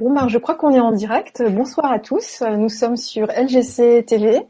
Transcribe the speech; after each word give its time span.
Bon 0.00 0.12
ben, 0.12 0.26
je 0.26 0.38
crois 0.38 0.56
qu'on 0.56 0.72
est 0.72 0.80
en 0.80 0.90
direct. 0.90 1.40
Bonsoir 1.50 1.92
à 1.92 2.00
tous. 2.00 2.42
Nous 2.42 2.68
sommes 2.68 2.96
sur 2.96 3.28
LGC 3.28 4.04
TV 4.04 4.40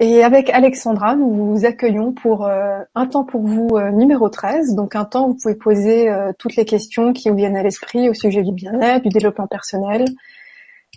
et 0.00 0.24
avec 0.24 0.48
Alexandra, 0.48 1.14
nous 1.14 1.30
vous 1.30 1.66
accueillons 1.66 2.12
pour 2.12 2.46
euh, 2.46 2.80
un 2.94 3.06
temps 3.06 3.24
pour 3.24 3.42
vous 3.42 3.68
euh, 3.72 3.90
numéro 3.90 4.30
13. 4.30 4.74
Donc 4.74 4.96
un 4.96 5.04
temps 5.04 5.26
où 5.26 5.32
vous 5.32 5.36
pouvez 5.36 5.54
poser 5.56 6.08
euh, 6.08 6.32
toutes 6.38 6.56
les 6.56 6.64
questions 6.64 7.12
qui 7.12 7.28
vous 7.28 7.36
viennent 7.36 7.56
à 7.56 7.62
l'esprit 7.62 8.08
au 8.08 8.14
sujet 8.14 8.42
du 8.42 8.52
bien-être, 8.52 9.02
du 9.02 9.10
développement 9.10 9.46
personnel, 9.46 10.06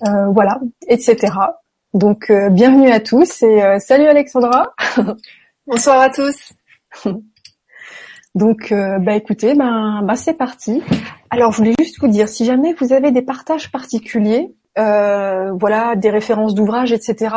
voilà, 0.01 0.59
etc. 0.87 1.33
Donc 1.93 2.31
bienvenue 2.51 2.91
à 2.91 3.01
tous 3.01 3.43
et 3.43 3.79
salut 3.79 4.05
Alexandra. 4.05 4.73
Bonsoir 5.67 5.99
à 5.99 6.09
tous. 6.09 6.53
Donc, 8.35 8.73
bah 8.73 9.15
écoutez, 9.15 9.55
ben, 9.55 10.01
bah, 10.03 10.15
c'est 10.15 10.33
parti. 10.33 10.81
Alors, 11.35 11.51
je 11.51 11.57
voulais 11.57 11.73
juste 11.77 11.99
vous 11.99 12.07
dire, 12.07 12.29
si 12.29 12.45
jamais 12.45 12.73
vous 12.79 12.93
avez 12.93 13.11
des 13.11 13.21
partages 13.21 13.69
particuliers, 13.69 14.55
euh, 14.79 15.51
voilà, 15.51 15.97
des 15.97 16.09
références 16.09 16.55
d'ouvrages, 16.55 16.93
etc. 16.93 17.35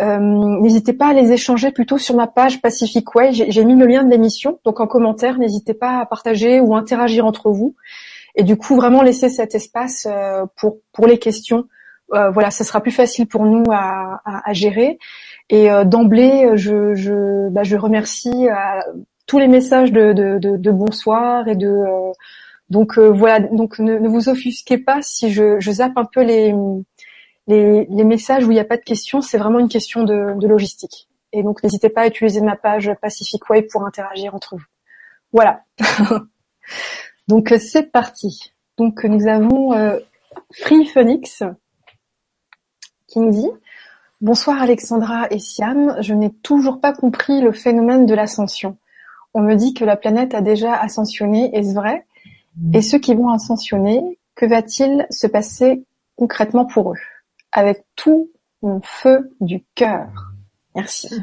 Euh, 0.00 0.18
n'hésitez 0.62 0.94
pas 0.94 1.08
à 1.08 1.12
les 1.12 1.32
échanger 1.32 1.70
plutôt 1.70 1.98
sur 1.98 2.16
ma 2.16 2.28
page 2.28 2.62
Pacific 2.62 3.14
Way. 3.14 3.32
J'ai 3.32 3.64
mis 3.66 3.74
le 3.74 3.84
lien 3.84 4.04
de 4.04 4.10
l'émission, 4.10 4.58
donc 4.64 4.80
en 4.80 4.86
commentaire, 4.86 5.38
n'hésitez 5.38 5.74
pas 5.74 5.98
à 5.98 6.06
partager 6.06 6.60
ou 6.60 6.74
interagir 6.74 7.26
entre 7.26 7.50
vous. 7.50 7.76
Et 8.36 8.42
du 8.42 8.56
coup, 8.56 8.74
vraiment 8.74 9.02
laisser 9.02 9.28
cet 9.28 9.54
espace 9.54 10.08
euh, 10.10 10.46
pour 10.56 10.78
pour 10.94 11.06
les 11.06 11.18
questions. 11.18 11.66
voilà, 12.08 12.50
ça 12.50 12.64
sera 12.64 12.80
plus 12.80 12.90
facile 13.02 13.26
pour 13.26 13.44
nous 13.44 13.64
à, 13.70 14.22
à, 14.24 14.52
gérer. 14.54 14.98
Et 15.50 15.68
d'emblée, 15.84 16.52
je 16.54 16.94
je, 16.94 17.50
bah, 17.50 17.64
je 17.64 17.76
remercie 17.76 18.48
tous 19.26 19.38
les 19.38 19.48
messages 19.48 19.92
de, 19.92 20.14
de 20.38 20.70
bonsoir 20.70 21.48
et 21.48 21.56
de 21.56 21.68
donc 22.68 22.98
euh, 22.98 23.10
voilà, 23.10 23.40
donc 23.40 23.78
ne, 23.78 24.08
vous 24.08 24.28
offusquez 24.28 24.78
pas 24.78 25.00
si 25.02 25.32
je, 25.32 25.60
zappe 25.60 25.96
un 25.96 26.04
peu 26.04 26.22
les, 26.22 26.52
les, 27.46 28.04
messages 28.04 28.44
où 28.44 28.50
il 28.50 28.54
n'y 28.54 28.60
a 28.60 28.64
pas 28.64 28.76
de 28.76 28.82
questions, 28.82 29.20
c'est 29.20 29.38
vraiment 29.38 29.60
une 29.60 29.68
question 29.68 30.02
de, 30.02 30.38
de 30.38 30.48
logistique. 30.48 31.08
Et 31.32 31.42
donc 31.42 31.62
n'hésitez 31.62 31.88
pas 31.90 32.02
à 32.02 32.06
utiliser 32.06 32.40
ma 32.40 32.56
page 32.56 32.90
Pacific 33.00 33.48
Way 33.48 33.62
pour 33.62 33.84
interagir 33.84 34.34
entre 34.34 34.56
vous. 34.56 34.64
Voilà. 35.32 35.62
donc 37.28 37.54
c'est 37.60 37.92
parti. 37.92 38.52
Donc 38.78 39.04
nous 39.04 39.28
avons 39.28 39.72
euh, 39.72 39.98
Free 40.52 40.86
Phoenix 40.86 41.42
qui 43.06 43.20
nous 43.20 43.30
dit 43.30 43.48
Bonsoir 44.20 44.60
Alexandra 44.60 45.26
et 45.30 45.38
Siam, 45.38 45.96
je 46.00 46.14
n'ai 46.14 46.32
toujours 46.32 46.80
pas 46.80 46.92
compris 46.92 47.42
le 47.42 47.52
phénomène 47.52 48.06
de 48.06 48.14
l'ascension. 48.14 48.76
On 49.34 49.42
me 49.42 49.54
dit 49.54 49.74
que 49.74 49.84
la 49.84 49.96
planète 49.96 50.34
a 50.34 50.40
déjà 50.40 50.74
ascensionné, 50.74 51.54
est-ce 51.54 51.74
vrai? 51.74 52.06
Et 52.72 52.82
ceux 52.82 52.98
qui 52.98 53.14
vont 53.14 53.28
ascensionner, 53.28 54.18
que 54.34 54.46
va-t-il 54.46 55.06
se 55.10 55.26
passer 55.26 55.84
concrètement 56.16 56.64
pour 56.64 56.92
eux? 56.92 56.98
Avec 57.52 57.84
tout 57.94 58.30
mon 58.62 58.80
feu 58.82 59.30
du 59.40 59.64
cœur. 59.74 60.08
Merci. 60.74 61.08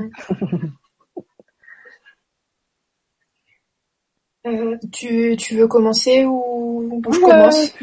Euh, 4.45 4.77
tu, 4.91 5.37
tu 5.37 5.55
veux 5.55 5.69
commencer 5.69 6.25
ou, 6.25 7.01
je 7.13 7.19
commence 7.21 7.73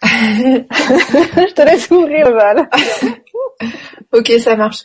je... 0.00 1.54
te 1.54 1.62
laisse 1.62 1.90
ouvrir 1.90 2.28
le 2.28 2.36
bal. 2.36 2.70
ok, 4.12 4.28
ça 4.38 4.54
marche. 4.54 4.84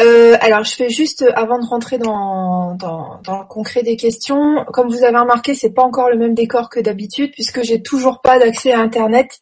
Euh, 0.00 0.36
alors, 0.40 0.64
je 0.64 0.74
fais 0.74 0.88
juste 0.88 1.24
avant 1.34 1.58
de 1.58 1.66
rentrer 1.66 1.98
dans, 1.98 2.76
le 2.80 3.48
concret 3.48 3.82
des 3.82 3.96
questions. 3.96 4.64
Comme 4.72 4.88
vous 4.88 5.04
avez 5.04 5.18
remarqué, 5.18 5.54
c'est 5.54 5.72
pas 5.72 5.82
encore 5.82 6.08
le 6.08 6.16
même 6.16 6.34
décor 6.34 6.70
que 6.70 6.80
d'habitude 6.80 7.30
puisque 7.32 7.62
j'ai 7.62 7.82
toujours 7.82 8.20
pas 8.20 8.38
d'accès 8.38 8.72
à 8.72 8.80
Internet. 8.80 9.40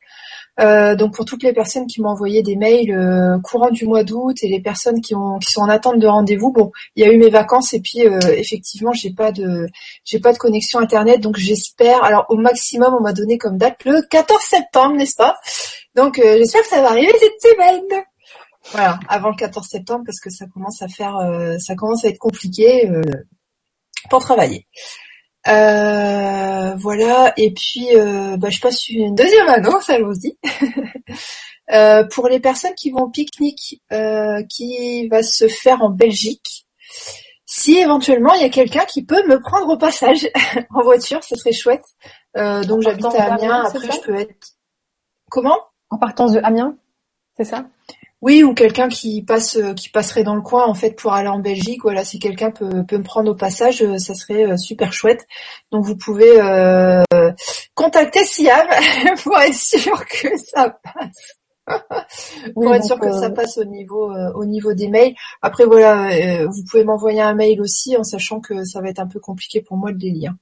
Euh, 0.58 0.94
donc 0.94 1.14
pour 1.14 1.24
toutes 1.24 1.42
les 1.42 1.52
personnes 1.52 1.86
qui 1.86 2.02
m'ont 2.02 2.10
envoyé 2.10 2.42
des 2.42 2.56
mails 2.56 2.90
euh, 2.90 3.38
courant 3.42 3.70
du 3.70 3.86
mois 3.86 4.04
d'août 4.04 4.36
et 4.42 4.48
les 4.48 4.60
personnes 4.60 5.00
qui, 5.00 5.14
ont, 5.14 5.38
qui 5.38 5.50
sont 5.50 5.62
en 5.62 5.68
attente 5.68 5.98
de 5.98 6.06
rendez-vous, 6.06 6.52
bon, 6.52 6.70
il 6.96 7.04
y 7.04 7.08
a 7.08 7.12
eu 7.12 7.16
mes 7.16 7.30
vacances 7.30 7.72
et 7.72 7.80
puis 7.80 8.06
euh, 8.06 8.18
effectivement 8.36 8.92
j'ai 8.92 9.10
pas 9.10 9.32
de 9.32 9.68
j'ai 10.04 10.18
pas 10.18 10.32
de 10.32 10.38
connexion 10.38 10.78
internet, 10.80 11.20
donc 11.20 11.36
j'espère. 11.36 12.02
Alors 12.04 12.26
au 12.28 12.36
maximum 12.36 12.94
on 12.98 13.00
m'a 13.00 13.12
donné 13.12 13.38
comme 13.38 13.56
date 13.56 13.84
le 13.84 14.02
14 14.10 14.42
septembre, 14.42 14.96
n'est-ce 14.96 15.16
pas? 15.16 15.36
Donc 15.94 16.18
euh, 16.18 16.36
j'espère 16.38 16.62
que 16.62 16.68
ça 16.68 16.82
va 16.82 16.90
arriver 16.90 17.12
cette 17.18 17.40
semaine. 17.40 18.04
Voilà, 18.72 19.00
avant 19.08 19.30
le 19.30 19.36
14 19.36 19.66
septembre 19.66 20.04
parce 20.06 20.20
que 20.20 20.30
ça 20.30 20.46
commence 20.46 20.80
à 20.82 20.88
faire, 20.88 21.16
euh, 21.16 21.58
ça 21.58 21.74
commence 21.74 22.04
à 22.04 22.08
être 22.08 22.18
compliqué 22.18 22.88
euh, 22.88 23.02
pour 24.08 24.20
travailler. 24.20 24.66
Euh, 25.48 26.74
voilà, 26.76 27.32
et 27.36 27.52
puis 27.52 27.88
bah, 28.38 28.50
je 28.50 28.60
passe 28.60 28.88
une 28.88 29.14
deuxième 29.14 29.48
annonce, 29.48 29.90
allons-y. 29.90 30.38
pour 32.14 32.28
les 32.28 32.40
personnes 32.40 32.74
qui 32.74 32.90
vont 32.90 33.02
au 33.02 33.10
pique-nique 33.10 33.82
qui 34.48 35.08
va 35.08 35.22
se 35.22 35.48
faire 35.48 35.82
en 35.82 35.90
Belgique, 35.90 36.66
si 37.46 37.78
éventuellement 37.78 38.34
il 38.34 38.42
y 38.42 38.44
a 38.44 38.50
quelqu'un 38.50 38.84
qui 38.84 39.04
peut 39.04 39.26
me 39.26 39.40
prendre 39.40 39.68
au 39.68 39.78
passage 39.78 40.28
en 40.74 40.82
voiture, 40.82 41.24
ce 41.24 41.34
serait 41.34 41.52
chouette. 41.52 41.84
donc 42.36 42.82
j'habite 42.82 43.06
à 43.06 43.34
Amiens, 43.34 43.64
après 43.64 43.90
je 43.90 44.00
peux 44.00 44.14
être... 44.14 44.54
Comment? 45.28 45.58
En 45.90 45.98
partance 45.98 46.32
de 46.32 46.40
Amiens, 46.44 46.76
c'est 47.36 47.44
ça? 47.44 47.64
Oui, 48.22 48.42
ou 48.44 48.52
quelqu'un 48.52 48.88
qui 48.88 49.22
passe, 49.22 49.56
euh, 49.56 49.72
qui 49.72 49.88
passerait 49.88 50.24
dans 50.24 50.34
le 50.34 50.42
coin 50.42 50.66
en 50.66 50.74
fait 50.74 50.90
pour 50.90 51.14
aller 51.14 51.28
en 51.28 51.38
Belgique. 51.38 51.80
Voilà, 51.82 52.04
si 52.04 52.18
quelqu'un 52.18 52.50
peut, 52.50 52.84
peut 52.84 52.98
me 52.98 53.02
prendre 53.02 53.30
au 53.30 53.34
passage, 53.34 53.82
euh, 53.82 53.96
ça 53.96 54.14
serait 54.14 54.44
euh, 54.44 54.56
super 54.58 54.92
chouette. 54.92 55.26
Donc 55.72 55.84
vous 55.84 55.96
pouvez 55.96 56.38
euh, 56.38 57.02
contacter 57.74 58.24
Siam 58.24 58.66
pour 59.24 59.38
être 59.38 59.54
sûr 59.54 60.04
que 60.06 60.36
ça 60.36 60.78
passe. 60.82 61.36
pour 62.54 62.74
être 62.74 62.84
sûr 62.84 62.98
que 62.98 63.12
ça 63.12 63.30
passe 63.30 63.56
au 63.56 63.64
niveau 63.64 64.12
au 64.34 64.44
niveau 64.44 64.74
des 64.74 64.88
mails. 64.88 65.14
Après 65.40 65.64
voilà, 65.64 66.46
vous 66.46 66.64
pouvez 66.68 66.84
m'envoyer 66.84 67.20
un 67.20 67.34
mail 67.34 67.60
aussi 67.60 67.96
en 67.96 68.02
sachant 68.02 68.40
que 68.40 68.64
ça 68.64 68.80
va 68.80 68.88
être 68.88 68.98
un 68.98 69.06
peu 69.06 69.20
compliqué 69.20 69.60
pour 69.60 69.76
moi 69.76 69.92
de 69.92 69.98
les 69.98 70.10
lire. 70.10 70.34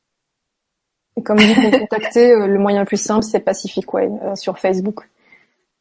Et 1.17 1.23
comme 1.23 1.39
vous 1.39 1.55
pouvez 1.55 1.81
contacter, 1.81 2.35
le 2.35 2.59
moyen 2.59 2.81
le 2.81 2.87
plus 2.87 3.03
simple 3.03 3.25
c'est 3.25 3.41
Pacific 3.41 3.93
Way 3.93 4.09
sur 4.37 4.59
Facebook. 4.59 5.07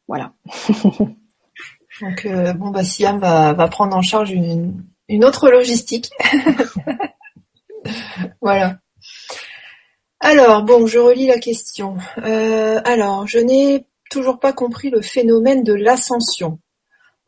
Voilà. 0.06 0.32
Donc 2.00 2.26
euh, 2.26 2.52
bon 2.52 2.70
bah 2.70 2.84
Siam 2.84 3.18
va, 3.18 3.54
prendre 3.68 3.96
en 3.96 4.02
charge 4.02 4.30
une, 4.30 4.84
une 5.08 5.24
autre 5.24 5.50
logistique. 5.50 6.10
voilà. 8.40 8.78
Alors 10.20 10.62
bon, 10.62 10.86
je 10.86 10.98
relis 10.98 11.26
la 11.26 11.38
question. 11.38 11.96
Euh, 12.18 12.80
alors, 12.84 13.26
je 13.26 13.38
n'ai 13.38 13.86
toujours 14.10 14.40
pas 14.40 14.52
compris 14.52 14.90
le 14.90 15.00
phénomène 15.00 15.62
de 15.62 15.74
l'ascension. 15.74 16.58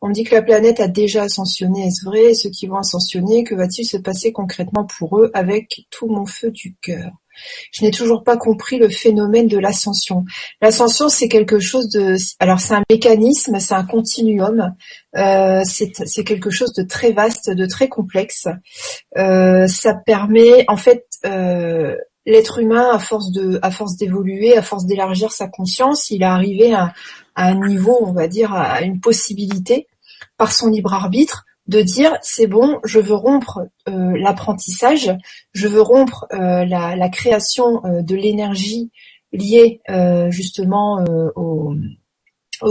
On 0.01 0.09
me 0.09 0.13
dit 0.13 0.23
que 0.23 0.35
la 0.35 0.41
planète 0.41 0.79
a 0.79 0.87
déjà 0.87 1.23
ascensionné, 1.23 1.87
est-ce 1.87 2.03
vrai? 2.03 2.33
Ceux 2.33 2.49
qui 2.49 2.65
vont 2.67 2.77
ascensionner, 2.77 3.43
que 3.43 3.55
va-t-il 3.55 3.85
se 3.85 3.97
passer 3.97 4.33
concrètement 4.33 4.85
pour 4.97 5.19
eux 5.19 5.29
avec 5.33 5.85
tout 5.91 6.07
mon 6.07 6.25
feu 6.25 6.51
du 6.51 6.75
cœur? 6.81 7.11
Je 7.71 7.83
n'ai 7.83 7.91
toujours 7.91 8.23
pas 8.23 8.37
compris 8.37 8.77
le 8.77 8.89
phénomène 8.89 9.47
de 9.47 9.57
l'ascension. 9.57 10.25
L'ascension, 10.61 11.09
c'est 11.09 11.27
quelque 11.27 11.59
chose 11.59 11.89
de, 11.89 12.15
alors 12.39 12.59
c'est 12.59 12.73
un 12.73 12.83
mécanisme, 12.89 13.59
c'est 13.59 13.73
un 13.73 13.85
continuum, 13.85 14.73
euh, 15.15 15.61
c'est 15.65 16.23
quelque 16.23 16.49
chose 16.49 16.73
de 16.73 16.83
très 16.83 17.11
vaste, 17.11 17.49
de 17.49 17.65
très 17.65 17.87
complexe. 17.87 18.47
Euh, 19.17 19.67
ça 19.67 19.93
permet, 19.93 20.65
en 20.67 20.77
fait, 20.77 21.05
euh, 21.25 21.95
l'être 22.25 22.59
humain, 22.59 22.89
à 22.93 22.99
force 22.99 23.31
de, 23.31 23.59
à 23.61 23.71
force 23.71 23.97
d'évoluer, 23.97 24.57
à 24.57 24.61
force 24.61 24.85
d'élargir 24.85 25.31
sa 25.31 25.47
conscience, 25.47 26.09
il 26.09 26.21
est 26.21 26.25
arrivé 26.25 26.73
à, 26.73 26.93
à 27.35 27.47
un 27.47 27.67
niveau, 27.67 27.97
on 28.01 28.13
va 28.13 28.27
dire, 28.27 28.53
à 28.53 28.81
une 28.81 28.99
possibilité 28.99 29.87
par 30.37 30.51
son 30.53 30.67
libre 30.67 30.93
arbitre 30.93 31.45
de 31.67 31.81
dire 31.81 32.17
c'est 32.21 32.47
bon, 32.47 32.79
je 32.83 32.99
veux 32.99 33.15
rompre 33.15 33.61
euh, 33.87 34.17
l'apprentissage, 34.17 35.11
je 35.53 35.67
veux 35.67 35.81
rompre 35.81 36.25
euh, 36.33 36.65
la, 36.65 37.09
création 37.09 37.85
euh, 37.85 38.01
de 38.01 38.15
l'énergie 38.15 38.91
liée 39.31 39.79
justement 40.29 41.05
aux, 41.37 41.73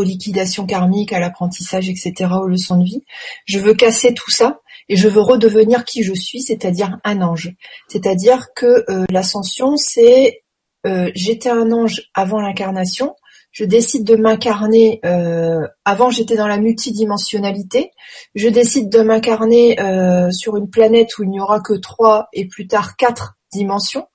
liquidations 0.03 0.67
karmiques, 0.67 1.15
à 1.15 1.19
l'apprentissage, 1.19 1.89
etc., 1.89 2.31
aux 2.39 2.47
leçons 2.47 2.77
de 2.77 2.85
vie. 2.85 3.03
Je 3.47 3.59
veux 3.59 3.73
casser 3.73 4.13
tout 4.13 4.31
ça 4.31 4.61
et 4.91 4.97
je 4.97 5.09
veux 5.09 5.23
redevenir 5.23 5.87
qui 5.87 6.03
je 6.03 6.13
suis, 6.13 6.43
c'est-à-dire 6.43 6.99
un 7.03 7.23
ange. 7.23 7.55
C'est-à-dire 7.89 8.49
que 8.55 8.85
l'ascension, 9.11 9.79
c'est 9.79 10.43
j'étais 11.15 11.49
un 11.49 11.73
ange 11.73 12.11
avant 12.13 12.43
l'incarnation, 12.43 13.15
je 13.53 13.65
décide 13.65 14.05
de 14.05 14.17
m'incarner. 14.17 15.01
Euh, 15.05 15.67
avant, 15.85 16.11
j'étais 16.11 16.37
dans 16.37 16.47
la 16.47 16.59
multidimensionnalité. 16.59 17.91
Je 18.35 18.49
décide 18.49 18.91
de 18.91 19.01
m'incarner 19.01 19.81
euh, 19.81 20.31
sur 20.31 20.57
une 20.57 20.71
planète 20.71 21.19
où 21.19 21.25
il 21.25 21.31
n'y 21.31 21.41
aura 21.41 21.61
que 21.61 21.75
trois 21.75 22.29
et 22.33 22.47
plus 22.47 22.67
tard 22.67 22.97
quatre 22.97 23.37
dimensions. 23.53 24.07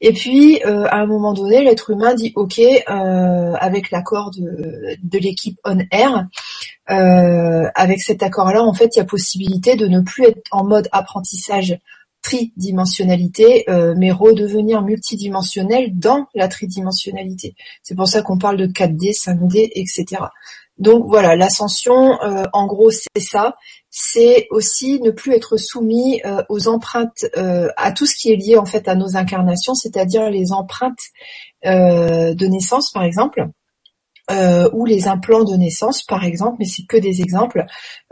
Et 0.00 0.12
puis, 0.12 0.62
euh, 0.64 0.86
à 0.88 0.96
un 0.96 1.06
moment 1.06 1.34
donné, 1.34 1.62
l'être 1.62 1.90
humain 1.90 2.14
dit 2.14 2.32
OK, 2.36 2.60
avec 2.86 3.90
l'accord 3.90 4.30
de, 4.30 4.96
de 5.02 5.18
l'équipe 5.18 5.58
On 5.64 5.78
Air. 5.90 6.26
avec 6.86 8.00
cet 8.00 8.22
accord-là, 8.22 8.62
en 8.62 8.72
fait, 8.72 8.96
il 8.96 9.00
y 9.00 9.02
a 9.02 9.04
possibilité 9.04 9.76
de 9.76 9.86
ne 9.86 10.00
plus 10.00 10.24
être 10.24 10.40
en 10.52 10.64
mode 10.64 10.88
apprentissage 10.92 11.78
tridimensionnalité, 12.22 13.64
mais 13.96 14.10
redevenir 14.10 14.82
multidimensionnel 14.82 15.98
dans 15.98 16.26
la 16.34 16.48
tridimensionnalité. 16.48 17.54
C'est 17.82 17.94
pour 17.94 18.08
ça 18.08 18.22
qu'on 18.22 18.38
parle 18.38 18.56
de 18.56 18.66
4D, 18.66 19.12
5D, 19.12 19.70
etc. 19.74 20.22
Donc 20.78 21.04
voilà, 21.06 21.36
l'ascension, 21.36 22.18
en 22.52 22.66
gros, 22.66 22.90
c'est 22.90 23.22
ça. 23.22 23.56
C'est 23.90 24.46
aussi 24.50 25.00
ne 25.00 25.10
plus 25.10 25.34
être 25.34 25.56
soumis 25.56 26.22
aux 26.48 26.68
empreintes, 26.68 27.26
à 27.34 27.92
tout 27.92 28.06
ce 28.06 28.14
qui 28.16 28.32
est 28.32 28.36
lié 28.36 28.56
en 28.56 28.66
fait 28.66 28.86
à 28.88 28.94
nos 28.94 29.16
incarnations, 29.16 29.74
c'est-à-dire 29.74 30.30
les 30.30 30.52
empreintes 30.52 31.00
de 31.64 32.46
naissance, 32.46 32.90
par 32.92 33.02
exemple 33.04 33.48
euh, 34.30 34.68
ou 34.72 34.84
les 34.84 35.08
implants 35.08 35.44
de 35.44 35.54
naissance, 35.54 36.02
par 36.02 36.24
exemple, 36.24 36.56
mais 36.60 36.64
c'est 36.64 36.84
que 36.84 36.96
des 36.96 37.20
exemples. 37.20 37.64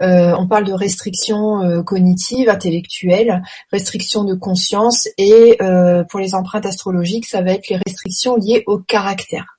Euh, 0.03 0.35
on 0.39 0.49
parle 0.49 0.65
de 0.65 0.73
restrictions 0.73 1.63
euh, 1.63 1.83
cognitives, 1.83 2.49
intellectuelles, 2.49 3.43
restrictions 3.73 4.25
de 4.25 4.35
conscience, 4.35 5.09
et 5.17 5.57
euh, 5.63 6.05
pour 6.05 6.21
les 6.21 6.35
empreintes 6.35 6.67
astrologiques, 6.67 7.27
ça 7.27 7.43
va 7.43 7.53
être 7.53 7.69
les 7.69 7.81
restrictions 7.87 8.37
liées 8.37 8.65
au 8.67 8.79
caractère. 8.79 9.59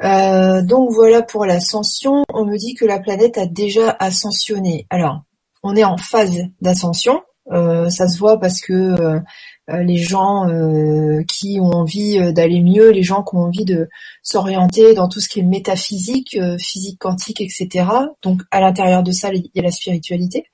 donc 0.00 0.90
voilà 0.92 1.22
pour 1.22 1.46
l'ascension. 1.46 2.24
On 2.32 2.44
me 2.44 2.56
dit 2.56 2.74
que 2.74 2.84
la 2.84 2.98
planète 2.98 3.38
a 3.38 3.46
déjà 3.46 3.96
ascensionné. 3.98 4.86
Alors, 4.90 5.22
on 5.62 5.76
est 5.76 5.84
en 5.84 5.96
phase 5.96 6.44
d'ascension. 6.60 7.22
Ça 7.50 8.08
se 8.08 8.18
voit 8.18 8.38
parce 8.38 8.60
que 8.60 9.22
euh, 9.70 9.82
les 9.82 9.98
gens 9.98 10.48
euh, 10.48 11.22
qui 11.28 11.58
ont 11.60 11.70
envie 11.70 12.18
euh, 12.18 12.32
d'aller 12.32 12.62
mieux, 12.62 12.90
les 12.90 13.02
gens 13.02 13.22
qui 13.22 13.36
ont 13.36 13.40
envie 13.40 13.66
de 13.66 13.88
s'orienter 14.22 14.94
dans 14.94 15.08
tout 15.08 15.20
ce 15.20 15.28
qui 15.28 15.40
est 15.40 15.42
métaphysique, 15.42 16.38
physique 16.58 16.98
quantique, 16.98 17.40
etc. 17.40 17.86
Donc 18.22 18.42
à 18.50 18.60
l'intérieur 18.60 19.02
de 19.02 19.12
ça, 19.12 19.30
il 19.32 19.50
y 19.54 19.60
a 19.60 19.62
la 19.62 19.70
spiritualité. 19.70 20.44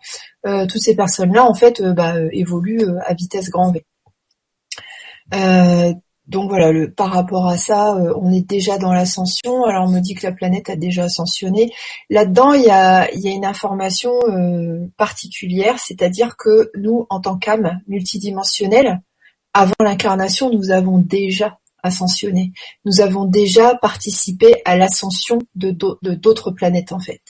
toutes 0.44 0.82
ces 0.82 0.96
personnes-là, 0.96 1.44
en 1.44 1.54
fait, 1.54 1.82
bah, 1.82 2.14
évoluent 2.32 2.86
à 3.04 3.14
vitesse 3.14 3.50
grand 3.50 3.72
V. 3.72 3.84
Donc 6.26 6.48
voilà, 6.48 6.72
le, 6.72 6.90
par 6.90 7.10
rapport 7.10 7.46
à 7.46 7.58
ça, 7.58 7.96
on 8.16 8.32
est 8.32 8.48
déjà 8.48 8.78
dans 8.78 8.92
l'ascension. 8.92 9.64
Alors 9.64 9.86
on 9.86 9.90
me 9.90 10.00
dit 10.00 10.14
que 10.14 10.26
la 10.26 10.32
planète 10.32 10.70
a 10.70 10.76
déjà 10.76 11.04
ascensionné. 11.04 11.70
Là-dedans, 12.08 12.54
il 12.54 12.62
y 12.62 12.70
a, 12.70 13.12
y 13.14 13.28
a 13.28 13.30
une 13.30 13.44
information 13.44 14.12
particulière, 14.96 15.78
c'est-à-dire 15.78 16.36
que 16.36 16.70
nous, 16.76 17.06
en 17.10 17.20
tant 17.20 17.36
qu'âme 17.36 17.80
multidimensionnelle, 17.88 19.02
avant 19.52 19.74
l'incarnation, 19.80 20.50
nous 20.50 20.70
avons 20.70 20.98
déjà 20.98 21.58
ascensionné. 21.84 22.52
Nous 22.84 23.00
avons 23.00 23.26
déjà 23.26 23.76
participé 23.76 24.56
à 24.64 24.76
l'ascension 24.76 25.38
de 25.54 25.70
d'autres 25.70 26.50
planètes 26.50 26.92
en 26.92 26.98
fait. 26.98 27.20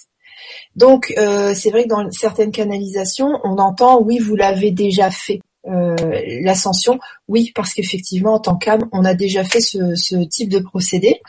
Donc 0.77 1.13
euh, 1.19 1.55
c'est 1.55 1.71
vrai 1.71 1.85
que 1.85 1.89
dans 1.89 2.11
certaines 2.11 2.53
canalisations, 2.53 3.41
on 3.45 3.59
entend 3.59 4.01
oui, 4.01 4.19
vous 4.19 4.37
l'avez 4.37 4.71
déjà 4.71 5.11
fait. 5.11 5.41
Euh, 5.67 5.97
l'ascension, 6.43 6.99
oui, 7.27 7.53
parce 7.55 7.73
qu'effectivement, 7.73 8.35
en 8.35 8.41
tant 8.41 8.57
qu'âme, 8.57 8.89
on 8.93 9.05
a 9.05 9.15
déjà 9.15 9.45
fait 9.45 9.61
ce, 9.61 10.25
type 10.27 10.51
de 10.51 10.59
procédé. 10.59 11.21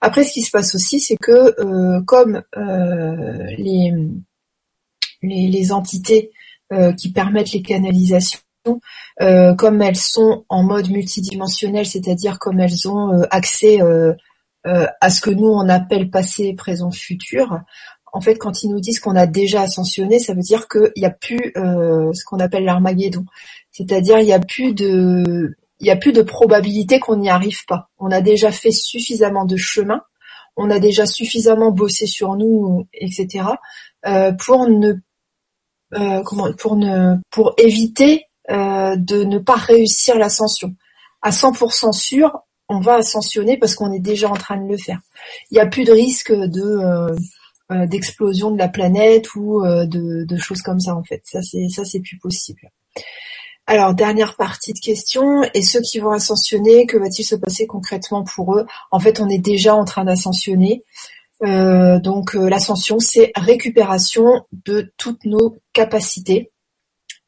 Après, 0.00 0.24
ce 0.24 0.32
qui 0.32 0.42
se 0.42 0.50
passe 0.50 0.74
aussi, 0.74 1.00
c'est 1.00 1.16
que 1.16 1.54
euh, 1.60 2.02
comme 2.02 2.42
les, 2.56 3.92
les, 5.22 5.48
les, 5.48 5.72
entités 5.72 6.30
qui 6.98 7.12
permettent 7.12 7.52
les 7.52 7.62
canalisations 7.62 8.40
euh, 9.20 9.54
comme 9.54 9.82
elles 9.82 9.96
sont 9.96 10.44
en 10.48 10.62
mode 10.62 10.90
multidimensionnel, 10.90 11.86
c'est-à-dire 11.86 12.38
comme 12.38 12.60
elles 12.60 12.88
ont 12.88 13.12
euh, 13.12 13.22
accès 13.30 13.80
euh, 13.82 14.14
à 14.64 15.10
ce 15.10 15.20
que 15.20 15.30
nous 15.30 15.48
on 15.48 15.68
appelle 15.68 16.10
passé, 16.10 16.54
présent, 16.54 16.90
futur. 16.90 17.60
En 18.12 18.20
fait, 18.20 18.36
quand 18.36 18.62
ils 18.62 18.70
nous 18.70 18.80
disent 18.80 19.00
qu'on 19.00 19.16
a 19.16 19.26
déjà 19.26 19.62
ascensionné, 19.62 20.18
ça 20.18 20.34
veut 20.34 20.42
dire 20.42 20.68
qu'il 20.68 20.92
n'y 20.96 21.04
a 21.04 21.10
plus 21.10 21.52
ce 21.54 22.24
qu'on 22.24 22.38
appelle 22.38 22.64
l'Armageddon, 22.64 23.24
c'est-à-dire 23.78 24.18
il 24.18 24.26
n'y 24.26 24.32
a 24.32 24.40
plus 24.40 24.74
de 24.74 25.56
il 25.80 25.84
n'y 25.84 25.90
a 25.90 25.96
plus 25.96 26.12
de 26.12 26.22
probabilité 26.22 26.98
qu'on 26.98 27.16
n'y 27.16 27.30
arrive 27.30 27.64
pas. 27.66 27.88
On 27.98 28.10
a 28.10 28.20
déjà 28.20 28.50
fait 28.50 28.72
suffisamment 28.72 29.44
de 29.44 29.56
chemin, 29.56 30.02
on 30.56 30.70
a 30.70 30.80
déjà 30.80 31.06
suffisamment 31.06 31.70
bossé 31.70 32.06
sur 32.06 32.34
nous, 32.34 32.86
etc. 32.92 33.44
pour 34.44 34.68
ne 34.68 34.94
comment 36.24 36.52
pour 36.54 36.76
ne 36.76 37.16
pour 37.30 37.54
éviter 37.58 38.28
euh, 38.50 38.96
de 38.96 39.24
ne 39.24 39.38
pas 39.38 39.56
réussir 39.56 40.16
l'ascension. 40.16 40.74
À 41.20 41.30
100% 41.30 41.92
sûr, 41.92 42.32
on 42.70 42.80
va 42.80 42.94
ascensionner 42.94 43.58
parce 43.58 43.74
qu'on 43.74 43.92
est 43.92 43.98
déjà 43.98 44.30
en 44.30 44.36
train 44.36 44.56
de 44.56 44.66
le 44.66 44.78
faire. 44.78 45.00
Il 45.50 45.54
n'y 45.54 45.60
a 45.60 45.66
plus 45.66 45.84
de 45.84 45.92
risque 45.92 46.32
de 46.32 46.62
euh, 46.62 47.14
euh, 47.70 47.86
d'explosion 47.86 48.50
de 48.50 48.56
la 48.56 48.68
planète 48.68 49.34
ou 49.34 49.62
de, 49.62 50.36
choses 50.38 50.62
comme 50.62 50.80
ça 50.80 50.96
en 50.96 51.04
fait. 51.04 51.20
Ça 51.24 51.42
c'est 51.42 51.68
ça 51.68 51.84
c'est 51.84 52.00
plus 52.00 52.18
possible. 52.18 52.70
Alors 53.70 53.92
dernière 53.92 54.34
partie 54.34 54.72
de 54.72 54.78
question. 54.78 55.42
Et 55.52 55.60
ceux 55.62 55.82
qui 55.82 55.98
vont 55.98 56.10
ascensionner, 56.10 56.86
que 56.86 56.96
va-t-il 56.96 57.24
se 57.24 57.36
passer 57.36 57.66
concrètement 57.66 58.24
pour 58.24 58.56
eux? 58.56 58.66
En 58.90 58.98
fait, 58.98 59.20
on 59.20 59.28
est 59.28 59.38
déjà 59.38 59.74
en 59.74 59.84
train 59.84 60.04
d'ascensionner. 60.04 60.82
donc 61.42 62.32
l'ascension, 62.32 62.98
c'est 62.98 63.30
récupération 63.36 64.46
de 64.64 64.90
toutes 64.96 65.26
nos 65.26 65.56
capacités. 65.74 66.50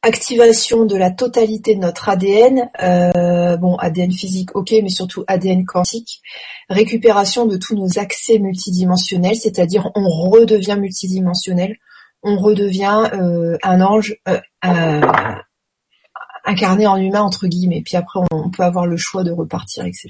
Activation 0.01 0.85
de 0.85 0.97
la 0.97 1.11
totalité 1.11 1.75
de 1.75 1.81
notre 1.81 2.09
ADN, 2.09 2.71
euh, 2.81 3.55
bon 3.57 3.75
ADN 3.75 4.11
physique 4.11 4.55
ok, 4.55 4.71
mais 4.81 4.89
surtout 4.89 5.23
ADN 5.27 5.63
quantique, 5.63 6.23
récupération 6.69 7.45
de 7.45 7.55
tous 7.55 7.75
nos 7.75 7.99
accès 7.99 8.39
multidimensionnels, 8.39 9.35
c'est-à-dire 9.35 9.91
on 9.93 10.09
redevient 10.09 10.77
multidimensionnel, 10.79 11.75
on 12.23 12.39
redevient 12.39 13.11
euh, 13.13 13.59
un 13.61 13.79
ange 13.81 14.15
euh, 14.27 15.01
incarné 16.45 16.87
en 16.87 16.97
humain 16.97 17.21
entre 17.21 17.47
guillemets, 17.47 17.81
puis 17.83 17.97
après 17.97 18.19
on, 18.31 18.49
peut 18.49 18.63
avoir 18.63 18.85
le 18.85 18.97
choix 18.97 19.23
de 19.23 19.31
repartir, 19.31 19.85
etc. 19.85 20.09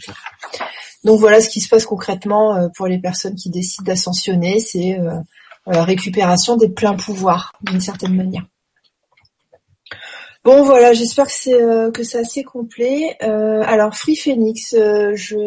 Donc 1.04 1.19
voilà 1.19 1.42
ce 1.42 1.50
qui 1.50 1.62
se 1.62 1.69
passe 1.69 1.86
concrètement 1.86 2.69
pour 2.75 2.88
les 2.88 3.00
personnes 3.00 3.36
qui 3.36 3.50
décident 3.50 3.86
d'ascensionner, 3.86 4.60
c'est 4.60 5.00
récupération 5.66 6.57
des 6.57 6.69
pleins 6.69 6.95
pouvoirs 6.95 7.54
d'une 7.62 7.81
certaine 7.81 8.16
manière. 8.16 8.45
Bon 10.44 10.63
voilà, 10.63 10.92
j'espère 10.94 11.28
que 11.28 11.33
c'est 11.33 11.62
euh, 11.62 11.92
que 11.92 12.04
c'est 12.04 12.18
assez 12.18 12.44
complet. 12.44 13.16
Euh, 13.22 13.62
alors 13.63 13.95
Free 13.95 14.16
Phoenix, 14.16 14.74
euh, 14.74 15.12
je 15.13 15.38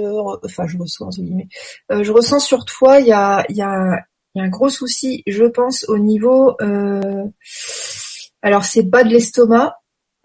enfin 0.44 0.68
je 0.68 0.78
reçois 0.78 1.08
entre 1.08 1.20
guillemets, 1.20 1.48
je 1.90 2.12
ressens 2.12 2.38
sur 2.38 2.64
toi 2.64 3.00
il 3.00 3.06
y 3.06 3.12
a 3.12 3.44
il 3.48 3.56
y 3.56 3.62
a 3.62 3.98
il 4.34 4.38
y 4.38 4.40
a 4.40 4.44
un 4.44 4.48
gros 4.48 4.68
souci, 4.68 5.24
je 5.26 5.44
pense 5.44 5.84
au 5.88 5.98
niveau 5.98 6.56
alors 8.42 8.64
c'est 8.64 8.84
bas 8.84 9.02
de 9.02 9.08
l'estomac, 9.08 9.74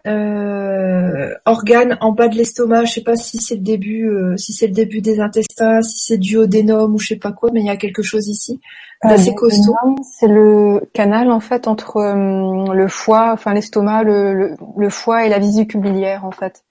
organe 0.06 1.98
en 2.00 2.12
bas 2.12 2.28
de 2.28 2.36
l'estomac, 2.36 2.84
je 2.84 2.94
sais 2.94 3.02
pas 3.02 3.16
si 3.16 3.38
c'est 3.38 3.56
le 3.56 3.62
début 3.62 4.10
si 4.36 4.52
c'est 4.52 4.66
le 4.66 4.72
début 4.72 5.00
des 5.00 5.20
intestins, 5.20 5.82
si 5.82 5.98
c'est 5.98 6.18
duodénum 6.18 6.94
ou 6.94 6.98
je 6.98 7.08
sais 7.08 7.16
pas 7.16 7.32
quoi, 7.32 7.50
mais 7.52 7.60
il 7.60 7.66
y 7.66 7.70
a 7.70 7.76
quelque 7.76 8.02
chose 8.02 8.28
ici. 8.28 8.60
Euh, 9.06 9.16
c'est 10.02 10.28
le 10.28 10.82
canal 10.92 11.30
en 11.30 11.40
fait 11.40 11.66
entre 11.66 11.96
euh, 11.96 12.74
le 12.74 12.88
foie, 12.88 13.32
enfin 13.32 13.54
l'estomac, 13.54 14.02
le, 14.02 14.56
le, 14.76 14.90
foie 14.90 15.24
et 15.24 15.30
la 15.30 15.38
vésicule 15.38 15.80
biliaire 15.80 16.26
en 16.26 16.30
fait. 16.30 16.64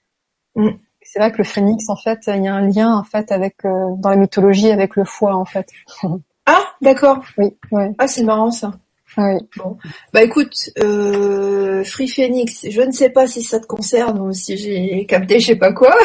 Mm. 0.54 0.68
C'est 1.02 1.18
vrai 1.18 1.32
que 1.32 1.38
le 1.38 1.44
phénix 1.44 1.88
en 1.88 1.96
fait, 1.96 2.20
il 2.28 2.44
y 2.44 2.48
a 2.48 2.54
un 2.54 2.68
lien 2.68 2.94
en 2.94 3.02
fait 3.02 3.32
avec 3.32 3.64
euh, 3.64 3.96
dans 3.96 4.10
la 4.10 4.16
mythologie 4.16 4.70
avec 4.70 4.94
le 4.94 5.04
foie 5.04 5.34
en 5.36 5.44
fait. 5.44 5.68
Ah 6.46 6.64
d'accord. 6.80 7.22
Oui. 7.38 7.54
Ouais. 7.70 7.92
Ah 7.98 8.08
c'est 8.08 8.24
marrant 8.24 8.50
ça. 8.50 8.72
Oui. 9.16 9.38
Bon. 9.56 9.76
Bah 10.12 10.22
écoute, 10.22 10.54
Free 10.76 12.08
Phoenix, 12.08 12.66
je 12.68 12.80
ne 12.80 12.92
sais 12.92 13.10
pas 13.10 13.26
si 13.26 13.42
ça 13.42 13.60
te 13.60 13.66
concerne 13.66 14.20
ou 14.20 14.32
si 14.32 14.56
j'ai 14.56 15.04
capté 15.06 15.40
je 15.40 15.46
sais 15.48 15.56
pas 15.56 15.72
quoi. 15.72 15.94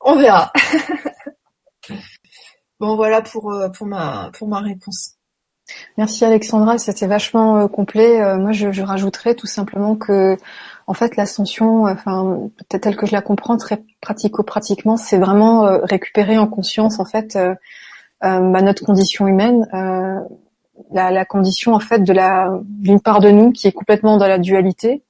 On 0.00 0.16
verra. 0.16 0.52
Bon 2.78 2.94
voilà 2.94 3.22
pour 3.22 3.52
euh, 3.52 3.70
pour 3.70 3.86
ma 3.86 4.30
pour 4.38 4.48
ma 4.48 4.60
réponse. 4.60 5.14
Merci 5.96 6.24
Alexandra, 6.24 6.78
c'était 6.78 7.06
vachement 7.06 7.56
euh, 7.58 7.68
complet. 7.68 8.20
Euh, 8.20 8.36
moi, 8.36 8.52
je, 8.52 8.70
je, 8.70 8.82
rajouterais 8.82 9.34
tout 9.34 9.46
simplement 9.46 9.96
que, 9.96 10.36
en 10.86 10.94
fait, 10.94 11.16
l'ascension, 11.16 11.86
enfin, 11.86 12.50
telle 12.68 12.96
que 12.96 13.06
je 13.06 13.12
la 13.12 13.22
comprends, 13.22 13.56
très 13.56 13.82
pratico-pratiquement, 14.00 14.96
c'est 14.96 15.18
vraiment 15.18 15.80
récupérer 15.82 16.38
en 16.38 16.46
conscience, 16.46 17.00
en 17.00 17.04
fait, 17.04 17.36
bah, 18.20 18.62
notre 18.62 18.84
condition 18.84 19.26
humaine, 19.26 19.66
la, 20.92 21.24
condition, 21.24 21.74
en 21.74 21.80
fait, 21.80 22.00
de 22.00 22.12
la 22.12 22.60
d'une 22.64 23.00
part 23.00 23.20
de 23.20 23.30
nous 23.30 23.52
qui 23.52 23.66
est 23.66 23.72
complètement 23.72 24.16
dans 24.16 24.28
la 24.28 24.38
dualité, 24.38 25.02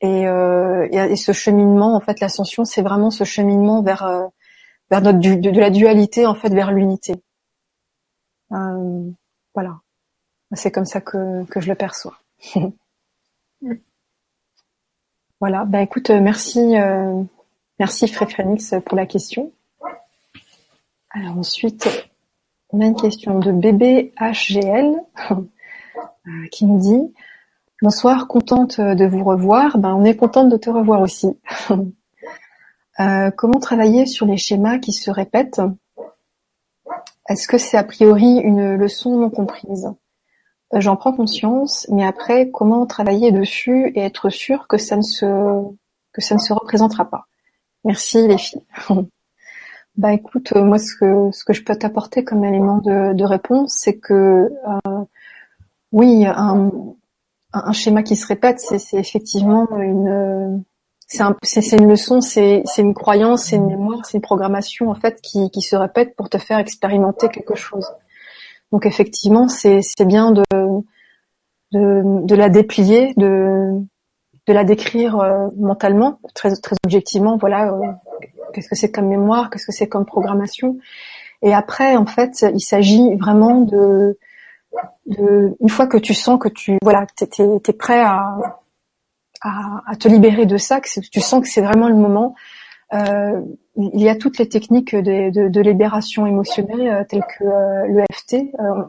et, 0.00 0.22
et 0.22 1.16
ce 1.16 1.32
cheminement, 1.32 1.96
en 1.96 2.00
fait, 2.00 2.20
l'ascension, 2.20 2.64
c'est 2.64 2.82
vraiment 2.82 3.10
ce 3.10 3.24
cheminement 3.24 3.82
vers 3.82 4.30
vers 4.90 5.02
notre 5.02 5.18
de, 5.18 5.50
la 5.60 5.70
dualité 5.70 6.26
en 6.26 6.34
fait 6.34 6.50
vers 6.50 6.72
l'unité. 6.72 7.14
Euh, 8.52 9.10
voilà, 9.54 9.80
c'est 10.52 10.70
comme 10.70 10.84
ça 10.84 11.00
que, 11.00 11.44
je 11.56 11.68
le 11.68 11.74
perçois. 11.74 12.18
voilà, 15.40 15.64
ben 15.64 15.80
écoute, 15.80 16.10
euh, 16.10 16.20
merci, 16.20 16.76
euh, 16.76 17.22
merci 17.78 18.06
Fréfrénix 18.08 18.74
pour 18.84 18.96
la 18.96 19.06
question. 19.06 19.52
Alors 21.10 21.38
ensuite, 21.38 21.88
on 22.76 22.80
a 22.82 22.86
une 22.86 22.96
question 22.96 23.38
de 23.38 23.52
bébé 23.52 24.12
HGL 24.20 25.00
qui 26.52 26.66
nous 26.66 26.78
dit 26.78 27.14
Bonsoir, 27.80 28.28
contente 28.28 28.80
de 28.80 29.06
vous 29.06 29.24
revoir. 29.24 29.78
Ben, 29.78 29.94
on 29.94 30.04
est 30.04 30.16
contente 30.16 30.50
de 30.50 30.58
te 30.58 30.68
revoir 30.68 31.00
aussi. 31.00 31.38
euh, 33.00 33.30
comment 33.30 33.60
travailler 33.60 34.04
sur 34.04 34.26
les 34.26 34.36
schémas 34.36 34.78
qui 34.78 34.92
se 34.92 35.10
répètent? 35.10 35.60
Est-ce 37.30 37.48
que 37.48 37.56
c'est 37.56 37.78
a 37.78 37.84
priori 37.84 38.36
une 38.38 38.74
leçon 38.74 39.16
non 39.16 39.30
comprise? 39.30 39.90
Euh, 40.74 40.80
J'en 40.80 40.96
prends 40.96 41.14
conscience, 41.14 41.86
mais 41.90 42.04
après, 42.04 42.50
comment 42.50 42.84
travailler 42.84 43.32
dessus 43.32 43.90
et 43.94 44.00
être 44.00 44.28
sûr 44.28 44.68
que 44.68 44.76
ça 44.76 44.96
ne 44.96 45.02
se 45.02 45.26
que 46.12 46.20
ça 46.20 46.34
ne 46.34 46.40
se 46.40 46.52
représentera 46.52 47.06
pas? 47.06 47.26
Merci 47.84 48.28
les 48.28 48.38
filles. 48.38 48.66
bah 49.96 50.12
écoute, 50.12 50.52
euh, 50.54 50.62
moi 50.64 50.78
ce 50.78 50.94
que 50.94 51.30
ce 51.32 51.44
que 51.44 51.52
je 51.52 51.64
peux 51.64 51.76
t'apporter 51.76 52.24
comme 52.24 52.44
élément 52.44 52.78
de, 52.78 53.14
de 53.14 53.24
réponse, 53.24 53.74
c'est 53.78 53.96
que 53.98 54.14
euh, 54.84 55.04
oui, 55.92 56.26
un, 56.26 56.70
un 57.52 57.72
schéma 57.72 58.02
qui 58.02 58.16
se 58.16 58.26
répète, 58.26 58.60
c'est 58.60 58.98
effectivement 58.98 59.66
une 59.78 60.64
c'est 61.08 61.22
un, 61.22 61.36
une 61.78 61.88
leçon, 61.88 62.20
c'est 62.20 62.64
une 62.78 62.94
croyance, 62.94 63.44
c'est 63.44 63.56
une 63.56 63.66
mémoire, 63.66 64.04
c'est 64.04 64.18
une 64.18 64.22
programmation 64.22 64.90
en 64.90 64.94
fait 64.94 65.20
qui, 65.22 65.50
qui 65.50 65.62
se 65.62 65.76
répète 65.76 66.16
pour 66.16 66.28
te 66.28 66.38
faire 66.38 66.58
expérimenter 66.58 67.28
quelque 67.28 67.54
chose. 67.54 67.86
Donc 68.72 68.86
effectivement, 68.86 69.48
c'est 69.48 69.80
bien 70.04 70.32
de, 70.32 70.42
de, 71.72 72.24
de 72.26 72.34
la 72.34 72.48
déplier, 72.48 73.14
de 73.16 73.80
de 74.48 74.52
la 74.52 74.62
décrire 74.62 75.18
euh, 75.18 75.48
mentalement, 75.56 76.20
très 76.34 76.54
très 76.54 76.76
objectivement. 76.84 77.36
Voilà, 77.36 77.72
euh, 77.72 77.80
qu'est-ce 78.52 78.68
que 78.68 78.76
c'est 78.76 78.90
comme 78.90 79.08
mémoire, 79.08 79.50
qu'est-ce 79.50 79.66
que 79.66 79.72
c'est 79.72 79.88
comme 79.88 80.06
programmation. 80.06 80.78
Et 81.42 81.54
après, 81.54 81.96
en 81.96 82.06
fait, 82.06 82.44
il 82.54 82.60
s'agit 82.60 83.14
vraiment 83.16 83.60
de 83.60 84.18
une 85.06 85.68
fois 85.68 85.86
que 85.86 85.96
tu 85.96 86.14
sens 86.14 86.38
que 86.38 86.48
tu 86.48 86.78
voilà, 86.82 87.06
t'es 87.16 87.28
es, 87.38 87.72
prêt 87.72 88.00
à, 88.00 88.36
à, 89.40 89.96
te 89.96 90.08
libérer 90.08 90.46
de 90.46 90.56
ça, 90.56 90.80
que 90.80 91.00
tu 91.00 91.20
sens 91.20 91.42
que 91.42 91.48
c'est 91.48 91.60
vraiment 91.60 91.88
le 91.88 91.94
moment. 91.94 92.34
Euh, 92.94 93.40
il 93.76 94.00
y 94.00 94.08
a 94.08 94.16
toutes 94.16 94.38
les 94.38 94.48
techniques 94.48 94.94
de, 94.94 95.48
de, 95.48 95.60
libération 95.60 96.26
émotionnelle 96.26 96.88
euh, 96.88 97.04
telles 97.04 97.24
que 97.38 97.44
euh, 97.44 97.86
l'EFT. 97.88 98.54
Euh, 98.58 98.84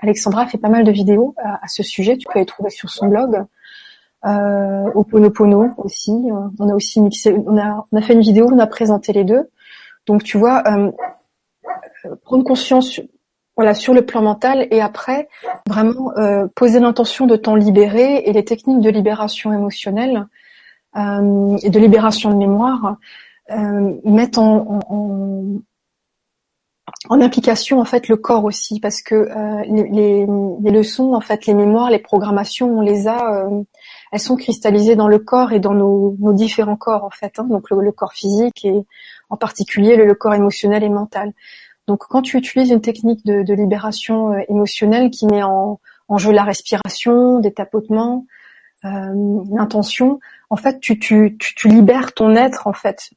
Alexandra 0.00 0.46
fait 0.46 0.58
pas 0.58 0.68
mal 0.68 0.84
de 0.84 0.90
vidéos 0.90 1.34
à, 1.38 1.68
ce 1.68 1.82
sujet. 1.82 2.16
Tu 2.16 2.26
peux 2.32 2.38
les 2.38 2.46
trouver 2.46 2.70
sur 2.70 2.90
son 2.90 3.06
blog. 3.06 3.44
Euh, 4.26 4.84
au 4.94 5.02
Ponopono 5.02 5.70
aussi. 5.78 6.12
On 6.58 6.68
a 6.68 6.74
aussi 6.74 7.00
mixé, 7.00 7.34
on 7.46 7.56
a, 7.56 7.86
on 7.90 7.96
a 7.96 8.02
fait 8.02 8.12
une 8.12 8.20
vidéo, 8.20 8.50
on 8.52 8.58
a 8.58 8.66
présenté 8.66 9.14
les 9.14 9.24
deux. 9.24 9.48
Donc 10.06 10.24
tu 10.24 10.36
vois, 10.36 10.62
euh, 10.66 10.90
prendre 12.24 12.44
conscience 12.44 13.00
voilà, 13.56 13.74
sur 13.74 13.92
le 13.92 14.06
plan 14.06 14.22
mental, 14.22 14.66
et 14.70 14.80
après, 14.80 15.28
vraiment 15.68 16.16
euh, 16.16 16.46
poser 16.54 16.80
l'intention 16.80 17.26
de 17.26 17.36
t'en 17.36 17.54
libérer 17.54 18.22
et 18.24 18.32
les 18.32 18.44
techniques 18.44 18.80
de 18.80 18.90
libération 18.90 19.52
émotionnelle 19.52 20.26
euh, 20.96 21.56
et 21.62 21.68
de 21.68 21.78
libération 21.78 22.30
de 22.30 22.36
mémoire 22.36 22.96
euh, 23.50 23.94
mettent 24.04 24.38
en, 24.38 24.80
en, 24.88 25.60
en, 27.08 27.20
application 27.20 27.80
en 27.80 27.84
fait 27.84 28.08
le 28.08 28.16
corps 28.16 28.44
aussi, 28.44 28.80
parce 28.80 29.02
que 29.02 29.14
euh, 29.14 29.62
les, 29.66 30.26
les, 30.26 30.70
leçons, 30.70 31.14
en 31.14 31.20
fait, 31.20 31.46
les 31.46 31.54
mémoires, 31.54 31.90
les 31.90 31.98
programmations, 31.98 32.78
on 32.78 32.80
les 32.80 33.08
a, 33.08 33.44
euh, 33.44 33.62
elles 34.12 34.20
sont 34.20 34.36
cristallisées 34.36 34.96
dans 34.96 35.08
le 35.08 35.18
corps 35.18 35.52
et 35.52 35.60
dans 35.60 35.74
nos, 35.74 36.16
nos 36.18 36.32
différents 36.32 36.76
corps 36.76 37.04
en 37.04 37.10
fait, 37.10 37.38
hein, 37.38 37.44
donc 37.44 37.70
le, 37.70 37.80
le, 37.80 37.92
corps 37.92 38.12
physique 38.12 38.64
et 38.64 38.84
en 39.28 39.36
particulier 39.36 39.96
le, 39.96 40.04
le 40.04 40.14
corps 40.14 40.34
émotionnel 40.34 40.82
et 40.82 40.88
mental. 40.88 41.32
Donc 41.86 42.04
quand 42.08 42.22
tu 42.22 42.36
utilises 42.36 42.70
une 42.70 42.80
technique 42.80 43.24
de, 43.24 43.54
libération 43.54 44.32
euh, 44.32 44.40
émotionnelle 44.48 45.10
qui 45.10 45.26
met 45.26 45.42
en, 45.42 45.80
jeu 46.16 46.32
la 46.32 46.44
respiration, 46.44 47.40
des 47.40 47.52
tapotements, 47.52 48.26
euh, 48.84 49.42
l'intention, 49.50 50.20
en 50.50 50.56
fait 50.56 50.80
tu, 50.80 50.98
tu, 50.98 51.36
tu, 51.38 51.68
libères 51.68 52.12
ton 52.12 52.34
être 52.34 52.66
en 52.66 52.72
fait. 52.72 53.10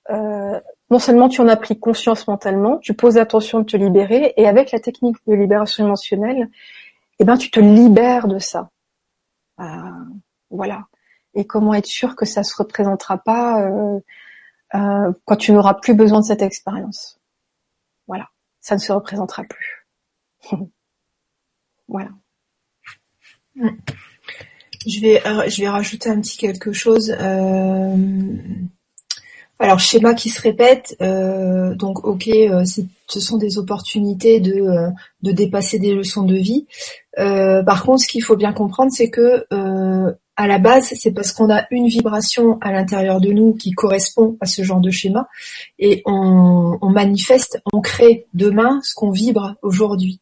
Euh, 0.94 0.96
non 0.96 1.00
seulement 1.00 1.30
tu 1.30 1.42
en 1.42 1.48
as 1.48 1.58
pris 1.58 1.80
conscience 1.80 2.28
mentalement, 2.28 2.78
tu 2.78 2.94
poses 2.94 3.18
attention 3.18 3.60
de 3.60 3.66
te 3.66 3.78
libérer, 3.78 4.34
et 4.38 4.48
avec 4.48 4.72
la 4.72 4.80
technique 4.80 5.18
de 5.28 5.34
libération 5.34 5.86
émotionnelle, 5.86 6.50
eh 7.20 7.26
ben 7.26 7.38
tu 7.38 7.50
te 7.52 7.60
libères 7.60 8.28
de 8.28 8.40
ça. 8.40 8.70
voilà. 10.50 10.88
Et 11.36 11.46
comment 11.46 11.74
être 11.74 11.88
sûr 11.88 12.16
que 12.16 12.26
ça 12.26 12.44
se 12.44 12.56
représentera 12.56 13.18
pas 13.18 13.68
quand 14.72 15.36
tu 15.38 15.52
n'auras 15.52 15.76
plus 15.76 15.96
besoin 15.96 16.20
de 16.20 16.26
cette 16.26 16.42
expérience? 16.44 17.20
Voilà 18.08 18.28
ça 18.64 18.76
ne 18.76 18.80
se 18.80 18.92
représentera 18.92 19.44
plus. 19.44 19.86
voilà. 21.88 22.10
Je 23.56 25.00
vais, 25.02 25.28
euh, 25.28 25.50
je 25.50 25.62
vais 25.62 25.70
rajouter 25.70 26.10
un 26.10 26.20
petit 26.22 26.38
quelque 26.38 26.72
chose. 26.72 27.16
Euh, 27.20 27.96
alors 29.64 29.80
schéma 29.80 30.14
qui 30.14 30.30
se 30.30 30.42
répète, 30.42 30.96
euh, 31.02 31.74
donc 31.76 32.06
ok, 32.06 32.30
ce 33.08 33.20
sont 33.20 33.38
des 33.38 33.58
opportunités 33.58 34.40
de, 34.40 34.66
de 35.22 35.32
dépasser 35.32 35.80
des 35.80 35.94
leçons 35.94 36.24
de 36.24 36.36
vie. 36.36 36.66
par 37.16 37.84
contre, 37.84 38.02
ce 38.02 38.08
qu'il 38.08 38.24
faut 38.24 38.36
bien 38.36 38.54
comprendre, 38.54 38.92
c'est 38.92 39.10
que 39.10 39.46
à 40.36 40.48
la 40.48 40.58
base, 40.58 40.94
c'est 40.96 41.12
parce 41.12 41.32
qu'on 41.32 41.54
a 41.54 41.66
une 41.70 41.88
vibration 41.88 42.58
à 42.62 42.72
l'intérieur 42.72 43.22
de 43.22 43.32
nous 43.32 43.54
qui 43.54 43.72
correspond 43.72 44.38
à 44.42 44.46
ce 44.46 44.64
genre 44.64 44.80
de 44.80 44.90
schéma 44.90 45.28
et 45.78 46.02
on, 46.06 46.80
manifeste, 46.90 47.62
on 47.72 47.82
crée 47.82 48.26
demain 48.34 48.80
ce 48.84 48.96
qu'on 48.96 49.12
vibre 49.12 49.56
aujourd'hui. 49.62 50.20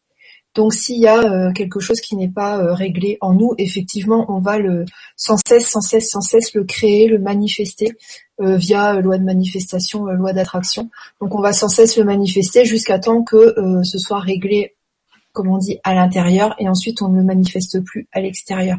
Donc 0.54 0.74
s'il 0.74 1.00
y 1.00 1.06
a 1.06 1.18
euh, 1.18 1.52
quelque 1.52 1.80
chose 1.80 2.02
qui 2.02 2.14
n'est 2.14 2.28
pas 2.28 2.58
euh, 2.58 2.74
réglé 2.74 3.16
en 3.22 3.32
nous, 3.32 3.54
effectivement, 3.56 4.26
on 4.28 4.38
va 4.38 4.58
le 4.58 4.84
sans 5.16 5.38
cesse, 5.38 5.66
sans 5.66 5.80
cesse, 5.80 6.10
sans 6.10 6.20
cesse 6.20 6.52
le 6.52 6.64
créer, 6.64 7.08
le 7.08 7.18
manifester 7.18 7.88
euh, 7.88 7.92
via 8.42 9.00
loi 9.00 9.18
de 9.18 9.24
manifestation, 9.24 10.04
loi 10.04 10.32
d'attraction. 10.32 10.90
Donc 11.20 11.34
on 11.34 11.40
va 11.40 11.52
sans 11.52 11.68
cesse 11.68 11.96
le 11.96 12.04
manifester 12.04 12.64
jusqu'à 12.64 12.98
temps 12.98 13.22
que 13.22 13.54
ce 13.84 13.98
soit 13.98 14.20
réglé, 14.20 14.74
comme 15.32 15.48
on 15.48 15.58
dit, 15.58 15.78
à 15.84 15.94
l'intérieur 15.94 16.54
et 16.58 16.68
ensuite 16.68 17.02
on 17.02 17.08
ne 17.08 17.18
le 17.18 17.24
manifeste 17.24 17.80
plus 17.80 18.08
à 18.12 18.20
l'extérieur. 18.20 18.78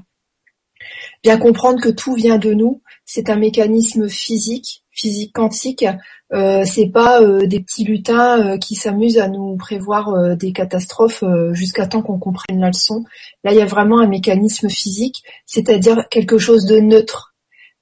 Bien 1.24 1.38
comprendre 1.38 1.82
que 1.82 1.89
tout 1.89 2.15
vient 2.15 2.38
de 2.38 2.53
nous, 2.53 2.82
c'est 3.05 3.29
un 3.29 3.36
mécanisme 3.36 4.10
physique, 4.10 4.84
physique 4.91 5.34
quantique. 5.34 5.86
Euh, 6.34 6.63
c'est 6.65 6.88
pas 6.88 7.22
euh, 7.22 7.46
des 7.46 7.60
petits 7.60 7.84
lutins 7.84 8.39
euh, 8.39 8.58
qui 8.58 8.75
s'amusent 8.75 9.20
à 9.20 9.27
nous 9.27 9.55
prévoir 9.55 10.10
euh, 10.10 10.36
des 10.36 10.51
catastrophes 10.51 11.24
jusqu'à 11.51 11.88
temps 11.88 12.01
qu'on 12.01 12.17
comprenne 12.17 12.60
la 12.60 12.67
leçon. 12.67 13.03
Là, 13.43 13.51
il 13.51 13.58
y 13.58 13.62
a 13.62 13.65
vraiment 13.65 14.00
un 14.00 14.08
mécanisme 14.08 14.70
physique, 14.70 15.24
c'est-à-dire 15.46 16.08
quelque 16.10 16.38
chose 16.38 16.65
de 16.65 16.79
neutre. 16.79 17.32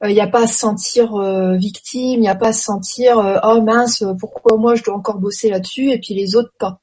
Il 0.03 0.13
n'y 0.13 0.21
a 0.21 0.27
pas 0.27 0.43
à 0.43 0.47
se 0.47 0.57
sentir 0.57 1.15
victime, 1.57 2.19
il 2.19 2.21
n'y 2.21 2.27
a 2.27 2.35
pas 2.35 2.47
à 2.47 2.53
se 2.53 2.63
sentir 2.63 3.41
oh 3.43 3.61
mince, 3.61 4.03
pourquoi 4.19 4.57
moi 4.57 4.73
je 4.73 4.83
dois 4.83 4.95
encore 4.95 5.19
bosser 5.19 5.49
là-dessus 5.49 5.91
et 5.91 5.99
puis 5.99 6.15
les 6.15 6.35
autres 6.35 6.53
pas. 6.57 6.81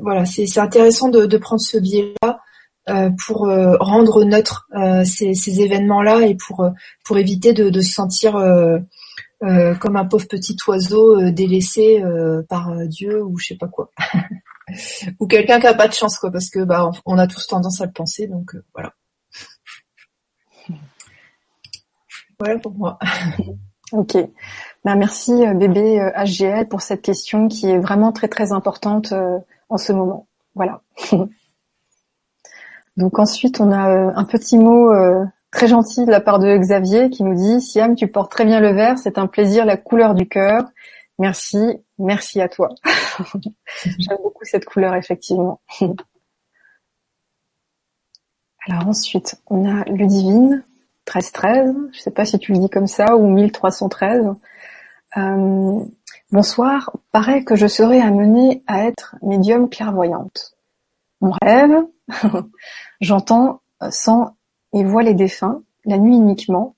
voilà, 0.00 0.24
c'est 0.24 0.58
intéressant 0.58 1.08
de, 1.08 1.26
de 1.26 1.38
prendre 1.38 1.60
ce 1.60 1.76
biais-là 1.76 2.38
euh, 2.88 3.10
pour 3.26 3.48
euh, 3.48 3.76
rendre 3.80 4.24
neutre 4.24 4.66
euh, 4.74 5.04
ces, 5.04 5.60
événements-là 5.60 6.26
et 6.26 6.34
pour 6.36 6.70
pour 7.04 7.18
éviter 7.18 7.52
de, 7.52 7.80
se 7.80 7.92
sentir 7.92 8.32
comme 9.42 9.96
un 9.96 10.04
pauvre 10.06 10.26
petit 10.26 10.56
oiseau 10.66 11.30
délaissé 11.30 12.02
par 12.48 12.74
Dieu 12.86 13.22
ou 13.22 13.36
je 13.38 13.48
sais 13.48 13.56
pas 13.56 13.68
quoi 13.68 13.90
ou 15.20 15.26
quelqu'un 15.26 15.60
qui 15.60 15.66
a 15.66 15.74
pas 15.74 15.88
de 15.88 15.92
chance 15.92 16.18
quoi 16.18 16.30
parce 16.30 16.48
que 16.48 16.60
bah 16.60 16.90
on 17.04 17.18
a 17.18 17.26
tous 17.26 17.46
tendance 17.46 17.80
à 17.80 17.86
le 17.86 17.92
penser 17.92 18.26
donc 18.26 18.56
voilà 18.74 18.94
voilà 22.38 22.58
pour 22.58 22.72
moi 22.72 22.98
ok 23.92 24.16
ben, 24.84 24.96
merci 24.96 25.32
bébé 25.54 26.10
HGL 26.16 26.68
pour 26.68 26.82
cette 26.82 27.02
question 27.02 27.48
qui 27.48 27.68
est 27.68 27.78
vraiment 27.78 28.12
très 28.12 28.28
très 28.28 28.52
importante 28.52 29.12
en 29.68 29.78
ce 29.78 29.92
moment 29.92 30.26
voilà 30.54 30.82
Donc 32.98 33.18
ensuite, 33.20 33.60
on 33.60 33.70
a 33.70 33.90
euh, 33.90 34.10
un 34.16 34.24
petit 34.24 34.58
mot 34.58 34.92
euh, 34.92 35.24
très 35.52 35.68
gentil 35.68 36.04
de 36.04 36.10
la 36.10 36.20
part 36.20 36.40
de 36.40 36.58
Xavier 36.58 37.10
qui 37.10 37.22
nous 37.22 37.36
dit 37.36 37.60
Siam, 37.60 37.94
tu 37.94 38.08
portes 38.08 38.32
très 38.32 38.44
bien 38.44 38.58
le 38.58 38.72
vert, 38.72 38.98
c'est 38.98 39.18
un 39.18 39.28
plaisir, 39.28 39.64
la 39.64 39.76
couleur 39.76 40.14
du 40.14 40.28
cœur. 40.28 40.64
Merci, 41.20 41.58
merci 41.98 42.40
à 42.40 42.48
toi. 42.48 42.70
J'aime 43.84 44.18
beaucoup 44.20 44.44
cette 44.44 44.64
couleur, 44.64 44.96
effectivement. 44.96 45.60
Alors 48.66 48.88
ensuite, 48.88 49.36
on 49.46 49.64
a 49.64 49.84
Ludivine, 49.84 50.64
1313, 51.08 51.74
je 51.92 52.00
sais 52.00 52.10
pas 52.10 52.24
si 52.24 52.38
tu 52.38 52.52
le 52.52 52.58
dis 52.58 52.68
comme 52.68 52.86
ça, 52.86 53.16
ou 53.16 53.28
1313. 53.28 54.34
Euh, 55.16 55.80
bonsoir, 56.30 56.90
paraît 57.12 57.44
que 57.44 57.56
je 57.56 57.66
serais 57.66 58.00
amenée 58.00 58.62
à 58.66 58.84
être 58.84 59.16
médium 59.22 59.68
clairvoyante. 59.68 60.54
Mon 61.20 61.32
rêve, 61.42 61.84
J'entends, 63.00 63.60
euh, 63.82 63.90
sans 63.90 64.36
et 64.72 64.84
vois 64.84 65.02
les 65.02 65.14
défunts, 65.14 65.62
la 65.84 65.98
nuit 65.98 66.16
uniquement, 66.16 66.74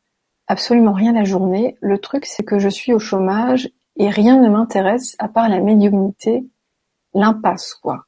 absolument 0.47 0.93
rien 0.93 1.13
la 1.13 1.25
journée. 1.25 1.77
Le 1.81 1.99
truc, 1.99 2.27
c'est 2.27 2.43
que 2.43 2.59
je 2.59 2.69
suis 2.69 2.93
au 2.93 2.99
chômage 2.99 3.71
et 3.97 4.09
rien 4.09 4.41
ne 4.41 4.49
m'intéresse 4.49 5.17
à 5.19 5.29
part 5.29 5.49
la 5.49 5.61
médiumnité, 5.61 6.45
l'impasse, 7.15 7.75
quoi. 7.75 8.07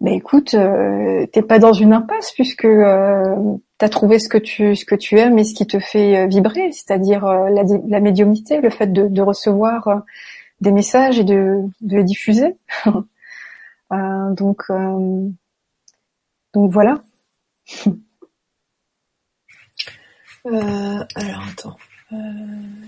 Mais 0.00 0.14
écoute, 0.16 0.54
euh, 0.54 1.26
t'es 1.26 1.42
pas 1.42 1.58
dans 1.58 1.74
une 1.74 1.92
impasse 1.92 2.32
puisque 2.32 2.64
euh, 2.64 3.56
tu 3.78 3.84
as 3.84 3.88
trouvé 3.90 4.18
ce 4.18 4.30
que 4.30 4.38
tu 4.38 4.74
ce 4.74 4.86
que 4.86 4.94
tu 4.94 5.18
aimes 5.18 5.38
et 5.38 5.44
ce 5.44 5.54
qui 5.54 5.66
te 5.66 5.78
fait 5.78 6.16
euh, 6.16 6.26
vibrer, 6.26 6.72
c'est-à-dire 6.72 7.26
la, 7.26 7.62
la, 7.86 8.00
médiumnité, 8.00 8.62
le 8.62 8.70
fait 8.70 8.86
de, 8.86 9.08
de 9.08 9.22
recevoir 9.22 10.02
des 10.62 10.72
messages 10.72 11.18
et 11.18 11.24
de, 11.24 11.58
de 11.82 11.96
les 11.96 12.04
diffuser. 12.04 12.56
donc 13.90 14.62
donc 16.54 16.70
voilà. 16.72 17.02
alors 20.44 21.42
attends. 21.52 21.76
Euh, 22.12 22.16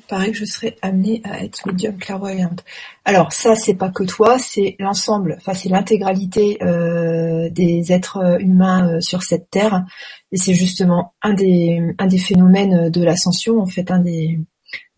pareil 0.09 0.33
que 0.33 0.39
je 0.39 0.45
serais 0.45 0.77
amenée 0.83 1.21
à 1.25 1.45
être 1.45 1.65
médium 1.67 1.97
clairvoyante. 1.97 2.65
Alors 3.05 3.33
ça, 3.33 3.55
c'est 3.55 3.75
pas 3.75 3.91
que 3.91 4.03
toi, 4.03 4.37
c'est 4.39 4.75
l'ensemble, 4.81 5.37
enfin 5.39 5.55
c'est 5.55 5.69
l'intégralité 5.69 6.59
euh, 6.63 7.49
des 7.51 7.93
êtres 7.93 8.41
humains 8.41 8.97
euh, 8.97 9.01
sur 9.01 9.23
cette 9.23 9.49
terre, 9.49 9.85
et 10.33 10.37
c'est 10.37 10.55
justement 10.55 11.15
un 11.23 11.35
des 11.35 11.95
un 11.99 12.07
des 12.07 12.19
phénomènes 12.19 12.91
de 12.91 13.05
l'ascension, 13.05 13.61
en 13.61 13.67
fait, 13.67 13.93
un 13.93 14.01
des 14.01 14.41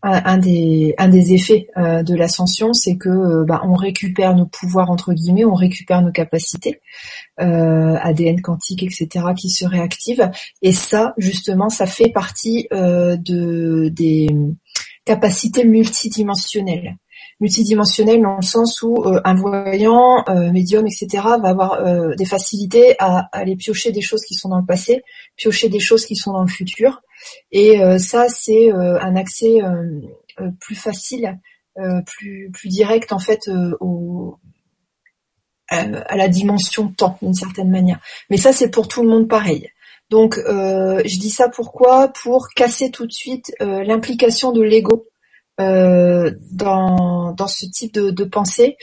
un 0.07 0.37
des 0.37 0.93
un 0.99 1.07
des 1.09 1.33
effets 1.33 1.67
euh, 1.77 2.03
de 2.03 2.13
l'ascension, 2.15 2.73
c'est 2.73 2.95
que 2.95 3.09
euh, 3.09 3.43
bah, 3.43 3.61
on 3.65 3.73
récupère 3.73 4.35
nos 4.35 4.45
pouvoirs 4.45 4.91
entre 4.91 5.13
guillemets, 5.13 5.45
on 5.45 5.55
récupère 5.55 6.01
nos 6.03 6.11
capacités, 6.11 6.79
euh, 7.41 7.97
ADN 7.99 8.41
quantique, 8.41 8.83
etc., 8.83 9.25
qui 9.35 9.49
se 9.49 9.65
réactivent. 9.65 10.29
Et 10.61 10.73
ça, 10.73 11.15
justement, 11.17 11.69
ça 11.69 11.87
fait 11.87 12.09
partie 12.09 12.67
de 12.71 13.89
des 13.89 14.29
capacités 15.05 15.65
multidimensionnelles. 15.65 16.97
Multidimensionnelles 17.39 18.21
dans 18.21 18.37
le 18.37 18.43
sens 18.43 18.81
où 18.81 19.03
un 19.05 19.33
voyant, 19.33 20.23
médium, 20.53 20.85
etc., 20.85 21.07
va 21.41 21.49
avoir 21.49 22.15
des 22.15 22.25
facilités 22.25 22.95
à 22.99 23.27
aller 23.31 23.55
piocher 23.55 23.91
des 23.91 24.01
choses 24.01 24.21
qui 24.21 24.35
sont 24.35 24.49
dans 24.49 24.59
le 24.59 24.65
passé, 24.65 25.03
piocher 25.35 25.69
des 25.69 25.79
choses 25.79 26.05
qui 26.05 26.15
sont 26.15 26.31
dans 26.31 26.43
le 26.43 26.47
futur 26.47 27.01
et 27.51 27.81
euh, 27.81 27.97
ça, 27.97 28.27
c'est 28.29 28.71
euh, 28.71 28.99
un 28.99 29.15
accès 29.15 29.61
euh, 29.61 30.51
plus 30.59 30.75
facile, 30.75 31.39
plus 32.05 32.69
direct 32.69 33.11
en 33.11 33.19
fait 33.19 33.49
à 35.69 36.15
la 36.15 36.27
dimension 36.29 36.87
temps 36.87 37.17
d'une 37.21 37.33
certaine 37.33 37.69
manière. 37.69 37.99
Mais 38.29 38.37
ça, 38.37 38.53
c'est 38.53 38.69
pour 38.69 38.87
tout 38.87 39.03
le 39.03 39.09
monde 39.09 39.27
pareil. 39.27 39.69
Donc, 40.09 40.35
je 40.37 41.19
dis 41.19 41.29
ça 41.29 41.49
pourquoi? 41.49 42.13
Pour 42.23 42.47
casser 42.55 42.91
tout 42.91 43.05
de 43.05 43.11
suite 43.11 43.51
l'implication 43.59 44.53
de 44.53 44.61
l'ego 44.61 45.05
dans, 45.57 47.35
ce 47.47 47.65
type 47.65 47.93
de 47.93 48.23
pensée. 48.23 48.77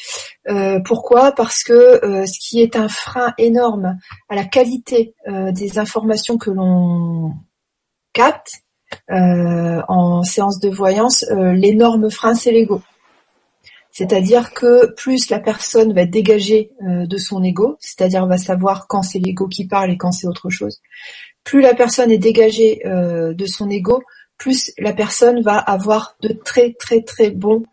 pourquoi? 0.84 1.32
Parce 1.32 1.62
que 1.62 1.99
ce 2.26 2.38
qui 2.46 2.61
est 2.61 2.76
un 2.76 2.88
frein 2.88 3.32
énorme 3.38 3.96
à 4.28 4.34
la 4.34 4.44
qualité 4.44 5.14
des 5.26 5.78
informations 5.78 6.37
que 6.37 6.50
l'on 6.50 7.32
capte 8.12 8.62
euh, 9.11 9.81
en 9.88 10.23
séance 10.23 10.61
de 10.61 10.69
voyance, 10.69 11.25
euh, 11.31 11.52
l'énorme 11.52 12.11
frein, 12.11 12.35
c'est 12.35 12.52
l'ego. 12.52 12.83
C'est-à-dire 13.90 14.54
que 14.54 14.92
plus 14.95 15.28
la 15.28 15.38
personne 15.38 15.92
va 15.92 16.07
dégagée 16.07 16.71
euh, 16.83 17.07
de 17.07 17.19
son 17.19 17.42
ego, 17.42 17.76
c'est-à-dire 17.81 18.26
va 18.26 18.38
savoir 18.38 18.87
quand 18.87 19.02
c'est 19.02 19.19
l'ego 19.19 19.49
qui 19.49 19.66
parle 19.66 19.90
et 19.90 19.99
quand 19.99 20.12
c'est 20.12 20.26
autre 20.26 20.50
chose, 20.50 20.81
plus 21.45 21.61
la 21.61 21.75
personne 21.75 22.11
est 22.11 22.19
dégagée 22.19 22.83
de 22.85 23.47
son 23.47 23.69
ego, 23.69 24.00
plus 24.38 24.73
la 24.78 24.92
personne 24.92 25.42
va 25.42 25.59
avoir 25.59 26.16
de 26.23 26.28
très 26.28 26.73
très 26.75 27.02
très 27.02 27.31
bons, 27.31 27.64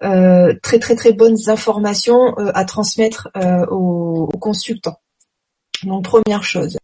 très 0.00 0.78
très 0.78 0.94
très 0.94 1.14
bonnes 1.14 1.38
informations 1.48 2.34
à 2.36 2.66
transmettre 2.66 3.30
aux, 3.70 4.28
aux 4.30 4.38
consultants. 4.38 5.00
Donc 5.84 6.04
première 6.04 6.44
chose. 6.44 6.76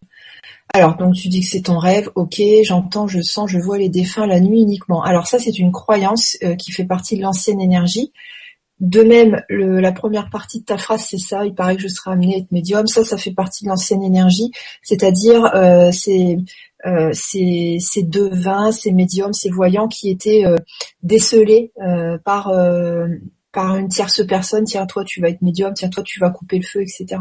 Alors, 0.73 0.97
donc 0.97 1.15
tu 1.15 1.29
dis 1.29 1.41
que 1.41 1.47
c'est 1.47 1.63
ton 1.63 1.79
rêve, 1.79 2.11
ok, 2.15 2.41
j'entends, 2.63 3.09
je 3.09 3.21
sens, 3.21 3.51
je 3.51 3.59
vois 3.59 3.79
les 3.79 3.89
défunts 3.89 4.27
la 4.27 4.41
nuit 4.41 4.63
uniquement. 4.63 5.03
Alors 5.03 5.27
ça, 5.27 5.39
c'est 5.39 5.59
une 5.59 5.73
croyance 5.73 6.37
euh, 6.43 6.55
qui 6.55 6.71
fait 6.71 6.85
partie 6.85 7.17
de 7.17 7.23
l'ancienne 7.23 7.61
énergie. 7.61 8.13
De 8.81 9.03
même, 9.03 9.43
la 9.51 9.93
première 9.93 10.31
partie 10.31 10.61
de 10.61 10.65
ta 10.65 10.79
phrase, 10.79 11.05
c'est 11.07 11.19
ça, 11.19 11.45
il 11.45 11.55
paraît 11.55 11.77
que 11.77 11.83
je 11.83 11.89
serai 11.89 12.13
amené 12.13 12.35
à 12.35 12.39
être 12.39 12.51
médium. 12.51 12.87
Ça, 12.87 13.05
ça 13.05 13.19
fait 13.19 13.33
partie 13.33 13.65
de 13.65 13.69
l'ancienne 13.69 14.03
énergie, 14.03 14.51
c'est-à-dire 14.83 15.45
euh, 15.55 15.91
c'est 15.93 16.39
euh, 16.87 17.11
ces, 17.13 17.79
devins, 18.03 18.73
ces 18.73 18.93
médiums, 18.93 19.35
ces 19.35 19.51
voyants 19.51 19.87
qui 19.87 20.09
étaient 20.09 20.47
euh, 20.47 20.57
décelés 21.03 21.73
par 22.25 22.51
par 23.53 23.77
une 23.77 23.89
tierce 23.89 24.25
personne, 24.27 24.65
tiens 24.65 24.87
toi 24.87 25.05
tu 25.05 25.21
vas 25.21 25.29
être 25.29 25.43
médium, 25.43 25.75
tiens 25.75 25.89
toi 25.89 26.03
tu 26.03 26.21
vas 26.21 26.31
couper 26.31 26.59
le 26.59 26.65
feu, 26.65 26.83
etc. 26.83 27.21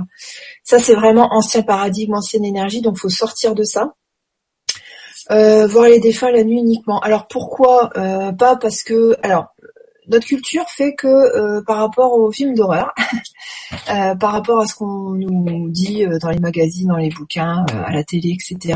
Ça 0.64 0.80
c'est 0.80 0.96
vraiment 0.96 1.34
ancien 1.34 1.64
paradigme, 1.64 2.16
ancienne 2.16 2.46
énergie, 2.46 2.82
donc 2.82 2.98
faut 2.98 3.10
sortir 3.10 3.56
de 3.56 3.64
ça. 3.64 3.94
Euh, 5.32 5.68
voir 5.68 5.86
les 5.86 6.00
défunts 6.00 6.32
la 6.32 6.44
nuit 6.44 6.60
uniquement. 6.60 7.00
Alors 7.00 7.28
pourquoi 7.28 7.92
euh, 7.98 8.32
pas 8.32 8.56
Parce 8.56 8.84
que 8.84 9.16
alors 9.22 9.48
notre 10.08 10.26
culture 10.26 10.68
fait 10.70 10.96
que 10.96 11.08
euh, 11.08 11.62
par 11.62 11.78
rapport 11.78 12.14
aux 12.14 12.32
films 12.32 12.56
d'horreur, 12.56 12.96
par 14.20 14.32
rapport 14.32 14.60
à 14.60 14.66
ce 14.66 14.74
qu'on 14.74 15.12
nous 15.12 15.70
dit 15.70 16.04
dans 16.20 16.30
les 16.30 16.40
magazines, 16.40 16.88
dans 16.88 16.98
les 16.98 17.10
bouquins, 17.10 17.64
à 17.86 17.92
la 17.92 18.04
télé, 18.04 18.36
etc., 18.36 18.76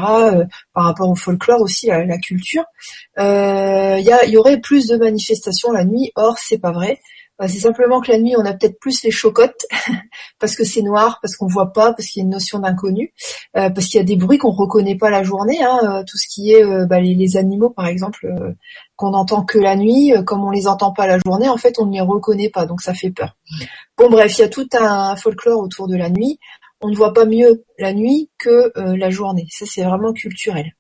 par 0.74 0.84
rapport 0.84 1.10
au 1.10 1.16
folklore 1.16 1.62
aussi, 1.62 1.89
à 1.89 2.06
la 2.06 2.20
culture, 2.20 2.66
il 3.18 4.06
y, 4.28 4.32
y 4.32 4.38
aurait 4.38 4.60
plus 4.60 4.88
de 4.88 4.98
manifestations 4.98 5.72
la 5.72 5.86
nuit. 5.86 6.12
Or 6.16 6.38
c'est 6.38 6.60
pas 6.60 6.72
vrai. 6.72 7.00
Bah, 7.39 7.48
c'est 7.48 7.60
simplement 7.60 8.00
que 8.00 8.12
la 8.12 8.19
nuit, 8.19 8.36
on 8.38 8.46
a 8.46 8.54
peut-être 8.54 8.80
plus 8.80 9.04
les 9.04 9.10
chocottes 9.10 9.65
parce 10.39 10.56
que 10.56 10.63
c'est 10.63 10.84
noir, 10.84 11.19
parce 11.22 11.36
qu'on 11.36 11.48
voit 11.48 11.74
pas, 11.74 11.93
parce 11.93 12.08
qu'il 12.08 12.19
y 12.19 12.24
a 12.24 12.26
une 12.26 12.32
notion 12.32 12.60
d'inconnu, 12.60 13.12
euh, 13.58 13.72
parce 13.72 13.88
qu'il 13.88 13.98
y 13.98 14.02
a 14.02 14.06
des 14.06 14.15
bruits 14.15 14.38
qu'on 14.38 14.52
reconnaît 14.52 14.98
pas 14.98 15.10
la 15.10 15.24
journée. 15.24 15.63
Hein, 15.63 15.80
euh, 15.84 16.04
tout 16.04 16.17
ce 16.17 16.28
qui 16.28 16.52
est 16.52 16.63
euh, 16.63 16.86
bah, 16.86 17.00
les, 17.00 17.38
animaux, 17.38 17.72
par 17.72 17.88
exemple, 17.88 18.28
qu'on 18.96 19.13
entend 19.13 19.43
que 19.43 19.58
la 19.58 19.76
nuit, 19.76 20.13
comme 20.26 20.43
on 20.43 20.52
les 20.52 20.67
entend 20.67 20.91
pas 20.91 21.08
la 21.08 21.17
journée, 21.26 21.50
en 21.50 21.58
fait, 21.58 21.80
on 21.80 21.88
ne 21.88 21.93
les 21.93 22.02
reconnaît 22.02 22.50
pas, 22.50 22.67
donc 22.67 22.82
ça 22.82 22.93
fait 22.93 23.10
peur. 23.10 23.36
Bon, 23.98 24.10
bref, 24.10 24.38
il 24.38 24.41
y 24.41 24.46
a 24.46 24.50
tout 24.50 24.67
un 24.74 25.15
folklore 25.15 25.60
autour 25.60 25.88
de 25.88 25.96
la 25.96 26.10
nuit. 26.10 26.39
On 26.82 26.89
ne 26.89 26.96
voit 26.96 27.13
pas 27.13 27.26
mieux 27.26 27.63
la 27.80 27.93
nuit 27.93 28.30
que 28.38 28.72
la 28.76 29.10
journée. 29.10 29.48
Ça, 29.50 29.65
c'est 29.67 29.84
vraiment 29.84 30.13
culturel. 30.13 30.74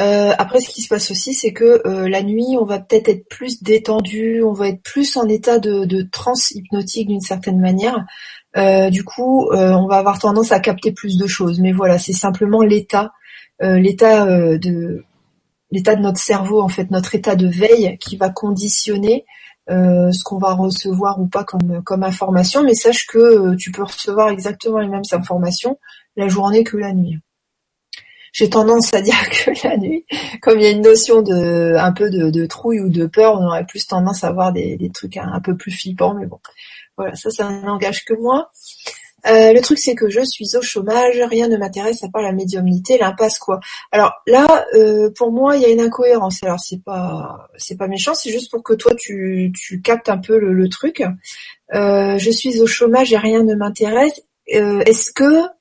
Euh, 0.00 0.32
après, 0.36 0.60
ce 0.60 0.68
qui 0.68 0.82
se 0.82 0.88
passe 0.88 1.10
aussi, 1.10 1.32
c'est 1.32 1.52
que 1.52 1.80
euh, 1.86 2.08
la 2.08 2.22
nuit, 2.22 2.56
on 2.60 2.64
va 2.64 2.78
peut-être 2.80 3.08
être 3.08 3.28
plus 3.28 3.62
détendu, 3.62 4.42
on 4.42 4.52
va 4.52 4.68
être 4.68 4.82
plus 4.82 5.16
en 5.16 5.26
état 5.26 5.58
de, 5.58 5.86
de 5.86 6.02
transe 6.02 6.50
hypnotique 6.50 7.08
d'une 7.08 7.20
certaine 7.20 7.60
manière. 7.60 8.04
Euh, 8.58 8.90
du 8.90 9.04
coup, 9.04 9.48
on 9.52 9.86
va 9.86 9.96
avoir 9.96 10.18
tendance 10.18 10.52
à 10.52 10.60
capter 10.60 10.92
plus 10.92 11.16
de 11.18 11.26
choses. 11.26 11.60
Mais 11.60 11.72
voilà, 11.72 11.98
c'est 11.98 12.12
simplement 12.12 12.62
l'état, 12.62 13.12
l'état 13.60 14.26
de 14.58 15.04
l'état 15.72 15.96
de 15.96 16.02
notre 16.02 16.20
cerveau, 16.20 16.60
en 16.62 16.68
fait, 16.68 16.90
notre 16.90 17.14
état 17.14 17.34
de 17.36 17.48
veille 17.48 17.98
qui 17.98 18.16
va 18.16 18.30
conditionner 18.30 19.24
ce 19.68 20.24
qu'on 20.24 20.38
va 20.38 20.54
recevoir 20.54 21.20
ou 21.20 21.26
pas 21.26 21.44
comme, 21.44 21.82
comme 21.84 22.02
information. 22.02 22.62
Mais 22.62 22.74
sache 22.74 23.06
que 23.06 23.54
tu 23.56 23.72
peux 23.72 23.82
recevoir 23.82 24.30
exactement 24.30 24.78
les 24.78 24.88
mêmes 24.88 25.02
informations 25.12 25.78
la 26.16 26.28
journée 26.28 26.64
que 26.64 26.76
la 26.78 26.92
nuit 26.92 27.18
j'ai 28.36 28.50
tendance 28.50 28.92
à 28.92 29.00
dire 29.00 29.14
que 29.30 29.66
la 29.66 29.78
nuit, 29.78 30.04
comme 30.42 30.58
il 30.58 30.62
y 30.62 30.66
a 30.66 30.70
une 30.70 30.82
notion 30.82 31.22
de 31.22 31.74
un 31.74 31.92
peu 31.92 32.10
de, 32.10 32.46
trouille 32.46 32.80
ou 32.80 32.90
de 32.90 33.06
peur, 33.06 33.40
on 33.40 33.46
aurait 33.46 33.64
plus 33.64 33.86
tendance 33.86 34.24
à 34.24 34.28
avoir 34.28 34.52
des, 34.52 34.90
trucs 34.92 35.16
un, 35.16 35.40
peu 35.40 35.56
plus 35.56 35.72
flippants. 35.72 36.14
Mais 36.14 36.26
bon, 36.26 36.38
voilà, 36.98 37.14
ça, 37.16 37.30
ça 37.30 37.50
n'engage 37.50 38.04
que 38.04 38.12
moi. 38.12 38.50
Euh, 39.26 39.54
le 39.54 39.60
truc, 39.62 39.78
c'est 39.78 39.94
que 39.94 40.10
je 40.10 40.20
suis 40.22 40.54
au 40.54 40.60
chômage, 40.60 41.16
rien 41.30 41.48
ne 41.48 41.56
m'intéresse 41.56 42.04
à 42.04 42.08
part 42.10 42.20
la 42.20 42.32
médiumnité, 42.32 42.98
l'impasse 42.98 43.38
quoi. 43.38 43.58
Alors 43.90 44.12
là, 44.26 44.66
euh, 44.74 45.10
pour 45.16 45.32
moi, 45.32 45.56
il 45.56 45.62
y 45.62 45.64
a 45.64 45.70
une 45.70 45.80
incohérence. 45.80 46.42
Alors 46.42 46.60
c'est 46.60 46.84
pas, 46.84 47.48
c'est 47.56 47.78
pas 47.78 47.88
méchant, 47.88 48.12
c'est 48.14 48.30
juste 48.30 48.50
pour 48.50 48.62
que 48.62 48.74
toi 48.74 48.94
tu, 48.94 49.50
tu 49.58 49.80
captes 49.80 50.10
un 50.10 50.18
peu 50.18 50.38
le, 50.38 50.68
truc. 50.68 51.02
Euh, 51.74 52.18
je 52.18 52.30
suis 52.30 52.60
au 52.60 52.66
chômage 52.66 53.14
et 53.14 53.16
rien 53.16 53.42
ne 53.42 53.54
m'intéresse. 53.54 54.20
Est-ce 54.46 55.10
que 55.10 55.55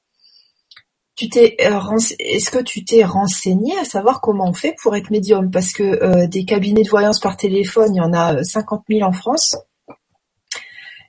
euh, 1.24 1.98
est-ce 2.20 2.52
que 2.52 2.62
tu 2.62 2.84
t'es 2.84 3.04
renseigné 3.04 3.78
à 3.80 3.86
savoir 3.86 4.22
comment 4.22 4.50
on 4.50 4.54
fait 4.54 4.76
pour 4.82 4.96
être 4.96 5.12
médium? 5.12 5.50
Parce 5.50 5.72
que 5.72 5.84
euh, 5.84 6.28
des 6.28 6.46
cabinets 6.46 6.84
de 6.84 6.90
voyance 6.90 7.20
par 7.20 7.38
téléphone, 7.38 7.94
il 7.94 7.98
y 7.98 8.02
en 8.02 8.14
a 8.14 8.44
50 8.44 8.82
euh, 8.90 8.98
000 8.98 9.08
en 9.08 9.14
France. 9.14 9.56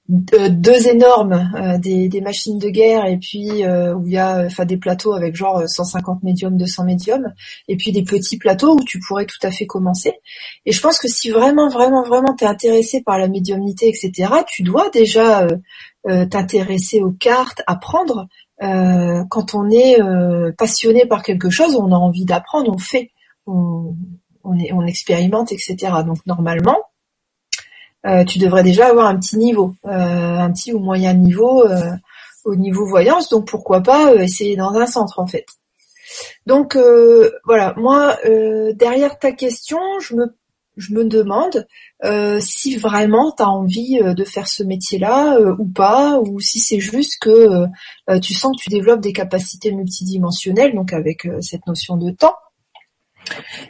deux 0.09 0.87
énormes, 0.87 1.51
des, 1.81 2.09
des, 2.09 2.21
machines 2.21 2.61
de 2.61 2.69
guerre, 2.69 3.07
et 3.07 3.19
puis 3.19 3.49
où 3.66 4.07
il 4.07 4.12
y 4.12 4.19
a 4.19 4.45
enfin 4.47 4.64
des 4.64 4.77
plateaux 4.77 5.14
avec 5.14 5.35
genre 5.35 5.64
150 5.66 6.23
médiums, 6.23 6.57
200 6.57 6.85
médiums, 6.85 7.33
et 7.66 7.77
puis 7.77 7.90
des 7.90 8.05
petits 8.05 8.38
plateaux 8.38 8.77
où 8.77 8.85
tu 8.85 9.01
pourrais 9.01 9.27
tout 9.27 9.42
à 9.42 9.51
fait 9.51 9.66
commencer. 9.66 10.12
Et 10.64 10.71
je 10.71 10.81
pense 10.81 11.01
que 11.01 11.09
si 11.09 11.31
vraiment, 11.31 11.69
vraiment, 11.69 12.05
vraiment 12.05 12.35
t'es 12.37 12.47
intéressé 12.47 13.03
par 13.03 13.19
la 13.19 13.27
médiumnité, 13.27 13.88
etc., 13.88 14.33
tu 14.47 14.62
dois 14.62 14.88
déjà 14.90 15.49
t'intéresser 16.31 17.03
aux 17.03 17.11
cartes, 17.11 17.62
apprendre 17.66 18.29
euh, 18.62 19.25
quand 19.29 19.55
on 19.55 19.69
est 19.71 20.01
euh, 20.01 20.53
passionné 20.57 21.07
par 21.07 21.23
quelque 21.23 21.51
chose, 21.51 21.77
on 21.77 21.92
a 21.92 21.97
envie 21.97 22.25
d'apprendre, 22.25 22.73
on 22.73 22.79
fait, 22.79 23.11
on, 23.47 23.95
on, 24.45 24.87
expérimente, 24.87 25.53
etc. 25.53 25.77
Donc 26.05 26.19
normalement, 26.27 26.79
euh, 28.07 28.25
tu 28.25 28.38
devrais 28.38 28.62
déjà 28.62 28.87
avoir 28.87 29.07
un 29.07 29.16
petit 29.16 29.37
niveau, 29.37 29.75
un 29.85 30.51
petit 30.53 30.73
ou 30.73 30.79
moyen 30.79 31.12
niveau 31.12 31.64
au 32.45 32.55
niveau 32.55 32.87
voyance, 32.87 33.29
donc 33.29 33.49
pourquoi 33.49 33.83
pas 33.83 34.14
essayer 34.14 34.57
dans 34.57 34.73
un 34.73 34.87
centre 34.87 35.19
en 35.19 35.27
fait. 35.27 35.47
Donc 36.47 36.79
voilà, 37.45 37.75
moi 37.77 38.16
derrière 38.75 39.19
ta 39.19 39.33
question, 39.33 39.81
je 40.01 40.14
me 40.14 40.35
je 40.77 40.93
me 40.95 41.05
demande 41.05 41.67
euh, 42.05 42.39
si 42.41 42.77
vraiment 42.77 43.33
tu 43.33 43.43
as 43.43 43.49
envie 43.49 43.99
euh, 44.03 44.15
de 44.15 44.25
faire 44.25 44.47
ce 44.47 44.62
métier-là 44.62 45.37
euh, 45.37 45.57
ou 45.59 45.67
pas, 45.67 46.19
ou 46.21 46.39
si 46.41 46.59
c'est 46.59 46.81
juste 46.81 47.19
que 47.21 47.67
tu 48.23 48.35
sens 48.35 48.57
que 48.57 48.62
tu 48.62 48.71
développes 48.71 49.01
des 49.01 49.12
capacités 49.12 49.73
multidimensionnelles, 49.73 50.75
donc 50.75 50.93
avec 50.93 51.29
cette 51.41 51.67
notion 51.67 51.97
de 51.97 52.11
temps, 52.11 52.37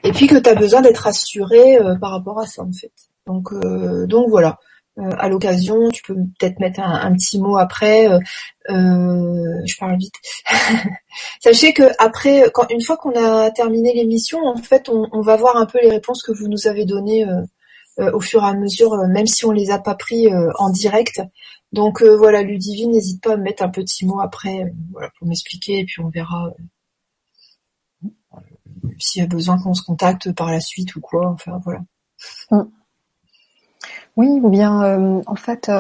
et 0.03 0.13
puis 0.13 0.27
que 0.27 0.37
tu 0.37 0.49
as 0.49 0.55
besoin 0.55 0.83
d'être 0.83 1.07
assuré 1.07 1.79
par 2.01 2.11
rapport 2.11 2.39
à 2.39 2.47
ça 2.47 2.63
en 2.63 2.73
fait. 2.73 2.93
Donc, 3.27 3.53
donc 4.09 4.29
voilà. 4.29 4.59
À 4.99 5.29
l'occasion, 5.29 5.91
tu 5.91 6.03
peux 6.03 6.15
peut-être 6.15 6.59
mettre 6.59 6.81
un, 6.81 7.13
petit 7.13 7.39
mot 7.39 7.57
après. 7.59 8.09
je 8.69 9.79
parle 9.79 9.99
vite. 9.99 10.15
Sachez 11.41 11.73
que 11.73 11.85
après, 11.99 12.51
une 12.71 12.83
fois 12.83 12.97
qu'on 12.97 13.13
a 13.15 13.51
terminé 13.51 13.93
l'émission, 13.93 14.39
en 14.45 14.57
fait, 14.57 14.89
on, 14.89 15.21
va 15.21 15.37
voir 15.37 15.57
un 15.57 15.67
peu 15.67 15.79
les 15.83 15.91
réponses 15.91 16.23
que 16.23 16.33
vous 16.33 16.49
nous 16.49 16.67
avez 16.67 16.85
données 16.85 17.27
euh, 17.99 18.13
au 18.13 18.21
fur 18.21 18.43
et 18.43 18.47
à 18.47 18.53
mesure, 18.53 18.93
euh, 18.93 19.07
même 19.09 19.27
si 19.27 19.47
on 19.47 19.53
les 19.53 19.71
a 19.71 19.79
pas 19.79 19.95
pris 19.95 20.27
euh, 20.31 20.51
en 20.59 20.69
direct. 20.69 21.23
Donc 21.73 22.03
voilà, 22.03 22.43
Ludivine, 22.43 22.93
n'hésite 22.93 23.23
pas 23.23 23.35
à 23.35 23.37
me 23.37 23.43
mettre 23.43 23.63
un 23.63 23.71
petit 23.71 24.07
mot 24.07 24.21
après, 24.21 24.73
voilà, 24.93 25.11
pour 25.19 25.27
m'expliquer, 25.27 25.81
et 25.81 25.85
puis 25.85 26.01
on 26.01 26.09
verra 26.09 26.53
s'il 28.99 29.21
y 29.21 29.25
a 29.25 29.29
besoin 29.29 29.59
qu'on 29.61 29.75
se 29.75 29.83
contacte 29.83 30.33
par 30.33 30.51
la 30.51 30.61
suite 30.61 30.95
ou 30.95 31.01
quoi. 31.01 31.29
Enfin 31.31 31.59
voilà. 31.65 31.81
Mm. 32.51 32.71
Oui, 34.17 34.41
ou 34.43 34.49
bien 34.49 35.23
en 35.27 35.37
fait, 35.37 35.71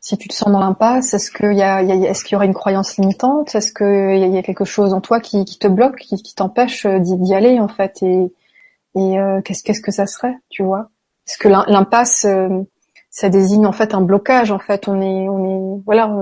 si 0.00 0.18
tu 0.18 0.28
te 0.28 0.34
sens 0.34 0.50
dans 0.52 0.60
l'impasse, 0.60 1.14
est-ce 1.14 1.30
qu'il 1.30 1.54
y, 1.54 1.62
a, 1.62 1.82
est-ce 1.82 2.24
qu'il 2.24 2.34
y 2.34 2.36
aurait 2.36 2.46
une 2.46 2.54
croyance 2.54 2.96
limitante? 2.98 3.54
Est-ce 3.54 3.72
qu'il 3.72 4.34
y, 4.34 4.38
a 4.38 4.42
quelque 4.42 4.64
chose 4.64 4.92
en 4.92 5.00
toi 5.00 5.20
qui, 5.20 5.44
te 5.44 5.66
bloque, 5.66 5.96
qui, 5.96 6.34
t'empêche 6.34 6.86
d'y, 6.86 7.34
aller 7.34 7.58
en 7.58 7.68
fait? 7.68 8.02
Et, 8.02 8.32
et 8.96 9.16
qu'est-ce, 9.44 9.80
que 9.80 9.92
ça 9.92 10.06
serait, 10.06 10.36
tu 10.50 10.62
vois? 10.62 10.90
Parce 11.30 11.38
que 11.38 11.48
l'impasse, 11.48 12.24
euh, 12.24 12.48
ça 13.08 13.28
désigne 13.28 13.64
en 13.66 13.72
fait 13.72 13.94
un 13.94 14.00
blocage. 14.00 14.50
En 14.50 14.58
fait, 14.58 14.88
on 14.88 15.00
est, 15.00 15.28
on 15.28 15.78
est, 15.78 15.82
voilà, 15.84 16.12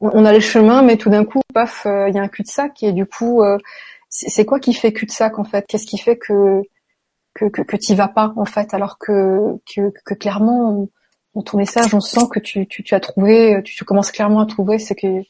on, 0.00 0.24
a 0.24 0.32
les 0.32 0.40
chemins, 0.40 0.82
mais 0.82 0.96
tout 0.96 1.10
d'un 1.10 1.24
coup, 1.24 1.40
paf, 1.52 1.84
euh, 1.86 2.08
il 2.08 2.14
y 2.14 2.18
a 2.18 2.22
un 2.22 2.28
cul-de-sac. 2.28 2.82
Et 2.84 2.92
du 2.92 3.06
coup, 3.06 3.42
euh, 3.42 3.58
c'est 4.08 4.44
quoi 4.44 4.60
qui 4.60 4.72
fait 4.72 4.92
cul-de-sac 4.92 5.38
en 5.38 5.44
fait? 5.44 5.66
Qu'est-ce 5.66 5.86
qui 5.86 5.98
fait 5.98 6.16
que 6.16 6.62
que 7.36 7.44
que, 7.46 7.62
que 7.62 7.94
vas 7.94 8.08
pas 8.08 8.32
en 8.36 8.44
fait, 8.44 8.74
alors 8.74 8.98
que 8.98 9.58
que, 9.72 9.92
que 10.04 10.14
clairement 10.14 10.88
dans 11.34 11.42
ton 11.42 11.58
message, 11.58 11.94
on 11.94 12.00
sent 12.00 12.28
que 12.32 12.40
tu, 12.40 12.66
tu, 12.66 12.82
tu 12.82 12.94
as 12.94 13.00
trouvé, 13.00 13.60
tu, 13.62 13.84
commences 13.84 14.10
clairement 14.10 14.40
à 14.40 14.46
trouver 14.46 14.78
ce 14.78 14.94
que 14.94 15.22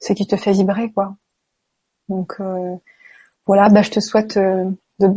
ce 0.00 0.12
qui 0.12 0.26
te 0.26 0.36
fait 0.36 0.52
vibrer, 0.52 0.90
quoi. 0.92 1.14
Donc 2.08 2.40
voilà, 3.46 3.68
bah, 3.68 3.82
je 3.82 3.90
te 3.90 4.00
souhaite 4.00 4.36
de, 4.36 5.08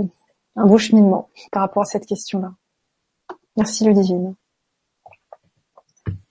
un 0.55 0.65
beau 0.65 0.77
cheminement 0.77 1.29
par 1.51 1.63
rapport 1.63 1.83
à 1.83 1.85
cette 1.85 2.05
question-là. 2.05 2.53
Merci 3.57 3.85
Ludivine. 3.85 4.35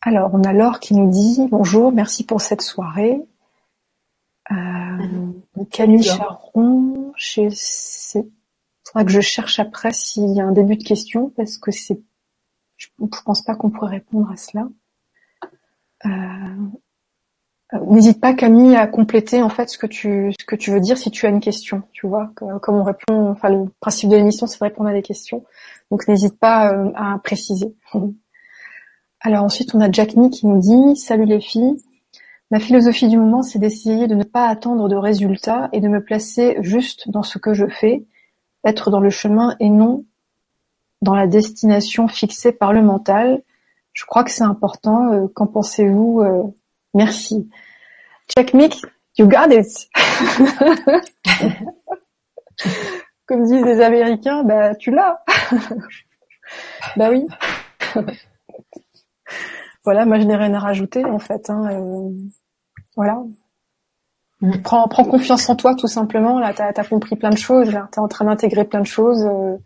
Alors, 0.00 0.30
on 0.32 0.42
a 0.42 0.52
Laure 0.52 0.80
qui 0.80 0.94
nous 0.94 1.10
dit 1.10 1.46
bonjour, 1.50 1.92
merci 1.92 2.24
pour 2.24 2.40
cette 2.40 2.62
soirée. 2.62 3.20
Euh, 4.50 5.32
Camille 5.70 6.02
Charon, 6.02 7.12
faudra 8.88 9.04
que 9.04 9.10
je 9.10 9.20
cherche 9.20 9.58
après 9.58 9.92
s'il 9.92 10.34
y 10.34 10.40
a 10.40 10.44
un 10.44 10.52
début 10.52 10.76
de 10.76 10.84
question 10.84 11.30
parce 11.36 11.58
que 11.58 11.70
c'est, 11.70 12.00
je, 12.76 12.88
ne 12.98 13.06
pense 13.24 13.42
pas 13.42 13.54
qu'on 13.54 13.70
pourrait 13.70 13.96
répondre 13.96 14.30
à 14.30 14.36
cela. 14.36 14.68
Euh, 16.06 16.08
euh, 17.74 17.78
n'hésite 17.90 18.20
pas 18.20 18.32
Camille 18.32 18.76
à 18.76 18.86
compléter 18.86 19.42
en 19.42 19.50
fait 19.50 19.68
ce 19.68 19.76
que 19.76 19.86
tu 19.86 20.32
ce 20.38 20.46
que 20.46 20.56
tu 20.56 20.70
veux 20.70 20.80
dire 20.80 20.96
si 20.96 21.10
tu 21.10 21.26
as 21.26 21.28
une 21.28 21.40
question, 21.40 21.82
tu 21.92 22.06
vois, 22.06 22.30
comme 22.34 22.76
on 22.76 22.82
répond, 22.82 23.30
enfin 23.30 23.50
le 23.50 23.66
principe 23.80 24.08
de 24.08 24.16
l'émission 24.16 24.46
c'est 24.46 24.58
de 24.58 24.64
répondre 24.64 24.88
à 24.88 24.94
des 24.94 25.02
questions. 25.02 25.44
Donc 25.90 26.08
n'hésite 26.08 26.38
pas 26.38 26.72
euh, 26.72 26.90
à 26.94 27.18
préciser. 27.18 27.74
Alors 29.20 29.42
ensuite, 29.42 29.74
on 29.74 29.80
a 29.80 29.90
Jack 29.90 30.10
qui 30.30 30.46
nous 30.46 30.60
dit 30.60 30.96
Salut 30.96 31.24
les 31.24 31.40
filles. 31.40 31.76
Ma 32.50 32.60
philosophie 32.60 33.08
du 33.08 33.18
moment, 33.18 33.42
c'est 33.42 33.58
d'essayer 33.58 34.06
de 34.06 34.14
ne 34.14 34.24
pas 34.24 34.46
attendre 34.48 34.88
de 34.88 34.96
résultats 34.96 35.68
et 35.72 35.80
de 35.80 35.88
me 35.88 36.02
placer 36.02 36.56
juste 36.60 37.10
dans 37.10 37.22
ce 37.22 37.38
que 37.38 37.52
je 37.52 37.66
fais, 37.66 38.06
être 38.64 38.90
dans 38.90 39.00
le 39.00 39.10
chemin 39.10 39.56
et 39.60 39.70
non 39.70 40.04
dans 41.02 41.14
la 41.14 41.26
destination 41.26 42.08
fixée 42.08 42.52
par 42.52 42.72
le 42.72 42.82
mental. 42.82 43.42
Je 43.92 44.04
crois 44.04 44.24
que 44.24 44.30
c'est 44.30 44.44
important. 44.44 45.12
Euh, 45.12 45.28
qu'en 45.28 45.46
pensez-vous? 45.46 46.20
Euh, 46.20 46.42
Merci. 46.94 47.50
Jack 48.34 48.54
Mick, 48.54 48.80
you 49.18 49.28
got 49.28 49.50
it. 49.50 49.88
Comme 53.26 53.44
disent 53.44 53.64
les 53.64 53.80
Américains, 53.80 54.42
bah 54.42 54.74
tu 54.74 54.90
l'as. 54.90 55.22
bah 56.96 57.10
oui. 57.10 57.26
voilà, 59.84 60.06
moi 60.06 60.18
je 60.18 60.24
n'ai 60.24 60.34
rien 60.34 60.54
à 60.54 60.58
rajouter 60.58 61.04
en 61.04 61.18
fait. 61.18 61.50
Hein, 61.50 61.68
euh, 61.70 62.10
voilà. 62.96 63.22
Mm. 64.40 64.62
Prends, 64.62 64.88
prends 64.88 65.04
confiance 65.04 65.48
en 65.48 65.56
toi 65.56 65.74
tout 65.74 65.88
simplement. 65.88 66.38
Là, 66.38 66.52
t'as 66.54 66.72
as 66.74 66.84
compris 66.84 67.16
plein 67.16 67.30
de 67.30 67.38
choses. 67.38 67.70
Là, 67.70 67.88
t'es 67.92 68.00
en 68.00 68.08
train 68.08 68.24
d'intégrer 68.24 68.64
plein 68.64 68.80
de 68.80 68.86
choses. 68.86 69.24
Euh, 69.24 69.56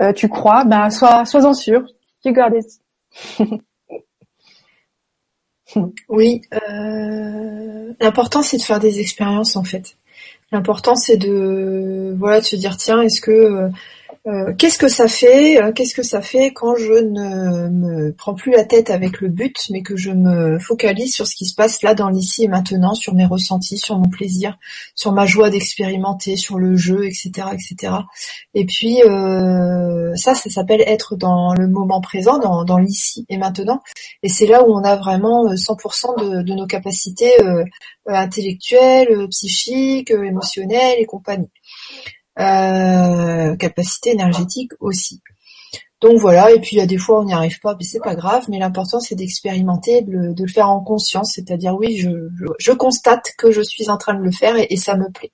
euh, 0.00 0.12
tu 0.12 0.28
crois, 0.28 0.64
bah 0.64 0.90
sois, 0.90 1.24
sois-en 1.24 1.54
sûr. 1.54 1.84
You 2.24 2.32
got 2.32 2.50
it. 2.56 3.60
oui. 6.08 6.42
L'important 8.00 8.42
c'est 8.42 8.56
de 8.56 8.62
faire 8.62 8.80
des 8.80 9.00
expériences 9.00 9.56
en 9.56 9.64
fait. 9.64 9.96
L'important 10.50 10.96
c'est 10.96 11.16
de 11.16 12.14
voilà 12.18 12.40
de 12.40 12.44
se 12.44 12.56
dire 12.56 12.76
tiens 12.76 13.00
est-ce 13.02 13.20
que 13.20 13.70
euh, 14.28 14.54
qu'est-ce 14.56 14.78
que 14.78 14.86
ça 14.86 15.08
fait 15.08 15.60
euh, 15.60 15.72
Qu'est-ce 15.72 15.96
que 15.96 16.04
ça 16.04 16.22
fait 16.22 16.52
quand 16.52 16.76
je 16.76 16.92
ne 16.92 17.68
me 17.68 18.12
prends 18.12 18.34
plus 18.34 18.52
la 18.52 18.64
tête 18.64 18.88
avec 18.90 19.20
le 19.20 19.28
but, 19.28 19.56
mais 19.70 19.82
que 19.82 19.96
je 19.96 20.12
me 20.12 20.60
focalise 20.60 21.12
sur 21.12 21.26
ce 21.26 21.34
qui 21.34 21.44
se 21.44 21.56
passe 21.56 21.82
là 21.82 21.94
dans 21.94 22.08
l'ici 22.08 22.44
et 22.44 22.48
maintenant, 22.48 22.94
sur 22.94 23.14
mes 23.14 23.26
ressentis, 23.26 23.78
sur 23.78 23.98
mon 23.98 24.08
plaisir, 24.08 24.58
sur 24.94 25.10
ma 25.10 25.26
joie 25.26 25.50
d'expérimenter, 25.50 26.36
sur 26.36 26.58
le 26.58 26.76
jeu, 26.76 27.04
etc., 27.04 27.48
etc. 27.52 27.94
Et 28.54 28.64
puis 28.64 29.02
euh, 29.02 30.14
ça, 30.14 30.36
ça 30.36 30.50
s'appelle 30.50 30.84
être 30.86 31.16
dans 31.16 31.54
le 31.54 31.66
moment 31.66 32.00
présent, 32.00 32.38
dans, 32.38 32.78
l'ici 32.78 33.26
et 33.28 33.38
maintenant. 33.38 33.82
Et 34.22 34.28
c'est 34.28 34.46
là 34.46 34.62
où 34.64 34.72
on 34.72 34.84
a 34.84 34.94
vraiment 34.94 35.52
100% 35.52 36.20
de, 36.20 36.42
de, 36.42 36.54
nos 36.54 36.66
capacités 36.66 37.32
intellectuelles, 38.06 39.26
psychiques, 39.30 40.10
émotionnelles 40.10 40.98
et 40.98 41.06
compagnie. 41.06 41.48
Euh, 42.38 43.56
capacité 43.56 44.10
énergétique 44.12 44.72
aussi. 44.80 45.20
Donc 46.00 46.18
voilà, 46.18 46.50
et 46.50 46.60
puis 46.60 46.76
il 46.76 46.78
y 46.78 46.82
a 46.82 46.86
des 46.86 46.96
fois 46.96 47.20
on 47.20 47.24
n'y 47.24 47.34
arrive 47.34 47.60
pas, 47.60 47.76
mais 47.78 47.84
c'est 47.84 48.00
pas 48.00 48.14
grave, 48.14 48.46
mais 48.48 48.58
l'important 48.58 49.00
c'est 49.00 49.14
d'expérimenter, 49.14 50.00
de, 50.00 50.34
le 50.36 50.48
faire 50.48 50.70
en 50.70 50.80
conscience, 50.80 51.32
c'est-à-dire 51.34 51.74
oui, 51.76 51.98
je, 51.98 52.72
constate 52.72 53.32
que 53.36 53.50
je 53.50 53.60
suis 53.60 53.90
en 53.90 53.98
train 53.98 54.14
de 54.14 54.22
le 54.22 54.32
faire 54.32 54.56
et, 54.58 54.76
ça 54.76 54.96
me 54.96 55.10
plaît. 55.10 55.30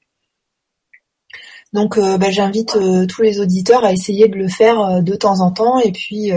Donc 1.73 1.97
euh, 1.99 2.19
bah, 2.19 2.31
j'invite 2.31 2.75
euh, 2.77 3.07
tous 3.07 3.23
les 3.23 3.41
auditeurs 3.41 3.85
à 3.85 3.93
essayer 3.93 4.27
de 4.29 4.37
le 4.37 4.49
faire 4.49 5.01
de 5.03 5.15
temps 5.15 5.41
en 5.41 5.53
temps 5.53 5.79
et 5.79 5.93
puis 5.93 6.33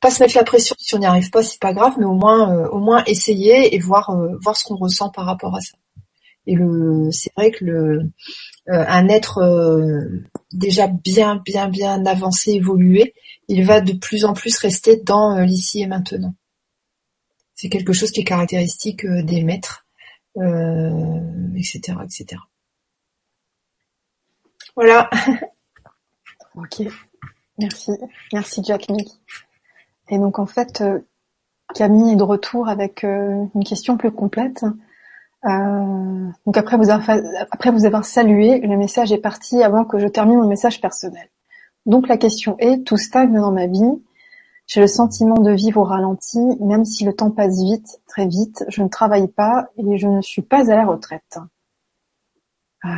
pas 0.00 0.10
se 0.10 0.22
mettre 0.22 0.36
la 0.36 0.44
pression 0.44 0.76
si 0.78 0.94
on 0.94 0.98
n'y 0.98 1.06
arrive 1.06 1.30
pas, 1.30 1.42
c'est 1.42 1.60
pas 1.60 1.72
grave, 1.72 1.94
mais 1.98 2.04
au 2.06 2.14
moins 2.14 2.68
au 2.68 2.78
moins 2.78 3.02
essayer 3.06 3.74
et 3.74 3.78
voir 3.80 4.16
voir 4.40 4.56
ce 4.56 4.64
qu'on 4.64 4.76
ressent 4.76 5.10
par 5.10 5.26
rapport 5.26 5.56
à 5.56 5.60
ça. 5.60 5.76
Et 6.46 6.54
le 6.54 7.08
c'est 7.12 7.32
vrai 7.36 7.50
que 7.50 7.64
le 7.64 7.74
euh, 7.74 8.02
un 8.68 9.08
être 9.08 9.38
euh, 9.38 10.24
déjà 10.52 10.86
bien, 10.86 11.36
bien, 11.36 11.68
bien 11.68 12.04
avancé, 12.06 12.52
évolué, 12.52 13.14
il 13.48 13.64
va 13.64 13.80
de 13.80 13.92
plus 13.92 14.24
en 14.24 14.34
plus 14.34 14.56
rester 14.58 14.96
dans 14.96 15.36
euh, 15.36 15.44
l'ici 15.44 15.82
et 15.82 15.86
maintenant. 15.86 16.34
C'est 17.54 17.68
quelque 17.68 17.92
chose 17.92 18.10
qui 18.10 18.20
est 18.20 18.24
caractéristique 18.24 19.06
des 19.06 19.44
maîtres, 19.44 19.86
etc., 20.34 21.94
etc. 22.02 22.40
Voilà. 24.74 25.08
ok. 26.56 26.82
Merci. 27.58 27.92
Merci 28.32 28.62
Jack 28.64 28.86
Et 30.08 30.18
donc 30.18 30.40
en 30.40 30.46
fait, 30.46 30.82
Camille 31.72 32.14
est 32.14 32.16
de 32.16 32.22
retour 32.24 32.68
avec 32.68 33.04
une 33.04 33.64
question 33.64 33.96
plus 33.96 34.10
complète. 34.10 34.64
Euh, 35.44 36.28
donc 36.46 36.56
après 36.56 36.76
vous, 36.76 36.90
avoir, 36.90 37.18
après 37.50 37.70
vous 37.70 37.84
avoir 37.84 38.04
salué, 38.04 38.60
le 38.60 38.76
message 38.76 39.12
est 39.12 39.18
parti 39.18 39.62
avant 39.62 39.84
que 39.84 39.98
je 39.98 40.06
termine 40.06 40.38
mon 40.38 40.48
message 40.48 40.80
personnel. 40.80 41.28
Donc 41.84 42.08
la 42.08 42.16
question 42.16 42.56
est, 42.58 42.84
tout 42.84 42.96
stagne 42.96 43.34
dans 43.34 43.50
ma 43.50 43.66
vie, 43.66 44.02
j'ai 44.68 44.80
le 44.80 44.86
sentiment 44.86 45.40
de 45.40 45.50
vivre 45.50 45.80
au 45.80 45.84
ralenti, 45.84 46.38
même 46.60 46.84
si 46.84 47.04
le 47.04 47.12
temps 47.12 47.30
passe 47.30 47.60
vite, 47.62 48.00
très 48.06 48.26
vite, 48.26 48.64
je 48.68 48.82
ne 48.82 48.88
travaille 48.88 49.28
pas 49.28 49.68
et 49.76 49.98
je 49.98 50.06
ne 50.06 50.22
suis 50.22 50.42
pas 50.42 50.70
à 50.70 50.76
la 50.76 50.86
retraite. 50.86 51.38
Euh... 52.84 52.88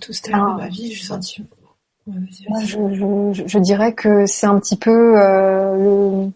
Tout 0.00 0.12
stagne 0.12 0.40
dans 0.40 0.54
ma 0.56 0.68
vie, 0.68 0.92
je, 0.92 1.04
sens... 1.04 1.40
je, 2.08 2.12
je, 2.64 3.44
je, 3.46 3.58
dirais 3.58 3.92
que 3.92 4.26
c'est 4.26 4.46
un 4.46 4.58
petit 4.58 4.76
peu 4.76 5.20
euh, 5.20 5.76
le 5.76 6.30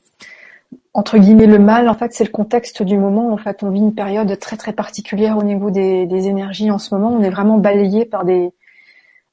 entre 0.98 1.16
guillemets 1.16 1.46
le 1.46 1.60
mal, 1.60 1.88
en 1.88 1.94
fait, 1.94 2.12
c'est 2.12 2.24
le 2.24 2.30
contexte 2.30 2.82
du 2.82 2.98
moment. 2.98 3.32
En 3.32 3.36
fait, 3.36 3.62
on 3.62 3.70
vit 3.70 3.78
une 3.78 3.94
période 3.94 4.36
très 4.40 4.56
très 4.56 4.72
particulière 4.72 5.38
au 5.38 5.44
niveau 5.44 5.70
des, 5.70 6.26
énergies 6.26 6.72
en 6.72 6.78
ce 6.78 6.92
moment. 6.92 7.12
On 7.12 7.22
est 7.22 7.30
vraiment 7.30 7.56
balayé 7.56 8.04
par 8.04 8.24
des 8.24 8.52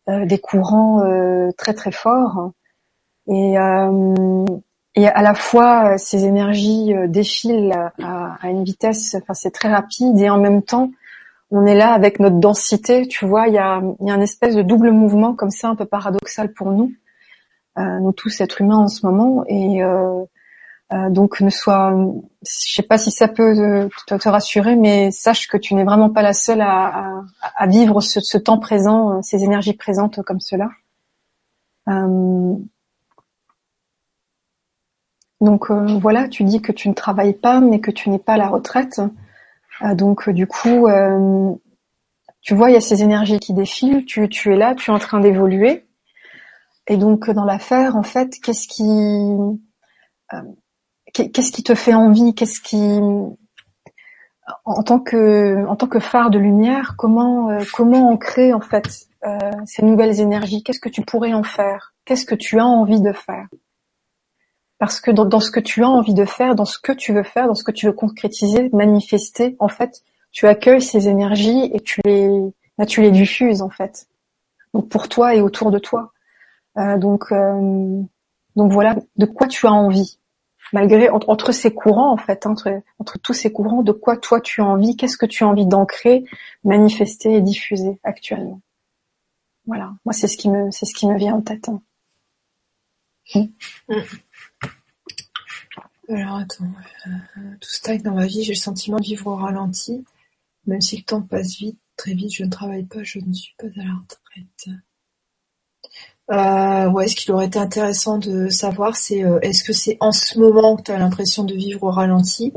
euh, 0.07 0.27
des 0.27 0.37
courants 0.37 1.03
euh, 1.03 1.49
très 1.57 1.73
très 1.73 1.91
forts 1.91 2.51
et 3.27 3.57
euh, 3.57 4.45
et 4.93 5.07
à 5.07 5.23
la 5.23 5.33
fois 5.33 5.97
ces 5.97 6.25
énergies 6.25 6.93
défilent 7.07 7.73
à, 7.99 8.37
à 8.39 8.49
une 8.49 8.63
vitesse, 8.63 9.15
enfin 9.19 9.33
c'est 9.33 9.49
très 9.49 9.69
rapide 9.69 10.19
et 10.19 10.29
en 10.29 10.37
même 10.37 10.61
temps 10.61 10.91
on 11.49 11.65
est 11.65 11.75
là 11.75 11.93
avec 11.93 12.19
notre 12.19 12.37
densité. 12.37 13.07
Tu 13.07 13.25
vois, 13.25 13.47
il 13.47 13.55
y 13.55 13.57
a 13.57 13.81
il 14.01 14.07
y 14.07 14.11
a 14.11 14.13
un 14.13 14.21
espèce 14.21 14.55
de 14.55 14.61
double 14.61 14.91
mouvement 14.91 15.33
comme 15.33 15.49
ça, 15.49 15.69
un 15.69 15.75
peu 15.75 15.85
paradoxal 15.85 16.53
pour 16.53 16.69
nous, 16.71 16.93
nous 17.75 18.11
tous 18.11 18.39
êtres 18.39 18.61
humains 18.61 18.77
en 18.77 18.87
ce 18.87 19.03
moment 19.07 19.43
et 19.47 19.83
euh, 19.83 20.23
donc 20.91 21.41
ne 21.41 21.49
sois, 21.49 21.95
je 22.43 22.73
sais 22.75 22.83
pas 22.83 22.97
si 22.97 23.09
ça 23.09 23.27
peut 23.27 23.89
te, 24.05 24.29
rassurer, 24.29 24.75
mais 24.75 25.09
sache 25.11 25.47
que 25.47 25.57
tu 25.57 25.73
n'es 25.73 25.83
vraiment 25.83 26.11
pas 26.11 26.21
la 26.21 26.33
seule 26.33 26.61
à, 26.61 27.23
vivre 27.67 28.01
ce, 28.01 28.37
temps 28.37 28.59
présent, 28.59 29.17
euh, 29.17 29.21
ces 29.21 29.43
énergies 29.43 29.73
présentes 29.73 30.21
comme 30.21 30.39
cela. 30.39 30.69
Euh, 31.89 32.55
donc 35.41 35.71
voilà, 35.71 36.27
tu 36.27 36.43
dis 36.43 36.61
que 36.61 36.71
tu 36.71 36.87
ne 36.89 36.93
travailles 36.93 37.33
pas, 37.33 37.59
mais 37.59 37.79
que 37.79 37.91
tu 37.91 38.09
n'es 38.09 38.19
pas 38.19 38.33
à 38.33 38.37
la 38.37 38.47
retraite. 38.47 39.01
donc 39.93 40.29
du 40.29 40.47
coup, 40.47 40.87
tu 42.41 42.55
vois, 42.55 42.69
il 42.69 42.73
y 42.73 42.77
a 42.77 42.81
ces 42.81 43.03
énergies 43.03 43.39
qui 43.39 43.53
défilent. 43.53 44.05
Tu 44.05 44.23
es 44.23 44.55
là, 44.55 44.75
tu 44.75 44.91
es 44.91 44.93
en 44.93 44.99
train 44.99 45.19
d'évoluer. 45.19 45.85
Et 46.87 46.97
donc 46.97 47.29
dans 47.29 47.45
l'affaire, 47.45 47.95
en 47.95 48.03
fait, 48.03 48.39
qu'est-ce 48.41 48.67
qui 48.67 48.83
qu'est-ce 51.15 51.51
qui 51.51 51.63
te 51.63 51.75
fait 51.75 51.93
envie 51.93 52.33
Qu'est-ce 52.35 52.59
qui, 52.59 52.99
en 54.65 54.83
tant 54.83 54.99
que 54.99 55.65
en 55.65 55.75
tant 55.75 55.87
que 55.87 55.99
phare 55.99 56.29
de 56.29 56.37
lumière, 56.37 56.95
comment 56.97 57.49
euh, 57.49 57.63
comment 57.73 58.11
on 58.11 58.17
crée 58.17 58.53
en 58.53 58.61
fait 58.61 59.07
euh, 59.25 59.39
ces 59.65 59.83
nouvelles 59.83 60.19
énergies? 60.19 60.63
Qu'est-ce 60.63 60.79
que 60.79 60.89
tu 60.89 61.01
pourrais 61.01 61.33
en 61.33 61.43
faire? 61.43 61.93
Qu'est-ce 62.05 62.25
que 62.25 62.35
tu 62.35 62.59
as 62.59 62.65
envie 62.65 63.01
de 63.01 63.13
faire? 63.13 63.47
Parce 64.77 64.99
que 64.99 65.09
dans, 65.09 65.39
ce 65.39 65.51
que 65.51 65.61
tu 65.61 65.83
as 65.83 65.89
envie 65.89 66.13
de 66.13 66.25
faire, 66.25 66.53
dans 66.53 66.65
ce 66.65 66.77
que 66.77 66.91
tu 66.91 67.13
veux 67.13 67.23
faire, 67.23 67.47
dans 67.47 67.55
ce 67.55 67.63
que 67.63 67.71
tu 67.71 67.85
veux 67.85 67.93
concrétiser, 67.93 68.69
manifester, 68.73 69.55
en 69.59 69.69
fait, 69.69 70.01
tu 70.33 70.47
accueilles 70.47 70.81
ces 70.81 71.07
énergies 71.07 71.71
et 71.73 71.79
tu 71.79 72.01
les 72.03 72.29
là, 72.77 72.85
tu 72.85 73.01
les 73.01 73.11
diffuses 73.11 73.61
en 73.61 73.69
fait. 73.69 74.07
Donc 74.73 74.89
pour 74.89 75.07
toi 75.07 75.33
et 75.33 75.41
autour 75.41 75.71
de 75.71 75.79
toi. 75.79 76.11
Euh, 76.77 76.97
donc 76.97 77.31
donc 78.55 78.71
voilà 78.71 78.95
de 79.15 79.25
quoi 79.25 79.47
tu 79.47 79.65
as 79.65 79.71
envie 79.71 80.19
malgré 80.73 81.09
entre, 81.09 81.51
ces 81.51 81.73
courants 81.73 82.11
en 82.11 82.17
fait, 82.17 82.45
entre, 82.45 82.81
entre 82.99 83.17
tous 83.19 83.33
ces 83.33 83.51
courants, 83.51 83.83
de 83.83 83.91
quoi 83.91 84.17
toi 84.17 84.41
tu 84.41 84.61
as 84.61 84.65
envie, 84.65 84.95
qu'est-ce 84.95 85.17
que 85.17 85.25
tu 85.25 85.43
as 85.43 85.47
envie 85.47 85.65
d'ancrer, 85.65 86.25
manifester 86.63 87.33
et 87.33 87.41
diffuser 87.41 87.99
actuellement. 88.03 88.61
Voilà, 89.65 89.93
moi 90.05 90.13
c'est 90.13 90.27
ce 90.27 90.37
qui 90.37 90.49
me 90.49 90.71
c'est 90.71 90.85
ce 90.85 90.93
qui 90.93 91.07
me 91.07 91.17
vient 91.17 91.35
en 91.35 91.41
tête. 91.41 91.69
Hein. 91.69 91.81
Mm. 93.35 94.01
Alors 96.09 96.35
attends, 96.35 96.65
euh, 97.07 97.41
tout 97.59 97.71
stagne 97.71 98.01
dans 98.01 98.13
ma 98.13 98.27
vie, 98.27 98.43
j'ai 98.43 98.53
le 98.53 98.59
sentiment 98.59 98.97
de 98.97 99.03
vivre 99.03 99.27
au 99.27 99.35
ralenti, 99.35 100.05
même 100.67 100.81
si 100.81 100.97
le 100.97 101.03
temps 101.03 101.21
passe 101.21 101.55
vite, 101.57 101.79
très 101.97 102.13
vite, 102.13 102.33
je 102.33 102.43
ne 102.43 102.49
travaille 102.49 102.85
pas, 102.85 103.01
je 103.01 103.19
ne 103.19 103.33
suis 103.33 103.55
pas 103.57 103.65
à 103.65 103.83
la 103.83 103.93
retraite. 103.93 104.69
Euh, 106.31 106.89
ouais, 106.89 107.07
ce 107.07 107.15
qu'il 107.15 107.31
aurait 107.33 107.45
été 107.45 107.59
intéressant 107.59 108.17
de 108.17 108.49
savoir, 108.49 108.95
c'est 108.95 109.23
euh, 109.23 109.39
est-ce 109.41 109.63
que 109.63 109.73
c'est 109.73 109.97
en 109.99 110.11
ce 110.11 110.39
moment 110.39 110.75
que 110.75 110.83
tu 110.83 110.91
as 110.91 110.97
l'impression 110.97 111.43
de 111.43 111.53
vivre 111.53 111.83
au 111.83 111.91
ralenti 111.91 112.51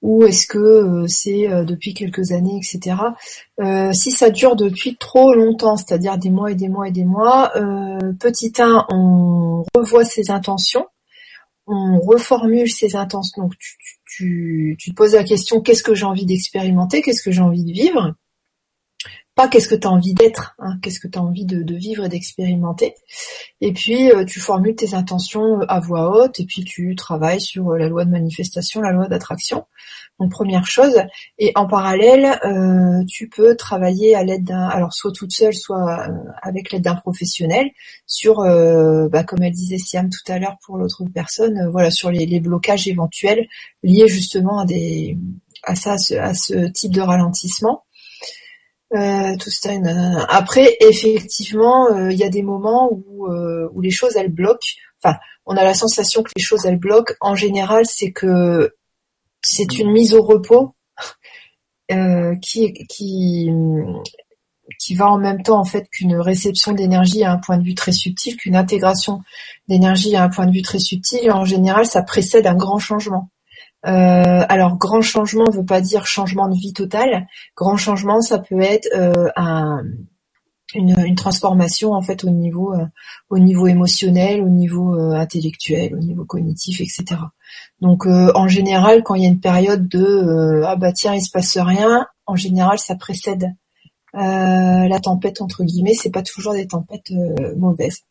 ou 0.00 0.24
est-ce 0.24 0.48
que 0.48 0.58
euh, 0.58 1.06
c'est 1.06 1.48
euh, 1.48 1.64
depuis 1.64 1.94
quelques 1.94 2.32
années, 2.32 2.58
etc. 2.58 2.96
si 3.92 4.10
ça 4.10 4.30
dure 4.30 4.56
depuis 4.56 4.96
trop 4.96 5.34
longtemps, 5.34 5.76
c'est-à-dire 5.76 6.18
des 6.18 6.30
mois 6.30 6.50
et 6.50 6.56
des 6.56 6.68
mois 6.68 6.88
et 6.88 6.90
des 6.90 7.04
mois, 7.04 7.52
petit 8.18 8.52
1, 8.58 8.86
on 8.90 9.64
revoit 9.74 10.04
ses 10.04 10.30
intentions, 10.32 10.86
on 11.68 12.00
reformule 12.00 12.68
ses 12.68 12.96
intentions. 12.96 13.42
Donc 13.44 13.52
tu, 14.06 14.76
te 14.84 14.92
poses 14.94 15.14
la 15.14 15.24
question 15.24 15.60
qu'est-ce 15.60 15.84
que 15.84 15.94
j'ai 15.94 16.04
envie 16.04 16.26
d'expérimenter, 16.26 17.02
qu'est-ce 17.02 17.22
que 17.22 17.30
j'ai 17.30 17.40
envie 17.40 17.64
de 17.64 17.72
vivre? 17.72 18.14
Qu'est-ce 19.48 19.68
que 19.68 19.74
tu 19.74 19.86
as 19.86 19.90
envie 19.90 20.14
d'être, 20.14 20.54
hein, 20.58 20.78
qu'est-ce 20.82 21.00
que 21.00 21.08
tu 21.08 21.18
as 21.18 21.22
envie 21.22 21.44
de, 21.44 21.74
vivre 21.74 22.04
et 22.04 22.08
d'expérimenter. 22.08 22.94
Et 23.60 23.72
puis 23.72 24.10
euh, 24.10 24.24
tu 24.24 24.40
formules 24.40 24.74
tes 24.74 24.94
intentions 24.94 25.60
euh, 25.60 25.66
à 25.68 25.80
voix 25.80 26.10
haute 26.10 26.40
et 26.40 26.44
puis 26.44 26.64
tu 26.64 26.94
travailles 26.96 27.40
sur 27.40 27.70
euh, 27.70 27.78
la 27.78 27.88
loi 27.88 28.04
de 28.04 28.10
manifestation, 28.10 28.80
la 28.80 28.92
loi 28.92 29.08
d'attraction. 29.08 29.64
Donc 30.20 30.30
première 30.30 30.66
chose. 30.66 31.02
Et 31.38 31.52
en 31.56 31.66
parallèle, 31.66 32.38
tu 33.08 33.28
peux 33.28 33.56
travailler 33.56 34.14
à 34.14 34.22
l'aide 34.22 34.44
d'un, 34.44 34.68
alors 34.68 34.92
soit 34.92 35.10
toute 35.12 35.32
seule, 35.32 35.54
soit 35.54 36.06
avec 36.42 36.70
l'aide 36.70 36.82
d'un 36.82 36.94
professionnel, 36.94 37.70
sur, 38.06 38.36
bah, 39.10 39.24
comme 39.24 39.42
elle 39.42 39.52
disait 39.52 39.78
Siam 39.78 40.10
tout 40.10 40.30
à 40.30 40.38
l'heure 40.38 40.58
pour 40.64 40.76
l'autre 40.76 41.02
personne, 41.12 41.68
voilà, 41.72 41.90
sur 41.90 42.10
les, 42.10 42.26
les, 42.26 42.40
blocages 42.40 42.86
éventuels 42.86 43.48
liés 43.82 44.06
justement 44.06 44.60
à 44.60 44.64
des 44.64 45.18
à 45.64 45.74
ça, 45.74 45.92
à 45.92 46.34
ce 46.34 46.68
type 46.68 46.92
de 46.92 47.00
ralentissement. 47.00 47.84
Euh, 48.94 49.36
tout 49.38 49.50
ça, 49.50 49.70
Après, 50.28 50.76
effectivement, 50.80 51.90
euh, 51.90 52.12
il 52.12 52.18
y 52.18 52.24
a 52.24 52.28
des 52.28 52.42
moments 52.42 52.90
où, 52.92 53.26
euh, 53.26 53.68
où 53.72 53.80
les 53.80 53.90
choses 53.90 54.16
elles 54.16 54.32
bloquent. 54.32 54.66
Enfin, 55.02 55.16
on 55.46 55.56
a 55.56 55.64
la 55.64 55.74
sensation 55.74 56.22
que 56.22 56.30
les 56.36 56.42
choses 56.42 56.66
elles 56.66 56.78
bloquent. 56.78 57.14
En 57.20 57.34
général, 57.34 57.86
c'est 57.86 58.12
que 58.12 58.74
c'est 59.42 59.78
une 59.78 59.90
mise 59.90 60.14
au 60.14 60.22
repos 60.22 60.74
qui 62.40 62.72
qui 62.88 63.50
qui 64.78 64.94
va 64.94 65.10
en 65.10 65.18
même 65.18 65.42
temps 65.42 65.58
en 65.60 65.64
fait 65.64 65.86
qu'une 65.90 66.16
réception 66.16 66.72
d'énergie 66.72 67.24
à 67.24 67.32
un 67.32 67.38
point 67.38 67.58
de 67.58 67.64
vue 67.64 67.74
très 67.74 67.92
subtil, 67.92 68.36
qu'une 68.36 68.56
intégration 68.56 69.20
d'énergie 69.68 70.16
à 70.16 70.24
un 70.24 70.28
point 70.30 70.46
de 70.46 70.52
vue 70.52 70.62
très 70.62 70.78
subtil. 70.78 71.30
En 71.30 71.44
général, 71.44 71.84
ça 71.84 72.02
précède 72.02 72.46
un 72.46 72.54
grand 72.54 72.78
changement. 72.78 73.31
Euh, 73.84 74.44
alors, 74.48 74.76
grand 74.76 75.02
changement 75.02 75.44
ne 75.44 75.56
veut 75.56 75.64
pas 75.64 75.80
dire 75.80 76.06
changement 76.06 76.48
de 76.48 76.54
vie 76.54 76.72
total. 76.72 77.26
Grand 77.56 77.76
changement, 77.76 78.20
ça 78.20 78.38
peut 78.38 78.60
être 78.60 78.88
euh, 78.94 79.28
un, 79.36 79.82
une, 80.74 81.14
transformation 81.16 81.92
en 81.92 82.02
fait 82.02 82.24
au 82.24 82.30
niveau, 82.30 82.74
euh, 82.74 83.66
émotionnel, 83.66 84.40
au 84.40 84.48
niveau 84.48 84.94
intellectuel, 84.94 85.94
au 85.94 85.98
niveau 85.98 86.24
cognitif, 86.24 86.80
etc. 86.80 87.20
Donc, 87.80 88.06
en 88.06 88.48
général, 88.48 89.02
quand 89.02 89.14
il 89.14 89.24
y 89.24 89.26
a 89.26 89.30
une 89.30 89.40
période 89.40 89.88
de 89.88 90.62
ah 90.64 90.76
bah 90.76 90.92
tiens 90.92 91.14
il 91.14 91.22
se 91.22 91.30
passe 91.30 91.58
rien, 91.58 92.06
en 92.26 92.36
général, 92.36 92.78
ça 92.78 92.94
précède 92.94 93.52
la 94.14 95.00
tempête 95.02 95.40
entre 95.40 95.64
guillemets. 95.64 95.94
C'est 95.94 96.10
pas 96.10 96.22
toujours 96.22 96.52
des 96.52 96.66
tempêtes 96.66 97.12
mauvaises. 97.56 98.02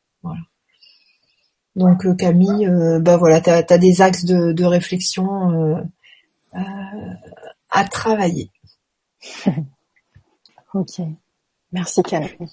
Donc 1.76 2.06
euh, 2.06 2.16
Camille, 2.16 2.68
euh, 2.68 3.00
bah 3.00 3.18
voilà, 3.18 3.42
tu 3.42 3.50
as, 3.50 3.78
des 3.78 4.02
axes 4.02 4.26
de, 4.26 4.66
réflexion 4.66 5.52
euh, 5.52 5.76
à 7.70 7.86
travailler. 7.86 8.52
ok. 10.74 11.02
Merci 11.72 12.04
Camille. 12.04 12.50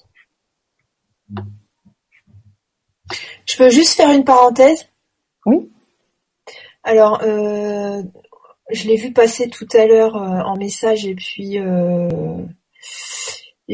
Je 3.45 3.57
peux 3.57 3.71
juste 3.71 3.95
faire 3.95 4.13
une 4.13 4.25
parenthèse? 4.25 4.87
Oui. 5.47 5.73
Alors, 6.85 7.21
je 7.23 8.87
l'ai 8.87 8.97
vu 8.97 9.13
passer 9.13 9.49
tout 9.49 9.67
à 9.75 9.87
l'heure 9.87 10.15
en 10.15 10.57
message 10.57 11.07
et 11.07 11.15
puis 11.15 11.57
et 11.57 11.69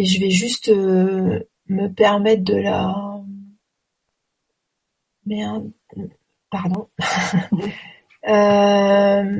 je 0.05 0.21
vais 0.21 0.31
juste 0.31 0.71
me 0.71 1.89
permettre 1.89 2.45
de 2.45 2.57
la 2.57 3.14
Merde. 5.27 5.71
Pardon. 6.51 6.89
Euh, 8.27 9.39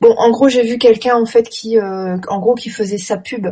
bon, 0.00 0.12
en 0.18 0.30
gros, 0.32 0.48
j'ai 0.48 0.64
vu 0.64 0.78
quelqu'un 0.78 1.14
en 1.14 1.26
fait 1.26 1.48
qui, 1.48 1.78
euh, 1.78 2.16
en 2.26 2.40
gros, 2.40 2.56
qui 2.56 2.70
faisait 2.70 2.98
sa 2.98 3.18
pub. 3.18 3.46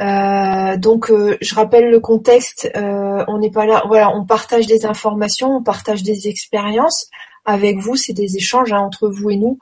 Euh, 0.00 0.76
donc, 0.76 1.10
je 1.10 1.54
rappelle 1.56 1.90
le 1.90 1.98
contexte. 1.98 2.70
on 2.76 3.38
n'est 3.38 3.50
pas 3.50 3.66
là. 3.66 3.82
Voilà, 3.88 4.16
on 4.16 4.24
partage 4.24 4.68
des 4.68 4.86
informations, 4.86 5.56
on 5.56 5.64
partage 5.64 6.04
des 6.04 6.28
expériences 6.28 7.10
avec 7.44 7.78
vous. 7.78 7.96
C'est 7.96 8.12
des 8.12 8.36
échanges 8.36 8.72
hein, 8.72 8.78
entre 8.78 9.08
vous 9.08 9.30
et 9.30 9.36
nous. 9.36 9.58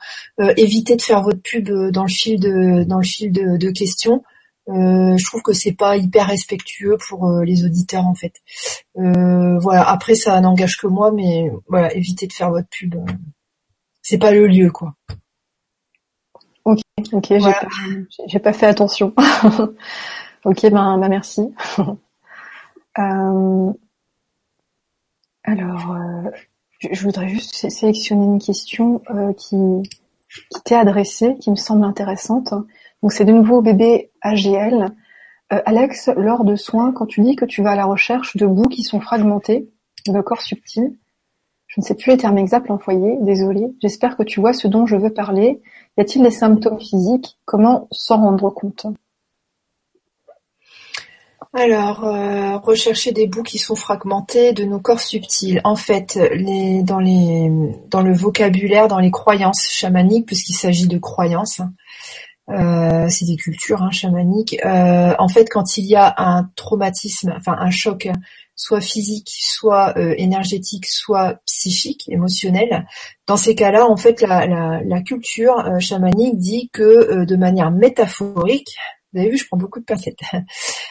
évitez 0.59 0.97
de 0.97 1.03
faire 1.03 1.23
votre 1.23 1.41
pub 1.41 1.71
dans 1.91 2.05
le 2.05 2.11
fil 2.11 2.38
de 2.38 2.85
dans 2.85 2.99
le 2.99 3.05
fil 3.05 3.33
de 3.33 3.71
questions. 3.71 4.23
Euh, 4.68 5.16
je 5.16 5.25
trouve 5.25 5.42
que 5.42 5.53
c'est 5.53 5.72
pas 5.72 5.96
hyper 5.96 6.29
respectueux 6.29 6.96
pour 7.09 7.29
euh, 7.29 7.44
les 7.44 7.64
auditeurs 7.64 8.07
en 8.07 8.14
fait. 8.14 8.35
Euh, 8.96 9.59
voilà. 9.59 9.88
Après, 9.88 10.14
ça 10.14 10.40
n'engage 10.40 10.77
que 10.77 10.87
moi, 10.87 11.11
mais 11.11 11.51
voilà, 11.68 11.92
évitez 11.94 12.27
de 12.29 12.33
faire 12.33 12.51
votre 12.51 12.68
pub. 12.68 12.94
C'est 14.03 14.18
pas 14.18 14.31
le 14.33 14.46
lieu, 14.46 14.70
quoi. 14.70 14.94
Ok, 16.64 16.79
ok, 17.12 17.33
j'ai 18.29 18.38
pas, 18.38 18.53
fait 18.53 18.66
attention. 18.66 19.12
ok, 20.44 20.70
ben, 20.70 20.98
ben 20.98 21.09
merci. 21.09 21.53
alors, 25.44 25.96
je, 26.79 27.03
voudrais 27.03 27.29
juste 27.29 27.68
sélectionner 27.68 28.25
une 28.27 28.40
question 28.40 29.03
qui 29.37 29.57
qui 30.51 30.62
t'est 30.62 30.77
adressée, 30.77 31.37
qui 31.40 31.51
me 31.51 31.57
semble 31.57 31.85
intéressante. 31.85 32.55
Donc 33.03 33.12
c'est 33.12 33.25
de 33.25 33.33
nouveau 33.33 33.62
bébé 33.62 34.11
AGL. 34.21 34.95
Euh, 35.53 35.61
Alex, 35.67 36.11
lors 36.17 36.45
de 36.45 36.57
soins, 36.57 36.93
quand 36.93 37.07
tu 37.07 37.21
dis 37.21 37.37
que 37.37 37.45
tu 37.45 37.62
vas 37.62 37.73
à 37.73 37.77
la 37.77 37.85
recherche 37.85 38.37
de 38.37 38.47
bouts 38.47 38.69
qui 38.69 38.83
sont 38.83 39.01
fragmentés, 39.01 39.69
de 40.07 40.21
corps 40.21 40.41
subtils, 40.41 40.97
je 41.67 41.81
ne 41.81 41.85
sais 41.85 41.95
plus 41.95 42.12
les 42.12 42.19
termes 42.19 42.38
exacts 42.38 42.71
employés, 42.71 43.17
désolé. 43.23 43.73
J'espère 43.81 44.17
que 44.17 44.23
tu 44.23 44.41
vois 44.41 44.53
ce 44.53 44.69
dont 44.69 44.87
je 44.87 44.97
veux 44.97 45.12
parler. 45.12 45.62
Y 45.97 46.03
a-t-il 46.03 46.23
des 46.23 46.31
symptômes 46.31 46.79
physiques? 46.79 47.38
Comment 47.45 47.88
s'en 47.91 48.19
rendre 48.19 48.51
compte? 48.51 48.87
Alors, 51.55 52.05
euh, 52.05 52.57
rechercher 52.59 53.12
des 53.12 53.27
bouts 53.27 53.43
qui 53.43 53.59
sont 53.59 53.75
fragmentés 53.75 54.53
de 54.53 54.65
nos 54.65 54.81
corps 54.81 55.01
subtils. 55.01 55.61
En 55.65 55.77
fait, 55.77 56.19
dans 56.19 57.01
le 57.01 58.12
vocabulaire, 58.12 58.88
dans 58.88 58.99
les 58.99 59.11
croyances 59.11 59.69
chamaniques, 59.71 60.27
puisqu'il 60.27 60.55
s'agit 60.55 60.88
de 60.88 60.99
croyances, 60.99 61.61
euh, 62.53 63.09
c'est 63.09 63.25
des 63.25 63.37
cultures 63.37 63.83
hein, 63.83 63.91
chamaniques. 63.91 64.57
Euh, 64.65 65.15
en 65.19 65.29
fait, 65.29 65.47
quand 65.51 65.77
il 65.77 65.87
y 65.87 65.97
a 65.97 66.15
un 66.17 66.51
traumatisme, 66.57 67.35
enfin 67.37 67.57
un 67.59 67.71
choc, 67.71 68.09
soit 68.55 68.81
physique, 68.81 69.29
soit 69.31 69.95
énergétique, 70.19 70.87
soit 70.87 71.41
psychique, 71.47 72.09
émotionnel, 72.09 72.87
dans 73.27 73.37
ces 73.37 73.55
cas-là, 73.55 73.87
en 73.87 73.97
fait, 73.97 74.21
la 74.21 75.01
culture 75.01 75.81
chamanique 75.81 76.38
dit 76.38 76.69
que 76.73 77.25
de 77.25 77.37
manière 77.37 77.71
métaphorique, 77.71 78.77
vous 79.12 79.21
avez 79.21 79.31
vu, 79.31 79.37
je 79.37 79.47
prends 79.47 79.57
beaucoup 79.57 79.81
de 79.81 79.85
pincettes. 79.85 80.21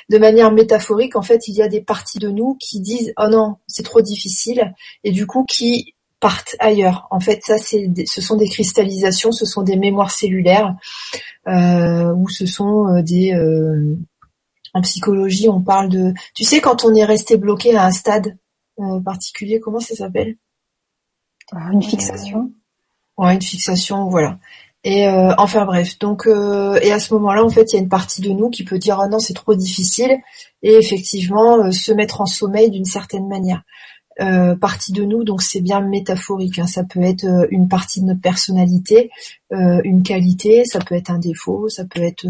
De 0.09 0.17
manière 0.17 0.51
métaphorique, 0.51 1.15
en 1.15 1.21
fait, 1.21 1.47
il 1.47 1.55
y 1.55 1.61
a 1.61 1.67
des 1.67 1.81
parties 1.81 2.19
de 2.19 2.29
nous 2.29 2.55
qui 2.59 2.81
disent 2.81 3.13
oh 3.17 3.29
non, 3.29 3.55
c'est 3.67 3.83
trop 3.83 4.01
difficile, 4.01 4.73
et 5.03 5.11
du 5.11 5.25
coup 5.25 5.45
qui 5.45 5.95
partent 6.21 6.55
ailleurs. 6.59 7.07
En 7.11 7.19
fait, 7.19 7.41
ça, 7.43 7.57
c'est, 7.57 7.89
ce 8.05 8.21
sont 8.21 8.37
des 8.37 8.47
cristallisations, 8.47 9.33
ce 9.33 9.45
sont 9.45 9.63
des 9.63 9.75
mémoires 9.75 10.11
cellulaires, 10.11 10.75
euh, 11.47 12.13
ou 12.13 12.29
ce 12.29 12.45
sont 12.45 12.87
euh, 12.87 13.01
des 13.01 13.33
euh, 13.33 13.97
en 14.73 14.81
psychologie, 14.81 15.49
on 15.49 15.61
parle 15.61 15.89
de, 15.89 16.13
tu 16.33 16.45
sais, 16.45 16.61
quand 16.61 16.85
on 16.85 16.93
est 16.93 17.03
resté 17.03 17.35
bloqué 17.35 17.75
à 17.75 17.85
un 17.85 17.91
stade 17.91 18.37
euh, 18.79 19.01
particulier, 19.01 19.59
comment 19.59 19.81
ça 19.81 19.95
s'appelle? 19.95 20.37
Une 21.73 21.83
fixation. 21.83 22.51
Ouais, 23.17 23.33
une 23.33 23.41
fixation, 23.41 24.07
voilà. 24.07 24.39
Et 24.83 25.07
euh, 25.07 25.33
enfin 25.37 25.65
bref, 25.65 25.99
donc 25.99 26.25
euh, 26.25 26.79
et 26.81 26.91
à 26.91 26.99
ce 26.99 27.13
moment-là, 27.13 27.43
en 27.43 27.49
fait, 27.49 27.71
il 27.71 27.75
y 27.75 27.79
a 27.79 27.81
une 27.81 27.89
partie 27.89 28.21
de 28.21 28.31
nous 28.31 28.49
qui 28.49 28.63
peut 28.63 28.79
dire 28.79 28.99
ah 28.99 29.07
non 29.07 29.19
c'est 29.19 29.35
trop 29.35 29.53
difficile 29.53 30.17
et 30.63 30.73
effectivement 30.73 31.57
euh, 31.57 31.71
se 31.71 31.91
mettre 31.91 32.19
en 32.21 32.25
sommeil 32.25 32.71
d'une 32.71 32.85
certaine 32.85 33.27
manière. 33.27 33.61
Partie 34.59 34.91
de 34.91 35.03
nous, 35.03 35.23
donc 35.23 35.41
c'est 35.41 35.61
bien 35.61 35.81
métaphorique. 35.81 36.59
Hein. 36.59 36.67
ça 36.67 36.83
peut 36.83 37.01
être 37.01 37.47
une 37.51 37.67
partie 37.67 38.01
de 38.01 38.05
notre 38.05 38.21
personnalité, 38.21 39.09
une 39.51 40.03
qualité, 40.03 40.65
ça 40.65 40.79
peut 40.79 40.95
être 40.95 41.09
un 41.09 41.19
défaut, 41.19 41.69
ça 41.69 41.85
peut 41.85 42.01
être 42.01 42.27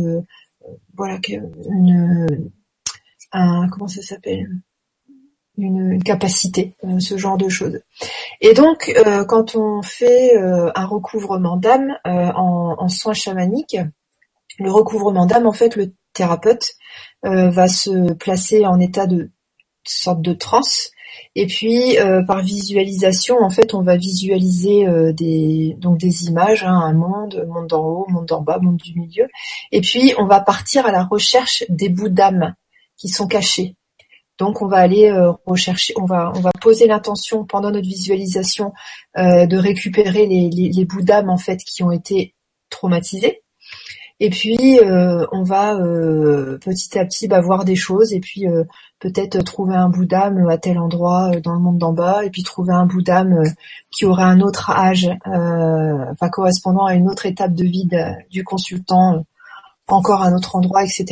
voilà 0.95 1.19
une, 1.69 2.51
un 3.32 3.67
comment 3.69 3.88
ça 3.88 4.01
s'appelle? 4.01 4.47
Une, 5.58 6.01
capacité, 6.01 6.75
euh, 6.86 6.99
ce 6.99 7.17
genre 7.17 7.38
de 7.38 7.49
choses. 7.49 7.82
Et 8.39 8.54
donc, 8.54 8.91
euh, 9.06 9.25
quand 9.25 9.56
on 9.56 9.82
fait 9.84 10.36
euh, 10.36 10.71
un 10.73 10.86
recouvrement 10.86 11.58
d'âme 11.58 11.97
en, 12.06 12.88
soins 12.88 13.13
chamaniques, 13.13 13.77
le 14.60 14.71
recouvrement 14.71 15.25
d'âme, 15.25 15.45
en 15.45 15.51
fait, 15.51 15.75
le 15.75 15.93
thérapeute 16.13 16.75
va 17.23 17.67
se 17.67 18.13
placer 18.13 18.65
en 18.65 18.80
état 18.80 19.06
de 19.06 19.30
sorte 19.84 20.21
de 20.21 20.34
transe. 20.34 20.90
Et 21.36 21.47
puis, 21.47 21.97
par 22.28 22.41
visualisation, 22.41 23.38
en 23.39 23.50
fait, 23.50 23.74
on 23.74 23.82
va 23.82 23.97
visualiser 23.97 24.86
des 25.13 25.76
donc 25.78 25.97
des 25.97 26.26
images, 26.26 26.63
hein, 26.63 26.74
un 26.74 26.93
monde, 26.93 27.45
monde 27.47 27.67
d'en 27.67 27.84
haut, 27.84 28.06
monde 28.10 28.26
d'en 28.26 28.41
bas, 28.41 28.60
monde 28.60 28.78
du 28.78 28.97
milieu. 28.97 29.28
Et 29.71 29.82
puis, 29.82 30.13
on 30.17 30.26
va 30.26 30.39
partir 30.39 30.86
à 30.86 30.91
la 30.91 31.04
recherche 31.04 31.63
des 31.69 31.89
bouts 31.89 32.10
d'âme 32.10 32.56
qui 32.97 33.10
sont 33.10 33.28
cachés. 33.28 33.76
Donc 34.41 34.63
on 34.63 34.67
va 34.67 34.78
aller 34.78 35.08
euh, 35.08 35.34
rechercher, 35.45 35.93
on 35.97 36.06
va 36.06 36.32
on 36.36 36.39
va 36.39 36.50
poser 36.60 36.88
l'intention 36.88 37.45
pendant 37.45 37.69
notre 37.69 37.88
visualisation 37.88 38.74
euh, 39.17 39.45
de 39.45 39.56
récupérer 39.56 40.26
les, 40.26 40.86
bouts 40.86 41.04
d'âme 41.04 41.30
en 41.30 41.38
fait 41.38 41.58
qui 41.58 41.84
ont 41.84 41.91
été 41.91 42.34
traumatisés. 42.71 43.40
Et 44.23 44.29
puis 44.29 44.79
euh, 44.79 45.25
on 45.31 45.41
va 45.41 45.75
petit 46.62 46.99
à 46.99 47.05
petit 47.05 47.27
bah, 47.27 47.41
voir 47.41 47.65
des 47.65 47.75
choses 47.75 48.13
et 48.13 48.19
puis 48.19 48.45
peut-être 48.99 49.43
trouver 49.43 49.75
un 49.75 49.89
bout 49.89 50.07
à 50.13 50.57
tel 50.57 50.77
endroit 50.77 51.31
dans 51.43 51.53
le 51.53 51.60
monde 51.60 51.79
d'en 51.79 51.91
bas 51.91 52.23
et 52.23 52.29
puis 52.29 52.43
trouver 52.43 52.71
un 52.71 52.86
bout 52.86 53.03
qui 53.89 54.05
aurait 54.05 54.23
un 54.23 54.39
autre 54.41 54.69
âge, 54.69 55.10
correspondant 56.31 56.86
à 56.86 56.93
une 56.93 57.10
autre 57.10 57.25
étape 57.25 57.55
de 57.55 57.65
vie 57.65 57.89
du 58.29 58.43
consultant 58.43 59.25
encore 59.91 60.21
un 60.21 60.34
autre 60.36 60.55
endroit, 60.55 60.84
etc. 60.84 61.05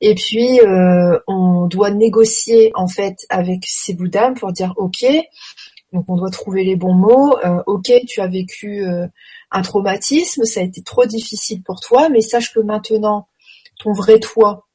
Et 0.00 0.14
puis 0.14 0.60
euh, 0.60 1.18
on 1.26 1.66
doit 1.66 1.90
négocier 1.90 2.72
en 2.74 2.88
fait 2.88 3.16
avec 3.28 3.64
ces 3.66 3.94
bouddhas 3.94 4.32
pour 4.32 4.52
dire 4.52 4.74
ok, 4.76 5.04
donc 5.92 6.04
on 6.08 6.16
doit 6.16 6.30
trouver 6.30 6.64
les 6.64 6.76
bons 6.76 6.94
mots. 6.94 7.36
Euh, 7.44 7.62
ok, 7.66 7.90
tu 8.06 8.20
as 8.20 8.26
vécu 8.26 8.84
euh, 8.84 9.06
un 9.50 9.62
traumatisme, 9.62 10.44
ça 10.44 10.60
a 10.60 10.62
été 10.62 10.82
trop 10.82 11.06
difficile 11.06 11.62
pour 11.62 11.80
toi, 11.80 12.08
mais 12.08 12.20
sache 12.20 12.52
que 12.52 12.60
maintenant 12.60 13.28
ton 13.78 13.92
vrai 13.92 14.20
toi, 14.20 14.66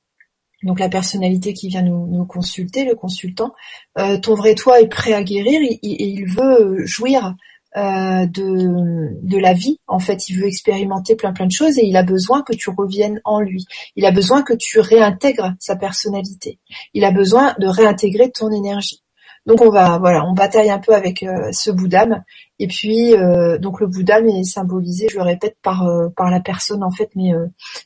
donc 0.63 0.79
la 0.79 0.89
personnalité 0.89 1.53
qui 1.53 1.67
vient 1.67 1.83
nous, 1.83 2.25
consulter, 2.25 2.85
le 2.85 2.95
consultant, 2.95 3.53
ton 3.95 4.33
vrai 4.33 4.55
toi 4.55 4.81
est 4.81 4.87
prêt 4.87 5.13
à 5.13 5.21
guérir 5.21 5.61
et 5.61 5.79
il 5.83 6.25
veut 6.25 6.83
jouir 6.85 7.35
euh, 7.77 8.25
de, 8.25 9.19
de 9.21 9.37
la 9.37 9.51
vie. 9.51 9.81
En 9.87 9.99
fait, 9.99 10.29
il 10.29 10.37
veut 10.37 10.47
expérimenter 10.47 11.17
plein 11.17 11.33
plein 11.33 11.45
de 11.45 11.51
choses 11.51 11.77
et 11.77 11.85
il 11.85 11.97
a 11.97 12.03
besoin 12.03 12.41
que 12.41 12.53
tu 12.53 12.69
reviennes 12.69 13.19
en 13.25 13.41
lui. 13.41 13.65
Il 13.97 14.05
a 14.05 14.11
besoin 14.11 14.43
que 14.43 14.53
tu 14.53 14.79
réintègres 14.79 15.53
sa 15.59 15.75
personnalité. 15.75 16.57
Il 16.93 17.03
a 17.03 17.11
besoin 17.11 17.53
de 17.59 17.67
réintégrer 17.67 18.31
ton 18.31 18.49
énergie. 18.49 19.03
Donc 19.45 19.61
on 19.61 19.69
va 19.69 19.97
voilà, 19.99 20.25
on 20.25 20.33
bataille 20.33 20.71
un 20.71 20.79
peu 20.79 20.93
avec 20.93 21.23
euh, 21.23 21.51
ce 21.51 21.71
bout 21.71 21.87
d'âme. 21.87 22.23
Et 22.59 22.67
puis 22.67 23.13
euh, 23.13 23.57
donc 23.57 23.79
le 23.79 23.87
bout 23.87 24.03
d'âme 24.03 24.27
est 24.27 24.43
symbolisé, 24.43 25.07
je 25.09 25.17
le 25.17 25.23
répète, 25.23 25.57
par 25.61 25.87
par 26.15 26.31
la 26.31 26.39
personne 26.39 26.83
en 26.83 26.91
fait, 26.91 27.09
mais 27.15 27.31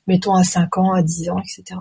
mettons 0.07 0.33
à 0.33 0.43
5 0.43 0.77
ans, 0.77 0.93
à 0.93 1.01
10 1.01 1.29
ans, 1.31 1.39
etc. 1.39 1.79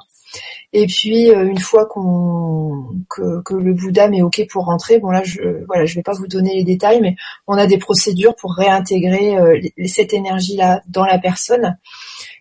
Et 0.72 0.86
puis 0.86 1.30
euh, 1.30 1.46
une 1.46 1.58
fois 1.58 1.86
qu'on 1.86 2.88
que, 3.08 3.54
le 3.54 3.72
Bouddha 3.72 4.08
est 4.08 4.22
ok 4.22 4.46
pour 4.50 4.66
rentrer, 4.66 4.98
bon 4.98 5.10
là 5.10 5.22
je 5.24 5.64
voilà 5.66 5.86
je 5.86 5.94
vais 5.94 6.02
pas 6.02 6.12
vous 6.12 6.26
donner 6.26 6.54
les 6.54 6.64
détails, 6.64 7.00
mais 7.00 7.16
on 7.46 7.54
a 7.54 7.66
des 7.66 7.78
procédures 7.78 8.36
pour 8.36 8.54
réintégrer 8.54 9.38
euh, 9.38 9.60
cette 9.86 10.12
énergie 10.12 10.56
là 10.56 10.82
dans 10.86 11.04
la 11.04 11.18
personne. 11.18 11.78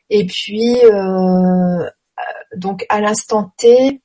Et 0.09 0.25
puis 0.25 0.77
euh, 0.83 1.89
donc 2.55 2.85
à 2.89 2.99
l'instant 2.99 3.51
T, 3.57 4.01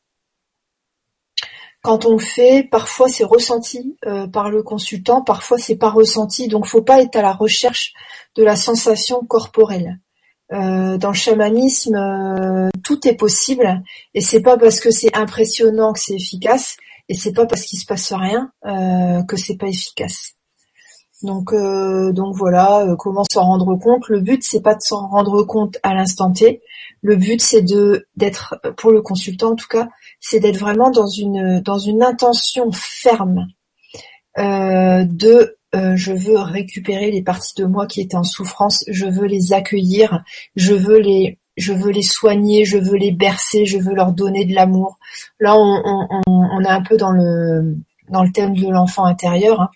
quand 1.83 2.07
on 2.07 2.13
le 2.13 2.19
fait, 2.19 2.69
parfois 2.71 3.09
c'est 3.09 3.25
ressenti 3.25 3.97
par 4.33 4.51
le 4.51 4.63
consultant, 4.63 5.23
parfois 5.23 5.59
c'est 5.59 5.77
pas 5.77 5.91
ressenti. 5.91 6.49
Donc 6.49 6.67
faut 6.67 6.83
pas 6.83 7.03
être 7.03 7.17
à 7.17 7.23
la 7.23 7.33
recherche 7.33 7.93
de 8.37 8.45
la 8.45 8.57
sensation 8.57 9.21
corporelle. 9.25 9.99
Euh, 10.53 10.99
dans 10.99 11.09
le 11.09 11.15
chamanisme, 11.15 11.95
euh, 11.95 12.69
tout 12.85 13.09
est 13.09 13.15
possible 13.15 13.83
et 14.13 14.21
c'est 14.21 14.43
pas 14.43 14.59
parce 14.59 14.81
que 14.81 14.91
c'est 14.91 15.17
impressionnant 15.17 15.95
que 15.95 16.01
c'est 16.01 16.15
efficace 16.15 16.77
et 17.09 17.15
c'est 17.15 17.33
pas 17.33 17.47
parce 17.47 17.63
qu'il 17.63 17.79
se 17.79 17.87
passe 17.87 18.13
rien 18.13 18.53
euh, 18.67 19.23
que 19.23 19.37
c'est 19.37 19.57
pas 19.57 19.69
efficace. 19.69 20.35
Donc 21.23 21.55
donc 21.55 22.35
voilà, 22.35 22.97
comment 22.99 23.25
s'en 23.31 23.43
rendre 23.43 23.77
compte 23.77 24.09
Le 24.09 24.21
but 24.21 24.43
c'est 24.43 24.61
pas 24.61 24.75
de 24.75 24.81
s'en 24.81 25.07
rendre 25.09 25.43
compte 25.45 25.79
à 25.83 25.95
l'instant 25.95 26.33
T. 26.33 26.63
Le 27.01 27.17
but 27.17 27.41
c'est 27.41 27.63
de 27.63 28.07
d'être 28.17 28.61
pour 28.77 28.91
le 28.91 29.03
consultant 29.03 29.53
en 29.53 29.57
tout 29.57 29.69
cas, 29.69 29.89
c'est 30.21 30.41
d'être 30.41 30.59
vraiment 30.59 30.91
dans 30.91 31.07
une 31.07 31.61
dans 31.61 31.79
une 31.79 32.03
intention 32.03 32.71
ferme 32.73 33.47
de 34.37 35.57
euh, 35.75 35.97
je 35.97 36.13
veux 36.13 36.39
récupérer 36.39 37.11
les 37.11 37.23
parties 37.23 37.55
de 37.57 37.65
moi 37.65 37.87
qui 37.87 38.03
étaient 38.03 38.17
en 38.17 38.25
souffrance, 38.25 38.85
je 38.89 39.07
veux 39.07 39.27
les 39.27 39.55
accueillir, 39.55 40.23
je 40.55 40.75
veux 40.75 40.99
les 40.99 41.39
je 41.57 41.73
veux 41.73 41.91
les 41.91 42.03
soigner, 42.03 42.65
je 42.65 42.79
veux 42.79 42.97
les 42.97 43.13
bercer, 43.13 43.65
je 43.67 43.79
veux 43.79 43.95
leur 43.95 44.13
donner 44.13 44.45
de 44.45 44.55
l'amour. 44.55 44.99
Là, 45.39 45.55
on, 45.57 45.83
on, 45.85 46.23
on, 46.27 46.61
est 46.63 46.69
un 46.69 46.83
peu 46.83 46.97
dans 46.97 47.11
le 47.11 47.77
dans 48.09 48.23
le 48.23 48.33
thème 48.33 48.55
de 48.55 48.69
l'enfant 48.69 49.05
intérieur. 49.05 49.61
Hein. 49.63 49.71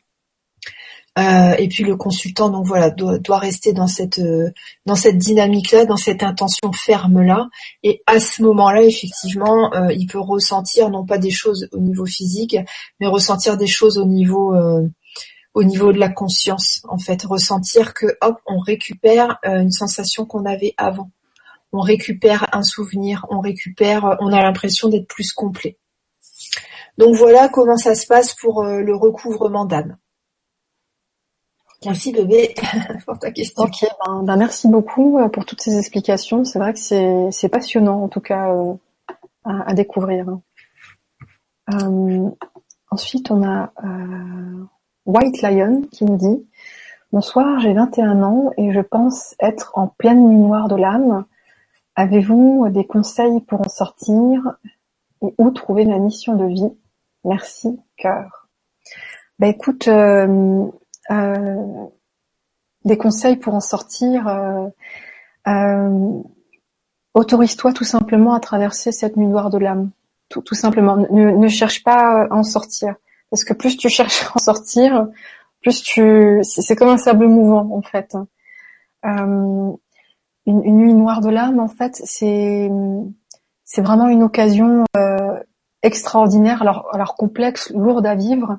Euh, 1.19 1.55
et 1.59 1.69
puis 1.69 1.83
le 1.83 1.97
consultant, 1.97 2.51
donc 2.51 2.67
voilà, 2.67 2.91
doit, 2.91 3.19
doit 3.19 3.39
rester 3.39 3.73
dans 3.73 3.87
cette 3.87 4.19
euh, 4.19 4.51
dans 4.85 4.97
cette 4.97 5.17
dynamique-là, 5.17 5.87
dans 5.87 5.97
cette 5.97 6.23
intention 6.23 6.73
ferme-là. 6.73 7.49
Et 7.83 8.03
à 8.07 8.21
ce 8.21 8.43
moment-là, 8.43 8.83
effectivement, 8.83 9.73
euh, 9.75 9.93
il 9.93 10.07
peut 10.09 10.21
ressentir 10.21 10.91
non 10.91 11.07
pas 11.07 11.17
des 11.17 11.31
choses 11.31 11.69
au 11.73 11.79
niveau 11.79 12.05
physique, 12.05 12.57
mais 13.01 13.07
ressentir 13.07 13.57
des 13.57 13.67
choses 13.67 13.97
au 13.99 14.05
niveau 14.05 14.55
au 15.55 15.65
niveau 15.65 15.91
de 15.91 15.99
la 15.99 16.11
conscience, 16.11 16.83
en 16.87 16.99
fait, 16.99 17.23
ressentir 17.23 17.95
que 17.95 18.07
hop, 18.21 18.37
on 18.47 18.59
récupère 18.59 19.39
une 19.45 19.71
sensation 19.71 20.27
qu'on 20.27 20.45
avait 20.45 20.75
avant. 20.77 21.11
On 21.73 21.81
récupère 21.81 22.47
un 22.53 22.63
souvenir, 22.63 23.25
on 23.31 23.41
récupère, 23.41 24.17
on 24.21 24.33
a 24.33 24.43
l'impression 24.43 24.89
d'être 24.89 25.09
plus 25.09 25.33
complet. 25.33 25.79
Donc 26.99 27.15
voilà 27.17 27.49
comment 27.49 27.79
ça 27.79 27.95
se 27.95 28.07
passe 28.07 28.35
pour 28.35 28.65
le 28.65 28.95
recouvrement 28.95 29.65
d'âme. 29.65 29.97
Merci 31.87 32.13
bébé 32.13 32.55
pour 33.07 33.19
ta 33.19 33.31
question. 33.31 33.63
Ok, 33.63 33.87
ben, 34.05 34.23
ben, 34.23 34.37
merci 34.37 34.69
beaucoup 34.69 35.19
pour 35.33 35.45
toutes 35.45 35.63
ces 35.63 35.79
explications. 35.79 36.45
C'est 36.45 36.59
vrai 36.59 36.75
que 36.75 37.31
c'est 37.31 37.49
passionnant 37.49 38.03
en 38.03 38.09
tout 38.09 38.21
cas 38.21 38.53
à, 39.45 39.71
à, 39.71 39.75
découvrir. 39.75 40.27
ensuite, 42.91 43.31
on 43.31 43.43
a 43.47 43.73
White 45.07 45.43
Lion 45.43 45.83
qui 45.91 46.05
me 46.05 46.17
dit 46.17 46.47
Bonsoir, 47.13 47.61
j'ai 47.61 47.73
21 47.73 48.23
ans 48.23 48.51
et 48.59 48.73
je 48.73 48.81
pense 48.81 49.37
être 49.39 49.71
en 49.75 49.87
pleine 49.87 50.29
nuit 50.29 50.39
noire 50.39 50.69
de 50.69 50.75
l'âme. 50.75 51.25
Avez-vous 51.95 52.69
des 52.71 52.85
conseils 52.85 53.41
pour 53.41 53.61
en 53.61 53.69
sortir 53.69 54.57
et 55.23 55.33
où 55.39 55.51
trouver 55.51 55.87
ma 55.87 55.99
mission 55.99 56.35
de 56.35 56.47
vie? 56.47 56.77
Merci, 57.25 57.79
cœur. 57.97 58.49
Bah 59.39 59.47
écoute, 59.49 59.89
euh, 59.89 60.27
euh, 60.27 60.67
des 61.11 62.97
conseils 62.99 63.37
pour 63.37 63.55
en 63.55 63.61
sortir. 63.61 64.29
Euh, 65.49 66.23
autorise-toi 67.15 67.73
tout 67.73 67.85
simplement 67.85 68.35
à 68.35 68.41
traverser 68.41 68.93
cette 68.93 69.17
nuit 69.17 69.27
noire 69.27 69.51
de 69.51 69.59
l'âme. 69.59 69.91
Tout, 70.29 70.43
simplement. 70.55 70.97
Ne, 70.97 71.49
cherche 71.49 71.85
pas 71.85 72.25
à 72.25 72.35
en 72.35 72.43
sortir. 72.43 72.95
Parce 73.31 73.45
que 73.45 73.55
plus 73.55 73.77
tu 73.77 73.89
cherches 73.89 74.25
à 74.25 74.33
en 74.35 74.39
sortir, 74.39 75.09
plus 75.63 75.83
tu, 75.83 76.41
c'est 76.43 76.77
comme 76.77 76.89
un 76.89 76.97
sable 76.97 77.27
mouvant 77.29 77.69
en 77.73 77.83
fait. 77.83 78.17
Euh, 79.05 79.73
une, 80.47 80.77
nuit 80.77 80.95
noire 80.95 81.21
de 81.21 81.29
l'âme, 81.29 81.59
en 81.59 81.69
fait, 81.69 82.01
c'est 82.05 82.71
vraiment 83.79 84.09
une 84.09 84.23
occasion 84.23 84.85
euh, 84.97 85.41
extraordinaire, 85.83 86.63
alors 86.63 86.89
alors 86.93 87.15
complexe, 87.15 87.73
lourde 87.75 88.07
à 88.07 88.15
vivre, 88.15 88.53
euh, 88.53 88.57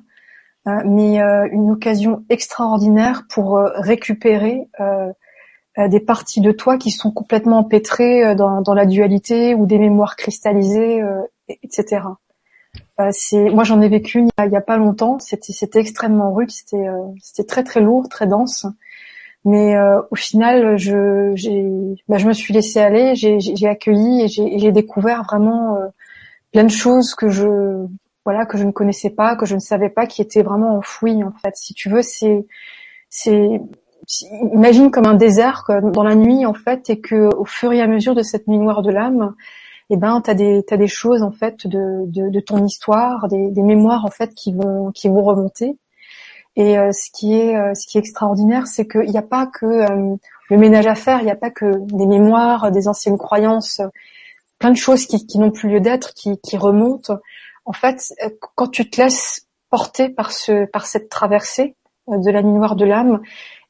mais 0.85 1.19
une 1.51 1.71
occasion 1.71 2.23
extraordinaire 2.29 3.23
pour 3.29 3.59
récupérer 3.75 4.67
des 5.77 5.99
parties 5.99 6.41
de 6.41 6.51
toi 6.51 6.77
qui 6.77 6.91
sont 6.91 7.11
complètement 7.11 7.59
empêtrées 7.59 8.35
dans, 8.35 8.61
dans 8.61 8.73
la 8.73 8.85
dualité 8.85 9.55
ou 9.55 9.65
des 9.65 9.79
mémoires 9.79 10.15
cristallisées, 10.15 11.01
etc. 11.63 12.01
Euh, 12.99 13.09
c'est 13.11 13.49
moi 13.49 13.63
j'en 13.63 13.81
ai 13.81 13.89
vécu 13.89 14.23
il 14.23 14.51
y 14.51 14.55
a, 14.55 14.61
pas 14.61 14.77
longtemps. 14.77 15.19
C'était 15.19 15.53
c'était 15.53 15.79
extrêmement 15.79 16.33
rude. 16.33 16.51
C'était 16.51 16.87
euh, 16.87 17.03
c'était 17.21 17.47
très 17.47 17.63
très 17.63 17.81
lourd, 17.81 18.09
très 18.09 18.27
dense. 18.27 18.65
Mais 19.45 19.75
euh, 19.75 20.01
au 20.11 20.15
final, 20.15 20.77
je 20.77 21.33
bah, 22.07 22.17
je 22.17 22.27
me 22.27 22.33
suis 22.33 22.53
laissée 22.53 22.79
aller. 22.79 23.15
J'ai 23.15 23.67
accueilli 23.67 24.23
et 24.23 24.27
j'ai 24.27 24.71
découvert 24.71 25.23
vraiment 25.23 25.77
plein 26.51 26.63
de 26.63 26.69
choses 26.69 27.15
que 27.15 27.29
je 27.29 27.85
voilà 28.27 28.45
que 28.45 28.57
je 28.57 28.65
ne 28.65 28.71
connaissais 28.71 29.09
pas, 29.09 29.37
que 29.37 29.45
je 29.45 29.55
ne 29.55 29.61
savais 29.61 29.87
pas, 29.87 30.05
qui 30.05 30.21
étaient 30.21 30.43
vraiment 30.43 30.75
enfouies 30.75 31.23
en 31.23 31.31
fait. 31.31 31.55
Si 31.55 31.73
tu 31.73 31.87
veux, 31.87 32.01
c'est 32.01 32.45
c'est 33.09 33.61
imagine 34.51 34.91
comme 34.91 35.05
un 35.05 35.13
désert 35.13 35.63
dans 35.93 36.03
la 36.03 36.13
nuit 36.13 36.45
en 36.45 36.53
fait, 36.53 36.89
et 36.89 36.99
que 36.99 37.33
au 37.37 37.45
fur 37.45 37.71
et 37.71 37.79
à 37.79 37.87
mesure 37.87 38.15
de 38.15 38.23
cette 38.23 38.49
nuit 38.49 38.57
noire 38.57 38.81
de 38.81 38.91
l'âme, 38.91 39.33
eh 39.89 39.95
ben 39.95 40.19
t'as 40.19 40.33
des 40.33 40.61
t'as 40.67 40.75
des 40.75 40.89
choses 40.89 41.23
en 41.23 41.31
fait 41.31 41.67
de, 41.67 42.05
de, 42.07 42.29
de 42.29 42.39
ton 42.41 42.65
histoire, 42.65 43.29
des, 43.29 43.49
des, 43.49 43.63
mémoires 43.63 44.03
en 44.03 44.11
fait 44.11 44.33
qui 44.33 44.51
vont 44.51 44.91
qui 44.91 45.07
vont 45.07 45.23
remonter. 45.23 45.77
Et 46.57 46.77
euh, 46.77 46.91
ce 46.91 47.09
qui 47.17 47.33
est 47.33 47.55
euh, 47.55 47.73
ce 47.75 47.87
qui 47.87 47.97
est 47.97 48.01
extraordinaire, 48.01 48.67
c'est 48.67 48.89
qu'il 48.89 49.09
n'y 49.09 49.17
a 49.17 49.21
pas 49.21 49.47
que 49.47 49.65
euh, 49.65 50.17
le 50.49 50.57
ménage 50.57 50.87
à 50.87 50.95
faire, 50.95 51.21
il 51.21 51.25
n'y 51.25 51.31
a 51.31 51.37
pas 51.37 51.51
que 51.51 51.77
des 51.95 52.07
mémoires, 52.07 52.73
des 52.73 52.89
anciennes 52.89 53.17
croyances, 53.17 53.79
plein 54.59 54.71
de 54.71 54.77
choses 54.77 55.05
qui, 55.05 55.25
qui 55.25 55.39
n'ont 55.39 55.51
plus 55.51 55.69
lieu 55.69 55.79
d'être, 55.79 56.13
qui, 56.13 56.37
qui 56.39 56.57
remontent. 56.57 57.19
En 57.67 57.73
fait, 57.73 58.13
quand 58.55 58.69
tu 58.69 58.89
te 58.89 59.01
laisses 59.01 59.45
porter 59.69 60.07
par 60.07 60.31
ce 60.31 60.65
par 60.65 60.85
cette 60.85 61.09
traversée 61.09 61.75
de 62.07 62.31
la 62.31 62.41
nuit 62.41 62.53
noire 62.53 62.77
de 62.77 62.85
l'âme, 62.85 63.19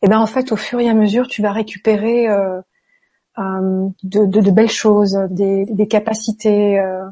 eh 0.03 0.07
ben 0.07 0.19
en 0.19 0.27
fait, 0.27 0.51
au 0.51 0.55
fur 0.55 0.79
et 0.79 0.87
à 0.87 0.93
mesure, 0.93 1.27
tu 1.27 1.41
vas 1.41 1.51
récupérer 1.51 2.29
euh, 3.39 3.89
de, 4.03 4.25
de, 4.25 4.41
de, 4.41 4.51
belles 4.51 4.69
choses, 4.69 5.15
des, 5.29 5.65
des 5.65 5.87
capacités, 5.87 6.79
euh, 6.79 7.03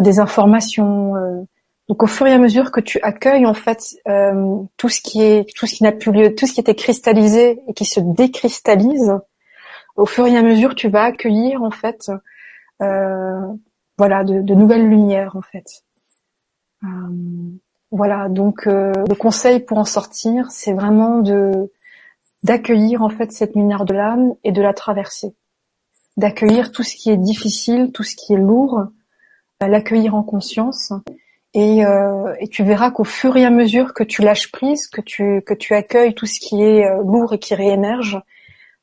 des 0.00 0.18
informations. 0.18 1.16
Euh. 1.16 1.42
Donc 1.88 2.02
au 2.02 2.06
fur 2.06 2.26
et 2.26 2.32
à 2.32 2.38
mesure 2.38 2.70
que 2.70 2.80
tu 2.80 3.00
accueilles 3.00 3.46
en 3.46 3.54
fait 3.54 3.96
tout 4.76 4.88
ce 4.90 5.00
qui 5.00 5.22
est 5.22 5.48
tout 5.56 5.66
ce 5.66 5.74
qui 5.74 5.84
n'a 5.84 5.92
plus 5.92 6.12
lieu, 6.12 6.34
tout 6.34 6.46
ce 6.46 6.52
qui 6.52 6.60
était 6.60 6.74
cristallisé 6.74 7.62
et 7.66 7.72
qui 7.72 7.86
se 7.86 8.00
décristallise, 8.00 9.14
au 9.96 10.04
fur 10.04 10.26
et 10.26 10.36
à 10.36 10.42
mesure 10.42 10.74
tu 10.74 10.90
vas 10.90 11.04
accueillir 11.04 11.62
en 11.62 11.70
fait 11.70 12.10
voilà 12.78 14.22
de, 14.24 14.42
de, 14.42 14.54
nouvelles 14.54 14.86
lumières 14.86 15.34
en 15.34 15.40
fait. 15.40 15.64
Voilà 17.90 18.28
donc 18.28 18.66
le 18.66 19.14
conseil 19.14 19.60
pour 19.60 19.78
en 19.78 19.84
sortir, 19.84 20.50
c'est 20.50 20.72
vraiment 20.72 21.18
de 21.18 21.72
d'accueillir 22.44 23.02
en 23.02 23.08
fait 23.08 23.32
cette 23.32 23.56
lumière 23.56 23.84
de 23.84 23.94
l'âme 23.94 24.34
et 24.44 24.52
de 24.52 24.62
la 24.62 24.72
traverser 24.72 25.34
d'accueillir 26.18 26.72
tout 26.72 26.82
ce 26.82 26.96
qui 26.96 27.10
est 27.10 27.16
difficile, 27.16 27.92
tout 27.92 28.02
ce 28.02 28.16
qui 28.16 28.34
est 28.34 28.38
lourd, 28.38 28.80
euh, 29.62 29.66
l'accueillir 29.66 30.14
en 30.14 30.24
conscience. 30.24 30.92
Et, 31.54 31.86
euh, 31.86 32.34
et, 32.40 32.48
tu 32.48 32.62
verras 32.62 32.90
qu'au 32.90 33.04
fur 33.04 33.36
et 33.36 33.44
à 33.44 33.50
mesure 33.50 33.94
que 33.94 34.04
tu 34.04 34.20
lâches 34.20 34.52
prise, 34.52 34.88
que 34.88 35.00
tu 35.00 35.40
que 35.46 35.54
tu 35.54 35.74
accueilles 35.74 36.14
tout 36.14 36.26
ce 36.26 36.40
qui 36.40 36.62
est 36.62 36.84
euh, 36.84 37.02
lourd 37.02 37.32
et 37.32 37.38
qui 37.38 37.54
réémerge, 37.54 38.20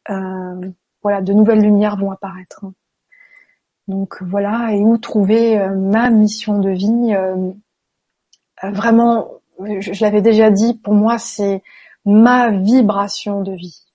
euh, 0.09 0.71
voilà, 1.03 1.21
de 1.21 1.33
nouvelles 1.33 1.61
lumières 1.61 1.97
vont 1.97 2.11
apparaître. 2.11 2.65
Donc 3.87 4.23
voilà, 4.23 4.73
et 4.73 4.79
où 4.79 4.97
trouver 4.97 5.59
euh, 5.59 5.75
ma 5.75 6.09
mission 6.09 6.57
de 6.57 6.71
vie 6.71 7.13
Vraiment, 8.63 9.29
je 9.59 10.01
l'avais 10.03 10.21
déjà 10.21 10.49
dit, 10.49 10.73
pour 10.75 10.93
moi 10.93 11.17
c'est 11.17 11.61
ma 12.05 12.51
vibration 12.51 13.41
de 13.41 13.53
vie 13.53 13.85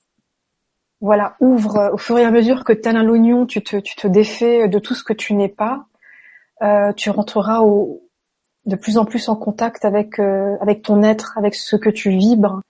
voilà, 1.01 1.37
ouvre 1.41 1.77
euh, 1.79 1.93
au 1.93 1.99
fur 1.99 2.19
et 2.19 2.25
à 2.25 2.31
mesure 2.31 2.65
que 2.65 2.73
tel 2.73 2.97
un 2.97 3.03
l'oignon, 3.03 3.47
tu 3.47 3.63
te, 3.63 3.77
tu 3.77 3.97
te 3.97 4.07
défais 4.07 4.69
de 4.69 4.79
tout 4.79 4.95
ce 4.95 5.03
que 5.03 5.13
tu 5.13 5.35
n'es 5.35 5.49
pas, 5.49 5.87
euh, 6.63 6.93
tu 6.93 7.11
rentreras 7.11 7.61
au, 7.61 8.03
de 8.67 8.77
plus 8.77 8.99
en 8.99 9.05
plus 9.05 9.29
en 9.29 9.37
contact 9.37 9.85
avec 9.85 10.19
euh, 10.19 10.57
avec 10.61 10.83
ton 10.83 11.03
être, 11.03 11.39
avec 11.39 11.55
ce 11.55 11.77
que 11.77 11.89
tu 11.91 12.11
vibres. 12.11 12.63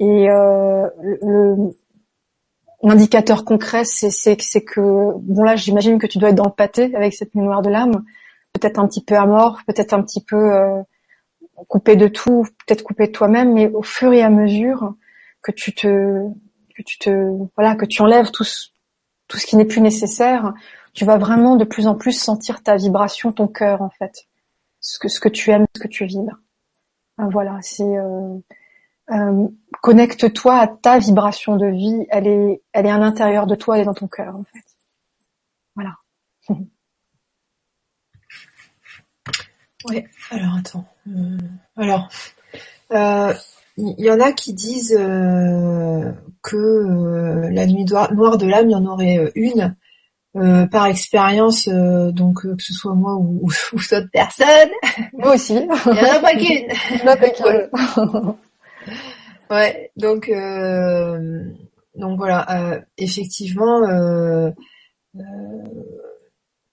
Et 0.00 0.28
euh, 0.30 0.88
l'indicateur 2.82 3.44
concret, 3.44 3.84
c'est 3.84 4.10
c'est 4.10 4.62
que 4.62 5.12
bon 5.18 5.42
là, 5.44 5.56
j'imagine 5.56 5.98
que 5.98 6.06
tu 6.06 6.18
dois 6.18 6.30
être 6.30 6.34
dans 6.34 6.44
le 6.44 6.50
pâté 6.50 6.94
avec 6.94 7.14
cette 7.14 7.34
mémoire 7.34 7.62
de 7.62 7.70
l'âme, 7.70 8.04
peut-être 8.52 8.78
un 8.78 8.86
petit 8.86 9.02
peu 9.02 9.16
amorphe, 9.16 9.64
peut-être 9.66 9.94
un 9.94 10.02
petit 10.02 10.22
peu 10.22 10.82
coupé 11.68 11.96
de 11.96 12.08
tout, 12.08 12.46
peut-être 12.66 12.82
coupé 12.82 13.06
de 13.06 13.12
toi-même, 13.12 13.52
mais 13.52 13.68
au 13.68 13.82
fur 13.82 14.12
et 14.12 14.22
à 14.22 14.30
mesure 14.30 14.94
que 15.42 15.52
tu 15.52 15.74
te 15.74 16.28
que 16.76 16.82
tu 16.82 16.98
te 16.98 17.28
voilà 17.56 17.74
que 17.74 17.84
tu 17.84 18.02
enlèves 18.02 18.30
tout 18.30 18.44
ce, 18.44 19.46
qui 19.46 19.56
n'est 19.56 19.64
plus 19.64 19.80
nécessaire, 19.80 20.54
tu 20.94 21.04
vas 21.04 21.18
vraiment 21.18 21.56
de 21.56 21.64
plus 21.64 21.86
en 21.86 21.94
plus 21.94 22.12
sentir 22.12 22.62
ta 22.62 22.76
vibration, 22.76 23.32
ton 23.32 23.48
cœur 23.48 23.82
en 23.82 23.90
fait, 23.90 24.26
ce 24.80 24.98
que 24.98 25.28
tu 25.28 25.50
aimes, 25.50 25.66
ce 25.76 25.82
que 25.82 25.88
tu 25.88 26.04
vibres. 26.04 26.38
Ben, 27.18 27.28
voilà, 27.28 27.58
c'est 27.62 27.82
euh, 27.82 28.38
euh, 29.10 29.48
connecte-toi 29.82 30.56
à 30.56 30.66
ta 30.66 30.98
vibration 30.98 31.56
de 31.56 31.66
vie. 31.66 32.06
Elle 32.10 32.26
est 32.26 32.62
elle 32.72 32.86
est 32.86 32.90
à 32.90 32.98
l'intérieur 32.98 33.46
de 33.46 33.54
toi, 33.54 33.76
elle 33.76 33.82
est 33.82 33.86
dans 33.86 33.94
ton 33.94 34.08
cœur 34.08 34.36
en 34.36 34.44
fait. 34.44 34.64
Voilà. 35.74 35.96
ouais. 39.88 40.06
Alors 40.30 40.56
attends. 40.58 40.84
Euh, 41.08 41.38
alors. 41.76 42.08
Euh, 42.92 43.32
il 43.78 43.94
y 43.98 44.10
en 44.10 44.20
a 44.20 44.32
qui 44.32 44.52
disent 44.52 44.96
euh, 44.98 46.12
que 46.42 46.56
euh, 46.56 47.50
la 47.50 47.66
nuit 47.66 47.84
noire 47.84 48.36
de 48.36 48.46
l'âme, 48.46 48.68
il 48.68 48.72
y 48.72 48.74
en 48.74 48.86
aurait 48.86 49.18
euh, 49.18 49.30
une 49.34 49.74
euh, 50.36 50.66
par 50.66 50.86
expérience, 50.86 51.68
donc 51.68 52.42
que 52.42 52.62
ce 52.62 52.72
soit 52.72 52.94
moi 52.94 53.16
ou, 53.16 53.42
ou, 53.44 53.50
d'autres 53.90 54.10
personnes. 54.12 54.70
Moi 55.14 55.34
aussi. 55.34 55.54
Il 55.86 55.92
n'y 55.92 56.00
en 56.00 56.16
a 56.16 56.18
pas 56.20 56.34
qu'une. 56.34 56.68
Il 56.90 56.96
n'y 56.96 57.02
en 57.02 57.06
a 57.06 57.16
pas 57.16 57.30
qu'une. 57.30 57.68
ouais, 59.50 59.90
donc 59.96 60.30
donc 61.94 62.16
voilà, 62.18 62.80
effectivement. 62.98 63.80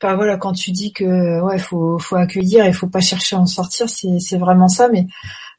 Enfin, 0.02 0.16
voilà, 0.16 0.38
quand 0.38 0.54
tu 0.54 0.72
dis 0.72 0.94
que 0.94 1.42
ouais, 1.42 1.60
faut 1.60 2.00
faut 2.00 2.16
accueillir 2.16 2.66
et 2.66 2.72
faut 2.74 2.88
pas 2.88 3.02
chercher 3.02 3.36
à 3.36 3.40
en 3.40 3.46
sortir, 3.46 3.90
c'est 3.90 4.20
c'est 4.20 4.38
vraiment 4.38 4.70
ça. 4.70 4.88
Mais 4.90 5.08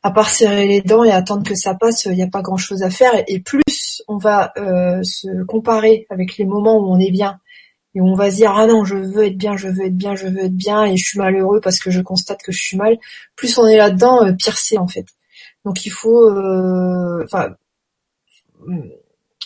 à 0.02 0.10
part 0.10 0.30
serrer 0.30 0.66
les 0.66 0.80
dents 0.80 1.04
et 1.04 1.10
attendre 1.12 1.46
que 1.46 1.54
ça 1.54 1.74
passe, 1.74 2.06
il 2.06 2.12
n'y 2.12 2.22
a 2.22 2.28
pas 2.28 2.42
grand 2.42 2.56
chose 2.56 2.82
à 2.82 2.90
faire. 2.90 3.12
Et, 3.28 3.40
plus 3.40 4.02
on 4.08 4.16
va 4.16 4.52
euh, 4.56 5.02
se 5.02 5.44
comparer 5.44 6.06
avec 6.10 6.38
les 6.38 6.46
moments 6.46 6.78
où 6.78 6.90
on 6.90 6.98
est 6.98 7.10
bien 7.10 7.38
et 7.94 8.00
où 8.00 8.06
on 8.06 8.14
va 8.14 8.30
se 8.30 8.36
dire 8.36 8.52
ah 8.56 8.66
non 8.66 8.84
je 8.84 8.96
veux 8.96 9.24
être 9.24 9.36
bien, 9.36 9.56
je 9.56 9.68
veux 9.68 9.84
être 9.84 9.96
bien, 9.96 10.14
je 10.14 10.26
veux 10.26 10.44
être 10.44 10.56
bien 10.56 10.84
et 10.84 10.96
je 10.96 11.04
suis 11.04 11.18
malheureux 11.18 11.60
parce 11.60 11.78
que 11.78 11.90
je 11.90 12.00
constate 12.00 12.42
que 12.42 12.52
je 12.52 12.62
suis 12.62 12.76
mal. 12.76 12.98
Plus 13.36 13.58
on 13.58 13.66
est 13.66 13.76
là-dedans, 13.76 14.24
euh, 14.24 14.32
pire 14.32 14.58
c'est 14.58 14.78
en 14.78 14.88
fait. 14.88 15.06
Donc 15.64 15.84
il 15.86 15.90
faut, 15.90 16.24
euh, 16.30 17.24
enfin 17.24 17.50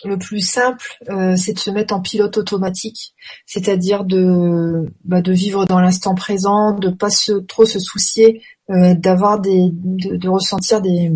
le 0.04 0.18
plus 0.18 0.40
simple, 0.40 0.98
euh, 1.08 1.36
c'est 1.36 1.52
de 1.52 1.58
se 1.58 1.70
mettre 1.70 1.94
en 1.94 2.00
pilote 2.00 2.36
automatique, 2.36 3.14
c'est-à-dire 3.46 4.04
de, 4.04 4.86
bah, 5.04 5.20
de 5.20 5.32
vivre 5.32 5.66
dans 5.66 5.80
l'instant 5.80 6.14
présent, 6.14 6.72
de 6.72 6.90
pas 6.90 7.10
se, 7.10 7.32
trop 7.32 7.64
se 7.64 7.78
soucier, 7.78 8.42
euh, 8.70 8.94
d'avoir 8.94 9.40
des, 9.40 9.70
de, 9.72 10.28
ressentir 10.28 10.80
des, 10.80 11.10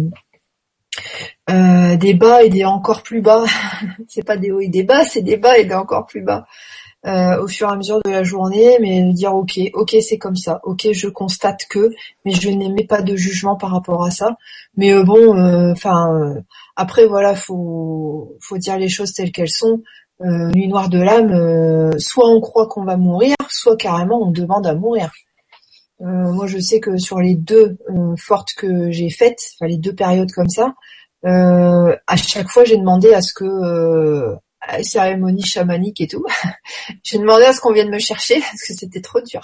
des 1.49 2.15
bas 2.15 2.43
et 2.43 2.51
des 2.51 2.65
encore 2.65 3.03
plus 3.03 3.21
bas. 3.21 3.45
c'est 4.09 4.25
pas 4.25 4.37
des 4.37 4.51
hauts 4.51 4.61
et 4.61 4.69
des 4.69 4.83
bas, 4.83 5.05
c'est 5.05 5.23
des 5.23 5.37
bas 5.37 5.59
et 5.59 5.65
des 5.65 5.75
encore 5.75 6.07
plus 6.07 6.23
bas. 6.23 6.47
Au 7.05 7.47
fur 7.49 7.69
et 7.69 7.73
à 7.73 7.77
mesure 7.77 8.01
de 8.05 8.11
la 8.11 8.23
journée, 8.25 8.79
mais 8.81 9.13
dire 9.13 9.35
ok, 9.35 9.59
ok 9.75 9.97
c'est 10.01 10.19
comme 10.19 10.37
ça, 10.37 10.61
ok 10.65 10.89
je 10.93 11.09
constate 11.09 11.67
que, 11.71 11.91
mais 12.25 12.33
je 12.33 12.51
n'émets 12.51 12.87
pas 12.87 13.03
de 13.03 13.17
jugement 13.17 13.57
par 13.57 13.71
rapport 13.71 14.05
à 14.05 14.11
ça. 14.11 14.37
Mais 14.77 15.03
bon, 15.03 15.39
enfin 15.73 16.35
après 16.77 17.07
voilà, 17.07 17.35
faut 17.35 18.37
faut 18.41 18.59
dire 18.59 18.79
les 18.79 18.89
choses 18.89 19.13
telles 19.13 19.33
qu'elles 19.33 19.51
sont. 19.51 19.83
Euh, 20.21 20.51
nuit 20.51 20.67
noire 20.67 20.89
de 20.89 20.99
l'âme, 21.01 21.31
euh, 21.31 21.93
soit 21.99 22.29
on 22.29 22.41
croit 22.41 22.67
qu'on 22.67 22.83
va 22.83 22.97
mourir, 22.97 23.37
soit 23.49 23.77
carrément 23.77 24.21
on 24.21 24.33
demande 24.33 24.67
à 24.67 24.75
mourir. 24.75 25.13
Euh, 26.01 26.33
moi, 26.33 26.49
je 26.49 26.59
sais 26.59 26.81
que 26.81 26.97
sur 26.97 27.21
les 27.21 27.37
deux 27.37 27.77
fortes 28.17 28.53
que 28.57 28.91
j'ai 28.91 29.11
faites, 29.11 29.39
enfin 29.55 29.69
les 29.69 29.79
deux 29.79 29.95
périodes 29.95 30.33
comme 30.33 30.49
ça, 30.49 30.75
à 31.25 32.17
chaque 32.17 32.49
fois, 32.49 32.65
j'ai 32.65 32.77
demandé 32.77 33.13
à 33.15 33.23
ce 33.23 33.33
que 33.33 34.35
cérémonie 34.83 35.45
chamanique 35.45 36.01
et 36.01 36.09
tout, 36.09 36.25
j'ai 37.05 37.19
demandé 37.19 37.45
à 37.45 37.53
ce 37.53 37.61
qu'on 37.61 37.73
vienne 37.73 37.91
me 37.91 37.99
chercher 37.99 38.41
parce 38.41 38.63
que 38.67 38.75
c'était 38.75 39.01
trop 39.01 39.21
dur. 39.21 39.43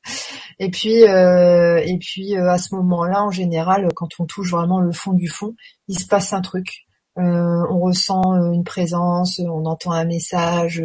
et 0.58 0.70
puis, 0.70 1.02
et 1.02 1.98
puis 2.00 2.36
à 2.36 2.58
ce 2.58 2.74
moment-là, 2.74 3.22
en 3.22 3.30
général, 3.30 3.88
quand 3.94 4.08
on 4.18 4.26
touche 4.26 4.50
vraiment 4.50 4.80
le 4.80 4.92
fond 4.92 5.12
du 5.12 5.28
fond, 5.28 5.54
il 5.88 5.98
se 5.98 6.06
passe 6.06 6.32
un 6.32 6.40
truc. 6.40 6.87
Euh, 7.18 7.64
on 7.70 7.80
ressent 7.80 8.22
euh, 8.34 8.52
une 8.52 8.62
présence, 8.62 9.40
on 9.40 9.64
entend 9.64 9.90
un 9.90 10.04
message. 10.04 10.82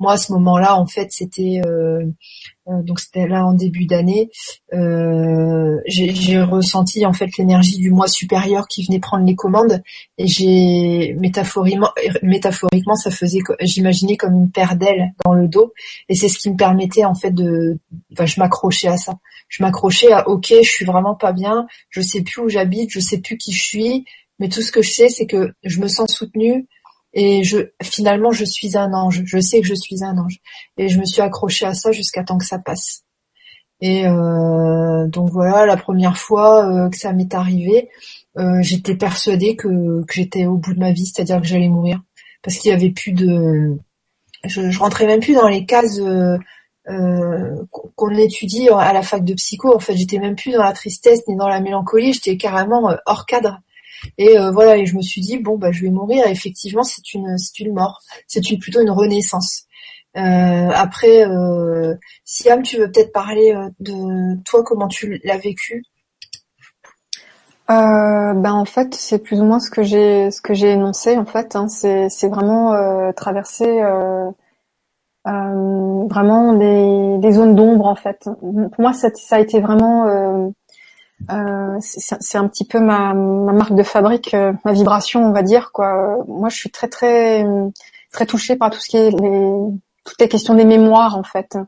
Moi, 0.00 0.12
à 0.12 0.16
ce 0.16 0.32
moment-là, 0.32 0.76
en 0.76 0.86
fait, 0.86 1.08
c'était 1.10 1.60
euh, 1.64 2.04
donc 2.66 3.00
c'était 3.00 3.26
là 3.28 3.46
en 3.46 3.54
début 3.54 3.86
d'année. 3.86 4.30
j'ai 4.72 6.42
ressenti 6.42 7.06
en 7.06 7.12
fait 7.12 7.36
l'énergie 7.38 7.78
du 7.78 7.90
moi 7.90 8.08
supérieur 8.08 8.66
qui 8.66 8.84
venait 8.84 8.98
prendre 8.98 9.24
les 9.24 9.36
commandes 9.36 9.82
et 10.18 10.26
j'ai 10.26 11.14
métaphoriquement, 11.18 11.90
métaphoriquement, 12.22 12.94
ça 12.94 13.10
faisait, 13.10 13.40
j'imaginais 13.60 14.16
comme 14.16 14.34
une 14.34 14.50
paire 14.50 14.76
d'ailes 14.76 15.12
dans 15.24 15.32
le 15.32 15.48
dos 15.48 15.72
et 16.08 16.14
c'est 16.14 16.28
ce 16.28 16.38
qui 16.38 16.50
me 16.50 16.56
permettait 16.56 17.04
en 17.04 17.14
fait 17.14 17.30
de, 17.30 17.78
enfin, 18.12 18.26
je 18.26 18.38
m'accrochais 18.40 18.88
à 18.88 18.96
ça. 18.96 19.14
Je 19.48 19.62
m'accrochais 19.62 20.12
à 20.12 20.28
ok, 20.28 20.52
je 20.62 20.68
suis 20.68 20.84
vraiment 20.84 21.14
pas 21.14 21.32
bien, 21.32 21.66
je 21.88 22.02
sais 22.02 22.22
plus 22.22 22.42
où 22.42 22.48
j'habite, 22.50 22.90
je 22.90 23.00
sais 23.00 23.18
plus 23.18 23.38
qui 23.38 23.52
je 23.52 23.62
suis, 23.62 24.04
mais 24.38 24.48
tout 24.48 24.62
ce 24.62 24.72
que 24.72 24.82
je 24.82 24.90
sais, 24.90 25.08
c'est 25.08 25.26
que 25.26 25.52
je 25.64 25.80
me 25.80 25.88
sens 25.88 26.10
soutenue 26.12 26.66
et 27.12 27.42
je 27.42 27.70
finalement 27.82 28.30
je 28.30 28.44
suis 28.44 28.76
un 28.76 28.92
ange. 28.92 29.22
Je 29.24 29.38
sais 29.38 29.60
que 29.60 29.66
je 29.66 29.74
suis 29.74 30.04
un 30.04 30.18
ange 30.18 30.38
et 30.76 30.88
je 30.88 30.98
me 30.98 31.04
suis 31.04 31.22
accrochée 31.22 31.66
à 31.66 31.74
ça 31.74 31.92
jusqu'à 31.92 32.24
temps 32.24 32.38
que 32.38 32.44
ça 32.44 32.58
passe. 32.58 33.02
Et 33.80 34.06
euh, 34.06 35.06
donc 35.08 35.30
voilà, 35.30 35.66
la 35.66 35.76
première 35.76 36.18
fois 36.18 36.66
euh, 36.66 36.88
que 36.90 36.96
ça 36.96 37.12
m'est 37.12 37.34
arrivé, 37.34 37.88
euh, 38.36 38.60
j'étais 38.60 38.96
persuadée 38.96 39.56
que, 39.56 40.04
que 40.04 40.14
j'étais 40.14 40.46
au 40.46 40.56
bout 40.56 40.74
de 40.74 40.80
ma 40.80 40.92
vie, 40.92 41.06
c'est-à-dire 41.06 41.40
que 41.40 41.46
j'allais 41.46 41.68
mourir, 41.68 42.02
parce 42.42 42.56
qu'il 42.56 42.70
y 42.70 42.74
avait 42.74 42.90
plus 42.90 43.12
de, 43.12 43.76
je, 44.44 44.70
je 44.70 44.78
rentrais 44.80 45.06
même 45.06 45.20
plus 45.20 45.34
dans 45.34 45.46
les 45.48 45.64
cases 45.64 46.00
euh, 46.00 46.38
qu'on 47.70 48.10
étudie 48.16 48.68
à 48.70 48.92
la 48.92 49.02
fac 49.02 49.24
de 49.24 49.34
psycho. 49.34 49.74
En 49.74 49.78
fait, 49.78 49.96
j'étais 49.96 50.18
même 50.18 50.36
plus 50.36 50.52
dans 50.52 50.62
la 50.62 50.72
tristesse 50.72 51.20
ni 51.28 51.36
dans 51.36 51.48
la 51.48 51.60
mélancolie, 51.60 52.14
j'étais 52.14 52.36
carrément 52.36 52.96
hors 53.06 53.26
cadre. 53.26 53.60
Et 54.18 54.38
euh, 54.38 54.50
voilà, 54.50 54.76
et 54.76 54.86
je 54.86 54.96
me 54.96 55.02
suis 55.02 55.20
dit 55.20 55.38
bon 55.38 55.56
bah 55.58 55.72
je 55.72 55.82
vais 55.82 55.90
mourir. 55.90 56.26
effectivement, 56.26 56.82
c'est 56.82 57.14
une 57.14 57.36
c'est 57.38 57.60
une 57.60 57.74
mort, 57.74 58.00
c'est 58.26 58.50
une, 58.50 58.58
plutôt 58.58 58.80
une 58.80 58.90
renaissance. 58.90 59.64
Euh, 60.16 60.70
après, 60.74 61.26
euh, 61.26 61.94
Siam, 62.24 62.62
tu 62.62 62.78
veux 62.78 62.90
peut-être 62.90 63.12
parler 63.12 63.52
euh, 63.54 63.68
de 63.80 64.42
toi, 64.44 64.64
comment 64.64 64.88
tu 64.88 65.20
l'as 65.24 65.38
vécu? 65.38 65.82
Euh, 67.70 68.32
ben 68.32 68.52
en 68.54 68.64
fait 68.64 68.94
c'est 68.94 69.18
plus 69.18 69.42
ou 69.42 69.44
moins 69.44 69.60
ce 69.60 69.70
que 69.70 69.82
j'ai 69.82 70.30
ce 70.30 70.40
que 70.40 70.54
j'ai 70.54 70.70
énoncé 70.70 71.18
en 71.18 71.26
fait 71.26 71.54
hein. 71.54 71.68
c'est 71.68 72.08
c'est 72.08 72.28
vraiment 72.28 72.72
euh, 72.72 73.12
traverser 73.12 73.82
vraiment 75.24 76.54
des, 76.54 77.18
des 77.18 77.32
zones 77.32 77.54
d'ombre 77.54 77.84
en 77.84 77.94
fait 77.94 78.24
pour 78.40 78.80
moi 78.80 78.94
ça, 78.94 79.10
ça 79.14 79.36
a 79.36 79.40
été 79.40 79.60
vraiment 79.60 80.06
c'est 81.80 82.38
un 82.38 82.48
petit 82.48 82.64
peu 82.64 82.80
ma, 82.80 83.12
ma, 83.14 83.52
marque 83.52 83.74
de 83.74 83.82
fabrique, 83.82 84.34
euh, 84.34 84.52
ma 84.64 84.72
vibration, 84.72 85.24
on 85.24 85.32
va 85.32 85.42
dire 85.42 85.72
quoi. 85.72 86.18
Moi, 86.28 86.48
je 86.48 86.56
suis 86.56 86.70
très 86.70 86.88
très 86.88 87.44
très 88.12 88.26
touchée 88.26 88.56
par 88.56 88.70
tout 88.70 88.78
ce 88.78 88.88
qui 88.88 88.96
est 88.96 89.10
les, 89.10 89.52
toutes 90.04 90.20
les 90.20 90.28
questions 90.28 90.54
des 90.54 90.64
mémoires 90.64 91.16
en 91.16 91.22
fait, 91.22 91.58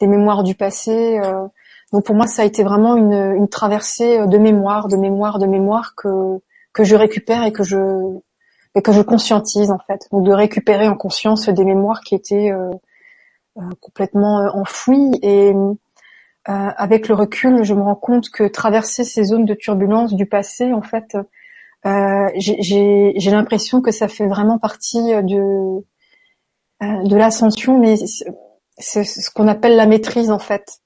des 0.00 0.06
mémoires 0.06 0.42
du 0.42 0.54
passé. 0.54 1.18
Euh. 1.18 1.46
Donc 1.92 2.04
pour 2.04 2.14
moi, 2.14 2.26
ça 2.26 2.42
a 2.42 2.44
été 2.44 2.64
vraiment 2.64 2.96
une, 2.96 3.12
une 3.12 3.48
traversée 3.48 4.26
de 4.26 4.38
mémoire, 4.38 4.88
de 4.88 4.96
mémoire, 4.96 5.38
de 5.38 5.46
mémoire 5.46 5.94
que 5.96 6.40
que 6.72 6.84
je 6.84 6.94
récupère 6.94 7.44
et 7.44 7.52
que 7.52 7.64
je 7.64 7.78
et 8.74 8.82
que 8.82 8.92
je 8.92 9.02
conscientise 9.02 9.70
en 9.70 9.78
fait. 9.78 10.06
Donc 10.12 10.24
de 10.24 10.32
récupérer 10.32 10.88
en 10.88 10.96
conscience 10.96 11.48
des 11.48 11.64
mémoires 11.64 12.02
qui 12.02 12.14
étaient 12.14 12.50
euh, 12.50 12.70
complètement 13.80 14.48
enfouies 14.54 15.18
et 15.22 15.54
euh, 16.48 16.70
avec 16.76 17.08
le 17.08 17.14
recul, 17.14 17.64
je 17.64 17.74
me 17.74 17.82
rends 17.82 17.96
compte 17.96 18.30
que 18.30 18.44
traverser 18.44 19.04
ces 19.04 19.24
zones 19.24 19.44
de 19.44 19.54
turbulence 19.54 20.14
du 20.14 20.26
passé, 20.26 20.72
en 20.72 20.82
fait, 20.82 21.16
euh, 21.86 22.28
j'ai 22.36 23.30
l'impression 23.30 23.80
que 23.80 23.90
ça 23.90 24.08
fait 24.08 24.26
vraiment 24.26 24.58
partie 24.58 25.12
de 25.22 25.84
euh, 26.82 27.02
de 27.04 27.16
l'ascension, 27.16 27.78
mais 27.78 27.96
c'est 28.78 29.04
ce 29.04 29.30
qu'on 29.30 29.48
appelle 29.48 29.76
la 29.76 29.86
maîtrise 29.86 30.30
en 30.30 30.38
fait. 30.38 30.80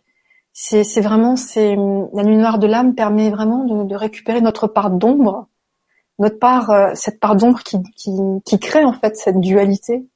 C'est 0.52 1.00
vraiment 1.00 1.36
c'est 1.36 1.74
la 1.76 2.22
nuit 2.22 2.36
noire 2.36 2.58
de 2.58 2.66
l'âme 2.66 2.94
permet 2.94 3.30
vraiment 3.30 3.64
de, 3.64 3.84
de, 3.84 3.94
récupérer 3.94 4.40
notre 4.40 4.66
part 4.66 4.90
d'ombre, 4.90 5.48
notre 6.18 6.38
part 6.38 6.92
cette 6.94 7.18
part 7.18 7.36
d'ombre 7.36 7.62
qui, 7.62 7.78
qui, 7.96 8.10
qui 8.44 8.58
crée 8.58 8.84
en 8.84 8.92
fait 8.92 9.16
cette 9.16 9.40
dualité. 9.40 10.06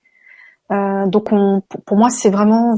Euh, 0.70 1.06
donc 1.06 1.30
on, 1.32 1.62
pour 1.84 1.96
moi 1.96 2.08
c'est 2.10 2.30
vraiment 2.30 2.76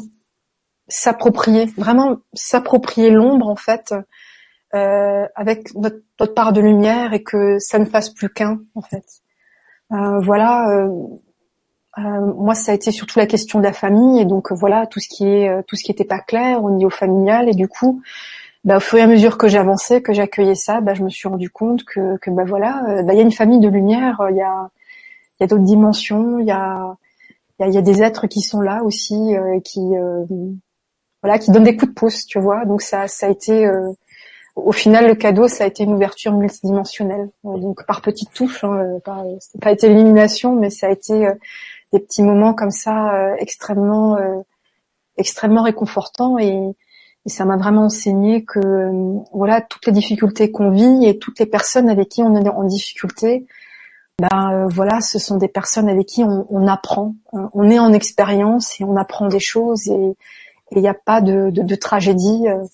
s'approprier, 0.89 1.67
vraiment 1.77 2.19
s'approprier 2.33 3.11
l'ombre 3.11 3.49
en 3.49 3.57
fait, 3.57 3.95
euh, 4.75 5.27
avec 5.35 5.75
notre, 5.75 6.35
part 6.35 6.53
de 6.53 6.61
lumière 6.61 7.13
et 7.13 7.23
que 7.23 7.59
ça 7.59 7.79
ne 7.79 7.85
fasse 7.85 8.11
plus 8.11 8.29
qu'un 8.29 8.61
en 8.75 8.83
fait. 8.83 9.05
Euh, 9.93 10.19
voilà. 10.21 10.69
Euh, 10.71 10.89
euh, 11.99 12.35
moi, 12.37 12.55
ça 12.55 12.73
a 12.73 12.75
été 12.75 12.91
surtout 12.91 13.19
la 13.19 13.27
question 13.27 13.59
de 13.59 13.65
la 13.65 13.73
famille 13.73 14.21
et 14.21 14.27
donc 14.27 14.53
voilà 14.53 14.87
tout 14.87 15.01
ce 15.01 15.09
qui 15.09 15.27
est 15.27 15.63
tout 15.67 15.77
ce 15.77 15.85
qui 15.85 15.91
était 15.93 16.05
pas 16.05 16.19
clair 16.19 16.63
au 16.63 16.71
niveau 16.71 16.91
familial 16.91 17.49
et 17.49 17.55
du 17.55 17.69
coup, 17.69 18.03
bah, 18.65 18.77
au 18.77 18.81
fur 18.81 18.99
et 18.99 19.03
à 19.03 19.07
mesure 19.07 19.39
que 19.39 19.49
j'avançais, 19.49 20.03
que 20.03 20.13
j'accueillais 20.13 20.55
ça, 20.55 20.81
bah, 20.81 20.95
je 20.95 21.03
me 21.03 21.09
suis 21.09 21.29
rendu 21.29 21.49
compte 21.49 21.85
que, 21.85 22.19
que 22.19 22.31
bah 22.31 22.45
voilà, 22.47 23.03
bah, 23.05 23.15
il 23.15 23.17
y 23.17 23.21
a 23.21 23.23
une 23.23 23.33
famille 23.33 23.61
de 23.61 23.69
lumière, 23.69 24.27
il 24.31 24.37
y 24.37 24.43
a 24.43 24.71
il 25.39 25.43
y 25.43 25.45
a 25.45 25.47
d'autres 25.47 25.65
dimensions, 25.65 26.39
il 26.39 26.47
y 26.47 26.51
a 26.51 26.97
il 27.61 27.67
y 27.67 27.69
a, 27.71 27.73
y 27.73 27.79
a, 27.79 27.83
des 27.83 28.03
êtres 28.03 28.27
qui 28.27 28.43
sont 28.43 28.61
là 28.61 28.83
aussi, 28.85 29.35
qui 29.65 29.81
voilà, 31.27 31.41
qui 31.41 31.51
donne 31.51 31.65
des 31.65 31.77
coups 31.77 31.91
de 31.91 31.95
pouce, 31.95 32.25
tu 32.25 32.39
vois. 32.39 32.65
Donc 32.67 32.83
ça, 32.83 33.09
ça 33.09 33.27
a 33.27 33.31
été, 33.31 33.67
euh, 33.67 33.91
au 34.55 34.71
final, 34.71 35.09
le 35.09 35.17
cadeau, 35.17 35.49
ça 35.49 35.65
a 35.65 35.67
été 35.67 35.83
une 35.83 35.93
ouverture 35.93 36.33
multidimensionnelle. 36.33 37.31
Euh, 37.45 37.59
donc 37.59 37.85
par 37.85 38.01
petites 38.01 38.33
touches, 38.33 38.63
hein, 38.63 38.79
euh, 38.79 39.01
pas, 39.01 39.25
pas 39.61 39.73
été 39.73 39.89
l'élimination, 39.89 40.55
mais 40.55 40.71
ça 40.71 40.87
a 40.87 40.91
été 40.91 41.29
des 41.93 41.99
petits 41.99 42.23
moments 42.23 42.55
comme 42.55 42.71
ça 42.71 43.35
extrêmement, 43.39 44.17
extrêmement 45.17 45.63
réconfortants 45.63 46.39
et, 46.39 46.77
et 47.25 47.29
ça 47.29 47.45
m'a 47.45 47.57
vraiment 47.57 47.87
enseigné 47.87 48.45
que 48.45 48.61
voilà 49.33 49.61
toutes 49.61 49.87
les 49.87 49.93
difficultés 49.93 50.51
qu'on 50.51 50.71
vit 50.71 51.07
et 51.07 51.19
toutes 51.19 51.39
les 51.39 51.47
personnes 51.47 51.89
avec 51.89 52.09
qui 52.09 52.23
on 52.23 52.37
est 52.37 52.49
en 52.49 52.65
difficulté, 52.65 53.47
ben 54.21 54.67
voilà, 54.71 55.01
ce 55.01 55.19
sont 55.19 55.37
des 55.37 55.49
personnes 55.49 55.89
avec 55.89 56.07
qui 56.07 56.25
on, 56.25 56.47
on 56.51 56.67
apprend, 56.67 57.15
on 57.33 57.71
est 57.71 57.79
en 57.79 57.93
expérience 57.93 58.81
et 58.81 58.85
on 58.85 58.97
apprend 58.97 59.29
des 59.29 59.41
choses 59.41 59.89
et, 59.89 60.17
et 60.71 60.77
il 60.77 60.83
n'y 60.83 60.89
a 60.89 60.95
pas 60.95 61.21
de, 61.21 61.51
de, 61.51 61.63
de 61.63 61.75
tragédie. 61.75 62.45
Euh, 62.49 62.65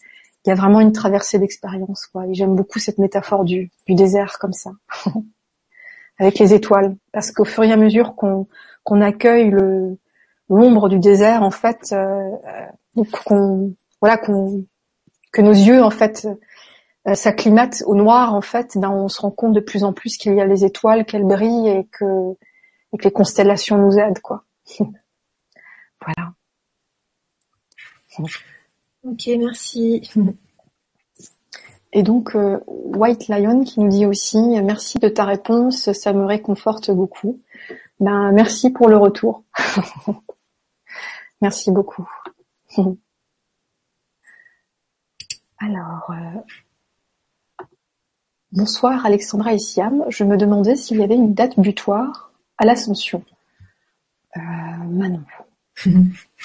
il 0.44 0.48
y 0.48 0.52
a 0.52 0.56
vraiment 0.56 0.80
une 0.80 0.92
traversée 0.92 1.38
d'expérience. 1.38 2.10
J'aime 2.30 2.56
beaucoup 2.56 2.78
cette 2.78 2.98
métaphore 2.98 3.44
du, 3.44 3.70
du 3.86 3.94
désert 3.94 4.38
comme 4.40 4.52
ça, 4.52 4.72
avec 6.18 6.38
les 6.38 6.52
étoiles, 6.52 6.96
parce 7.12 7.30
qu'au 7.30 7.44
fur 7.44 7.62
et 7.62 7.72
à 7.72 7.76
mesure 7.76 8.14
qu'on 8.16 9.00
accueille 9.00 9.50
le 9.50 9.98
l'ombre 10.48 10.88
du 10.88 10.98
désert, 10.98 11.42
en 11.42 11.50
fait, 11.50 11.92
euh, 11.92 12.30
euh 12.96 13.04
qu'on 13.24 13.72
voilà 14.00 14.18
que 14.18 15.40
nos 15.40 15.52
yeux 15.52 15.82
en 15.82 15.90
fait 15.90 16.28
euh, 17.08 17.14
s'acclimatent 17.14 17.82
au 17.86 17.94
noir, 17.94 18.34
en 18.34 18.42
fait, 18.42 18.76
ben 18.76 18.90
on 18.90 19.08
se 19.08 19.20
rend 19.20 19.30
compte 19.30 19.54
de 19.54 19.60
plus 19.60 19.84
en 19.84 19.92
plus 19.92 20.16
qu'il 20.16 20.34
y 20.34 20.40
a 20.40 20.44
les 20.44 20.64
étoiles, 20.64 21.06
qu'elles 21.06 21.24
brillent 21.24 21.68
et 21.68 21.88
que 21.90 22.32
et 22.92 22.98
que 22.98 23.04
les 23.04 23.12
constellations 23.12 23.78
nous 23.78 23.96
aident, 23.98 24.20
quoi. 24.20 24.44
voilà. 24.78 26.32
Ok, 28.18 29.28
merci. 29.38 30.08
Et 31.94 32.02
donc 32.02 32.34
euh, 32.34 32.58
White 32.66 33.28
Lion 33.28 33.64
qui 33.64 33.80
nous 33.80 33.88
dit 33.88 34.06
aussi 34.06 34.38
merci 34.62 34.98
de 34.98 35.08
ta 35.08 35.26
réponse, 35.26 35.92
ça 35.92 36.12
me 36.14 36.24
réconforte 36.24 36.90
beaucoup. 36.90 37.38
Ben 38.00 38.32
merci 38.32 38.70
pour 38.70 38.88
le 38.88 38.96
retour. 38.96 39.44
merci 41.42 41.70
beaucoup. 41.70 42.08
Alors, 45.58 46.10
euh, 46.10 46.40
bonsoir 48.52 49.04
Alexandra 49.04 49.52
et 49.52 49.58
Siam. 49.58 50.04
Je 50.08 50.24
me 50.24 50.38
demandais 50.38 50.76
s'il 50.76 50.98
y 50.98 51.04
avait 51.04 51.14
une 51.14 51.34
date 51.34 51.60
butoir 51.60 52.32
à 52.56 52.64
l'ascension. 52.64 53.22
Euh, 54.38 54.40
Manon. 54.40 55.24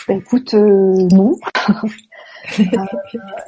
Bah, 0.08 0.14
écoute, 0.14 0.54
euh, 0.54 1.08
non. 1.12 1.36
Euh, 2.60 2.64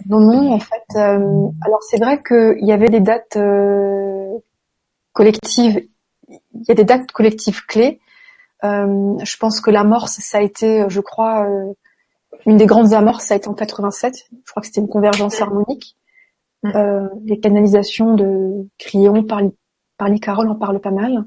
non, 0.08 0.20
non, 0.20 0.52
en 0.52 0.60
fait. 0.60 0.84
Euh, 0.95 1.47
alors 1.62 1.82
c'est 1.84 2.00
vrai 2.00 2.22
qu'il 2.22 2.66
y 2.66 2.74
avait 2.74 2.89
des 2.89 3.00
dates 3.00 3.38
collectives. 5.14 5.88
Il 6.28 6.64
y 6.68 6.72
a 6.72 6.76
des 6.76 6.84
dates 6.84 7.10
collectives 7.14 7.66
clés. 7.66 8.02
je 8.62 9.38
pense 9.38 9.62
que 9.62 9.72
l'amorce, 9.72 10.20
ça 10.20 10.39
a 10.39 10.41
été, 10.41 10.84
je 10.89 11.00
crois, 11.00 11.47
une 12.45 12.58
des 12.58 12.66
grandes 12.66 12.93
amorces, 12.93 13.26
ça 13.26 13.36
a 13.36 13.38
été 13.38 13.47
en 13.47 13.54
87. 13.54 14.26
Je 14.45 14.52
crois 14.52 14.62
que 14.62 14.68
c'était 14.68 14.82
une 14.82 14.89
convergence 14.89 15.39
harmonique. 15.39 15.95
Euh, 16.66 17.08
les 17.24 17.39
canalisations 17.39 18.16
de 18.16 18.68
Crillon 18.78 19.24
par, 19.24 19.41
par 19.97 20.10
Carole 20.22 20.50
en 20.50 20.56
parle 20.56 20.80
pas 20.82 20.91
mal. 20.91 21.26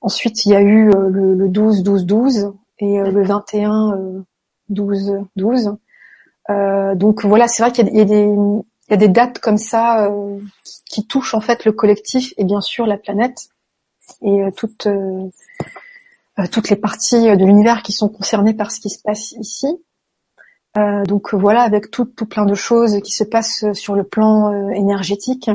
Ensuite, 0.00 0.46
il 0.46 0.52
y 0.52 0.56
a 0.56 0.62
eu 0.62 0.90
le, 0.90 1.48
12 1.48 1.82
12 1.82 2.06
12 2.06 2.52
et 2.78 3.00
euh, 3.00 3.10
le 3.10 3.22
21 3.22 4.24
12 4.68 5.20
12. 5.36 5.76
donc 6.94 7.24
voilà, 7.24 7.48
c'est 7.48 7.62
vrai 7.62 7.72
qu'il 7.72 7.88
y, 7.94 8.00
a 8.00 8.04
des 8.04 8.28
y 8.90 8.94
a 8.94 8.96
des 8.96 9.08
dates 9.08 9.38
comme 9.38 9.58
ça 9.58 10.10
qui, 10.84 11.06
touchent 11.06 11.34
en 11.34 11.40
fait 11.40 11.64
le 11.64 11.72
collectif 11.72 12.32
et 12.36 12.44
bien 12.44 12.60
sûr 12.60 12.86
la 12.86 12.96
planète 12.96 13.48
et 14.22 14.44
toutes 14.56 14.88
toutes 16.52 16.68
les 16.68 16.76
parties 16.76 17.36
de 17.36 17.44
l'univers 17.44 17.82
qui 17.82 17.92
sont 17.92 18.08
concernées 18.08 18.54
par 18.54 18.70
ce 18.70 18.80
qui 18.80 18.90
se 18.90 19.00
passe 19.00 19.32
ici. 19.32 19.66
Euh, 20.76 21.04
donc 21.04 21.34
voilà, 21.34 21.62
avec 21.62 21.90
tout, 21.90 22.04
tout 22.04 22.26
plein 22.26 22.44
de 22.44 22.54
choses 22.54 23.00
qui 23.02 23.12
se 23.12 23.24
passent 23.24 23.64
sur 23.72 23.94
le 23.94 24.04
plan 24.04 24.52
euh, 24.52 24.70
énergétique. 24.70 25.50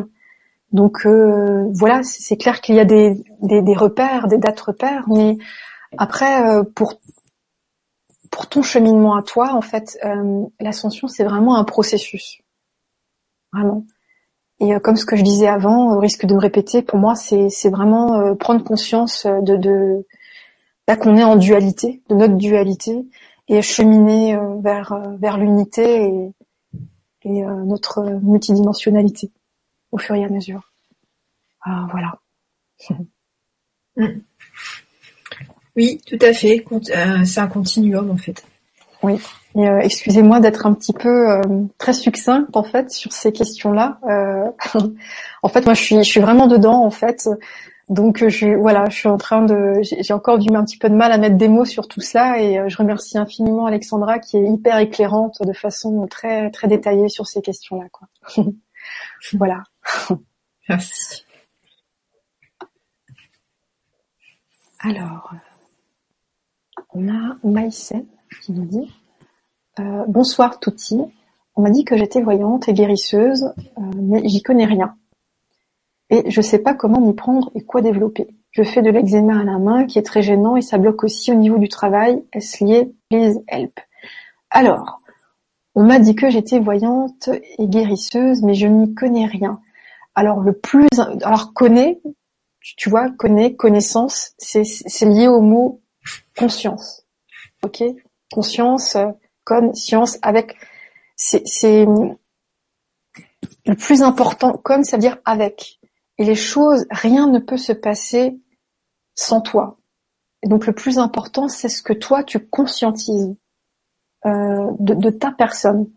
Donc 0.71 1.05
euh, 1.05 1.67
voilà, 1.73 2.01
c'est 2.03 2.37
clair 2.37 2.61
qu'il 2.61 2.75
y 2.75 2.79
a 2.79 2.85
des, 2.85 3.21
des, 3.41 3.61
des, 3.61 3.73
repères, 3.75 4.27
des 4.27 4.37
dates 4.37 4.59
repères, 4.59 5.03
mais 5.09 5.37
après 5.97 6.63
pour 6.73 6.93
pour 8.31 8.47
ton 8.47 8.63
cheminement 8.63 9.15
à 9.15 9.21
toi, 9.21 9.53
en 9.53 9.61
fait, 9.61 9.99
l'ascension 10.59 11.07
c'est 11.07 11.23
vraiment 11.23 11.57
un 11.57 11.63
processus, 11.63 12.41
vraiment. 13.53 13.85
Et 14.59 14.79
comme 14.79 14.95
ce 14.95 15.05
que 15.05 15.15
je 15.15 15.23
disais 15.23 15.47
avant, 15.47 15.95
au 15.95 15.99
risque 15.99 16.25
de 16.25 16.33
me 16.33 16.39
répéter, 16.39 16.81
pour 16.81 16.97
moi 16.97 17.15
c'est 17.15 17.69
vraiment 17.69 18.35
prendre 18.35 18.63
conscience 18.63 19.25
de, 19.25 19.57
de 19.57 20.05
là 20.87 20.95
qu'on 20.95 21.17
est 21.17 21.23
en 21.23 21.35
dualité, 21.35 22.01
de 22.09 22.15
notre 22.15 22.35
dualité, 22.35 23.05
et 23.51 23.61
cheminer 23.61 24.35
euh, 24.35 24.55
vers 24.61 24.93
euh, 24.93 25.15
vers 25.17 25.37
l'unité 25.37 26.05
et, 26.05 26.31
et 27.23 27.43
euh, 27.43 27.63
notre 27.65 28.01
multidimensionnalité 28.23 29.31
au 29.91 29.97
fur 29.97 30.15
et 30.15 30.23
à 30.23 30.29
mesure. 30.29 30.71
Ah, 31.61 31.87
voilà. 31.91 32.19
Oui, 35.75 36.01
tout 36.05 36.19
à 36.21 36.33
fait. 36.33 36.63
C'est 37.25 37.39
un 37.39 37.47
continuum 37.47 38.09
en 38.11 38.17
fait. 38.17 38.43
Oui. 39.03 39.19
Euh, 39.57 39.79
excusez-moi 39.79 40.39
d'être 40.39 40.65
un 40.65 40.73
petit 40.73 40.93
peu 40.93 41.29
euh, 41.29 41.41
très 41.77 41.93
succincte 41.93 42.55
en 42.55 42.63
fait 42.63 42.91
sur 42.91 43.11
ces 43.11 43.33
questions-là. 43.33 43.99
Euh, 44.09 44.45
en 45.43 45.49
fait, 45.49 45.65
moi, 45.65 45.73
je 45.73 45.81
suis, 45.81 45.97
je 45.97 46.09
suis 46.09 46.19
vraiment 46.19 46.47
dedans 46.47 46.85
en 46.85 46.91
fait. 46.91 47.27
Donc 47.91 48.23
euh, 48.23 48.29
je 48.29 48.47
voilà, 48.47 48.85
je 48.89 48.95
suis 48.95 49.09
en 49.09 49.17
train 49.17 49.41
de, 49.43 49.73
j'ai 49.81 50.13
encore 50.13 50.39
du 50.39 50.49
un 50.55 50.63
petit 50.63 50.77
peu 50.77 50.89
de 50.89 50.95
mal 50.95 51.11
à 51.11 51.17
mettre 51.17 51.35
des 51.35 51.49
mots 51.49 51.65
sur 51.65 51.89
tout 51.89 51.99
cela 51.99 52.39
et 52.41 52.57
euh, 52.57 52.69
je 52.69 52.77
remercie 52.77 53.17
infiniment 53.17 53.65
Alexandra 53.65 54.17
qui 54.17 54.37
est 54.37 54.49
hyper 54.49 54.77
éclairante 54.77 55.41
de 55.45 55.51
façon 55.51 56.07
très 56.07 56.49
très 56.51 56.69
détaillée 56.69 57.09
sur 57.09 57.27
ces 57.27 57.41
questions-là 57.41 57.89
quoi. 57.91 58.07
voilà. 59.33 59.63
Merci. 60.69 61.25
Alors, 64.79 65.33
on 66.93 67.07
a 67.09 67.37
Maïsen 67.43 68.05
qui 68.43 68.51
nous 68.51 68.65
dit 68.65 68.93
euh, 69.79 70.03
bonsoir 70.07 70.59
Touti. 70.59 70.99
On 71.55 71.61
m'a 71.61 71.69
dit 71.69 71.83
que 71.83 71.97
j'étais 71.97 72.21
voyante 72.21 72.69
et 72.69 72.73
guérisseuse, 72.73 73.53
mais 73.95 74.27
j'y 74.27 74.41
connais 74.41 74.65
rien 74.65 74.95
et 76.11 76.29
je 76.29 76.41
sais 76.41 76.59
pas 76.59 76.75
comment 76.75 76.99
m'y 76.99 77.13
prendre 77.13 77.49
et 77.55 77.61
quoi 77.61 77.81
développer. 77.81 78.27
Je 78.51 78.63
fais 78.63 78.81
de 78.81 78.91
l'eczéma 78.91 79.39
à 79.39 79.43
la 79.43 79.57
main 79.57 79.85
qui 79.85 79.97
est 79.97 80.03
très 80.03 80.21
gênant 80.21 80.57
et 80.57 80.61
ça 80.61 80.77
bloque 80.77 81.05
aussi 81.05 81.31
au 81.31 81.35
niveau 81.35 81.57
du 81.57 81.69
travail. 81.69 82.21
Est-ce 82.33 82.63
lié? 82.63 82.93
Please 83.09 83.39
help. 83.47 83.79
Alors, 84.49 84.99
on 85.73 85.85
m'a 85.85 85.99
dit 85.99 86.15
que 86.15 86.29
j'étais 86.29 86.59
voyante 86.59 87.29
et 87.57 87.65
guérisseuse, 87.65 88.43
mais 88.43 88.53
je 88.53 88.67
n'y 88.67 88.93
connais 88.93 89.25
rien. 89.25 89.61
Alors 90.13 90.41
le 90.41 90.51
plus, 90.51 90.89
alors 91.23 91.53
connaît, 91.53 92.01
tu 92.59 92.89
vois, 92.89 93.09
connaît, 93.09 93.55
connaissance, 93.55 94.33
c'est 94.37 95.05
lié 95.05 95.29
au 95.29 95.39
mot 95.39 95.81
conscience. 96.37 97.05
Ok, 97.63 97.83
conscience, 98.31 98.97
conscience 99.45 100.17
avec, 100.21 100.55
c'est 101.15 101.85
le 103.65 103.75
plus 103.75 104.01
important. 104.01 104.53
Con, 104.63 104.83
ça 104.83 104.97
veut 104.97 105.01
dire 105.01 105.17
avec. 105.25 105.79
Et 106.17 106.25
les 106.25 106.35
choses, 106.35 106.85
rien 106.89 107.27
ne 107.27 107.39
peut 107.39 107.57
se 107.57 107.73
passer 107.73 108.39
sans 109.15 109.41
toi. 109.41 109.77
Et 110.43 110.47
donc 110.47 110.65
le 110.65 110.73
plus 110.73 110.97
important, 110.97 111.47
c'est 111.47 111.69
ce 111.69 111.83
que 111.83 111.93
toi 111.93 112.23
tu 112.23 112.39
conscientises 112.39 113.35
euh, 114.25 114.71
de, 114.79 115.09
ta 115.09 115.31
personne. 115.31 115.89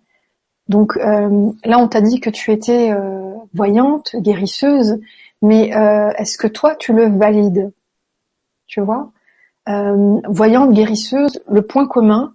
Donc 0.68 0.96
euh, 0.96 1.52
là, 1.64 1.78
on 1.78 1.88
t'a 1.88 2.00
dit 2.00 2.20
que 2.20 2.30
tu 2.30 2.52
étais 2.52 2.90
euh, 2.90 3.34
voyante, 3.54 4.16
guérisseuse, 4.16 4.98
mais 5.42 5.68
est-ce 6.16 6.38
que 6.38 6.46
toi 6.46 6.74
tu 6.74 6.94
le 6.94 7.06
valides? 7.06 7.70
Tu 8.66 8.80
vois? 8.80 9.12
Voyante, 9.66 10.72
guérisseuse, 10.72 11.42
le 11.50 11.62
point 11.62 11.86
commun 11.86 12.34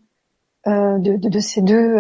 de, 0.66 1.16
de, 1.18 1.40
ces 1.40 1.62
deux 1.62 1.96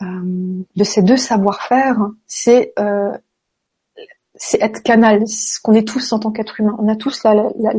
de 0.00 0.84
ces 0.84 1.02
deux 1.02 1.16
savoir-faire, 1.16 1.98
c'est 2.26 2.72
c'est 4.38 4.62
être 4.62 4.82
canal, 4.82 5.26
ce 5.28 5.60
qu'on 5.60 5.74
est 5.74 5.86
tous 5.86 6.12
en 6.12 6.18
tant 6.18 6.30
qu'être 6.30 6.60
humain. 6.60 6.76
On 6.78 6.88
a 6.88 6.96
tous 6.96 7.22
la, 7.24 7.34
la, 7.34 7.72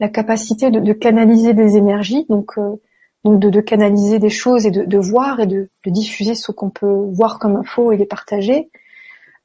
la, 0.00 0.08
capacité 0.08 0.70
de, 0.70 0.80
de, 0.80 0.92
canaliser 0.92 1.54
des 1.54 1.76
énergies, 1.76 2.26
donc 2.28 2.58
euh, 2.58 2.80
donc 3.24 3.38
de, 3.38 3.48
de, 3.48 3.60
canaliser 3.60 4.18
des 4.18 4.30
choses 4.30 4.66
et 4.66 4.70
de, 4.70 4.84
de 4.84 4.98
voir 4.98 5.40
et 5.40 5.46
de, 5.46 5.68
diffuser 5.86 6.34
ce 6.34 6.50
qu'on 6.52 6.70
peut 6.70 7.06
voir 7.12 7.38
comme 7.38 7.56
info 7.56 7.92
et 7.92 7.96
les 7.96 8.06
partager. 8.06 8.68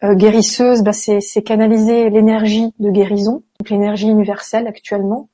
Euh, 0.04 0.16
guérisseuse, 0.16 0.82
bah 0.84 0.94
c'est, 0.94 1.22
canaliser 1.44 2.10
l'énergie 2.10 2.74
de 2.80 2.90
guérison, 2.90 3.44
donc 3.60 3.70
l'énergie 3.70 4.08
universelle 4.08 4.68
actuellement. 4.68 5.30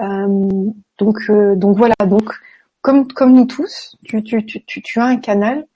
Euh, 0.00 0.70
donc 0.98 1.18
euh, 1.28 1.54
donc 1.56 1.76
voilà, 1.76 1.94
donc 2.06 2.32
comme 2.82 3.06
comme 3.08 3.34
nous 3.34 3.46
tous, 3.46 3.96
tu, 4.04 4.22
tu, 4.22 4.44
tu, 4.44 4.82
tu 4.82 4.98
as 4.98 5.04
un 5.04 5.18
canal 5.18 5.66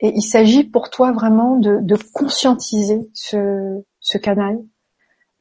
et 0.00 0.12
il 0.14 0.22
s'agit 0.22 0.64
pour 0.64 0.90
toi 0.90 1.12
vraiment 1.12 1.56
de, 1.56 1.78
de 1.80 1.96
conscientiser 2.12 3.08
ce, 3.14 3.82
ce 4.00 4.18
canal 4.18 4.58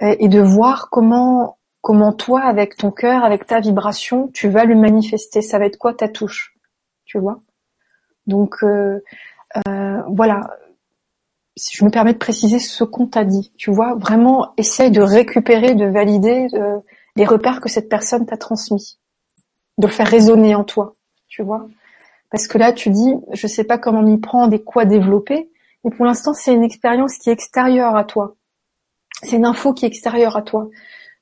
et, 0.01 0.27
de 0.27 0.41
voir 0.41 0.89
comment 0.89 1.57
comment 1.86 2.13
toi, 2.13 2.41
avec 2.41 2.77
ton 2.77 2.89
cœur, 2.89 3.23
avec 3.23 3.45
ta 3.45 3.59
vibration, 3.59 4.29
tu 4.33 4.49
vas 4.49 4.65
le 4.65 4.73
manifester. 4.73 5.43
Ça 5.43 5.59
va 5.59 5.67
être 5.67 5.77
quoi 5.77 5.93
ta 5.93 6.07
touche, 6.07 6.57
tu 7.05 7.19
vois? 7.19 7.41
Donc 8.25 8.63
euh, 8.63 9.03
euh, 9.67 10.01
voilà. 10.09 10.57
Si 11.55 11.77
je 11.77 11.86
me 11.86 11.91
permets 11.91 12.13
de 12.13 12.17
préciser 12.17 12.57
ce 12.57 12.83
qu'on 12.83 13.05
t'a 13.05 13.23
dit, 13.23 13.53
tu 13.55 13.71
vois, 13.71 13.93
vraiment 13.93 14.53
essaye 14.57 14.89
de 14.89 15.01
récupérer, 15.01 15.75
de 15.75 15.86
valider 15.86 16.47
euh, 16.55 16.79
les 17.16 17.26
repères 17.26 17.61
que 17.61 17.70
cette 17.70 17.89
personne 17.89 18.26
t'a 18.26 18.38
transmis, 18.38 18.97
de 19.78 19.88
faire 19.88 20.07
résonner 20.07 20.55
en 20.55 20.63
toi, 20.63 20.95
tu 21.28 21.43
vois. 21.43 21.68
Parce 22.32 22.47
que 22.47 22.57
là, 22.57 22.74
tu 22.74 22.89
dis, 22.89 23.13
je 23.34 23.47
sais 23.47 23.63
pas 23.63 23.78
comment 23.78 24.01
m'y 24.01 24.18
prendre 24.18 24.53
et 24.53 24.61
quoi 24.61 24.86
développer. 24.86 25.49
Mais 25.84 25.91
pour 25.91 26.05
l'instant, 26.05 26.34
c'est 26.34 26.53
une 26.53 26.63
expérience 26.63 27.18
qui 27.18 27.30
est 27.30 27.34
extérieure 27.34 27.95
à 27.95 28.03
toi. 28.03 28.36
C'est 29.24 29.38
une 29.38 29.45
info 29.45 29.74
qui 29.74 29.86
est 29.86 29.88
extérieure 29.88 30.36
à 30.36 30.41
toi. 30.41 30.68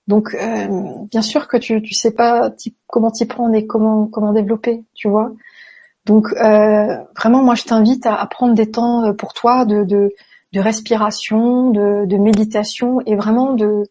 Donc, 0.08 0.34
euh, 0.34 0.68
bien 1.12 1.22
sûr 1.22 1.48
que 1.48 1.58
tu 1.58 1.82
tu 1.82 1.94
sais 1.94 2.12
pas 2.12 2.52
comment 2.88 3.12
t'y 3.12 3.26
prendre 3.26 3.56
et 3.56 3.66
comment 3.66 4.08
comment 4.08 4.34
développer, 4.34 4.84
tu 4.94 5.08
vois. 5.08 5.32
Donc, 6.06 6.28
euh, 6.34 6.98
vraiment, 7.16 7.42
moi, 7.44 7.56
je 7.56 7.64
t'invite 7.64 8.06
à, 8.06 8.26
prendre 8.28 8.54
des 8.54 8.70
temps 8.70 9.06
euh, 9.06 9.14
pour 9.14 9.34
toi 9.34 9.66
de 9.66 9.84
de, 9.84 10.14
de 10.52 10.60
respiration, 10.60 11.70
de, 11.72 12.06
de 12.06 12.18
méditation 12.18 13.00
et 13.06 13.16
vraiment 13.16 13.54
de 13.54 13.88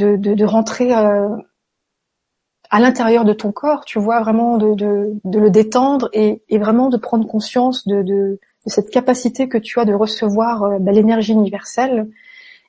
de, 0.00 0.44
rentrer 0.44 0.92
à 0.92 2.78
l'intérieur 2.78 3.24
de 3.24 3.32
ton 3.32 3.52
corps, 3.52 3.84
tu 3.84 3.98
vois, 3.98 4.20
vraiment 4.20 4.56
de, 4.56 5.20
le 5.24 5.50
détendre 5.50 6.08
et, 6.12 6.42
vraiment 6.58 6.88
de 6.88 6.96
prendre 6.96 7.26
conscience 7.26 7.86
de, 7.86 8.38
cette 8.66 8.90
capacité 8.90 9.48
que 9.48 9.58
tu 9.58 9.80
as 9.80 9.86
de 9.86 9.94
recevoir 9.94 10.62
euh, 10.64 10.78
bah, 10.78 10.92
l'énergie 10.92 11.32
universelle 11.32 12.06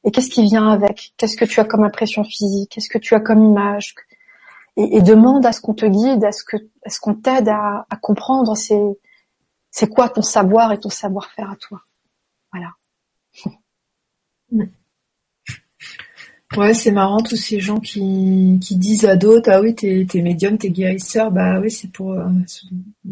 et 0.05 0.11
qu'est-ce 0.11 0.29
qui 0.29 0.41
vient 0.41 0.69
avec, 0.69 1.13
qu'est-ce 1.17 1.35
que 1.35 1.43
tu 1.43 1.59
as 1.59 1.65
comme 1.65 1.83
impression 1.83 2.23
physique, 2.23 2.71
qu'est-ce 2.71 2.89
que 2.89 2.97
tu 2.97 3.13
as 3.13 3.19
comme 3.19 3.43
image, 3.43 3.93
et, 4.77 5.01
demande 5.01 5.45
à 5.45 5.51
ce 5.51 5.61
qu'on 5.61 5.73
te 5.73 5.85
guide, 5.85 6.23
à 6.23 6.31
ce 6.31 6.43
que, 6.43 6.57
à 6.85 6.89
ce 6.89 6.99
qu'on 6.99 7.13
t'aide 7.13 7.49
à, 7.49 7.85
comprendre 8.01 8.55
c'est 8.55 9.87
quoi 9.89 10.09
ton 10.09 10.21
savoir 10.21 10.71
et 10.71 10.79
ton 10.79 10.89
savoir-faire 10.89 11.51
à 11.51 11.55
toi. 11.57 11.81
Voilà. 12.51 12.69
Ouais, 16.57 16.73
c'est 16.73 16.91
marrant 16.91 17.21
tous 17.21 17.37
ces 17.37 17.61
gens 17.61 17.79
qui, 17.79 18.59
qui 18.61 18.75
disent 18.75 19.05
à 19.05 19.15
d'autres 19.15 19.49
ah 19.49 19.61
oui 19.61 19.73
t'es 19.73 20.05
t'es 20.09 20.21
médium, 20.21 20.57
t'es 20.57 20.69
guérisseur, 20.69 21.31
bah 21.31 21.59
oui 21.61 21.71
c'est 21.71 21.89
pour 21.91 22.11
euh, 22.11 22.25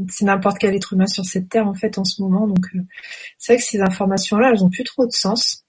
c'est 0.10 0.26
n'importe 0.26 0.58
quel 0.60 0.76
être 0.76 0.92
humain 0.94 1.08
sur 1.08 1.24
cette 1.24 1.48
terre 1.48 1.66
en 1.68 1.74
fait 1.74 1.98
en 1.98 2.04
ce 2.04 2.22
moment 2.22 2.48
donc 2.48 2.66
euh, 2.76 2.80
c'est 3.38 3.54
vrai 3.54 3.62
que 3.62 3.66
ces 3.66 3.80
informations 3.82 4.38
là 4.38 4.52
elles 4.52 4.64
ont 4.64 4.70
plus 4.70 4.84
trop 4.84 5.06
de 5.06 5.12
sens. 5.14 5.64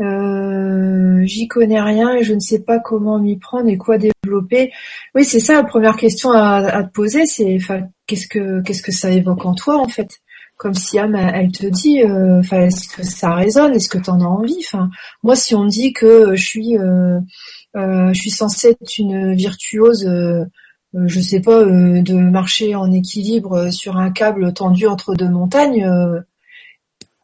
Euh, 0.00 1.22
j'y 1.24 1.46
connais 1.46 1.80
rien 1.80 2.14
et 2.16 2.24
je 2.24 2.34
ne 2.34 2.40
sais 2.40 2.60
pas 2.64 2.80
comment 2.80 3.18
m'y 3.20 3.36
prendre 3.38 3.68
et 3.68 3.76
quoi 3.76 3.98
développer. 3.98 4.72
Oui 5.14 5.24
c'est 5.24 5.40
ça 5.40 5.54
la 5.54 5.64
première 5.64 5.96
question 5.96 6.30
à, 6.32 6.56
à 6.66 6.84
te 6.84 6.90
poser 6.92 7.26
c'est 7.26 7.54
enfin 7.56 7.82
qu'est-ce 8.06 8.28
que 8.28 8.62
qu'est-ce 8.62 8.82
que 8.82 8.92
ça 8.92 9.10
évoque 9.10 9.44
en 9.46 9.54
toi 9.54 9.78
en 9.78 9.88
fait? 9.88 10.20
Comme 10.56 10.74
Siam, 10.74 11.14
elle 11.16 11.50
te 11.50 11.66
dit, 11.66 12.02
euh, 12.02 12.38
enfin, 12.38 12.62
est-ce 12.62 12.88
que 12.88 13.02
ça 13.02 13.34
résonne, 13.34 13.74
est-ce 13.74 13.88
que 13.88 13.98
tu 13.98 14.10
en 14.10 14.20
as 14.20 14.24
envie? 14.24 14.58
Enfin, 14.60 14.90
moi, 15.22 15.36
si 15.36 15.54
on 15.54 15.64
me 15.64 15.68
dit 15.68 15.92
que 15.92 16.34
je 16.36 16.44
suis, 16.44 16.78
euh, 16.78 17.18
euh, 17.76 18.14
censée 18.14 18.70
être 18.70 18.98
une 18.98 19.34
virtuose, 19.34 20.08
je 20.94 21.20
sais 21.20 21.40
pas, 21.40 21.64
de 21.64 22.14
marcher 22.14 22.74
en 22.76 22.90
équilibre 22.92 23.70
sur 23.70 23.96
un 23.96 24.10
câble 24.12 24.52
tendu 24.52 24.86
entre 24.86 25.14
deux 25.14 25.28
montagnes, 25.28 25.84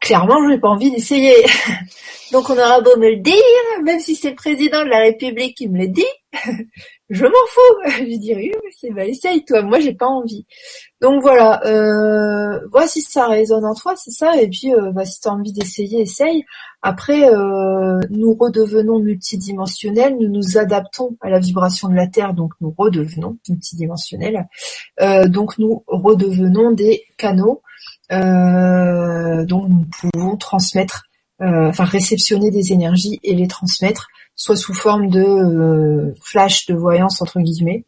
clairement, 0.01 0.43
je 0.43 0.49
n'ai 0.49 0.59
pas 0.59 0.69
envie 0.69 0.91
d'essayer. 0.91 1.35
Donc, 2.33 2.49
on 2.49 2.57
aura 2.57 2.81
beau 2.81 2.97
me 2.97 3.09
le 3.09 3.21
dire, 3.21 3.35
même 3.83 3.99
si 3.99 4.15
c'est 4.15 4.31
le 4.31 4.35
président 4.35 4.83
de 4.83 4.89
la 4.89 4.99
République 4.99 5.55
qui 5.55 5.69
me 5.69 5.79
le 5.79 5.87
dit, 5.87 6.03
je 7.09 7.23
m'en 7.23 7.47
fous. 7.47 7.91
Je 7.99 8.17
dirais, 8.17 8.51
c'est 8.77 8.91
bah, 8.91 9.05
essaye 9.05 9.45
toi. 9.45 9.61
Moi, 9.61 9.79
j'ai 9.79 9.93
pas 9.93 10.07
envie. 10.07 10.45
Donc 11.01 11.23
voilà, 11.23 11.65
euh, 11.65 12.59
si 12.85 13.01
ça 13.01 13.27
résonne 13.27 13.65
en 13.65 13.73
toi, 13.73 13.95
c'est 13.95 14.11
ça. 14.11 14.39
Et 14.39 14.47
puis, 14.47 14.71
euh, 14.71 14.91
bah, 14.91 15.03
si 15.03 15.19
tu 15.19 15.27
as 15.27 15.31
envie 15.31 15.51
d'essayer, 15.51 16.01
essaye. 16.01 16.45
Après, 16.83 17.27
euh, 17.27 17.99
nous 18.11 18.35
redevenons 18.35 18.99
multidimensionnels, 18.99 20.15
nous 20.19 20.29
nous 20.29 20.59
adaptons 20.59 21.17
à 21.21 21.29
la 21.29 21.39
vibration 21.39 21.89
de 21.89 21.95
la 21.95 22.05
Terre, 22.05 22.35
donc 22.35 22.53
nous 22.61 22.73
redevenons 22.77 23.37
multidimensionnels. 23.49 24.47
Euh, 25.01 25.27
donc 25.27 25.57
nous 25.57 25.83
redevenons 25.87 26.71
des 26.71 27.03
canaux, 27.17 27.63
dont 28.11 29.67
nous 29.67 29.85
pouvons 29.99 30.37
transmettre, 30.37 31.05
enfin 31.39 31.85
réceptionner 31.85 32.51
des 32.51 32.73
énergies 32.73 33.19
et 33.23 33.33
les 33.33 33.47
transmettre 33.47 34.07
soit 34.35 34.57
sous 34.57 34.73
forme 34.73 35.09
de 35.09 36.13
flash 36.21 36.65
de 36.65 36.73
voyance 36.73 37.21
entre 37.21 37.39
guillemets, 37.39 37.85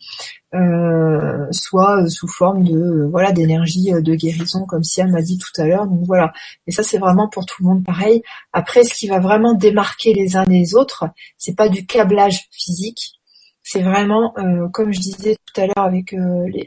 soit 1.52 2.08
sous 2.10 2.28
forme 2.28 2.64
de 2.64 2.78
euh, 2.78 3.08
voilà 3.10 3.32
d'énergie 3.32 3.92
de 3.92 4.16
guérison 4.16 4.66
comme 4.66 4.84
Siam 4.84 5.12
m'a 5.12 5.22
dit 5.22 5.38
tout 5.38 5.62
à 5.62 5.66
l'heure. 5.66 5.88
Donc 5.88 6.04
voilà. 6.06 6.32
Et 6.68 6.72
ça 6.72 6.84
c'est 6.84 6.98
vraiment 6.98 7.28
pour 7.30 7.46
tout 7.46 7.64
le 7.64 7.70
monde 7.70 7.84
pareil. 7.84 8.22
Après, 8.52 8.84
ce 8.84 8.94
qui 8.94 9.08
va 9.08 9.20
vraiment 9.20 9.54
démarquer 9.54 10.14
les 10.14 10.36
uns 10.36 10.46
des 10.46 10.76
autres, 10.76 11.06
c'est 11.38 11.56
pas 11.56 11.70
du 11.70 11.86
câblage 11.86 12.48
physique. 12.52 13.14
C'est 13.66 13.82
vraiment, 13.82 14.34
comme 14.74 14.92
je 14.92 15.00
disais 15.00 15.38
tout 15.46 15.62
à 15.62 15.68
l'heure 15.68 15.86
avec 15.86 16.14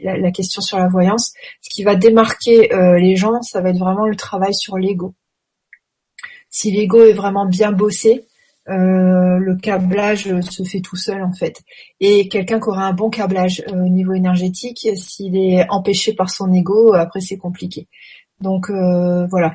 la, 0.01 0.31
question 0.31 0.61
sur 0.61 0.79
la 0.79 0.87
voyance, 0.87 1.31
ce 1.61 1.69
qui 1.69 1.83
va 1.83 1.95
démarquer 1.95 2.69
les 2.99 3.15
gens, 3.15 3.39
ça 3.43 3.61
va 3.61 3.69
être 3.69 3.77
vraiment 3.77 4.07
le 4.07 4.15
travail 4.15 4.55
sur 4.55 4.77
l'ego. 4.77 5.13
Si 6.49 6.71
l'ego 6.71 7.03
est 7.03 7.13
vraiment 7.13 7.45
bien 7.45 7.71
bossé, 7.71 8.25
euh, 8.69 9.37
le 9.37 9.55
câblage 9.55 10.41
se 10.41 10.63
fait 10.63 10.81
tout 10.81 10.97
seul 10.97 11.23
en 11.23 11.31
fait. 11.31 11.61
Et 11.99 12.27
quelqu'un 12.27 12.59
qui 12.59 12.67
aura 12.67 12.85
un 12.85 12.93
bon 12.93 13.09
câblage 13.09 13.63
euh, 13.69 13.85
au 13.85 13.89
niveau 13.89 14.13
énergétique, 14.13 14.89
s'il 14.95 15.37
est 15.37 15.65
empêché 15.69 16.13
par 16.13 16.29
son 16.29 16.51
ego, 16.51 16.93
après 16.93 17.21
c'est 17.21 17.37
compliqué. 17.37 17.87
Donc 18.41 18.69
euh, 18.69 19.25
voilà. 19.27 19.53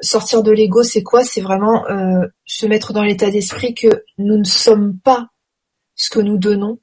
sortir 0.00 0.42
de 0.42 0.50
l'ego, 0.50 0.82
c'est 0.82 1.02
quoi? 1.02 1.24
C'est 1.24 1.40
vraiment 1.40 1.84
se 2.44 2.66
mettre 2.66 2.92
dans 2.92 3.02
l'état 3.02 3.30
d'esprit 3.30 3.74
que 3.74 4.02
nous 4.18 4.38
ne 4.38 4.44
sommes 4.44 4.98
pas 4.98 5.28
ce 5.94 6.10
que 6.10 6.20
nous 6.20 6.38
donnons. 6.38 6.78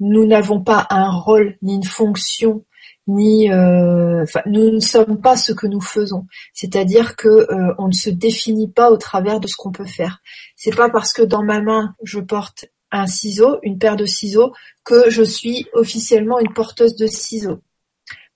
Nous 0.00 0.26
n'avons 0.26 0.62
pas 0.62 0.86
un 0.90 1.10
rôle 1.10 1.56
ni 1.62 1.74
une 1.74 1.84
fonction 1.84 2.64
ni 3.06 3.50
euh, 3.50 4.24
nous 4.46 4.70
ne 4.70 4.80
sommes 4.80 5.20
pas 5.20 5.36
ce 5.36 5.52
que 5.52 5.66
nous 5.66 5.80
faisons. 5.80 6.26
C'est-à-dire 6.52 7.16
que 7.16 7.28
euh, 7.28 7.74
on 7.78 7.88
ne 7.88 7.92
se 7.92 8.10
définit 8.10 8.68
pas 8.68 8.90
au 8.90 8.96
travers 8.96 9.40
de 9.40 9.46
ce 9.46 9.56
qu'on 9.56 9.72
peut 9.72 9.86
faire. 9.86 10.20
C'est 10.56 10.74
pas 10.74 10.90
parce 10.90 11.12
que 11.12 11.22
dans 11.22 11.42
ma 11.42 11.60
main 11.60 11.94
je 12.02 12.20
porte 12.20 12.66
un 12.90 13.06
ciseau, 13.06 13.58
une 13.62 13.78
paire 13.78 13.96
de 13.96 14.06
ciseaux, 14.06 14.52
que 14.84 15.10
je 15.10 15.22
suis 15.22 15.66
officiellement 15.72 16.38
une 16.38 16.52
porteuse 16.52 16.96
de 16.96 17.06
ciseaux. 17.06 17.60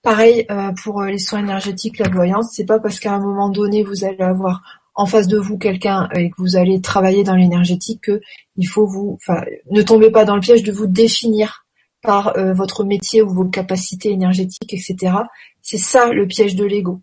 Pareil 0.03 0.47
euh, 0.51 0.73
pour 0.83 1.03
les 1.03 1.19
soins 1.19 1.41
énergétiques, 1.41 1.99
la 1.99 2.09
voyance, 2.09 2.53
c'est 2.53 2.65
pas 2.65 2.79
parce 2.79 3.01
qu'à 3.01 3.13
un 3.13 3.21
moment 3.21 3.49
donné 3.49 3.83
vous 3.83 4.05
allez 4.05 4.23
avoir 4.23 4.63
en 4.95 5.07
face 5.07 5.29
de 5.29 5.39
vous 5.39 5.57
quelqu'un 5.57 6.09
et 6.15 6.31
que 6.31 6.37
vous 6.39 6.57
allez 6.57 6.81
travailler 6.81 7.25
dans 7.25 7.35
l'énergétique 7.35 8.03
que 8.03 8.21
il 8.57 8.67
faut 8.67 8.87
vous, 8.87 9.19
enfin, 9.21 9.43
ne 9.71 9.83
tombez 9.83 10.11
pas 10.11 10.25
dans 10.25 10.35
le 10.35 10.41
piège 10.41 10.63
de 10.63 10.73
vous 10.73 10.87
définir 10.87 11.65
par 12.03 12.37
euh, 12.37 12.53
votre 12.53 12.85
métier 12.85 13.23
ou 13.23 13.31
vos 13.31 13.45
capacités 13.45 14.11
énergétiques, 14.11 14.73
etc. 14.73 15.15
C'est 15.63 15.79
ça 15.79 16.13
le 16.13 16.27
piège 16.27 16.57
de 16.57 16.65
l'ego. 16.65 17.01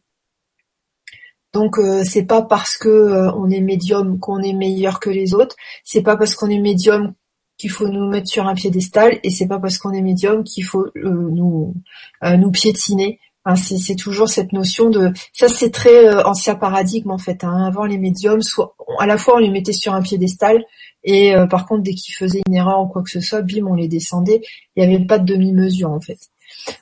Donc 1.54 1.78
euh, 1.78 2.04
c'est 2.04 2.26
pas 2.26 2.42
parce 2.42 2.78
que 2.78 2.90
euh, 2.90 3.32
on 3.34 3.50
est 3.50 3.62
médium 3.62 4.20
qu'on 4.20 4.42
est 4.42 4.54
meilleur 4.54 5.00
que 5.00 5.10
les 5.10 5.34
autres. 5.34 5.56
C'est 5.84 6.02
pas 6.02 6.18
parce 6.18 6.36
qu'on 6.36 6.50
est 6.50 6.60
médium 6.60 7.14
qu'il 7.58 7.72
faut 7.72 7.88
nous 7.88 8.08
mettre 8.08 8.28
sur 8.28 8.48
un 8.48 8.54
piédestal 8.54 9.20
et 9.24 9.30
c'est 9.30 9.48
pas 9.48 9.60
parce 9.60 9.78
qu'on 9.78 9.92
est 9.92 10.02
médium 10.02 10.44
qu'il 10.44 10.64
faut 10.64 10.88
nous 10.96 11.74
nous 12.22 12.52
piétiner. 12.52 13.20
c'est 13.56 13.96
toujours 13.96 14.30
cette 14.30 14.54
notion 14.54 14.92
de 14.92 15.12
ça 15.34 15.48
c'est 15.48 15.72
très 15.72 16.24
ancien 16.24 16.54
paradigme 16.54 17.10
en 17.10 17.18
fait. 17.18 17.44
Hein. 17.44 17.66
Avant 17.66 17.86
les 17.86 17.98
médiums, 17.98 18.44
soit 18.44 18.76
à 19.00 19.08
la 19.08 19.18
fois 19.18 19.38
on 19.38 19.40
les 19.40 19.50
mettait 19.50 19.74
sur 19.74 19.96
un 19.96 20.04
piédestal 20.04 20.64
et 21.08 21.34
euh, 21.34 21.48
par 21.48 21.66
contre, 21.66 21.84
dès 21.84 21.94
qu'ils 21.94 22.14
faisaient 22.14 22.42
une 22.48 22.56
erreur 22.56 22.82
ou 22.82 22.88
quoi 22.88 23.02
que 23.02 23.10
ce 23.10 23.22
soit, 23.22 23.42
bim, 23.42 23.66
on 23.66 23.76
les 23.76 23.88
descendait. 23.88 24.42
Il 24.76 24.86
n'y 24.86 24.94
avait 24.94 25.06
pas 25.06 25.18
de 25.18 25.26
demi-mesure 25.26 25.90
en 25.90 26.02
fait. 26.02 26.20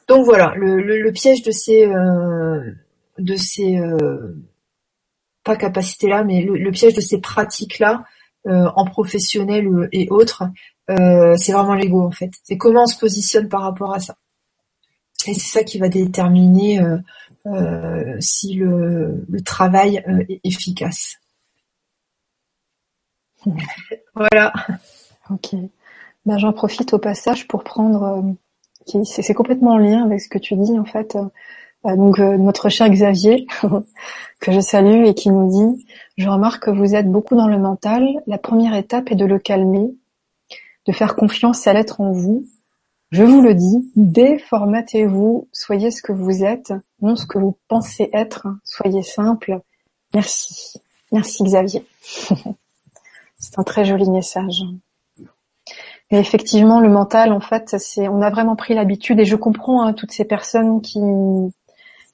Donc 0.07 0.25
voilà, 0.25 0.53
le, 0.57 1.11
piège 1.11 1.43
de 1.43 1.51
ces, 1.51 1.85
euh, 1.85 2.59
de 3.19 3.35
ces, 3.35 3.77
euh, 3.77 4.35
pas 5.43 5.55
capacités 5.55 6.09
là, 6.09 6.23
mais 6.23 6.41
le, 6.41 6.71
piège 6.71 6.95
de 6.95 7.01
ces 7.01 7.21
pratiques 7.21 7.77
là, 7.79 8.03
en 8.47 8.85
professionnel 8.85 9.67
et 9.91 10.07
autres, 10.09 10.43
c'est 10.87 11.51
vraiment 11.51 11.73
l'ego 11.75 12.01
en 12.01 12.11
fait. 12.11 12.31
C'est 12.43 12.57
comment 12.57 12.83
on 12.83 12.87
se 12.87 12.97
positionne 12.97 13.47
par 13.47 13.61
rapport 13.61 13.93
à 13.93 13.99
ça. 13.99 14.15
Et 15.27 15.33
c'est 15.33 15.59
ça 15.59 15.63
qui 15.63 15.77
va 15.77 15.89
déterminer 15.89 16.79
si 18.19 18.53
le 18.55 19.41
travail 19.43 20.03
est 20.29 20.39
efficace. 20.43 21.17
voilà. 24.15 24.53
Ok. 25.29 25.55
Ben, 26.25 26.37
j'en 26.37 26.53
profite 26.53 26.93
au 26.93 26.99
passage 26.99 27.47
pour 27.47 27.63
prendre, 27.63 28.25
euh, 28.93 29.03
c'est 29.03 29.33
complètement 29.33 29.71
en 29.71 29.77
lien 29.77 30.03
avec 30.03 30.21
ce 30.21 30.29
que 30.29 30.39
tu 30.39 30.55
dis 30.55 30.77
en 30.77 30.85
fait. 30.85 31.15
Euh, 31.85 31.95
donc 31.95 32.19
euh, 32.19 32.37
notre 32.37 32.69
cher 32.69 32.89
Xavier, 32.89 33.45
que 34.39 34.51
je 34.51 34.59
salue 34.59 35.05
et 35.05 35.13
qui 35.13 35.29
nous 35.29 35.49
dit, 35.49 35.85
je 36.17 36.27
remarque 36.27 36.63
que 36.65 36.71
vous 36.71 36.95
êtes 36.95 37.09
beaucoup 37.09 37.35
dans 37.35 37.47
le 37.47 37.59
mental. 37.59 38.07
La 38.25 38.37
première 38.37 38.75
étape 38.75 39.11
est 39.11 39.15
de 39.15 39.25
le 39.25 39.37
calmer, 39.39 39.93
de 40.87 40.91
faire 40.91 41.15
confiance 41.15 41.67
à 41.67 41.73
l'être 41.73 42.01
en 42.01 42.11
vous. 42.11 42.45
Je 43.11 43.23
vous 43.23 43.41
le 43.41 43.53
dis, 43.53 43.91
déformatez-vous, 43.95 45.47
soyez 45.53 45.91
ce 45.91 46.01
que 46.01 46.11
vous 46.11 46.43
êtes, 46.43 46.73
non 47.01 47.15
ce 47.15 47.27
que 47.27 47.37
vous 47.37 47.55
pensez 47.67 48.09
être, 48.13 48.47
soyez 48.63 49.03
simple. 49.03 49.59
Merci. 50.13 50.81
Merci 51.11 51.43
Xavier. 51.43 51.85
C'est 53.45 53.59
un 53.59 53.63
très 53.63 53.85
joli 53.85 54.09
message. 54.09 54.63
Mais 56.11 56.19
effectivement, 56.19 56.79
le 56.79 56.89
mental, 56.89 57.31
en 57.31 57.39
fait, 57.39 57.75
c'est, 57.77 58.07
on 58.07 58.21
a 58.21 58.29
vraiment 58.29 58.55
pris 58.55 58.73
l'habitude, 58.73 59.19
et 59.19 59.25
je 59.25 59.35
comprends 59.35 59.83
hein, 59.83 59.93
toutes 59.93 60.11
ces 60.11 60.25
personnes 60.25 60.81
qui 60.81 60.99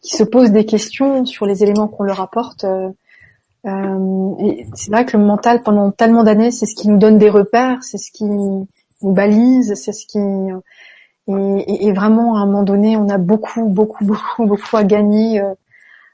qui 0.02 0.16
se 0.16 0.24
posent 0.24 0.52
des 0.52 0.66
questions 0.66 1.26
sur 1.26 1.46
les 1.46 1.64
éléments 1.64 1.88
qu'on 1.88 2.04
leur 2.04 2.22
apporte. 2.22 2.64
Euh, 2.64 2.90
et 4.40 4.66
c'est 4.74 4.92
vrai 4.92 5.06
que 5.06 5.16
le 5.16 5.24
mental, 5.24 5.62
pendant 5.62 5.92
tellement 5.92 6.24
d'années, 6.24 6.50
c'est 6.50 6.66
ce 6.66 6.74
qui 6.74 6.88
nous 6.88 6.98
donne 6.98 7.20
des 7.20 7.30
repères, 7.30 7.84
c'est 7.84 8.00
ce 8.00 8.12
qui 8.12 8.26
nous 8.26 8.68
balise, 9.04 9.76
c'est 9.76 9.94
ce 9.94 10.08
qui 10.08 10.18
et, 11.28 11.94
vraiment 11.94 12.36
à 12.36 12.40
un 12.40 12.46
moment 12.48 12.64
donné, 12.64 12.98
on 12.98 13.08
a 13.10 13.20
beaucoup, 13.20 13.66
beaucoup, 13.66 14.04
beaucoup, 14.06 14.46
beaucoup 14.46 14.76
à 14.76 14.84
gagner, 14.84 15.40
euh, 15.40 15.54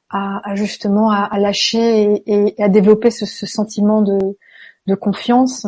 à, 0.09 0.53
justement 0.55 1.09
à, 1.09 1.39
lâcher 1.39 2.21
et, 2.25 2.61
à 2.61 2.67
développer 2.69 3.09
ce 3.09 3.45
sentiment 3.45 4.01
de 4.01 4.17
de 4.87 4.95
confiance. 4.95 5.67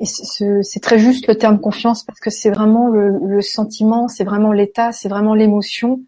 Et 0.00 0.06
c'est 0.06 0.80
très 0.80 0.98
juste 0.98 1.28
le 1.28 1.36
terme 1.36 1.60
confiance 1.60 2.02
parce 2.02 2.18
que 2.18 2.30
c'est 2.30 2.50
vraiment 2.50 2.88
le, 2.88 3.40
sentiment, 3.40 4.08
c'est 4.08 4.24
vraiment 4.24 4.52
l'état, 4.52 4.90
c'est 4.90 5.08
vraiment 5.08 5.34
l'émotion 5.34 6.00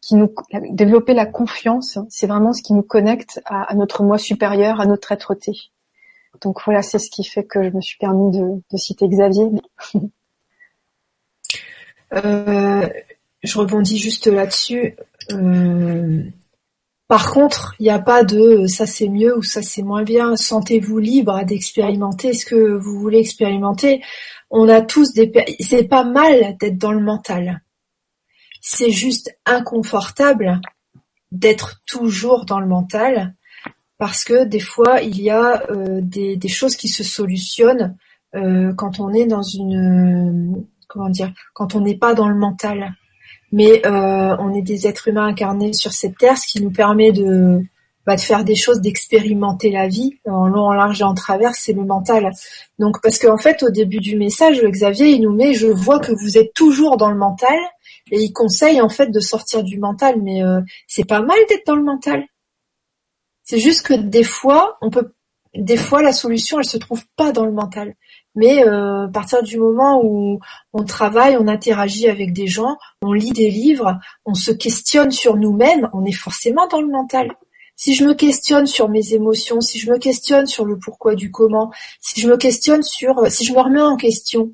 qui 0.00 0.14
nous 0.14 0.30
développer 0.70 1.14
la 1.14 1.26
confiance, 1.26 1.98
c'est 2.08 2.26
vraiment 2.26 2.52
ce 2.52 2.62
qui 2.62 2.74
nous 2.74 2.82
connecte 2.82 3.40
à, 3.46 3.74
notre 3.74 4.02
moi 4.02 4.18
supérieur, 4.18 4.80
à 4.80 4.86
notre 4.86 5.12
être-té. 5.12 5.52
Donc 6.42 6.58
voilà, 6.64 6.82
c'est 6.82 6.98
ce 6.98 7.10
qui 7.10 7.24
fait 7.24 7.44
que 7.44 7.62
je 7.62 7.70
me 7.70 7.80
suis 7.80 7.98
permis 7.98 8.36
de, 8.36 8.76
citer 8.76 9.08
Xavier. 9.08 9.46
Euh, 12.12 12.88
je 13.42 13.58
rebondis 13.58 13.98
juste 13.98 14.28
là-dessus. 14.28 14.94
Euh, 15.32 16.22
Par 17.14 17.30
contre, 17.30 17.76
il 17.78 17.84
n'y 17.84 17.90
a 17.90 18.00
pas 18.00 18.24
de 18.24 18.66
ça 18.66 18.86
c'est 18.88 19.08
mieux 19.08 19.38
ou 19.38 19.42
ça 19.44 19.62
c'est 19.62 19.84
moins 19.84 20.02
bien. 20.02 20.34
Sentez-vous 20.34 20.98
libre 20.98 21.44
d'expérimenter 21.44 22.32
ce 22.32 22.44
que 22.44 22.56
vous 22.56 22.98
voulez 22.98 23.20
expérimenter. 23.20 24.02
On 24.50 24.68
a 24.68 24.80
tous 24.80 25.12
des. 25.12 25.30
C'est 25.60 25.84
pas 25.84 26.02
mal 26.02 26.56
d'être 26.58 26.76
dans 26.76 26.90
le 26.90 26.98
mental. 26.98 27.62
C'est 28.60 28.90
juste 28.90 29.32
inconfortable 29.46 30.60
d'être 31.30 31.82
toujours 31.86 32.46
dans 32.46 32.58
le 32.58 32.66
mental 32.66 33.36
parce 33.96 34.24
que 34.24 34.42
des 34.42 34.58
fois 34.58 35.00
il 35.00 35.20
y 35.20 35.30
a 35.30 35.70
euh, 35.70 36.00
des, 36.02 36.48
choses 36.48 36.74
qui 36.74 36.88
se 36.88 37.04
solutionnent 37.04 37.96
euh, 38.34 38.74
quand 38.74 38.98
on 38.98 39.12
est 39.12 39.26
dans 39.26 39.44
une 39.44 40.66
comment 40.88 41.10
dire 41.10 41.32
quand 41.52 41.76
on 41.76 41.80
n'est 41.80 41.96
pas 41.96 42.14
dans 42.14 42.28
le 42.28 42.34
mental 42.34 42.92
mais 43.52 43.86
euh, 43.86 44.36
on 44.38 44.54
est 44.54 44.62
des 44.62 44.86
êtres 44.86 45.08
humains 45.08 45.26
incarnés 45.26 45.72
sur 45.72 45.92
cette 45.92 46.18
terre 46.18 46.38
ce 46.38 46.46
qui 46.46 46.62
nous 46.62 46.70
permet 46.70 47.12
de 47.12 47.60
bah, 48.06 48.16
de 48.16 48.20
faire 48.20 48.44
des 48.44 48.54
choses 48.54 48.80
d'expérimenter 48.80 49.70
la 49.70 49.88
vie 49.88 50.18
en 50.26 50.46
long 50.46 50.66
en 50.66 50.72
large 50.72 51.00
et 51.00 51.04
en 51.04 51.14
travers 51.14 51.54
c'est 51.54 51.72
le 51.72 51.84
mental. 51.84 52.32
Donc 52.78 53.00
parce 53.02 53.18
qu'en 53.18 53.38
fait 53.38 53.62
au 53.62 53.70
début 53.70 54.00
du 54.00 54.16
message 54.16 54.60
Xavier 54.60 55.10
il 55.10 55.22
nous 55.22 55.34
met 55.34 55.54
je 55.54 55.68
vois 55.68 56.00
que 56.00 56.12
vous 56.12 56.38
êtes 56.38 56.52
toujours 56.54 56.96
dans 56.96 57.10
le 57.10 57.16
mental 57.16 57.56
et 58.10 58.20
il 58.20 58.32
conseille 58.32 58.80
en 58.80 58.90
fait 58.90 59.10
de 59.10 59.20
sortir 59.20 59.62
du 59.62 59.78
mental. 59.78 60.20
Mais 60.22 60.42
c'est 60.86 61.06
pas 61.06 61.22
mal 61.22 61.38
d'être 61.48 61.66
dans 61.66 61.76
le 61.76 61.82
mental. 61.82 62.24
C'est 63.44 63.60
juste 63.60 63.86
que 63.86 63.94
des 63.94 64.24
fois, 64.24 64.78
on 64.80 64.90
peut, 64.90 65.12
des 65.54 65.76
fois, 65.76 66.02
la 66.02 66.12
solution, 66.12 66.58
elle 66.58 66.64
se 66.64 66.78
trouve 66.78 67.04
pas 67.14 67.30
dans 67.30 67.44
le 67.44 67.52
mental. 67.52 67.94
Mais 68.34 68.66
euh, 68.66 69.06
à 69.06 69.08
partir 69.08 69.42
du 69.42 69.58
moment 69.58 70.00
où 70.02 70.40
on 70.72 70.84
travaille, 70.84 71.36
on 71.36 71.46
interagit 71.46 72.08
avec 72.08 72.32
des 72.32 72.46
gens, 72.46 72.76
on 73.02 73.12
lit 73.12 73.30
des 73.30 73.50
livres, 73.50 73.98
on 74.24 74.34
se 74.34 74.50
questionne 74.50 75.10
sur 75.10 75.36
nous-mêmes, 75.36 75.88
on 75.92 76.04
est 76.04 76.12
forcément 76.12 76.66
dans 76.66 76.80
le 76.80 76.88
mental. 76.88 77.32
Si 77.76 77.94
je 77.94 78.04
me 78.04 78.14
questionne 78.14 78.66
sur 78.66 78.88
mes 78.88 79.14
émotions, 79.14 79.60
si 79.60 79.78
je 79.78 79.90
me 79.90 79.98
questionne 79.98 80.46
sur 80.46 80.64
le 80.64 80.78
pourquoi 80.78 81.14
du 81.14 81.30
comment, 81.30 81.72
si 82.00 82.20
je 82.20 82.28
me 82.28 82.36
questionne 82.36 82.82
sur, 82.82 83.26
si 83.30 83.44
je 83.44 83.52
me 83.52 83.60
remets 83.60 83.80
en 83.80 83.96
question, 83.96 84.52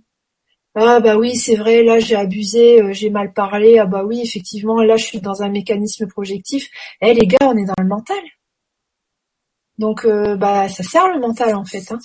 ah 0.75 1.01
bah 1.01 1.17
oui 1.17 1.37
c'est 1.37 1.57
vrai 1.57 1.83
là 1.83 1.99
j'ai 1.99 2.15
abusé, 2.15 2.81
euh, 2.81 2.93
j'ai 2.93 3.11
mal 3.11 3.33
parlé, 3.33 3.79
ah 3.79 3.87
bah 3.87 4.05
oui 4.05 4.21
effectivement 4.21 4.83
là 4.83 4.97
je 4.97 5.05
suis 5.05 5.21
dans 5.21 5.43
un 5.43 5.49
mécanisme 5.49 6.07
projectif. 6.07 6.71
Eh 7.01 7.13
les 7.13 7.27
gars 7.27 7.39
on 7.43 7.57
est 7.57 7.65
dans 7.65 7.75
le 7.79 7.89
mental. 7.89 8.23
Donc 9.79 10.05
euh, 10.05 10.37
bah 10.37 10.69
ça 10.69 10.83
sert 10.83 11.09
le 11.09 11.21
mental 11.21 11.55
en 11.57 11.65
fait. 11.65 11.91
Hein. 11.93 11.99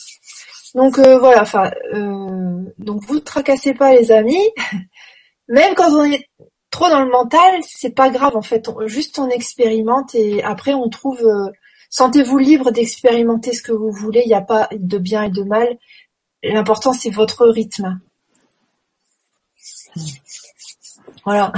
Donc 0.76 1.00
euh, 1.00 1.18
voilà, 1.18 1.42
enfin 1.42 1.72
euh, 1.94 2.64
donc 2.78 3.02
vous 3.06 3.20
tracassez 3.20 3.74
pas 3.74 3.94
les 3.94 4.12
amis. 4.12 4.52
Même 5.48 5.74
quand 5.74 5.92
on 5.94 6.04
est 6.04 6.28
trop 6.70 6.90
dans 6.90 7.02
le 7.02 7.10
mental, 7.10 7.62
c'est 7.64 7.96
pas 7.96 8.10
grave 8.10 8.36
en 8.36 8.42
fait. 8.42 8.70
juste 8.86 9.18
on 9.18 9.30
expérimente 9.30 10.14
et 10.14 10.44
après 10.44 10.74
on 10.74 10.90
trouve. 10.90 11.26
Sentez-vous 11.90 12.38
libre 12.38 12.72
d'expérimenter 12.72 13.54
ce 13.54 13.62
que 13.62 13.72
vous 13.72 13.92
voulez. 13.92 14.22
Il 14.26 14.28
n'y 14.28 14.34
a 14.34 14.42
pas 14.42 14.68
de 14.72 14.98
bien 14.98 15.24
et 15.24 15.30
de 15.30 15.44
mal. 15.44 15.78
L'important 16.44 16.92
c'est 16.92 17.10
votre 17.10 17.48
rythme. 17.48 18.00
Voilà. 21.24 21.54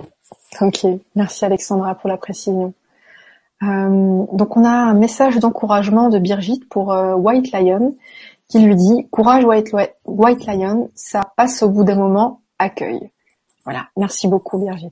ok, 0.60 0.86
merci 1.16 1.44
Alexandra 1.44 1.96
pour 1.96 2.08
la 2.08 2.16
précision. 2.16 2.72
Euh, 3.62 4.26
donc 4.32 4.56
on 4.56 4.64
a 4.64 4.70
un 4.70 4.94
message 4.94 5.36
d'encouragement 5.38 6.08
de 6.08 6.18
Birgit 6.18 6.60
pour 6.70 6.92
euh, 6.92 7.14
White 7.14 7.52
Lion 7.52 7.94
qui 8.50 8.58
lui 8.58 8.74
dit 8.74 9.08
courage 9.10 9.44
White, 9.44 10.46
Lion, 10.46 10.90
ça 10.94 11.32
passe 11.36 11.62
au 11.62 11.70
bout 11.70 11.84
d'un 11.84 11.94
moment, 11.94 12.42
accueil. 12.58 12.98
Voilà, 13.64 13.88
merci 13.96 14.26
beaucoup 14.26 14.58
Birgit. 14.58 14.90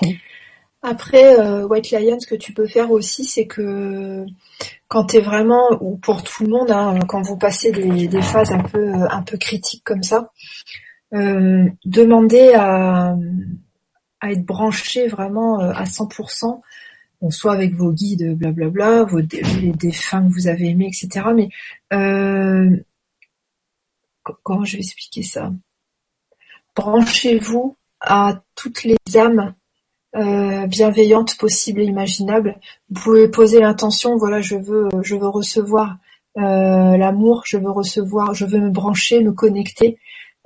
Après 0.82 1.40
euh, 1.40 1.66
White 1.66 1.90
Lion, 1.90 2.20
ce 2.20 2.26
que 2.28 2.36
tu 2.36 2.52
peux 2.52 2.66
faire 2.66 2.92
aussi, 2.92 3.24
c'est 3.24 3.46
que 3.46 4.24
quand 4.86 5.06
tu 5.06 5.16
es 5.16 5.20
vraiment, 5.20 5.66
ou 5.80 5.96
pour 5.96 6.22
tout 6.22 6.44
le 6.44 6.50
monde, 6.50 6.70
hein, 6.70 7.00
quand 7.08 7.22
vous 7.22 7.36
passez 7.36 7.72
des, 7.72 8.22
phases 8.22 8.52
un 8.52 8.62
peu 8.62 8.92
un 9.10 9.22
peu 9.22 9.36
critiques 9.36 9.82
comme 9.84 10.04
ça, 10.04 10.30
demandez 11.12 12.52
à, 12.54 13.16
à 14.20 14.30
être 14.30 14.44
branché 14.44 15.08
vraiment 15.08 15.58
à 15.58 15.84
100% 15.84 16.60
soit 17.30 17.52
avec 17.52 17.74
vos 17.74 17.92
guides, 17.92 18.36
blablabla, 18.36 19.04
vos 19.04 19.18
les 19.18 19.72
défunts 19.72 20.26
que 20.26 20.32
vous 20.32 20.48
avez 20.48 20.68
aimés, 20.70 20.88
etc. 20.88 21.26
Mais 21.34 21.48
euh, 21.92 22.76
comment 24.42 24.64
je 24.64 24.74
vais 24.74 24.82
expliquer 24.82 25.22
ça? 25.22 25.52
Branchez-vous 26.74 27.76
à 28.00 28.42
toutes 28.54 28.84
les 28.84 28.96
âmes 29.16 29.54
euh, 30.14 30.66
bienveillantes 30.66 31.36
possibles 31.36 31.80
et 31.80 31.84
imaginables. 31.84 32.58
Vous 32.90 33.00
pouvez 33.00 33.28
poser 33.28 33.60
l'intention, 33.60 34.16
voilà, 34.16 34.40
je 34.40 34.56
veux, 34.56 34.88
je 35.02 35.16
veux 35.16 35.28
recevoir 35.28 35.96
euh, 36.38 36.96
l'amour, 36.96 37.42
je 37.46 37.56
veux 37.56 37.70
recevoir, 37.70 38.34
je 38.34 38.44
veux 38.44 38.60
me 38.60 38.70
brancher, 38.70 39.22
me 39.22 39.32
connecter 39.32 39.98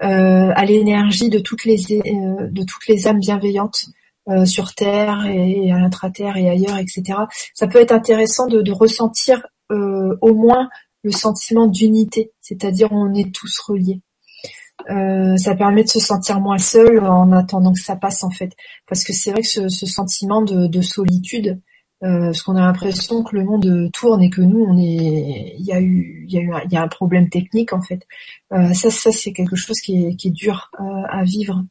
à 0.02 0.64
l'énergie 0.64 1.28
de 1.28 1.38
toutes 1.38 1.66
les 1.66 1.76
de 1.76 2.64
toutes 2.64 2.86
les 2.88 3.06
âmes 3.06 3.18
bienveillantes 3.18 3.90
euh, 4.30 4.44
sur 4.44 4.74
Terre 4.74 5.26
et, 5.26 5.72
à 5.72 5.78
l'intra-terre 5.78 6.36
et 6.36 6.48
ailleurs, 6.48 6.78
etc. 6.78 7.18
Ça 7.54 7.66
peut 7.66 7.80
être 7.80 7.90
intéressant 7.90 8.46
de, 8.46 8.70
ressentir 8.70 9.44
euh, 9.72 10.16
au 10.20 10.34
moins 10.34 10.68
le 11.02 11.10
sentiment 11.10 11.66
d'unité, 11.66 12.30
c'est-à-dire 12.40 12.92
on 12.92 13.12
est 13.14 13.34
tous 13.34 13.58
reliés. 13.58 14.00
Euh, 14.90 15.36
ça 15.36 15.56
permet 15.56 15.82
de 15.82 15.88
se 15.88 15.98
sentir 15.98 16.40
moins 16.40 16.58
seul 16.58 17.00
en 17.00 17.32
attendant 17.32 17.72
que 17.72 17.80
ça 17.80 17.96
passe 17.96 18.22
en 18.22 18.30
fait, 18.30 18.52
parce 18.86 19.04
que 19.04 19.12
c'est 19.12 19.32
vrai 19.32 19.42
que 19.42 19.48
ce, 19.48 19.86
sentiment 19.86 20.42
de, 20.42 20.80
solitude, 20.80 21.60
parce 22.00 22.42
qu'on 22.42 22.56
a 22.56 22.60
l'impression 22.60 23.24
que 23.24 23.36
le 23.36 23.44
monde 23.44 23.90
tourne 23.92 24.22
et 24.22 24.30
que 24.30 24.42
nous 24.42 24.64
on 24.64 24.78
est, 24.78 25.56
il 25.58 25.64
y 25.64 25.72
a 25.72 25.80
eu, 25.80 26.24
il 26.28 26.70
y 26.70 26.76
a 26.76 26.82
un 26.82 26.88
problème 26.88 27.28
technique 27.28 27.72
en 27.72 27.82
fait. 27.82 28.06
ça, 28.50 28.90
ça 28.90 29.12
c'est 29.12 29.32
quelque 29.32 29.56
chose 29.56 29.80
qui 29.80 30.06
est 30.06 30.30
dur 30.30 30.70
à 30.78 31.24
vivre. 31.24 31.64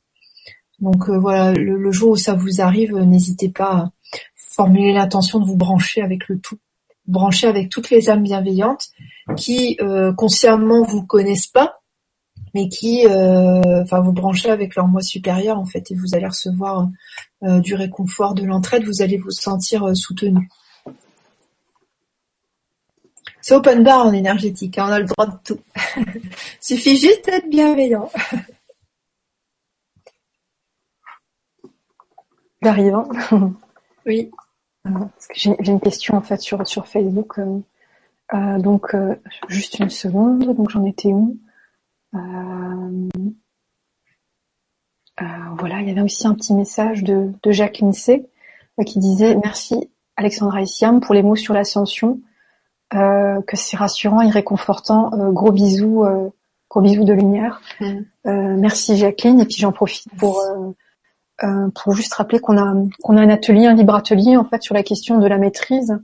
Donc 0.82 1.10
euh, 1.10 1.18
voilà, 1.18 1.54
le, 1.54 1.92
jour 1.92 2.12
où 2.12 2.16
ça 2.16 2.34
vous 2.34 2.62
arrive, 2.62 2.96
euh, 2.96 3.04
n'hésitez 3.04 3.50
pas 3.50 3.72
à 3.72 3.92
formuler 4.36 4.94
l'intention 4.94 5.40
de 5.40 5.46
vous 5.46 5.56
brancher 5.56 6.02
avec 6.02 6.28
le 6.28 6.40
tout, 6.40 6.58
brancher 7.08 7.48
avec 7.48 7.70
toutes 7.70 7.90
les 7.90 8.10
âmes 8.10 8.24
bienveillantes 8.24 8.90
qui 9.36 9.78
euh, 9.82 10.14
consciemment 10.14 10.84
vous 10.84 11.06
connaissent 11.06 11.48
pas, 11.48 11.82
mais 12.54 12.68
qui, 12.68 13.06
enfin, 13.06 14.00
vous 14.00 14.12
branchez 14.12 14.50
avec 14.50 14.76
leur 14.76 14.88
moi 14.88 15.02
supérieur 15.02 15.60
en 15.60 15.66
fait, 15.66 15.92
et 15.92 15.96
vous 15.96 16.16
allez 16.16 16.26
recevoir 16.26 16.90
du 17.44 17.76
réconfort, 17.76 18.34
de 18.34 18.44
l'entraide, 18.44 18.86
vous 18.86 19.04
allez 19.04 19.18
vous 19.18 19.30
sentir 19.30 19.96
soutenu. 19.96 20.50
C'est 23.42 23.54
open 23.54 23.84
bar 23.84 24.08
en 24.08 24.14
énergétique, 24.14 24.80
hein, 24.80 24.86
on 24.90 24.92
a 24.92 25.00
le 25.00 25.06
droit 25.06 25.28
de 25.28 25.38
tout. 25.44 25.60
Suffit 26.60 26.98
juste 26.98 27.26
d'être 27.28 27.50
bienveillant. 27.50 28.10
Hein. 32.66 33.08
oui. 34.06 34.32
Euh, 34.88 34.92
j'ai 35.34 35.54
une 35.66 35.80
question 35.80 36.16
en 36.16 36.22
fait 36.22 36.40
sur 36.42 36.68
sur 36.68 36.88
Facebook. 36.88 37.40
Euh, 37.40 37.60
euh, 38.34 38.60
donc 38.60 38.96
juste 39.48 39.80
une 39.80 39.90
seconde. 39.90 40.56
Donc 40.56 40.70
j'en 40.70 40.86
étais 40.86 41.12
où? 41.12 41.38
Voilà, 45.58 45.82
il 45.82 45.90
y 45.90 45.92
avait 45.92 46.02
aussi 46.02 46.26
un 46.26 46.34
petit 46.34 46.54
message 46.54 47.04
de, 47.04 47.34
de 47.44 47.52
Jacques 47.52 47.84
qui 48.86 49.00
disait 49.00 49.36
merci 49.36 49.90
Alexandra 50.16 50.62
Issiam 50.62 51.02
pour 51.02 51.14
les 51.14 51.22
mots 51.22 51.36
sur 51.36 51.54
l'ascension. 51.54 52.22
que 52.92 53.56
c'est 53.56 53.76
rassurant 53.76 54.22
et 54.22 54.30
réconfortant. 54.30 55.10
gros 55.34 55.52
bisous, 55.52 56.06
gros 56.70 56.82
bisous 56.82 57.04
de 57.04 57.14
lumière. 57.14 57.62
Mm. 57.82 58.56
merci 58.58 58.96
Jacqueline. 58.96 59.42
Et 59.42 59.46
puis 59.46 59.58
j'en 59.58 59.74
profite 59.74 60.08
pour 60.18 60.42
euh, 61.44 61.70
pour 61.74 61.94
juste 61.94 62.14
rappeler 62.14 62.40
qu'on 62.40 62.58
a 62.58 62.74
qu'on 63.02 63.16
a 63.18 63.22
un 63.22 63.30
atelier, 63.30 63.68
un 63.68 63.74
libre 63.74 63.96
atelier 63.96 64.36
en 64.36 64.44
fait 64.44 64.62
sur 64.62 64.76
la 64.76 64.84
question 64.84 65.20
de 65.20 65.28
la 65.28 65.38
maîtrise. 65.38 65.98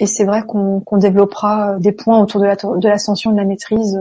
Et 0.00 0.06
c'est 0.06 0.24
vrai 0.24 0.42
qu'on 0.44 0.82
développera 0.98 1.78
des 1.78 1.92
points 1.92 2.20
autour 2.20 2.40
de 2.40 2.88
l'ascension 2.88 3.30
de 3.30 3.36
la 3.36 3.44
maîtrise. 3.44 3.98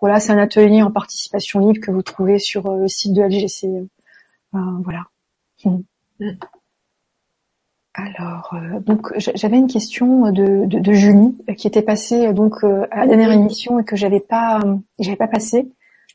Voilà, 0.00 0.20
c'est 0.20 0.32
un 0.32 0.38
atelier 0.38 0.82
en 0.82 0.90
participation 0.90 1.60
libre 1.60 1.84
que 1.84 1.90
vous 1.90 2.02
trouvez 2.02 2.38
sur 2.38 2.66
euh, 2.66 2.78
le 2.78 2.88
site 2.88 3.12
de 3.12 3.22
LGC. 3.22 3.66
Euh, 3.66 4.58
voilà. 4.84 5.04
Mm. 5.64 6.30
Alors, 7.94 8.54
donc 8.80 9.12
j'avais 9.16 9.58
une 9.58 9.66
question 9.66 10.30
de, 10.30 10.66
de, 10.66 10.78
de, 10.78 10.92
Julie 10.92 11.36
qui 11.56 11.66
était 11.66 11.82
passée 11.82 12.32
donc 12.32 12.62
à 12.62 13.00
la 13.00 13.06
dernière 13.08 13.32
émission 13.32 13.80
et 13.80 13.84
que 13.84 13.96
j'avais 13.96 14.20
pas 14.20 14.60
j'avais 15.00 15.16
pas 15.16 15.26
passé. 15.26 15.68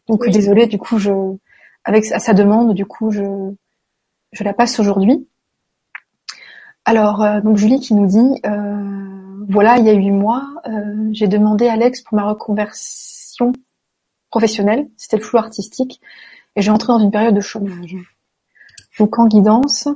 Donc 0.07 0.27
désolée, 0.29 0.67
du 0.67 0.77
coup 0.77 0.97
je 0.97 1.11
avec 1.83 2.09
à 2.11 2.19
sa 2.19 2.33
demande, 2.33 2.73
du 2.73 2.85
coup 2.85 3.11
je 3.11 3.53
je 4.33 4.43
la 4.43 4.53
passe 4.53 4.79
aujourd'hui. 4.79 5.27
Alors, 6.85 7.23
euh, 7.23 7.39
donc 7.39 7.57
Julie 7.57 7.79
qui 7.79 7.93
nous 7.93 8.07
dit, 8.07 8.41
euh, 8.45 9.45
voilà, 9.49 9.77
il 9.77 9.85
y 9.85 9.89
a 9.89 9.93
huit 9.93 10.11
mois, 10.11 10.45
euh, 10.67 11.09
j'ai 11.11 11.27
demandé 11.27 11.67
Alex 11.67 12.01
pour 12.01 12.15
ma 12.15 12.25
reconversion 12.25 13.53
professionnelle, 14.29 14.87
c'était 14.97 15.17
le 15.17 15.23
flou 15.23 15.37
artistique, 15.37 16.01
et 16.55 16.61
j'ai 16.61 16.71
entré 16.71 16.87
dans 16.87 16.99
une 16.99 17.11
période 17.11 17.35
de 17.35 17.41
chômage. 17.41 17.95
Donc 18.99 19.17
en 19.17 19.27
guidance, 19.27 19.87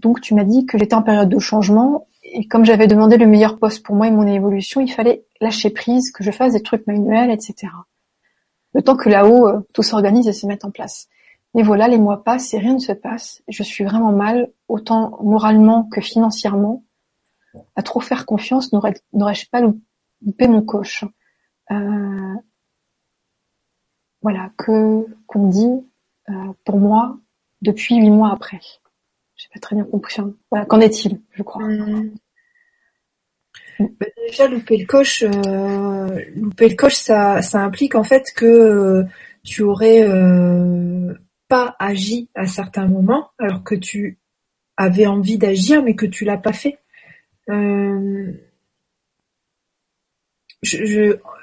donc 0.00 0.20
tu 0.20 0.34
m'as 0.34 0.44
dit 0.44 0.66
que 0.66 0.78
j'étais 0.78 0.94
en 0.94 1.02
période 1.02 1.28
de 1.28 1.38
changement 1.38 2.06
et 2.22 2.46
comme 2.46 2.64
j'avais 2.64 2.86
demandé 2.86 3.16
le 3.16 3.26
meilleur 3.26 3.58
poste 3.58 3.84
pour 3.84 3.94
moi 3.94 4.08
et 4.08 4.10
mon 4.10 4.26
évolution, 4.26 4.80
il 4.80 4.90
fallait 4.90 5.24
lâcher 5.40 5.70
prise, 5.70 6.10
que 6.12 6.24
je 6.24 6.30
fasse 6.30 6.52
des 6.52 6.62
trucs 6.62 6.86
manuels, 6.86 7.30
etc. 7.30 7.72
Le 8.74 8.82
temps 8.82 8.96
que 8.96 9.08
là-haut 9.08 9.64
tout 9.72 9.82
s'organise 9.82 10.28
et 10.28 10.32
se 10.32 10.46
mette 10.46 10.64
en 10.64 10.70
place. 10.70 11.08
Mais 11.54 11.62
voilà, 11.62 11.88
les 11.88 11.98
mois 11.98 12.22
passent 12.22 12.52
et 12.54 12.58
rien 12.58 12.74
ne 12.74 12.78
se 12.78 12.92
passe. 12.92 13.42
Je 13.48 13.62
suis 13.62 13.84
vraiment 13.84 14.12
mal, 14.12 14.52
autant 14.68 15.18
moralement 15.22 15.84
que 15.84 16.00
financièrement. 16.00 16.84
À 17.74 17.82
trop 17.82 18.00
faire 18.00 18.26
confiance, 18.26 18.72
n'aurais-je 18.72 19.48
pas 19.50 19.62
loupé 19.62 20.46
mon 20.46 20.62
coche 20.62 21.04
euh, 21.70 22.34
Voilà, 24.22 24.50
que 24.56 25.06
qu'on 25.26 25.48
dit 25.48 25.84
euh, 26.28 26.52
pour 26.64 26.78
moi 26.78 27.18
depuis 27.62 27.96
huit 27.96 28.10
mois 28.10 28.32
après. 28.32 28.60
J'ai 29.34 29.48
pas 29.52 29.60
très 29.60 29.74
bien 29.74 29.84
compris. 29.84 30.20
Voilà, 30.50 30.66
qu'en 30.66 30.80
est-il, 30.80 31.20
je 31.32 31.42
crois 31.42 31.66
mmh. 31.66 32.10
bah, 33.80 34.06
Déjà, 34.28 34.46
louper 34.46 34.76
le 34.76 34.86
coche, 34.86 35.22
euh, 35.22 36.24
louper 36.36 36.68
le 36.68 36.76
coche, 36.76 36.94
ça, 36.94 37.40
ça 37.40 37.60
implique 37.62 37.94
en 37.94 38.04
fait 38.04 38.32
que 38.36 39.04
tu 39.42 39.62
aurais 39.62 40.02
pas 41.48 41.76
agi 41.78 42.28
à 42.34 42.46
certains 42.46 42.86
moments, 42.86 43.30
alors 43.38 43.64
que 43.64 43.74
tu 43.74 44.18
avais 44.76 45.06
envie 45.06 45.38
d'agir, 45.38 45.82
mais 45.82 45.94
que 45.94 46.06
tu 46.06 46.24
l'as 46.24 46.38
pas 46.38 46.52
fait. 46.52 46.78
Euh, 47.50 48.32
je, 50.62 50.84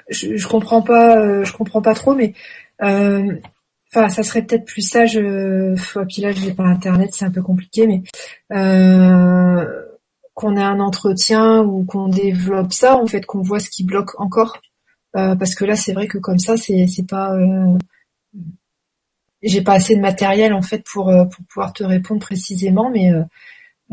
je, 0.10 0.36
je, 0.36 0.48
comprends 0.48 0.82
pas, 0.82 1.20
euh, 1.20 1.44
je 1.44 1.54
comprends 1.54 1.82
pas 1.82 1.94
trop, 1.94 2.16
mais 2.16 2.34
euh, 2.84 3.34
enfin, 3.90 4.10
ça 4.10 4.24
serait 4.24 4.44
peut-être 4.44 4.66
plus 4.66 4.82
sage. 4.82 5.18
Euh, 5.18 5.76
puis 6.08 6.22
là, 6.22 6.32
j'ai 6.32 6.54
pas 6.54 6.64
internet, 6.64 7.10
c'est 7.14 7.26
un 7.26 7.32
peu 7.32 7.42
compliqué, 7.42 7.88
mais 7.88 8.04
qu'on 10.34 10.58
ait 10.58 10.62
un 10.62 10.80
entretien 10.82 11.62
ou 11.62 11.86
qu'on 11.86 12.10
développe 12.10 12.74
ça, 12.74 12.98
en 12.98 13.08
fait, 13.08 13.26
qu'on 13.26 13.42
voit 13.42 13.60
ce 13.60 13.70
qui 13.70 13.84
bloque 13.86 14.20
encore, 14.20 14.62
parce 15.14 15.56
que 15.56 15.66
là, 15.66 15.76
c'est 15.76 15.94
vrai 15.94 16.08
que 16.08 16.18
comme 16.18 16.40
ça, 16.40 16.58
c'est 16.58 16.88
c'est 16.88 17.08
pas 17.08 17.34
j'ai 19.46 19.62
pas 19.62 19.74
assez 19.74 19.96
de 19.96 20.02
matériel 20.02 20.54
en 20.54 20.62
fait 20.62 20.84
pour 20.92 21.10
euh, 21.10 21.26
pour 21.26 21.46
pouvoir 21.46 21.72
te 21.74 21.84
répondre 21.84 22.20
précisément, 22.20 22.90
mais 22.90 23.14
euh, 23.14 23.24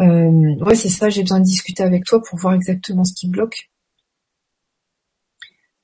euh, 0.00 0.56
ouais 0.64 0.74
c'est 0.74 0.88
ça. 0.88 1.10
J'ai 1.10 1.22
besoin 1.22 1.40
de 1.40 1.44
discuter 1.44 1.82
avec 1.82 2.04
toi 2.04 2.20
pour 2.22 2.38
voir 2.38 2.54
exactement 2.54 3.04
ce 3.04 3.12
qui 3.14 3.28
bloque, 3.28 3.70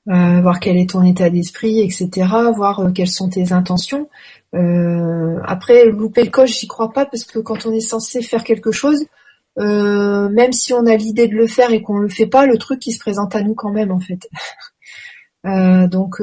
voir 0.05 0.59
quel 0.59 0.77
est 0.77 0.89
ton 0.89 1.03
état 1.03 1.29
d'esprit, 1.29 1.81
etc. 1.81 2.09
Voir 2.55 2.91
quelles 2.95 3.07
sont 3.07 3.29
tes 3.29 3.53
intentions. 3.53 4.09
après 4.53 5.85
louper 5.85 6.23
le 6.23 6.31
coche, 6.31 6.59
j'y 6.59 6.67
crois 6.67 6.91
pas 6.91 7.05
parce 7.05 7.23
que 7.23 7.39
quand 7.39 7.65
on 7.67 7.71
est 7.71 7.79
censé 7.79 8.23
faire 8.23 8.43
quelque 8.43 8.71
chose, 8.71 9.05
même 9.57 10.53
si 10.53 10.73
on 10.73 10.85
a 10.87 10.95
l'idée 10.95 11.27
de 11.27 11.35
le 11.35 11.47
faire 11.47 11.71
et 11.71 11.83
qu'on 11.83 11.99
le 11.99 12.09
fait 12.09 12.27
pas, 12.27 12.47
le 12.47 12.57
truc 12.57 12.79
qui 12.79 12.91
se 12.91 12.99
présente 12.99 13.35
à 13.35 13.43
nous 13.43 13.53
quand 13.53 13.71
même 13.71 13.91
en 13.91 13.99
fait. 13.99 14.27
donc 15.89 16.19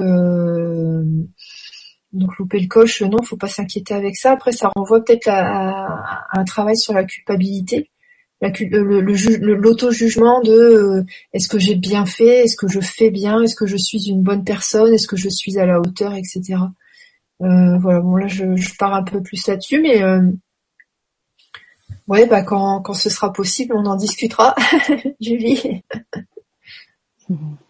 donc 2.17 2.37
louper 2.39 2.61
le 2.61 2.69
coche, 2.69 3.03
non, 3.03 3.23
faut 3.23 3.37
pas 3.37 3.49
s'inquiéter 3.49 3.95
avec 3.95 4.17
ça. 4.17 4.33
Après, 4.33 4.53
ça 4.53 4.71
renvoie 4.75 5.05
peut-être 5.05 5.29
à, 5.29 6.27
un 6.33 6.45
travail 6.45 6.77
sur 6.77 6.93
la 6.93 7.05
culpabilité, 7.05 7.91
l'auto-jugement 8.41 10.41
de 10.43 10.53
euh, 10.53 11.05
est-ce 11.33 11.49
que 11.49 11.59
j'ai 11.59 11.75
bien 11.75 12.07
fait, 12.07 12.45
est-ce 12.45 12.57
que 12.57 12.69
je 12.69 12.81
fais 12.81 13.11
bien, 13.11 13.43
est-ce 13.43 13.55
que 13.55 13.67
je 13.67 13.77
suis 13.77 14.09
une 14.09 14.23
bonne 14.23 14.45
personne, 14.45 14.93
est-ce 14.93 15.09
que 15.09 15.17
je 15.17 15.29
suis 15.29 15.59
à 15.59 15.67
la 15.67 15.81
hauteur, 15.81 16.15
etc. 16.15 16.57
Euh, 17.43 17.79
voilà, 17.79 18.01
bon 18.01 18.17
là 18.17 18.29
je, 18.29 18.45
pars 18.79 18.95
un 18.95 19.03
peu 19.03 19.23
plus 19.23 19.47
là-dessus, 19.47 19.81
mais 19.81 20.03
euh, 20.03 20.23
ouais, 22.09 22.27
bah 22.27 22.43
quand, 22.43 22.83
quand 22.83 22.95
ce 22.95 23.11
sera 23.11 23.33
possible, 23.33 23.75
on 23.75 23.87
en 23.87 23.97
discutera, 23.97 24.55
Julie. 25.21 25.83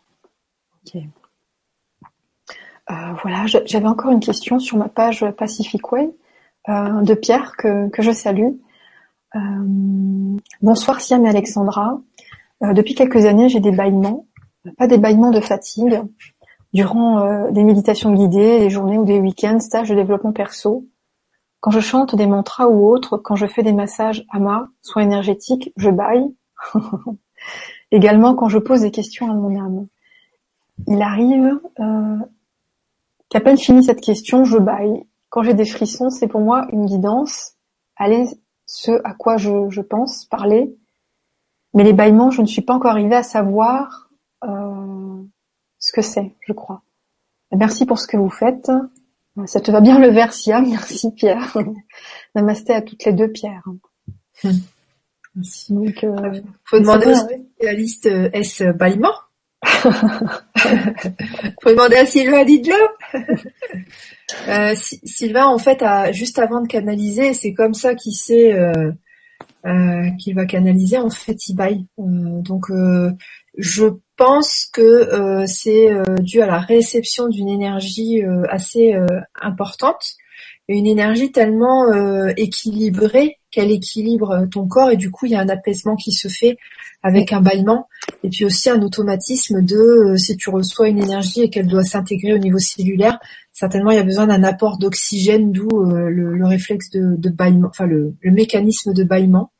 Euh, 2.91 2.95
voilà, 3.23 3.47
j'avais 3.47 3.89
encore 3.89 4.13
une 4.13 4.21
question 4.21 4.59
sur 4.59 4.77
ma 4.77 4.89
page 4.89 5.25
Pacific 5.37 5.91
Way 5.91 6.11
euh, 6.69 7.03
de 7.03 7.15
Pierre 7.15 7.57
que, 7.57 7.89
que 7.89 8.03
je 8.03 8.13
salue. 8.13 8.53
Euh, 9.35 9.39
bonsoir 10.63 11.01
Siam 11.01 11.27
et 11.27 11.29
Alexandra. 11.29 12.01
depuis 12.63 12.95
quelques 12.95 13.27
années, 13.27 13.49
j'ai 13.49 13.61
des 13.61 13.73
bâillements, 13.73 14.27
pas 14.79 14.87
des 14.87 14.99
bâillements 14.99 15.33
de 15.33 15.41
fatigue, 15.41 16.01
durant 16.73 17.51
des 17.51 17.65
méditations 17.65 18.13
guidées, 18.13 18.61
des 18.61 18.71
journées 18.71 18.99
ou 18.99 19.05
des 19.05 19.19
week-ends, 19.19 19.61
stages 19.61 19.89
de 19.89 19.95
développement 19.95 20.33
perso. 20.33 20.87
Quand 21.61 21.71
je 21.71 21.81
chante 21.81 22.15
des 22.15 22.27
mantras 22.27 22.69
ou 22.69 22.87
autres, 22.89 23.17
quand 23.17 23.35
je 23.35 23.47
fais 23.47 23.63
des 23.63 23.73
massages 23.73 24.25
ama, 24.31 24.69
soins 24.83 25.03
énergétiques, 25.03 25.73
je 25.77 25.91
baille. 25.91 26.35
Également 27.91 28.35
quand 28.35 28.49
je 28.49 28.59
pose 28.59 28.83
des 28.83 28.91
questions 28.91 29.31
à 29.31 29.35
mon 29.35 29.59
âme. 29.59 29.87
Il 30.87 31.03
arrive 31.03 31.59
qu'à 33.29 33.41
peine 33.41 33.59
fini 33.59 33.85
cette 33.85 34.01
question, 34.01 34.45
je 34.45 34.59
baille. 34.59 35.05
Quand 35.29 35.43
j'ai 35.43 35.55
des 35.55 35.67
frissons, 35.67 36.11
c'est 36.11 36.29
pour 36.29 36.41
moi 36.41 36.67
une 36.73 36.87
guidance, 36.87 37.55
aller 37.97 38.27
ce 38.67 38.93
à 39.05 39.15
quoi 39.15 39.37
je, 39.37 39.81
pense, 39.81 40.25
parler. 40.27 40.77
Mais 41.75 41.85
les 41.85 41.93
bâillements, 41.93 42.31
je 42.31 42.43
ne 42.43 42.47
suis 42.47 42.63
pas 42.63 42.75
encore 42.75 42.93
arrivée 42.93 43.17
à 43.17 43.23
savoir 43.23 44.11
euh, 44.45 45.23
ce 45.79 45.93
que 45.93 46.03
c'est, 46.03 46.35
je 46.41 46.53
crois. 46.53 46.83
Merci 47.53 47.87
pour 47.87 47.99
ce 47.99 48.07
que 48.07 48.17
vous 48.17 48.31
faites. 48.31 48.71
Ça 49.45 49.61
te 49.61 49.71
va 49.71 49.81
bien 49.81 49.99
le 49.99 50.09
verre, 50.09 50.33
Sia? 50.33 50.61
Merci, 50.67 51.13
Pierre. 51.13 51.57
Namasté 52.35 52.75
à 52.75 52.83
toutes 52.83 53.05
les 53.05 53.13
deux, 53.13 53.31
Pierre. 53.31 53.63
Merci. 55.35 55.73
Donc, 55.73 56.03
euh, 56.03 56.41
faut 56.65 56.79
demander 56.79 57.13
la 57.61 57.73
liste 57.75 58.07
euh, 58.07 58.31
S 58.33 58.63
bâillement. 58.63 59.13
Faut 61.63 61.71
demander 61.71 61.97
à 61.97 62.07
Sylvain 62.07 62.45
Didlo. 62.45 62.75
euh, 64.49 64.75
Sylvain, 64.75 65.47
en 65.47 65.59
fait, 65.59 65.83
juste 66.13 66.39
avant 66.39 66.61
de 66.61 66.69
canaliser, 66.69 67.35
c'est 67.35 67.53
comme 67.53 67.75
ça 67.75 67.95
qu'il 67.95 68.15
sait 68.15 68.53
euh, 68.53 68.93
euh, 69.67 70.11
qu'il 70.19 70.35
va 70.35 70.47
canaliser. 70.47 70.99
En 70.99 71.11
fait, 71.11 71.49
il 71.49 71.55
baille. 71.55 71.87
Donc, 71.99 72.67
je 73.59 73.87
pense 74.17 74.67
que 74.73 75.45
c'est 75.47 75.91
dû 76.21 76.43
à 76.43 76.47
la 76.47 76.59
réception 76.59 77.29
d'une 77.29 77.49
énergie 77.49 78.23
assez 78.49 78.95
importante 79.41 80.17
une 80.69 80.87
énergie 80.87 81.31
tellement 81.31 81.93
équilibrée 82.37 83.39
qu'elle 83.57 83.71
équilibre 83.71 84.47
ton 84.51 84.69
corps 84.69 84.91
et 84.91 84.99
du 84.99 85.11
coup, 85.11 85.25
il 85.25 85.33
y 85.33 85.35
a 85.35 85.41
un 85.41 85.49
apaisement 85.49 85.97
qui 85.97 86.13
se 86.13 86.29
fait 86.29 86.59
avec 87.03 87.33
un 87.33 87.41
bâillement, 87.41 87.89
et 88.23 88.29
puis 88.29 88.45
aussi 88.45 88.69
un 88.69 88.83
automatisme 88.83 89.63
de 89.63 89.77
euh, 89.77 90.17
si 90.17 90.37
tu 90.37 90.51
reçois 90.51 90.89
une 90.89 90.99
énergie 90.99 91.43
et 91.43 91.51
qu'elle 91.51 91.67
doit 91.67 91.85
s'intégrer 91.85 92.35
au 92.35 92.39
niveau 92.39 92.59
cellulaire, 92.59 93.19
certainement 93.53 93.93
il 93.93 93.97
y 93.97 94.01
a 94.01 94.05
besoin 94.05 94.27
d'un 94.27 94.43
apport 94.43 94.77
d'oxygène, 94.77 95.53
d'où 95.53 95.69
euh, 95.71 96.11
le, 96.11 96.45
réflexe 96.47 96.91
de, 96.91 97.17
de 97.17 97.31
bâillement, 97.31 97.69
enfin 97.69 97.87
le, 97.87 98.15
mécanisme 98.25 98.93
de 98.93 99.05
bâillement. 99.05 99.53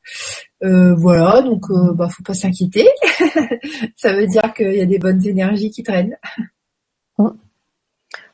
Euh, 0.63 0.93
voilà, 0.95 1.41
donc 1.41 1.65
bah 1.95 2.09
faut 2.09 2.23
pas 2.23 2.33
s'inquiéter. 2.33 2.87
Ça 3.95 4.13
veut 4.13 4.27
dire 4.27 4.53
qu'il 4.53 4.73
y 4.73 4.81
a 4.81 4.85
des 4.85 4.99
bonnes 4.99 5.25
énergies 5.25 5.71
qui 5.71 5.83
traînent. 5.83 6.17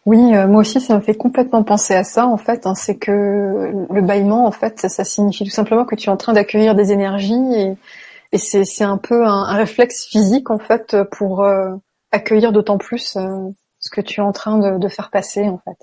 Oui, 0.06 0.18
moi 0.18 0.62
aussi, 0.62 0.82
ça 0.82 0.96
me 0.98 1.02
fait 1.02 1.16
complètement 1.16 1.64
penser 1.64 1.94
à 1.96 2.04
ça. 2.04 2.28
En 2.28 2.38
fait, 2.38 2.68
hein, 2.68 2.76
c'est 2.76 2.98
que 2.98 3.72
le 3.90 4.02
bâillement, 4.02 4.46
en 4.46 4.52
fait, 4.52 4.80
ça, 4.80 5.04
signifie 5.06 5.46
tout 5.46 5.50
simplement 5.50 5.86
que 5.86 5.96
tu 5.96 6.10
es 6.10 6.12
en 6.12 6.18
train 6.18 6.34
d'accueillir 6.34 6.76
des 6.76 6.92
énergies 6.92 7.54
et, 7.56 7.78
et 8.34 8.40
c'est 8.40 8.84
un 8.84 8.98
peu 8.98 9.26
un, 9.26 9.54
réflexe 9.54 10.08
physique 10.08 10.50
en 10.50 10.58
fait 10.58 10.98
pour 11.12 11.44
euh, 11.44 11.76
accueillir 12.12 12.52
d'autant 12.52 12.80
plus 12.80 13.16
euh, 13.16 13.50
ce 13.80 13.92
que 13.92 14.02
tu 14.02 14.22
es 14.22 14.24
en 14.24 14.32
train 14.32 14.78
de, 14.80 14.88
faire 14.90 15.12
passer 15.12 15.48
en 15.48 15.60
fait. 15.60 15.78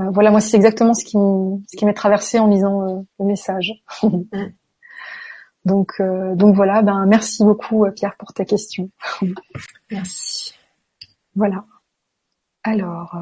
Euh, 0.00 0.10
voilà, 0.10 0.32
moi 0.32 0.40
c'est 0.40 0.56
exactement 0.56 0.94
ce 0.94 1.04
qui 1.04 1.12
ce 1.12 1.76
qui 1.76 1.84
m'est 1.84 1.94
traversé 1.94 2.40
en 2.40 2.48
lisant 2.48 3.06
le 3.20 3.24
message. 3.24 3.72
donc 5.64 6.02
donc 6.02 6.56
voilà, 6.56 6.82
ben 6.82 7.06
merci 7.06 7.44
beaucoup 7.44 7.86
Pierre 7.94 8.16
pour 8.18 8.32
ta 8.32 8.44
question. 8.44 8.90
merci. 9.92 10.54
Voilà. 11.36 11.64
Alors 12.64 13.16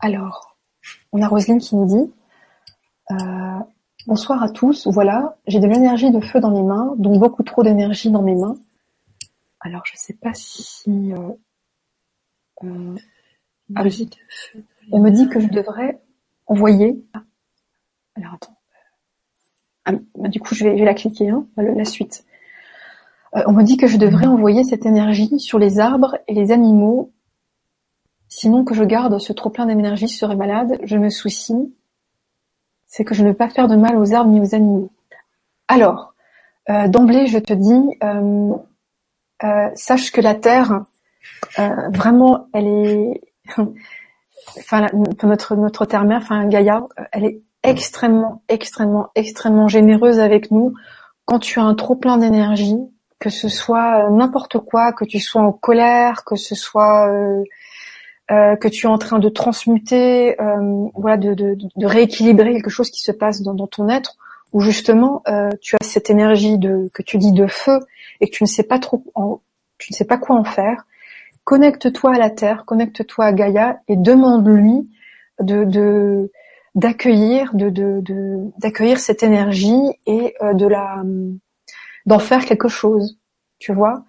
alors 0.00 0.56
on 1.12 1.20
a 1.20 1.28
Roselyne 1.28 1.58
qui 1.58 1.76
nous 1.76 1.86
dit 1.86 2.12
Bonsoir 4.06 4.42
à 4.42 4.50
tous. 4.50 4.86
Voilà, 4.86 5.38
j'ai 5.46 5.60
de 5.60 5.66
l'énergie 5.66 6.10
de 6.10 6.20
feu 6.20 6.38
dans 6.38 6.50
mes 6.50 6.62
mains, 6.62 6.94
donc 6.98 7.18
beaucoup 7.18 7.42
trop 7.42 7.62
d'énergie 7.62 8.10
dans 8.10 8.20
mes 8.20 8.34
mains. 8.34 8.58
Alors, 9.60 9.82
je 9.86 9.92
sais 9.96 10.12
pas 10.12 10.34
si... 10.34 11.14
Euh, 11.14 11.32
euh, 12.64 12.94
ah, 13.74 13.82
on 14.92 15.00
me 15.00 15.10
dit 15.10 15.28
que 15.30 15.40
je 15.40 15.48
devrais 15.48 16.02
envoyer... 16.46 17.02
alors, 18.14 18.34
attends. 18.34 18.58
Ah, 19.86 19.92
bah, 20.16 20.28
du 20.28 20.38
coup, 20.38 20.54
je 20.54 20.64
vais, 20.64 20.76
la 20.76 20.92
cliquer, 20.92 21.30
hein, 21.30 21.46
la 21.56 21.84
suite. 21.86 22.26
Euh, 23.36 23.42
on 23.46 23.52
me 23.52 23.62
dit 23.62 23.78
que 23.78 23.86
je 23.86 23.96
devrais 23.96 24.26
envoyer 24.26 24.64
cette 24.64 24.84
énergie 24.84 25.40
sur 25.40 25.58
les 25.58 25.80
arbres 25.80 26.18
et 26.28 26.34
les 26.34 26.52
animaux. 26.52 27.10
Sinon 28.36 28.64
que 28.64 28.74
je 28.74 28.84
garde 28.84 29.18
ce 29.18 29.32
trop 29.32 29.50
plein 29.50 29.66
d'énergie 29.66 30.08
serait 30.08 30.36
malade. 30.36 30.78
Je 30.82 30.96
me 30.96 31.08
soucie 31.08 31.72
c'est 32.94 33.04
que 33.04 33.12
je 33.12 33.24
ne 33.24 33.30
veux 33.30 33.34
pas 33.34 33.48
faire 33.48 33.66
de 33.66 33.74
mal 33.74 33.96
aux 33.96 34.14
arbres 34.14 34.30
ni 34.30 34.40
aux 34.40 34.54
animaux. 34.54 34.92
Alors, 35.66 36.14
euh, 36.70 36.86
d'emblée, 36.86 37.26
je 37.26 37.40
te 37.40 37.52
dis, 37.52 37.98
euh, 38.04 38.52
euh, 39.42 39.68
sache 39.74 40.12
que 40.12 40.20
la 40.20 40.36
Terre, 40.36 40.84
vraiment, 41.58 42.46
elle 42.54 42.68
est, 42.68 43.20
enfin, 44.58 44.86
notre 45.24 45.56
notre 45.56 45.86
terre-mère, 45.86 46.20
enfin 46.22 46.46
Gaïa, 46.46 46.84
elle 47.10 47.24
est 47.24 47.40
extrêmement, 47.64 48.42
extrêmement, 48.48 49.08
extrêmement 49.16 49.66
généreuse 49.66 50.20
avec 50.20 50.52
nous. 50.52 50.74
Quand 51.24 51.40
tu 51.40 51.58
as 51.58 51.64
un 51.64 51.74
trop 51.74 51.96
plein 51.96 52.16
d'énergie, 52.16 52.78
que 53.18 53.30
ce 53.30 53.48
soit 53.48 54.08
n'importe 54.10 54.60
quoi, 54.60 54.92
que 54.92 55.04
tu 55.04 55.18
sois 55.18 55.42
en 55.42 55.50
colère, 55.50 56.24
que 56.24 56.36
ce 56.36 56.54
soit 56.54 57.10
euh, 58.30 58.56
que 58.56 58.68
tu 58.68 58.86
es 58.86 58.88
en 58.88 58.96
train 58.96 59.18
de 59.18 59.28
transmuter, 59.28 60.40
euh, 60.40 60.88
voilà, 60.94 61.18
de, 61.18 61.56
rééquilibrer 61.76 62.54
quelque 62.54 62.70
chose 62.70 62.90
qui 62.90 63.02
se 63.02 63.12
passe 63.12 63.42
dans, 63.42 63.66
ton 63.66 63.88
être, 63.90 64.16
où 64.54 64.60
justement 64.60 65.22
euh, 65.28 65.50
tu 65.60 65.76
as 65.76 65.84
cette 65.84 66.08
énergie 66.08 66.56
de 66.56 66.88
que 66.94 67.02
tu 67.02 67.18
dis 67.18 67.32
de 67.32 67.46
feu 67.46 67.80
et 68.20 68.30
que 68.30 68.34
tu 68.34 68.42
ne 68.42 68.48
sais 68.48 68.62
pas 68.62 68.78
trop, 68.78 69.04
en, 69.14 69.40
tu 69.76 69.92
ne 69.92 69.96
sais 69.96 70.06
pas 70.06 70.16
quoi 70.16 70.36
en 70.36 70.44
faire. 70.44 70.86
Connecte-toi 71.44 72.14
à 72.14 72.18
la 72.18 72.30
terre, 72.30 72.64
connecte-toi 72.64 73.26
à 73.26 73.32
Gaïa 73.34 73.80
et 73.88 73.96
demande-lui 73.96 74.90
de, 75.40 76.30
d'accueillir, 76.74 77.52
de, 77.54 77.68
de, 77.68 78.50
d'accueillir 78.58 79.00
cette 79.00 79.22
énergie 79.22 79.82
et 80.06 80.34
de 80.40 80.66
la 80.66 81.02
d'en 82.06 82.18
faire 82.18 82.46
quelque 82.46 82.68
chose. 82.68 83.18
Tu 83.58 83.74
vois, 83.74 84.04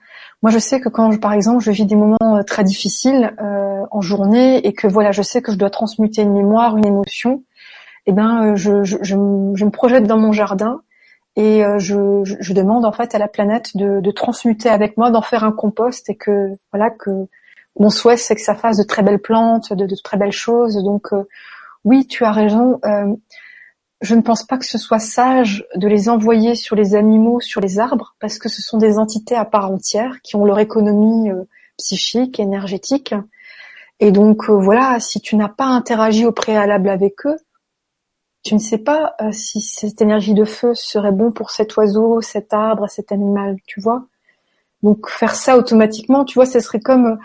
moi, 0.45 0.51
je 0.51 0.59
sais 0.59 0.79
que 0.79 0.89
quand, 0.89 1.19
par 1.19 1.33
exemple, 1.33 1.63
je 1.63 1.71
vis 1.71 1.87
des 1.87 1.95
moments 1.95 2.37
euh, 2.37 2.43
très 2.43 2.63
difficiles 2.63 3.33
euh, 3.41 3.81
en 3.89 4.01
journée 4.01 4.57
et 4.57 4.73
que 4.73 4.85
voilà, 4.85 5.11
je 5.11 5.23
sais 5.23 5.41
que 5.41 5.51
je 5.51 5.57
dois 5.57 5.71
transmuter 5.71 6.21
une 6.21 6.33
mémoire, 6.33 6.77
une 6.77 6.85
émotion, 6.85 7.43
eh 8.05 8.11
ben, 8.11 8.51
euh, 8.51 8.55
je, 8.55 8.83
je, 8.83 8.97
je, 9.01 9.15
me 9.15 9.69
projette 9.71 10.05
dans 10.05 10.19
mon 10.19 10.33
jardin 10.33 10.81
et 11.35 11.63
je, 11.79 12.21
je, 12.23 12.53
demande 12.53 12.85
en 12.85 12.91
fait 12.91 13.15
à 13.15 13.17
la 13.17 13.27
planète 13.27 13.75
de, 13.75 14.01
de 14.01 14.11
transmuter 14.11 14.69
avec 14.69 14.97
moi, 14.97 15.09
d'en 15.09 15.23
faire 15.23 15.43
un 15.43 15.51
compost 15.51 16.11
et 16.11 16.15
que 16.15 16.49
voilà 16.71 16.91
que 16.91 17.09
mon 17.79 17.89
souhait 17.89 18.15
c'est 18.15 18.35
que 18.35 18.41
ça 18.41 18.53
fasse 18.53 18.77
de 18.77 18.83
très 18.83 19.01
belles 19.01 19.19
plantes, 19.19 19.73
de, 19.73 19.87
de 19.87 19.95
très 20.03 20.17
belles 20.17 20.31
choses. 20.31 20.75
Donc 20.83 21.07
oui, 21.85 22.05
tu 22.05 22.23
as 22.23 22.31
raison 22.31 22.79
je 24.01 24.15
ne 24.15 24.21
pense 24.21 24.43
pas 24.43 24.57
que 24.57 24.65
ce 24.65 24.77
soit 24.77 24.99
sage 24.99 25.65
de 25.75 25.87
les 25.87 26.09
envoyer 26.09 26.55
sur 26.55 26.75
les 26.75 26.95
animaux, 26.95 27.39
sur 27.39 27.61
les 27.61 27.79
arbres, 27.79 28.15
parce 28.19 28.37
que 28.37 28.49
ce 28.49 28.61
sont 28.61 28.77
des 28.77 28.97
entités 28.97 29.35
à 29.35 29.45
part 29.45 29.71
entière 29.71 30.21
qui 30.21 30.35
ont 30.35 30.45
leur 30.45 30.59
économie 30.59 31.31
euh, 31.31 31.43
psychique, 31.77 32.39
énergétique. 32.39 33.13
Et 33.99 34.11
donc 34.11 34.49
euh, 34.49 34.53
voilà, 34.53 34.99
si 34.99 35.21
tu 35.21 35.35
n'as 35.35 35.49
pas 35.49 35.65
interagi 35.65 36.25
au 36.25 36.31
préalable 36.31 36.89
avec 36.89 37.25
eux, 37.25 37.37
tu 38.43 38.53
ne 38.53 38.59
sais 38.59 38.77
pas 38.77 39.15
euh, 39.21 39.31
si 39.31 39.61
cette 39.61 40.01
énergie 40.01 40.33
de 40.33 40.45
feu 40.45 40.75
serait 40.75 41.11
bon 41.11 41.31
pour 41.31 41.51
cet 41.51 41.75
oiseau, 41.77 42.21
cet 42.21 42.53
arbre, 42.53 42.89
cet 42.89 43.11
animal, 43.11 43.57
tu 43.65 43.79
vois. 43.79 44.05
Donc 44.83 45.09
faire 45.09 45.35
ça 45.35 45.57
automatiquement, 45.57 46.25
tu 46.25 46.35
vois, 46.35 46.45
ce 46.45 46.59
serait 46.59 46.81
comme 46.81 47.17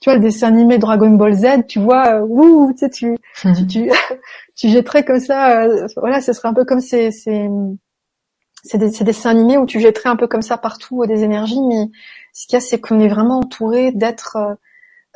tu 0.00 0.10
vois 0.10 0.18
le 0.18 0.22
dessin 0.22 0.48
animé 0.48 0.76
Dragon 0.78 1.10
Ball 1.10 1.32
Z, 1.34 1.66
tu 1.66 1.78
vois, 1.78 2.20
ouh, 2.20 2.72
tu 2.72 2.78
sais, 2.78 2.90
tu, 2.90 3.16
tu, 3.40 3.66
tu, 3.66 3.90
tu 4.56 4.68
jetterais 4.70 5.04
comme 5.04 5.20
ça, 5.20 5.62
euh, 5.62 5.86
voilà, 5.96 6.20
ce 6.20 6.32
serait 6.32 6.48
un 6.48 6.54
peu 6.54 6.64
comme 6.64 6.80
ces, 6.80 7.12
ces, 7.12 7.48
ces, 8.64 8.78
dessins 8.78 9.30
animés 9.30 9.58
où 9.58 9.66
tu 9.66 9.80
jetterais 9.80 10.08
un 10.08 10.16
peu 10.16 10.26
comme 10.26 10.42
ça 10.42 10.56
partout 10.56 11.02
euh, 11.02 11.06
des 11.06 11.22
énergies, 11.22 11.60
mais 11.60 11.90
ce 12.32 12.46
qu'il 12.46 12.54
y 12.54 12.56
a, 12.56 12.60
c'est 12.60 12.80
qu'on 12.80 12.98
est 12.98 13.08
vraiment 13.08 13.38
entouré 13.38 13.92
d'être 13.92 14.38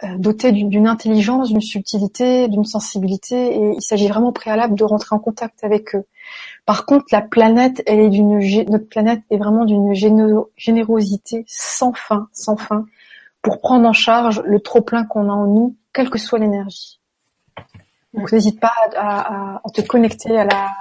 euh, 0.03 0.17
doté 0.19 0.53
d'une 0.53 0.87
intelligence, 0.87 1.49
d'une 1.49 1.63
subtilité, 1.63 2.49
d'une 2.49 2.67
sensibilité, 2.67 3.57
et 3.57 3.75
il 3.77 3.83
s'agit 3.83 4.09
vraiment 4.09 4.33
préalable 4.33 4.75
de 4.75 4.85
rentrer 4.85 5.17
en 5.17 5.19
contact 5.19 5.65
avec 5.65 5.95
eux. 5.95 6.05
Par 6.67 6.85
contre, 6.85 7.07
la 7.11 7.23
planète, 7.23 7.83
elle 7.87 8.01
est 8.01 8.11
d'une, 8.11 8.39
notre 8.69 8.89
planète 8.89 9.23
est 9.31 9.39
vraiment 9.39 9.65
d'une 9.65 9.95
générosité 10.57 11.45
sans 11.49 11.93
fin, 11.93 12.29
sans 12.33 12.57
fin, 12.57 12.85
pour 13.43 13.61
prendre 13.61 13.89
en 13.89 13.95
charge 13.95 14.43
le 14.45 14.61
trop 14.61 14.83
plein 14.83 15.05
qu'on 15.05 15.31
a 15.31 15.33
en 15.33 15.47
nous, 15.47 15.77
quelle 15.95 16.11
que 16.11 16.19
soit 16.19 16.39
l'énergie. 16.39 17.00
Donc 18.15 18.33
n'hésite 18.33 18.59
pas 18.59 18.73
à, 18.97 19.61
te 19.73 19.83
connecter 19.83 20.37
à 20.37 20.45
la, 20.45 20.73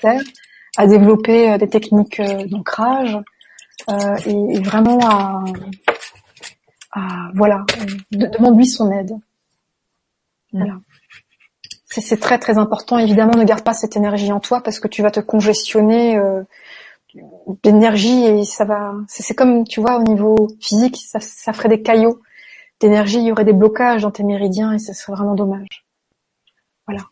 terre, 0.00 0.20
à 0.76 0.86
développer 0.86 1.52
euh, 1.52 1.58
des 1.58 1.68
techniques 1.68 2.20
euh, 2.20 2.46
d'ancrage 2.46 3.18
euh, 3.90 4.16
et, 4.26 4.60
vraiment 4.60 4.98
à, 5.02 5.44
voilà, 7.34 7.64
demande-lui 8.10 8.66
son 8.66 8.90
aide. 8.90 9.12
Mm. 10.52 10.58
Voilà. 10.58 10.74
C'est 11.86 12.18
très 12.18 12.38
très 12.38 12.58
important. 12.58 12.98
Évidemment, 12.98 13.36
ne 13.36 13.44
garde 13.44 13.62
pas 13.62 13.74
cette 13.74 13.96
énergie 13.96 14.32
en 14.32 14.40
toi 14.40 14.60
parce 14.60 14.80
que 14.80 14.88
tu 14.88 15.00
vas 15.00 15.12
te 15.12 15.20
congestionner 15.20 16.18
d'énergie 17.62 18.24
et 18.24 18.44
ça 18.44 18.64
va. 18.64 18.94
C'est 19.06 19.34
comme 19.36 19.62
tu 19.64 19.80
vois 19.80 19.98
au 19.98 20.02
niveau 20.02 20.48
physique, 20.60 20.96
ça, 20.96 21.20
ça 21.20 21.52
ferait 21.52 21.68
des 21.68 21.82
caillots 21.82 22.20
d'énergie. 22.80 23.18
Il 23.18 23.26
y 23.26 23.30
aurait 23.30 23.44
des 23.44 23.52
blocages 23.52 24.02
dans 24.02 24.10
tes 24.10 24.24
méridiens 24.24 24.72
et 24.72 24.80
ça 24.80 24.92
serait 24.92 25.12
vraiment 25.12 25.36
dommage. 25.36 25.84
Voilà. 26.86 27.02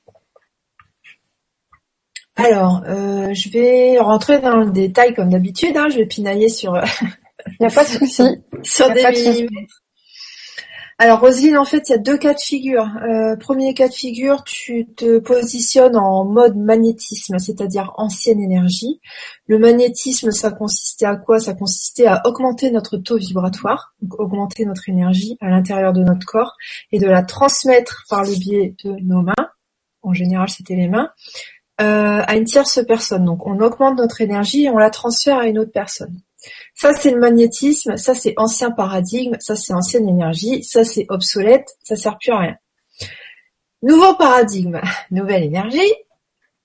Alors, 2.45 2.83
euh, 2.87 3.33
je 3.35 3.49
vais 3.51 3.99
rentrer 3.99 4.41
dans 4.41 4.57
le 4.57 4.71
détail 4.71 5.15
comme 5.15 5.31
d'habitude. 5.31 5.77
Hein, 5.77 5.89
je 5.91 5.99
vais 5.99 6.07
pinailler 6.07 6.49
sur. 6.49 6.77
Il 7.47 7.57
n'y 7.61 7.67
a 7.67 7.71
pas 7.71 7.85
de 7.85 7.89
souci. 7.89 8.23
sur 8.63 8.91
des 8.93 9.05
millimètres. 9.11 9.83
Alors 10.99 11.19
Roselyne, 11.21 11.59
en 11.59 11.65
fait, 11.65 11.89
il 11.89 11.93
y 11.93 11.95
a 11.95 11.99
deux 11.99 12.17
cas 12.17 12.33
de 12.33 12.39
figure. 12.39 12.89
Euh, 13.03 13.35
premier 13.35 13.75
cas 13.75 13.89
de 13.89 13.93
figure, 13.93 14.45
tu 14.45 14.87
te 14.95 15.19
positionnes 15.19 15.97
en 15.97 16.25
mode 16.25 16.57
magnétisme, 16.57 17.39
c'est-à-dire 17.39 17.93
ancienne 17.97 18.41
énergie. 18.41 19.01
Le 19.47 19.59
magnétisme, 19.59 20.31
ça 20.31 20.53
consistait 20.53 21.07
à 21.07 21.17
quoi? 21.17 21.41
Ça 21.41 21.55
consistait 21.55 22.07
à 22.07 22.23
augmenter 22.25 22.71
notre 22.71 22.99
taux 22.99 23.17
vibratoire, 23.17 23.95
donc 24.01 24.21
augmenter 24.21 24.65
notre 24.65 24.89
énergie 24.89 25.37
à 25.41 25.49
l'intérieur 25.49 25.93
de 25.93 26.05
notre 26.05 26.25
corps 26.25 26.57
et 26.93 27.01
de 27.01 27.07
la 27.07 27.23
transmettre 27.23 28.05
par 28.09 28.23
le 28.23 28.39
biais 28.39 28.77
de 28.85 28.95
nos 29.03 29.23
mains 29.23 29.35
en 30.03 30.13
général 30.13 30.49
c'était 30.49 30.75
les 30.75 30.89
mains, 30.89 31.11
euh, 31.11 31.62
à 31.83 32.37
une 32.37 32.45
tierce 32.45 32.81
personne. 32.87 33.25
Donc 33.25 33.47
on 33.47 33.61
augmente 33.61 33.99
notre 33.99 34.21
énergie 34.21 34.65
et 34.65 34.71
on 34.71 34.79
la 34.79 34.91
transfère 34.91 35.39
à 35.39 35.47
une 35.47 35.59
autre 35.59 35.73
personne. 35.73 36.21
Ça 36.75 36.93
c'est 36.95 37.11
le 37.11 37.21
magnétisme, 37.21 37.97
ça 37.97 38.15
c'est 38.15 38.35
ancien 38.37 38.71
paradigme, 38.71 39.37
ça 39.39 39.55
c'est 39.55 39.73
ancienne 39.73 40.09
énergie, 40.09 40.65
ça 40.65 40.85
c'est 40.85 41.07
obsolète, 41.09 41.69
ça 41.83 41.97
sert 41.97 42.19
plus 42.19 42.33
à 42.33 42.39
rien. 42.39 42.57
Nouveau 43.83 44.15
paradigme, 44.15 44.81
nouvelle 45.11 45.45
énergie, 45.45 45.93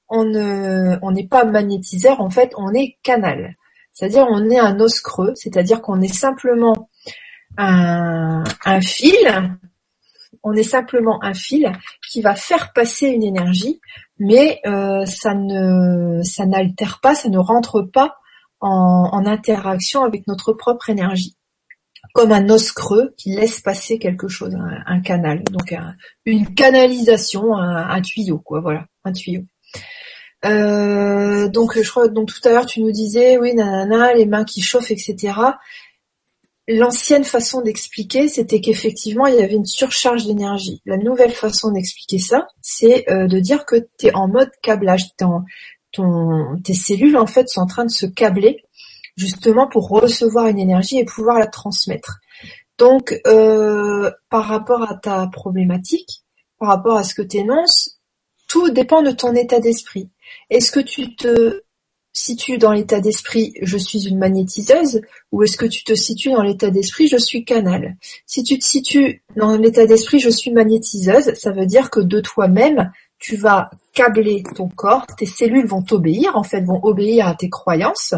on 0.09 0.23
ne, 0.23 1.11
n'est 1.11 1.27
pas 1.27 1.43
magnétiseur, 1.43 2.21
en 2.21 2.29
fait, 2.29 2.53
on 2.55 2.73
est 2.73 2.97
canal. 3.03 3.55
C'est-à-dire 3.93 4.27
on 4.29 4.49
est 4.49 4.59
un 4.59 4.79
os 4.79 5.01
creux, 5.01 5.33
c'est-à-dire 5.35 5.81
qu'on 5.81 6.01
est 6.01 6.13
simplement 6.13 6.89
un 7.57 8.81
fil 8.81 9.57
on 10.43 10.53
est 10.53 10.63
simplement 10.63 11.23
un 11.23 11.33
fil 11.33 11.71
qui 12.09 12.21
va 12.21 12.35
faire 12.35 12.73
passer 12.73 13.07
une 13.07 13.23
énergie, 13.23 13.79
mais 14.19 14.59
euh, 14.65 15.05
ça 15.05 15.33
ne 15.33 16.21
ça 16.23 16.45
n'altère 16.45 16.99
pas, 17.01 17.15
ça 17.15 17.29
ne 17.29 17.37
rentre 17.37 17.81
pas 17.81 18.15
en, 18.59 19.25
interaction 19.25 20.03
avec 20.03 20.27
notre 20.27 20.53
propre 20.53 20.89
énergie. 20.89 21.35
Comme 22.13 22.31
un 22.31 22.49
os 22.49 22.71
creux 22.71 23.13
qui 23.17 23.35
laisse 23.35 23.59
passer 23.59 23.99
quelque 23.99 24.27
chose, 24.27 24.57
un, 24.85 25.01
canal, 25.01 25.43
donc 25.43 25.75
une 26.25 26.53
canalisation, 26.55 27.55
un, 27.55 28.01
tuyau, 28.01 28.39
quoi, 28.39 28.61
voilà, 28.61 28.85
un 29.03 29.11
tuyau. 29.11 29.43
Euh, 30.45 31.49
donc 31.49 31.77
je 31.81 31.89
crois 31.89 32.07
donc 32.09 32.31
tout 32.31 32.47
à 32.47 32.51
l'heure 32.51 32.67
tu 32.67 32.83
nous 32.83 32.91
disais 32.91 33.39
oui 33.39 33.55
nanana 33.55 34.13
les 34.13 34.27
mains 34.27 34.43
qui 34.43 34.61
chauffent 34.61 34.91
etc 34.91 35.33
L'ancienne 36.69 37.23
façon 37.23 37.61
d'expliquer, 37.61 38.27
c'était 38.27 38.59
qu'effectivement, 38.59 39.25
il 39.25 39.35
y 39.35 39.41
avait 39.41 39.55
une 39.55 39.65
surcharge 39.65 40.25
d'énergie. 40.25 40.81
La 40.85 40.97
nouvelle 40.97 41.31
façon 41.31 41.71
d'expliquer 41.71 42.19
ça, 42.19 42.47
c'est 42.61 43.09
euh, 43.09 43.27
de 43.27 43.39
dire 43.39 43.65
que 43.65 43.87
tu 43.97 44.07
es 44.07 44.13
en 44.13 44.27
mode 44.27 44.51
câblage. 44.61 45.05
tes 45.15 46.73
cellules, 46.73 47.17
en 47.17 47.25
fait, 47.25 47.47
sont 47.47 47.61
en 47.61 47.67
train 47.67 47.85
de 47.85 47.91
se 47.91 48.05
câbler 48.05 48.63
justement 49.15 49.67
pour 49.67 49.87
recevoir 49.87 50.47
une 50.47 50.59
énergie 50.59 50.99
et 50.99 51.05
pouvoir 51.05 51.39
la 51.39 51.47
transmettre. 51.47 52.19
Donc, 52.77 53.19
euh, 53.25 54.11
par 54.29 54.45
rapport 54.45 54.83
à 54.83 54.95
ta 54.95 55.27
problématique, 55.27 56.23
par 56.59 56.69
rapport 56.69 56.97
à 56.97 57.03
ce 57.03 57.13
que 57.15 57.21
tu 57.21 57.37
énonces, 57.37 57.99
tout 58.47 58.69
dépend 58.69 59.01
de 59.01 59.11
ton 59.11 59.33
état 59.33 59.59
d'esprit. 59.59 60.09
Est-ce 60.49 60.71
que 60.71 60.79
tu 60.79 61.15
te 61.15 61.61
situes 62.17 62.57
dans 62.57 62.71
l'état 62.71 62.99
d'esprit 62.99 63.53
je 63.61 63.77
suis 63.77 64.07
une 64.07 64.17
magnétiseuse 64.17 65.01
ou 65.31 65.43
est-ce 65.43 65.55
que 65.55 65.67
tu 65.67 65.83
te 65.83 65.93
situes 65.93 66.31
dans 66.31 66.41
l'état 66.41 66.71
d'esprit 66.71 67.07
je 67.07 67.17
suis 67.17 67.45
canal 67.45 67.95
Si 68.25 68.43
tu 68.43 68.57
te 68.57 68.65
situes 68.65 69.23
dans 69.35 69.55
l'état 69.55 69.85
d'esprit 69.85 70.19
je 70.19 70.29
suis 70.29 70.51
magnétiseuse, 70.51 71.33
ça 71.35 71.51
veut 71.51 71.67
dire 71.67 71.91
que 71.91 71.99
de 71.99 72.19
toi-même, 72.19 72.91
tu 73.19 73.35
vas 73.35 73.69
câbler 73.93 74.41
ton 74.55 74.67
corps, 74.67 75.05
tes 75.15 75.27
cellules 75.27 75.67
vont 75.67 75.83
t'obéir, 75.83 76.35
en 76.35 76.43
fait 76.43 76.61
vont 76.61 76.79
obéir 76.83 77.27
à 77.27 77.35
tes 77.35 77.49
croyances. 77.49 78.15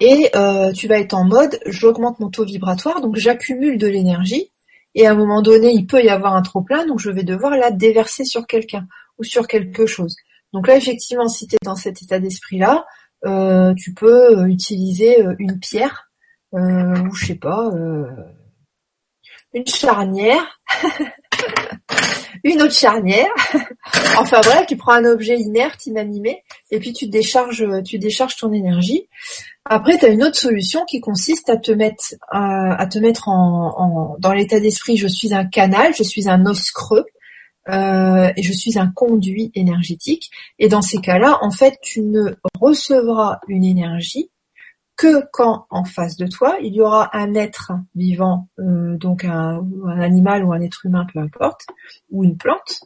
Et 0.00 0.30
euh, 0.34 0.72
tu 0.72 0.88
vas 0.88 0.98
être 0.98 1.14
en 1.14 1.24
mode 1.24 1.60
j'augmente 1.66 2.18
mon 2.18 2.30
taux 2.30 2.46
vibratoire, 2.46 3.02
donc 3.02 3.16
j'accumule 3.16 3.76
de 3.76 3.86
l'énergie, 3.86 4.50
et 4.94 5.06
à 5.06 5.10
un 5.10 5.14
moment 5.14 5.42
donné, 5.42 5.70
il 5.72 5.86
peut 5.86 6.02
y 6.02 6.08
avoir 6.08 6.34
un 6.34 6.42
trop 6.42 6.62
plein, 6.62 6.86
donc 6.86 6.98
je 6.98 7.10
vais 7.10 7.24
devoir 7.24 7.58
la 7.58 7.70
déverser 7.70 8.24
sur 8.24 8.46
quelqu'un 8.46 8.86
ou 9.18 9.24
sur 9.24 9.46
quelque 9.46 9.84
chose. 9.84 10.16
Donc 10.54 10.68
là, 10.68 10.76
effectivement, 10.76 11.28
si 11.28 11.46
tu 11.46 11.56
es 11.56 11.58
dans 11.62 11.76
cet 11.76 12.00
état 12.00 12.18
d'esprit-là, 12.18 12.86
euh, 13.26 13.74
tu 13.74 13.92
peux 13.92 14.48
utiliser 14.48 15.22
une 15.38 15.58
pierre, 15.58 16.10
ou 16.52 17.14
je 17.14 17.26
sais 17.26 17.34
pas, 17.34 17.70
une 19.52 19.66
charnière, 19.66 20.60
une 22.44 22.62
autre 22.62 22.72
charnière. 22.72 23.32
enfin 24.18 24.40
voilà, 24.42 24.64
tu 24.64 24.76
prends 24.76 24.92
un 24.92 25.04
objet 25.04 25.38
inerte, 25.38 25.86
inanimé, 25.86 26.42
et 26.70 26.78
puis 26.78 26.92
tu 26.92 27.08
décharges, 27.08 27.66
tu 27.84 27.98
décharges 27.98 28.36
ton 28.36 28.52
énergie. 28.52 29.08
Après, 29.64 29.98
tu 29.98 30.04
as 30.04 30.08
une 30.08 30.22
autre 30.22 30.36
solution 30.36 30.84
qui 30.84 31.00
consiste 31.00 31.48
à 31.48 31.56
te 31.56 31.72
mettre, 31.72 32.14
à 32.30 32.86
te 32.86 32.98
mettre 32.98 33.28
en, 33.28 34.16
dans 34.18 34.32
l'état 34.32 34.60
d'esprit. 34.60 34.96
Je 34.96 35.08
suis 35.08 35.34
un 35.34 35.46
canal, 35.46 35.94
je 35.96 36.02
suis 36.02 36.28
un 36.28 36.44
os 36.46 36.70
creux. 36.70 37.06
Euh, 37.68 38.30
et 38.36 38.42
je 38.42 38.52
suis 38.52 38.78
un 38.78 38.88
conduit 38.88 39.50
énergétique. 39.54 40.30
Et 40.58 40.68
dans 40.68 40.82
ces 40.82 40.98
cas-là, 40.98 41.38
en 41.42 41.50
fait, 41.50 41.78
tu 41.82 42.02
ne 42.02 42.34
recevras 42.60 43.40
une 43.48 43.64
énergie 43.64 44.30
que 44.96 45.24
quand 45.32 45.66
en 45.70 45.84
face 45.84 46.16
de 46.16 46.26
toi, 46.26 46.56
il 46.62 46.74
y 46.74 46.80
aura 46.80 47.10
un 47.16 47.34
être 47.34 47.72
vivant, 47.96 48.48
euh, 48.60 48.96
donc 48.96 49.24
un, 49.24 49.60
un, 49.86 50.00
animal 50.00 50.44
ou 50.44 50.52
un 50.52 50.60
être 50.60 50.86
humain, 50.86 51.04
peu 51.12 51.18
importe, 51.18 51.62
ou 52.10 52.22
une 52.22 52.36
plante, 52.36 52.80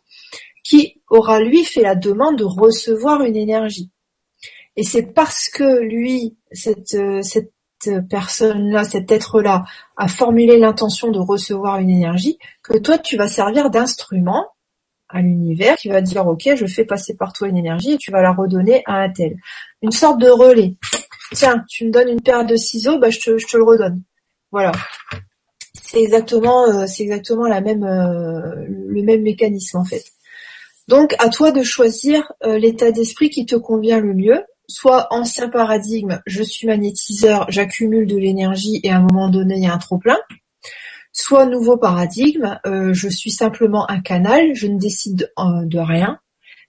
qui 0.64 1.02
aura 1.10 1.40
lui 1.40 1.64
fait 1.64 1.82
la 1.82 1.94
demande 1.94 2.38
de 2.38 2.44
recevoir 2.44 3.22
une 3.22 3.36
énergie. 3.36 3.90
Et 4.76 4.84
c'est 4.84 5.02
parce 5.02 5.50
que 5.50 5.80
lui, 5.80 6.38
cette, 6.52 6.94
euh, 6.94 7.20
cette 7.20 7.52
personne-là, 8.08 8.84
cet 8.84 9.10
être-là, 9.12 9.64
a 9.96 10.08
formulé 10.08 10.58
l'intention 10.58 11.10
de 11.10 11.18
recevoir 11.18 11.78
une 11.78 11.90
énergie, 11.90 12.38
que 12.62 12.78
toi, 12.78 12.98
tu 12.98 13.16
vas 13.16 13.28
servir 13.28 13.70
d'instrument 13.70 14.46
à 15.08 15.20
l'univers 15.20 15.76
qui 15.76 15.88
va 15.88 16.00
dire, 16.00 16.26
OK, 16.26 16.48
je 16.54 16.66
fais 16.66 16.84
passer 16.84 17.16
par 17.16 17.32
toi 17.32 17.48
une 17.48 17.56
énergie 17.56 17.92
et 17.92 17.98
tu 17.98 18.10
vas 18.10 18.22
la 18.22 18.32
redonner 18.32 18.82
à 18.86 18.96
un 19.02 19.10
tel. 19.10 19.36
Une 19.82 19.92
sorte 19.92 20.20
de 20.20 20.28
relais 20.28 20.76
tiens, 21.34 21.64
tu 21.68 21.86
me 21.86 21.90
donnes 21.90 22.08
une 22.08 22.20
paire 22.20 22.44
de 22.44 22.56
ciseaux, 22.56 22.98
bah 22.98 23.10
je 23.10 23.20
te, 23.20 23.38
je 23.38 23.46
te 23.46 23.56
le 23.56 23.64
redonne. 23.64 24.02
Voilà. 24.50 24.72
C'est 25.74 26.00
exactement, 26.00 26.66
euh, 26.66 26.86
c'est 26.86 27.02
exactement 27.02 27.46
la 27.46 27.60
même, 27.60 27.84
euh, 27.84 28.66
le 28.68 29.02
même 29.02 29.22
mécanisme 29.22 29.78
en 29.78 29.84
fait. 29.84 30.04
Donc 30.86 31.14
à 31.18 31.28
toi 31.28 31.50
de 31.50 31.62
choisir 31.62 32.32
euh, 32.44 32.58
l'état 32.58 32.90
d'esprit 32.90 33.30
qui 33.30 33.46
te 33.46 33.56
convient 33.56 34.00
le 34.00 34.14
mieux. 34.14 34.42
Soit 34.70 35.06
ancien 35.10 35.48
paradigme, 35.48 36.20
je 36.26 36.42
suis 36.42 36.66
magnétiseur, 36.66 37.46
j'accumule 37.48 38.06
de 38.06 38.18
l'énergie 38.18 38.80
et 38.82 38.90
à 38.90 38.98
un 38.98 39.00
moment 39.00 39.30
donné 39.30 39.54
il 39.56 39.62
y 39.62 39.66
a 39.66 39.72
un 39.72 39.78
trop 39.78 39.96
plein. 39.96 40.18
Soit 41.20 41.46
nouveau 41.46 41.76
paradigme, 41.76 42.60
je 42.64 43.08
suis 43.08 43.32
simplement 43.32 43.90
un 43.90 44.00
canal, 44.00 44.54
je 44.54 44.68
ne 44.68 44.78
décide 44.78 45.32
de 45.36 45.78
rien, 45.78 46.20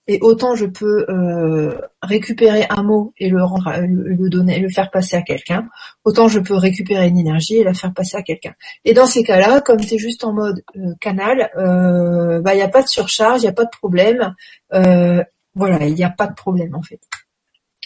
et 0.09 0.17
autant 0.21 0.55
je 0.55 0.65
peux 0.65 1.05
euh, 1.07 1.79
récupérer 2.01 2.65
un 2.71 2.81
mot 2.81 3.13
et 3.19 3.29
le 3.29 3.43
rendre, 3.43 3.71
le, 3.79 4.27
donner, 4.27 4.59
le 4.59 4.67
faire 4.67 4.89
passer 4.89 5.15
à 5.15 5.21
quelqu'un, 5.21 5.69
autant 6.03 6.27
je 6.27 6.39
peux 6.39 6.55
récupérer 6.55 7.07
une 7.07 7.19
énergie 7.19 7.57
et 7.57 7.63
la 7.63 7.75
faire 7.75 7.93
passer 7.93 8.17
à 8.17 8.23
quelqu'un. 8.23 8.55
Et 8.85 8.95
dans 8.95 9.05
ces 9.05 9.21
cas-là, 9.21 9.61
comme 9.61 9.79
tu 9.79 9.99
juste 9.99 10.23
en 10.23 10.33
mode 10.33 10.63
euh, 10.75 10.95
canal, 10.99 11.51
euh, 11.57 12.41
bah 12.41 12.55
il 12.55 12.57
n'y 12.57 12.63
a 12.63 12.69
pas 12.69 12.81
de 12.81 12.87
surcharge, 12.87 13.41
il 13.41 13.43
n'y 13.43 13.49
a 13.49 13.53
pas 13.53 13.65
de 13.65 13.69
problème. 13.69 14.33
voilà, 14.71 15.85
il 15.85 15.93
n'y 15.93 16.03
a 16.03 16.09
pas 16.09 16.25
de 16.25 16.33
problème 16.33 16.73
en 16.73 16.81
fait. 16.81 17.01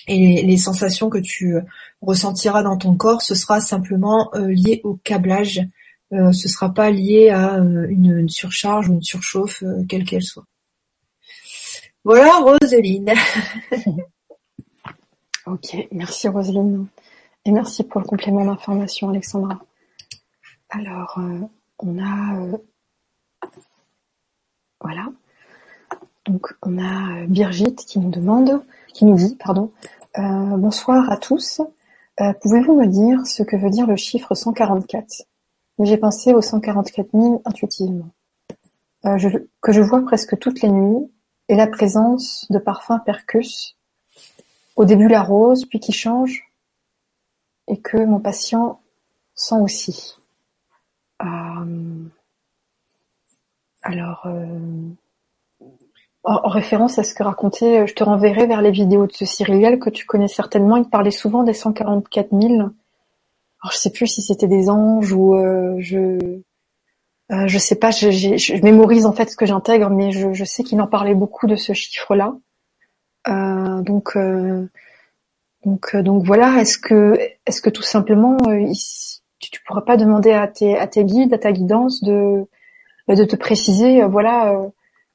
Et 0.07 0.43
les, 0.43 0.57
sensations 0.57 1.09
que 1.09 1.17
tu 1.17 1.57
ressentiras 2.01 2.63
dans 2.63 2.77
ton 2.77 2.95
corps, 2.95 3.21
ce 3.21 3.35
sera 3.35 3.59
simplement 3.59 4.31
lié 4.33 4.79
au 4.85 4.97
câblage. 5.03 5.61
Ce 6.31 6.47
sera 6.47 6.73
pas 6.73 6.91
lié 6.91 7.29
à 7.29 7.57
une, 7.57 8.17
une 8.19 8.29
surcharge 8.29 8.89
ou 8.89 8.93
une 8.93 9.01
surchauffe, 9.01 9.63
quelle 9.87 10.05
qu'elle 10.05 10.23
soit. 10.23 10.45
Voilà 12.05 12.39
Roselyne. 12.39 13.13
ok, 15.45 15.87
merci 15.91 16.27
Roselyne. 16.27 16.87
Et 17.45 17.51
merci 17.51 17.83
pour 17.83 18.01
le 18.01 18.05
complément 18.05 18.43
d'information 18.45 19.09
Alexandra. 19.09 19.59
Alors, 20.69 21.17
euh, 21.19 21.39
on 21.79 21.97
a... 21.97 22.41
Euh, 22.41 22.57
voilà. 24.81 25.05
Donc, 26.25 26.53
on 26.61 26.77
a 26.77 27.23
euh, 27.23 27.73
qui 27.87 27.99
nous 27.99 28.11
demande, 28.11 28.63
qui 28.93 29.05
nous 29.05 29.15
dit, 29.15 29.35
pardon, 29.35 29.71
bonsoir 30.15 31.09
à 31.09 31.17
tous. 31.17 31.61
Pouvez-vous 32.17 32.79
me 32.79 32.87
dire 32.87 33.25
ce 33.25 33.43
que 33.43 33.55
veut 33.55 33.69
dire 33.69 33.87
le 33.87 33.95
chiffre 33.95 34.35
144 34.35 35.23
J'ai 35.79 35.97
pensé 35.97 36.33
au 36.33 36.41
144 36.41 37.09
000 37.13 37.41
intuitivement, 37.45 38.09
que 39.03 39.71
je 39.71 39.81
vois 39.81 40.01
presque 40.01 40.37
toutes 40.37 40.61
les 40.61 40.69
nuits 40.69 41.11
et 41.49 41.55
la 41.55 41.67
présence 41.67 42.47
de 42.49 42.59
parfums 42.59 42.99
percus, 43.05 43.75
au 44.75 44.85
début 44.85 45.07
la 45.07 45.21
rose, 45.21 45.65
puis 45.65 45.79
qui 45.79 45.91
change, 45.91 46.51
et 47.67 47.79
que 47.79 47.97
mon 47.97 48.19
patient 48.19 48.81
sent 49.35 49.55
aussi. 49.61 50.17
Euh, 51.21 52.05
alors, 53.81 54.23
euh, 54.25 54.89
en, 56.23 56.49
référence 56.49 56.99
à 56.99 57.03
ce 57.03 57.13
que 57.13 57.23
racontait, 57.23 57.85
je 57.87 57.93
te 57.93 58.03
renverrai 58.03 58.47
vers 58.47 58.61
les 58.61 58.71
vidéos 58.71 59.07
de 59.07 59.11
ce 59.11 59.25
Cyriliel 59.25 59.79
que 59.79 59.89
tu 59.89 60.05
connais 60.05 60.27
certainement. 60.27 60.77
Il 60.77 60.89
parlait 60.89 61.11
souvent 61.11 61.43
des 61.43 61.53
144 61.53 62.29
000. 62.31 62.69
Alors, 63.63 63.71
je 63.71 63.77
sais 63.77 63.91
plus 63.91 64.07
si 64.07 64.21
c'était 64.21 64.47
des 64.47 64.69
anges 64.69 65.13
ou 65.13 65.35
euh, 65.35 65.77
je 65.79 66.41
euh, 67.31 67.47
je 67.47 67.57
sais 67.57 67.75
pas, 67.75 67.91
je, 67.91 68.11
je, 68.11 68.61
mémorise 68.61 69.05
en 69.05 69.13
fait 69.13 69.29
ce 69.29 69.37
que 69.37 69.45
j'intègre, 69.45 69.89
mais 69.89 70.11
je, 70.11 70.33
je 70.33 70.43
sais 70.43 70.63
qu'il 70.63 70.81
en 70.81 70.87
parlait 70.87 71.15
beaucoup 71.15 71.47
de 71.47 71.55
ce 71.55 71.71
chiffre-là. 71.71 72.35
Euh, 73.29 73.81
donc, 73.81 74.17
euh, 74.17 74.67
donc, 75.65 75.95
euh, 75.95 76.03
donc 76.03 76.23
voilà. 76.25 76.59
Est-ce 76.59 76.77
que, 76.77 77.17
est-ce 77.45 77.61
que 77.61 77.69
tout 77.69 77.81
simplement, 77.83 78.35
euh, 78.47 78.71
tu, 79.39 79.51
tu 79.51 79.63
pourrais 79.63 79.85
pas 79.85 79.95
demander 79.95 80.33
à 80.33 80.47
tes, 80.47 80.77
à 80.77 80.87
tes 80.87 81.05
guides, 81.05 81.33
à 81.33 81.37
ta 81.37 81.53
guidance, 81.53 82.03
de, 82.03 82.45
de 83.07 83.23
te 83.23 83.37
préciser, 83.37 84.03
voilà, 84.03 84.61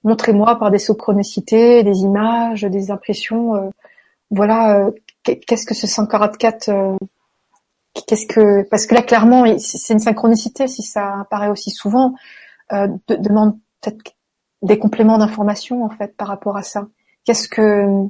montrez-moi 0.05 0.59
par 0.59 0.71
des 0.71 0.79
synchronicités, 0.79 1.83
des 1.83 1.99
images, 2.01 2.63
des 2.63 2.91
impressions, 2.91 3.73
voilà, 4.31 4.91
qu'est-ce 5.23 5.67
que 5.67 5.75
ce 5.75 5.87
144 5.87 6.99
Qu'est-ce 8.07 8.27
que 8.27 8.69
parce 8.69 8.87
que 8.87 8.95
là 8.95 9.03
clairement 9.03 9.45
c'est 9.59 9.93
une 9.93 9.99
synchronicité 9.99 10.69
si 10.69 10.83
ça 10.83 11.21
apparaît 11.21 11.49
aussi 11.49 11.71
souvent. 11.71 12.15
Euh, 12.73 12.89
de, 13.09 13.17
demande 13.17 13.59
peut-être 13.81 14.15
des 14.63 14.79
compléments 14.79 15.19
d'information 15.19 15.85
en 15.85 15.91
fait 15.91 16.17
par 16.17 16.29
rapport 16.29 16.57
à 16.57 16.63
ça. 16.63 16.87
Qu'est-ce 17.25 17.49
que 17.49 18.09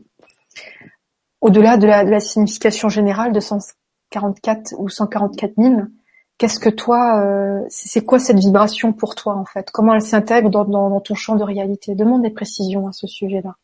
au-delà 1.41 1.77
de 1.77 1.87
la, 1.87 2.21
signification 2.21 2.89
générale 2.89 3.33
de 3.33 3.41
144 3.41 4.75
ou 4.79 4.89
144 4.89 5.55
000, 5.57 5.83
qu'est-ce 6.37 6.59
que 6.59 6.69
toi, 6.69 7.23
euh, 7.23 7.65
c'est 7.69 8.05
quoi 8.05 8.19
cette 8.19 8.39
vibration 8.39 8.93
pour 8.93 9.15
toi 9.15 9.37
en 9.37 9.45
fait? 9.45 9.71
Comment 9.71 9.95
elle 9.95 10.03
s'intègre 10.03 10.51
dans, 10.51 10.65
dans, 10.65 10.91
dans, 10.91 11.01
ton 11.01 11.15
champ 11.15 11.37
de 11.37 11.45
réalité? 11.45 11.95
Demande 11.95 12.23
des 12.23 12.31
précisions 12.31 12.89
à 12.89 12.93
ce 12.93 13.07
sujet-là. 13.07 13.57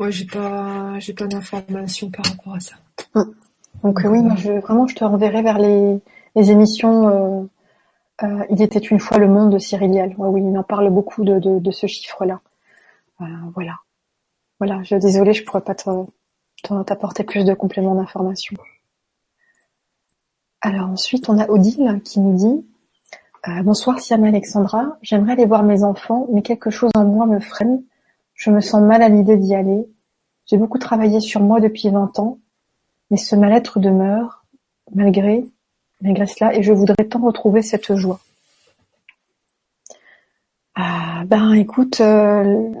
Ouais, 0.00 0.10
j'ai 0.10 0.24
pas, 0.24 0.98
j'ai 0.98 1.12
pas 1.12 1.26
d'informations 1.26 2.10
par 2.10 2.24
rapport 2.24 2.54
à 2.54 2.60
ça. 2.60 2.76
Hum. 3.14 3.34
Donc 3.84 4.02
euh, 4.02 4.08
oui, 4.08 4.22
moi, 4.22 4.34
je, 4.34 4.52
vraiment, 4.52 4.86
je 4.86 4.94
te 4.94 5.04
renverrai 5.04 5.42
vers 5.42 5.58
les, 5.58 6.00
émissions. 6.34 7.08
Euh, 7.08 7.44
euh, 8.22 8.44
il 8.48 8.62
était 8.62 8.78
une 8.78 8.98
fois 8.98 9.18
le 9.18 9.28
monde 9.28 9.52
de 9.52 9.58
Cyril 9.58 9.90
Ouais, 9.90 10.28
oui, 10.28 10.42
il 10.42 10.56
en 10.56 10.62
parle 10.62 10.88
beaucoup 10.88 11.22
de, 11.22 11.70
ce 11.70 11.86
chiffre-là. 11.86 12.40
Voilà. 13.54 13.76
Voilà. 14.58 14.82
Je 14.84 14.96
désolée, 14.96 15.34
je 15.34 15.44
pourrais 15.44 15.60
pas 15.60 15.74
t'apporter 15.74 17.22
plus 17.22 17.44
de 17.44 17.52
compléments 17.52 17.94
d'information. 17.94 18.56
Alors 20.62 20.88
ensuite, 20.88 21.28
on 21.28 21.38
a 21.38 21.46
Odile 21.48 22.00
qui 22.04 22.20
nous 22.20 22.36
dit 22.36 22.66
Bonsoir 23.64 24.00
Siam 24.00 24.24
Alexandra, 24.24 24.96
j'aimerais 25.02 25.32
aller 25.32 25.46
voir 25.46 25.62
mes 25.62 25.84
enfants, 25.84 26.26
mais 26.32 26.40
quelque 26.40 26.70
chose 26.70 26.90
en 26.94 27.04
moi 27.04 27.26
me 27.26 27.40
freine 27.40 27.82
je 28.40 28.50
me 28.50 28.60
sens 28.60 28.80
mal 28.80 29.02
à 29.02 29.10
l'idée 29.10 29.36
d'y 29.36 29.54
aller. 29.54 29.86
J'ai 30.46 30.56
beaucoup 30.56 30.78
travaillé 30.78 31.20
sur 31.20 31.42
moi 31.42 31.60
depuis 31.60 31.90
vingt 31.90 32.18
ans, 32.18 32.38
mais 33.10 33.18
ce 33.18 33.36
mal-être 33.36 33.78
demeure, 33.78 34.46
malgré, 34.94 35.44
malgré 36.00 36.26
cela, 36.26 36.54
et 36.54 36.62
je 36.62 36.72
voudrais 36.72 37.04
tant 37.04 37.20
retrouver 37.20 37.60
cette 37.60 37.94
joie. 37.94 38.18
Ah, 40.74 41.24
ben 41.26 41.52
écoute, 41.52 42.00
euh, 42.00 42.72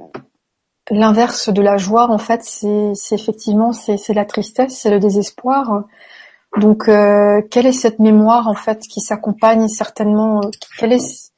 l'inverse 0.90 1.50
de 1.50 1.60
la 1.60 1.76
joie, 1.76 2.10
en 2.10 2.16
fait, 2.16 2.42
c'est 2.42 3.14
effectivement 3.14 3.74
c'est 3.74 4.14
la 4.14 4.24
tristesse, 4.24 4.78
c'est 4.78 4.90
le 4.90 4.98
désespoir. 4.98 5.84
Donc, 6.56 6.88
euh, 6.88 7.42
quelle 7.50 7.66
est 7.66 7.72
cette 7.72 7.98
mémoire 7.98 8.48
en 8.48 8.54
fait 8.54 8.80
qui 8.80 9.02
s'accompagne 9.02 9.68
certainement 9.68 10.40
Quelle 10.78 10.94
est 10.94 11.30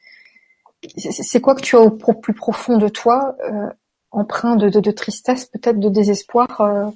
c'est 0.96 1.40
quoi 1.40 1.54
que 1.54 1.60
tu 1.60 1.76
as 1.76 1.80
au 1.80 1.90
plus 1.90 2.34
profond 2.34 2.76
de 2.76 2.88
toi 2.88 3.36
euh, 3.48 3.68
empreint 4.12 4.56
de, 4.56 4.68
de, 4.68 4.90
tristesse, 4.90 5.46
peut-être 5.46 5.80
de 5.80 5.88
désespoir, 5.88 6.60
euh, 6.60 6.90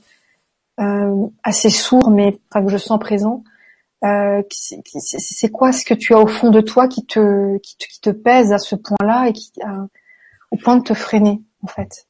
euh, 0.80 1.26
assez 1.42 1.70
sourd, 1.70 2.10
mais 2.10 2.38
enfin, 2.50 2.64
que 2.64 2.70
je 2.70 2.76
sens 2.76 2.98
présent. 2.98 3.42
Euh, 4.04 4.42
c'est 4.50 5.50
quoi 5.50 5.72
ce 5.72 5.84
que 5.84 5.94
tu 5.94 6.14
as 6.14 6.20
au 6.20 6.26
fond 6.26 6.50
de 6.50 6.60
toi 6.60 6.86
qui 6.86 7.04
te, 7.06 7.56
qui 7.58 7.76
te, 7.76 7.86
qui 7.88 8.00
te 8.00 8.10
pèse 8.10 8.52
à 8.52 8.58
ce 8.58 8.76
point-là 8.76 9.28
et 9.28 9.32
qui, 9.32 9.52
au 10.50 10.56
point 10.56 10.76
de 10.76 10.82
te 10.82 10.94
freiner 10.94 11.42
en 11.62 11.66
fait? 11.66 12.06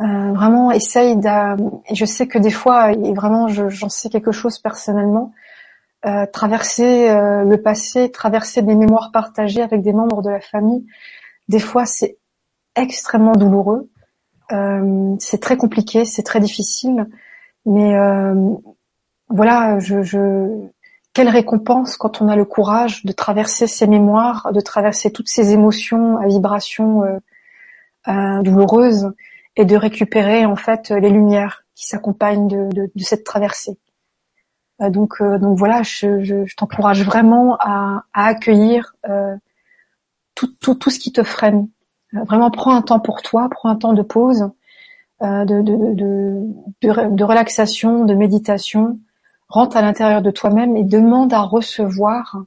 Euh, 0.00 0.32
vraiment, 0.32 0.72
essaye 0.72 1.16
de. 1.16 1.90
Et 1.90 1.94
je 1.94 2.04
sais 2.04 2.26
que 2.26 2.38
des 2.38 2.50
fois, 2.50 2.92
et 2.92 3.12
vraiment, 3.14 3.48
j'en 3.48 3.88
sais 3.88 4.08
quelque 4.10 4.32
chose 4.32 4.58
personnellement. 4.58 5.32
Euh, 6.06 6.26
traverser 6.26 7.08
euh, 7.08 7.44
le 7.44 7.62
passé, 7.62 8.10
traverser 8.10 8.60
des 8.60 8.74
mémoires 8.74 9.10
partagées 9.12 9.62
avec 9.62 9.82
des 9.82 9.94
membres 9.94 10.20
de 10.20 10.30
la 10.30 10.40
famille, 10.40 10.84
des 11.48 11.60
fois, 11.60 11.86
c'est 11.86 12.18
extrêmement 12.76 13.32
douloureux. 13.32 13.88
Euh, 14.54 15.16
c'est 15.18 15.40
très 15.40 15.56
compliqué, 15.56 16.04
c'est 16.04 16.22
très 16.22 16.40
difficile, 16.40 17.06
mais 17.66 17.94
voilà, 19.28 19.78
je, 19.80 20.68
quelle 21.12 21.28
récompense 21.28 21.96
quand 21.96 22.22
on 22.22 22.28
a 22.28 22.36
le 22.36 22.44
courage 22.44 23.04
de 23.04 23.12
traverser 23.12 23.66
ces 23.66 23.86
mémoires, 23.86 24.52
de 24.52 24.60
traverser 24.60 25.10
toutes 25.10 25.28
ces 25.28 25.52
émotions 25.52 26.18
à 26.18 26.26
vibrations 26.26 27.02
douloureuses 28.06 29.12
et 29.56 29.64
de 29.64 29.76
récupérer 29.76 30.44
en 30.44 30.56
fait 30.56 30.90
les 30.90 31.10
lumières 31.10 31.64
qui 31.74 31.86
s'accompagnent 31.86 32.48
de, 32.48 32.90
cette 32.98 33.24
traversée. 33.24 33.78
Euh, 34.80 34.90
donc, 34.90 35.20
euh, 35.20 35.38
donc 35.38 35.58
voilà, 35.58 35.82
je, 35.82 36.52
t'encourage 36.56 37.04
vraiment 37.04 37.56
à, 37.60 38.04
accueillir 38.12 38.94
euh, 39.08 39.36
tout, 40.34 40.90
ce 40.90 40.98
qui 40.98 41.12
te 41.12 41.22
freine. 41.22 41.68
Euh, 42.14 42.24
vraiment, 42.24 42.50
prends 42.50 42.74
un 42.74 42.82
temps 42.82 43.00
pour 43.00 43.22
toi, 43.22 43.48
prends 43.50 43.68
un 43.68 43.76
temps 43.76 43.92
de 43.92 44.02
pause, 44.02 44.50
de, 45.20 45.62
de, 45.62 45.94
de, 45.94 47.08
de, 47.10 47.24
relaxation, 47.24 48.04
de 48.04 48.14
méditation. 48.14 48.98
Rentre 49.48 49.76
à 49.76 49.82
l'intérieur 49.82 50.20
de 50.20 50.30
toi-même 50.30 50.76
et 50.76 50.84
demande 50.84 51.32
à 51.32 51.40
recevoir, 51.40 52.44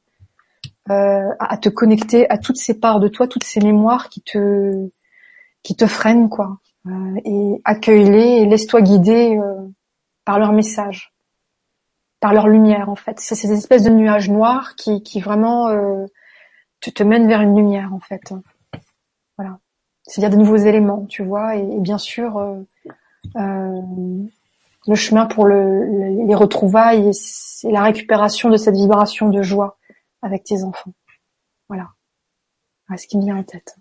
à 0.87 1.57
te 1.57 1.69
connecter 1.69 2.29
à 2.29 2.37
toutes 2.37 2.57
ces 2.57 2.79
parts 2.79 2.99
de 2.99 3.07
toi, 3.07 3.27
toutes 3.27 3.45
ces 3.45 3.61
mémoires 3.61 4.09
qui 4.09 4.21
te 4.21 4.89
qui 5.63 5.75
te 5.75 5.85
freinent, 5.85 6.29
quoi. 6.29 6.59
Euh, 6.87 7.19
et 7.25 7.61
accueille-les 7.65 8.41
et 8.41 8.45
laisse-toi 8.45 8.81
guider 8.81 9.37
euh, 9.37 9.67
par 10.23 10.39
leur 10.39 10.53
message, 10.53 11.13
par 12.19 12.33
leur 12.33 12.47
lumière 12.47 12.89
en 12.89 12.95
fait. 12.95 13.19
C'est 13.19 13.35
ces 13.35 13.51
espèces 13.51 13.83
de 13.83 13.89
nuages 13.89 14.29
noirs 14.29 14.75
qui, 14.75 15.03
qui 15.03 15.19
vraiment 15.19 15.67
euh, 15.67 16.05
te, 16.79 16.89
te 16.89 17.03
mènent 17.03 17.27
vers 17.27 17.41
une 17.41 17.55
lumière 17.55 17.93
en 17.93 17.99
fait. 17.99 18.33
Voilà. 19.37 19.59
C'est-à-dire 20.03 20.29
des 20.29 20.37
nouveaux 20.37 20.57
éléments, 20.57 21.05
tu 21.05 21.23
vois, 21.23 21.55
et, 21.55 21.79
bien 21.79 21.97
sûr 21.97 22.37
euh, 23.35 23.81
le 24.87 24.95
chemin 24.95 25.25
pour 25.25 25.45
le, 25.45 26.25
les 26.25 26.35
retrouvailles 26.35 27.11
et 27.63 27.71
la 27.71 27.83
récupération 27.83 28.49
de 28.49 28.57
cette 28.57 28.75
vibration 28.75 29.29
de 29.29 29.41
joie 29.41 29.77
avec 30.21 30.43
tes 30.43 30.63
enfants. 30.63 30.93
Voilà. 31.67 31.89
voilà 32.87 32.97
ce 32.97 33.07
qui 33.07 33.17
me 33.17 33.23
vient 33.23 33.37
en 33.37 33.43
tête, 33.43 33.75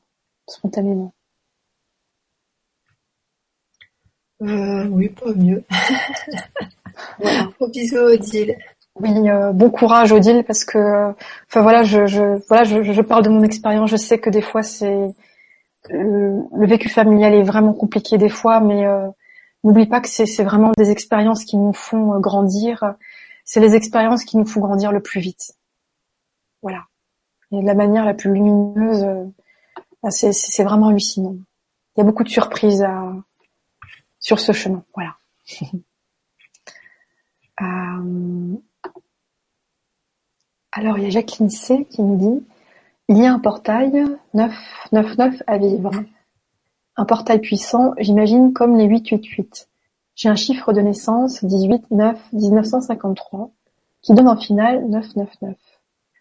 spontanément. 0.49 1.15
Euh, 4.43 4.87
oui, 4.89 5.09
pas 5.09 5.33
mieux. 5.33 5.65
voilà. 7.19 7.49
bisous 7.73 7.97
Odile. 7.97 8.59
Oui, 8.97 9.11
euh, 9.29 9.53
bon 9.53 9.71
courage 9.71 10.13
Odile 10.13 10.43
parce 10.45 10.65
que, 10.65 11.11
enfin 11.49 11.63
voilà, 11.63 11.85
je, 11.85 12.07
je 12.07 12.39
voilà, 12.49 12.65
je, 12.65 12.83
je, 12.83 13.03
parle 13.03 13.25
de 13.25 13.29
mon 13.29 13.43
expérience. 13.43 13.91
Je 13.91 13.97
sais 13.97 14.19
que 14.19 14.31
des 14.31 14.43
fois 14.43 14.63
c'est 14.63 15.15
le, 15.91 16.67
vécu 16.67 16.89
familial 16.89 17.35
est 17.35 17.43
vraiment 17.43 17.73
compliqué 17.73 18.19
des 18.19 18.29
fois, 18.29 18.61
mais 18.61 18.87
euh, 18.87 19.09
n'oublie 19.65 19.87
pas 19.87 20.01
que 20.01 20.09
c'est 20.09 20.45
vraiment 20.45 20.73
des 20.77 20.91
expériences 20.91 21.45
qui 21.45 21.57
nous 21.57 21.73
font 21.73 22.15
euh, 22.15 22.19
grandir. 22.19 22.95
C'est 23.45 23.61
les 23.61 23.75
expériences 23.75 24.25
qui 24.25 24.37
nous 24.37 24.47
font 24.47 24.61
grandir 24.61 24.93
le 24.93 25.01
plus 25.01 25.21
vite. 25.21 25.55
Voilà. 26.63 26.85
Et 27.53 27.61
de 27.61 27.67
la 27.67 27.75
manière 27.75 28.05
la 28.05 28.15
plus 28.15 28.33
lumineuse, 28.33 29.05
euh, 29.05 30.11
c'est 30.11 30.65
vraiment 30.65 30.89
hallucinant. 30.89 31.37
Il 31.97 32.01
y 32.01 32.03
a 32.03 32.05
beaucoup 32.05 32.25
de 32.25 32.29
surprises 32.29 32.83
à, 32.83 33.13
sur 34.19 34.41
ce 34.41 34.53
chemin. 34.53 34.83
Voilà. 34.95 35.17
Euh, 37.63 38.55
alors, 40.73 40.99
il 40.99 41.05
y 41.05 41.07
a 41.07 41.11
Jacqueline 41.11 41.49
C 41.49 41.87
qui 41.87 42.03
me 42.03 42.19
dit 42.19 42.47
il 43.09 43.19
y 43.19 43.25
a 43.25 43.33
un 43.33 43.39
portail 43.39 44.05
999 44.35 45.43
à 45.47 45.59
vivre. 45.59 45.91
Un 46.97 47.05
portail 47.05 47.41
puissant, 47.41 47.93
j'imagine 47.99 48.53
comme 48.53 48.77
les 48.77 48.87
888. 48.87 49.69
J'ai 50.17 50.29
un 50.29 50.35
chiffre 50.35 50.73
de 50.73 50.81
naissance 50.81 51.45
18 51.45 51.91
9 51.91 52.33
1953 52.33 53.51
qui 54.03 54.15
donne 54.15 54.29
en 54.29 54.37
final 54.37 54.89
999. 54.89 55.57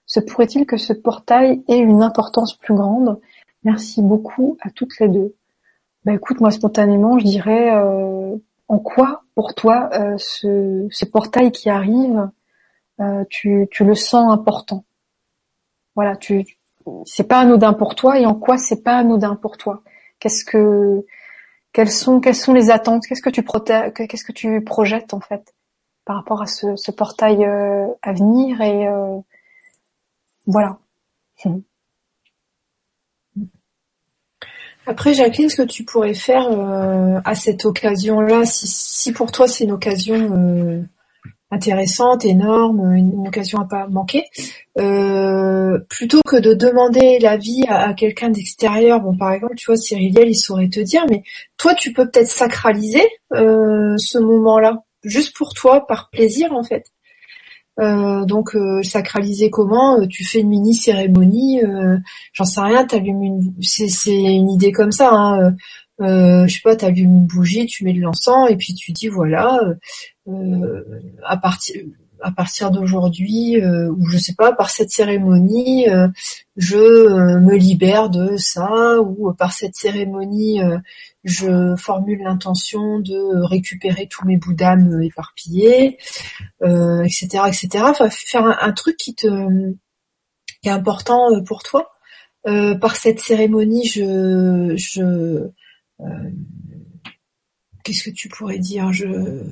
Se 0.06 0.20
pourrait-il 0.20 0.66
que 0.66 0.78
ce 0.78 0.94
portail 0.94 1.64
ait 1.68 1.80
une 1.80 2.04
importance 2.04 2.56
plus 2.56 2.76
grande? 2.76 3.20
Merci 3.64 4.04
beaucoup 4.04 4.58
à 4.62 4.70
toutes 4.70 5.00
les 5.00 5.10
deux. 5.10 5.36
Bah 6.04 6.14
écoute, 6.14 6.40
moi 6.40 6.52
spontanément, 6.52 7.18
je 7.18 7.26
dirais 7.26 7.76
euh, 7.76 8.36
en 8.68 8.78
quoi 8.78 9.24
pour 9.34 9.56
toi 9.56 9.90
euh, 9.94 10.16
ce, 10.20 10.88
ce, 10.92 11.06
portail 11.06 11.52
qui 11.52 11.70
arrive, 11.72 12.30
euh, 13.00 13.24
tu, 13.30 13.68
tu, 13.72 13.84
le 13.84 13.96
sens 13.96 14.32
important? 14.32 14.86
Voilà, 15.96 16.16
tu 16.16 16.46
c'est 17.06 17.28
pas 17.28 17.40
anodin 17.40 17.74
pour 17.74 17.96
toi 17.96 18.20
et 18.20 18.26
en 18.26 18.36
quoi 18.36 18.58
c'est 18.58 18.84
pas 18.84 18.98
anodin 18.98 19.36
pour 19.36 19.58
toi? 19.58 19.82
Qu'est-ce 20.20 20.46
que 20.46 21.06
quelles 21.74 21.92
sont 21.92 22.20
quelles 22.20 22.36
sont 22.36 22.54
les 22.54 22.70
attentes? 22.72 23.04
Qu'est-ce 23.08 23.22
que 23.22 23.30
tu 23.30 23.44
qu'est-ce 23.44 24.24
que 24.24 24.32
tu 24.32 24.64
projettes 24.64 25.14
en 25.14 25.20
fait 25.20 25.54
par 26.06 26.18
rapport 26.18 26.42
à 26.42 26.46
ce, 26.46 26.92
portail 26.92 27.44
à 27.44 28.14
venir 28.14 28.62
et 28.62 28.88
voilà. 30.46 30.78
Après, 34.88 35.14
Jacqueline, 35.16 35.50
ce 35.50 35.58
que 35.58 35.68
tu 35.68 35.84
pourrais 35.84 36.14
faire 36.14 36.48
euh, 36.48 37.20
à 37.26 37.34
cette 37.34 37.66
occasion-là, 37.66 38.46
si, 38.46 38.68
si, 38.68 39.12
pour 39.12 39.32
toi 39.32 39.48
c'est 39.48 39.64
une 39.64 39.72
occasion 39.72 40.16
euh, 40.16 40.82
intéressante, 41.56 42.26
énorme, 42.26 42.94
une, 42.94 43.28
occasion 43.28 43.60
à 43.60 43.66
pas 43.66 43.88
manquer, 43.88 44.24
euh, 44.78 45.80
plutôt 45.90 46.22
que 46.28 46.36
de 46.36 46.54
demander 46.54 47.20
l'avis 47.20 47.66
à, 47.68 47.90
à 47.90 47.94
quelqu'un 47.94 48.30
d'extérieur, 48.30 49.02
bon 49.02 49.18
par 49.18 49.32
exemple, 49.34 49.56
tu 49.56 49.66
vois, 49.68 49.78
Cyriliel, 49.78 50.30
il 50.30 50.36
saurait 50.36 50.70
te 50.70 50.80
dire, 50.80 51.06
mais 51.10 51.24
toi, 51.58 51.74
tu 51.74 51.94
peux 51.94 52.10
peut-être 52.10 52.30
sacraliser 52.30 53.04
ce 53.32 54.18
moment-là, 54.20 54.84
juste 55.04 55.36
pour 55.36 55.54
toi, 55.54 55.88
par 55.88 56.10
plaisir 56.10 56.54
en 56.54 56.64
fait. 56.64 56.86
Euh, 57.82 58.24
donc 58.24 58.56
euh, 58.56 58.82
sacraliser 58.84 59.50
comment 59.50 60.00
euh, 60.00 60.08
Tu 60.08 60.24
fais 60.24 60.40
une 60.40 60.48
mini 60.48 60.74
cérémonie, 60.74 61.62
j'en 62.34 62.46
sais 62.46 62.62
rien. 62.62 62.86
T'allumes 62.86 63.24
une, 63.24 63.54
c'est, 63.62 63.90
c'est 63.90 64.16
une 64.16 64.50
idée 64.50 64.72
comme 64.72 64.92
ça. 64.92 65.10
Hein, 65.12 65.56
je 66.00 66.48
sais 66.48 66.62
pas, 66.64 66.76
t'allumes 66.76 67.18
une 67.18 67.26
bougie, 67.26 67.66
tu 67.66 67.84
mets 67.84 67.94
de 67.94 68.02
l'encens 68.02 68.50
et 68.50 68.56
puis 68.58 68.74
tu 68.74 68.92
dis 68.92 69.08
voilà, 69.08 69.60
à 71.24 71.38
partir 71.38 71.82
à 72.22 72.32
partir 72.32 72.72
d'aujourd'hui, 72.72 73.62
ou 73.62 74.08
je 74.10 74.18
sais 74.18 74.34
pas, 74.34 74.54
par 74.54 74.70
cette 74.70 74.90
cérémonie, 74.90 75.86
je 76.56 76.78
me 77.40 77.56
libère 77.56 78.10
de 78.10 78.36
ça, 78.38 79.00
ou 79.02 79.32
par 79.34 79.52
cette 79.52 79.76
cérémonie, 79.76 80.60
je 81.26 81.76
formule 81.76 82.22
l'intention 82.24 83.00
de 83.00 83.44
récupérer 83.44 84.08
tous 84.08 84.26
mes 84.26 84.38
bouts 84.38 84.54
d'âme 84.54 85.02
éparpillés, 85.02 85.98
euh, 86.64 87.04
etc., 87.04 87.44
etc. 87.48 87.84
Enfin, 87.88 88.10
faire 88.10 88.46
un, 88.46 88.72
truc 88.72 88.96
qui 88.96 89.16
te 89.16 89.28
qui 90.62 90.70
est 90.70 90.72
important 90.72 91.32
euh, 91.34 91.42
pour 91.42 91.64
toi. 91.64 91.90
Euh, 92.48 92.76
par 92.76 92.96
cette 92.96 93.20
cérémonie, 93.20 93.88
je, 93.88 94.76
je 94.78 95.02
euh, 95.02 95.54
qu'est-ce 97.84 98.04
que 98.04 98.16
tu 98.16 98.30
pourrais 98.30 98.60
dire? 98.60 98.92
Je 98.92 99.44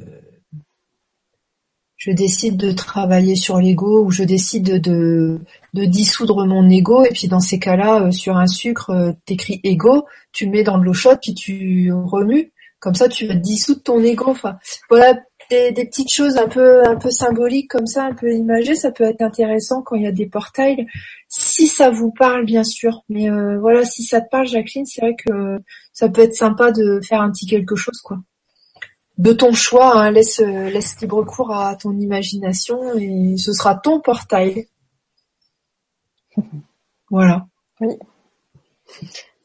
je 2.04 2.12
décide 2.12 2.58
de 2.58 2.74
travailler 2.74 3.38
sur 3.38 3.60
l'ego 3.60 4.04
ou 4.04 4.12
je 4.12 4.24
décide 4.24 4.78
de, 4.82 5.40
de 5.74 5.86
dissoudre 5.86 6.46
mon 6.46 6.70
ego 6.70 7.06
et 7.06 7.12
puis 7.14 7.30
dans 7.30 7.40
ces 7.40 7.60
cas-là, 7.60 8.02
euh, 8.02 8.12
sur 8.12 8.36
un 8.36 8.48
sucre, 8.48 8.90
euh, 8.90 9.14
t'écris 9.26 9.62
ego, 9.64 10.06
tu 10.34 10.50
mets 10.50 10.64
dans 10.64 10.78
de 10.78 10.84
l'eau 10.84 10.92
chaude 10.92 11.20
puis 11.22 11.34
tu 11.34 11.94
remues. 11.94 12.52
Comme 12.82 12.96
ça, 12.96 13.08
tu 13.08 13.26
vas 13.26 13.36
dissoudre 13.36 13.84
ton 13.84 14.04
ego. 14.04 14.26
Enfin, 14.28 14.58
voilà 14.90 15.18
des, 15.50 15.86
petites 15.86 16.12
choses 16.12 16.36
un 16.38 16.50
peu 16.50 16.86
un 16.86 16.98
peu 16.98 17.10
symboliques 17.10 17.70
comme 17.70 17.88
ça, 17.88 18.06
un 18.06 18.14
peu 18.14 18.34
imagées. 18.34 18.76
Ça 18.76 18.92
peut 18.92 19.06
être 19.06 19.22
intéressant 19.22 19.82
quand 19.82 19.96
il 19.96 20.04
y 20.04 20.08
a 20.08 20.12
des 20.12 20.26
portails, 20.26 20.86
si 21.30 21.68
ça 21.68 21.90
vous 21.90 22.12
parle 22.12 22.44
bien 22.44 22.66
sûr. 22.66 23.04
Mais 23.08 23.30
euh, 23.30 23.60
voilà, 23.60 23.86
si 23.86 24.04
ça 24.04 24.20
te 24.20 24.30
parle, 24.30 24.48
Jacqueline, 24.48 24.86
c'est 24.86 25.00
vrai 25.00 25.16
que 25.16 25.58
ça 25.94 26.10
peut 26.10 26.22
être 26.22 26.36
sympa 26.36 26.72
de 26.72 27.00
faire 27.02 27.22
un 27.22 27.32
petit 27.32 27.46
quelque 27.46 27.76
chose, 27.76 28.02
quoi. 28.02 28.18
De 29.18 29.32
ton 29.32 29.54
choix, 29.54 29.96
hein, 29.96 30.12
laisse 30.12 30.40
laisse 30.40 31.00
libre 31.00 31.24
cours 31.24 31.56
à 31.56 31.76
ton 31.76 31.92
imagination 32.00 32.96
et 32.96 33.36
ce 33.38 33.54
sera 33.54 33.76
ton 33.76 34.02
portail. 34.02 34.68
Voilà. 37.10 37.46
Oui. 37.80 37.96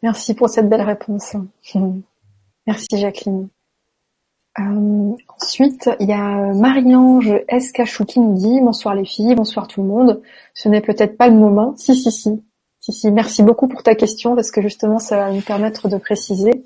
Merci 0.03 0.33
pour 0.33 0.49
cette 0.49 0.71
belle 0.71 0.81
réponse. 0.81 1.37
Merci 2.67 2.87
Jacqueline. 2.93 3.49
Euh, 4.59 5.13
ensuite, 5.29 5.89
il 6.01 6.09
y 6.09 6.13
a 6.13 6.53
Marie-Ange 6.53 7.33
Escachou 7.49 8.05
qui 8.05 8.21
nous 8.21 8.35
dit 8.35 8.61
Bonsoir 8.61 8.95
les 8.95 9.05
filles, 9.05 9.35
bonsoir 9.35 9.69
tout 9.69 9.83
le 9.83 9.89
monde. 9.89 10.23
Ce 10.55 10.69
n'est 10.69 10.81
peut-être 10.81 11.17
pas 11.17 11.29
le 11.29 11.37
moment. 11.37 11.77
Si, 11.77 11.95
si, 11.95 12.11
si. 12.11 12.43
Merci 13.13 13.43
beaucoup 13.43 13.69
pour 13.69 13.83
ta 13.83 13.95
question 13.95 14.35
parce 14.35 14.51
que 14.51 14.61
justement 14.61 14.99
ça 14.99 15.17
va 15.17 15.31
nous 15.31 15.41
permettre 15.41 15.89
de 15.89 15.97
préciser. 15.97 16.65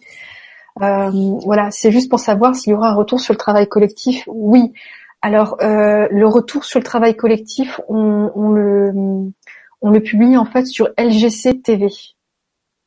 Euh, 0.80 1.10
voilà, 1.44 1.70
c'est 1.70 1.90
juste 1.90 2.10
pour 2.10 2.20
savoir 2.20 2.54
s'il 2.54 2.72
y 2.72 2.74
aura 2.74 2.90
un 2.90 2.94
retour 2.94 3.20
sur 3.20 3.34
le 3.34 3.38
travail 3.38 3.68
collectif. 3.68 4.24
Oui. 4.26 4.72
Alors 5.20 5.56
euh, 5.62 6.08
le 6.10 6.26
retour 6.26 6.64
sur 6.64 6.80
le 6.80 6.84
travail 6.84 7.16
collectif, 7.16 7.80
on, 7.88 8.32
on, 8.34 8.50
le 8.50 8.92
on 9.82 9.90
le 9.90 10.00
publie 10.00 10.36
en 10.36 10.44
fait 10.44 10.66
sur 10.66 10.88
LGC 10.98 11.62
TV. 11.62 11.88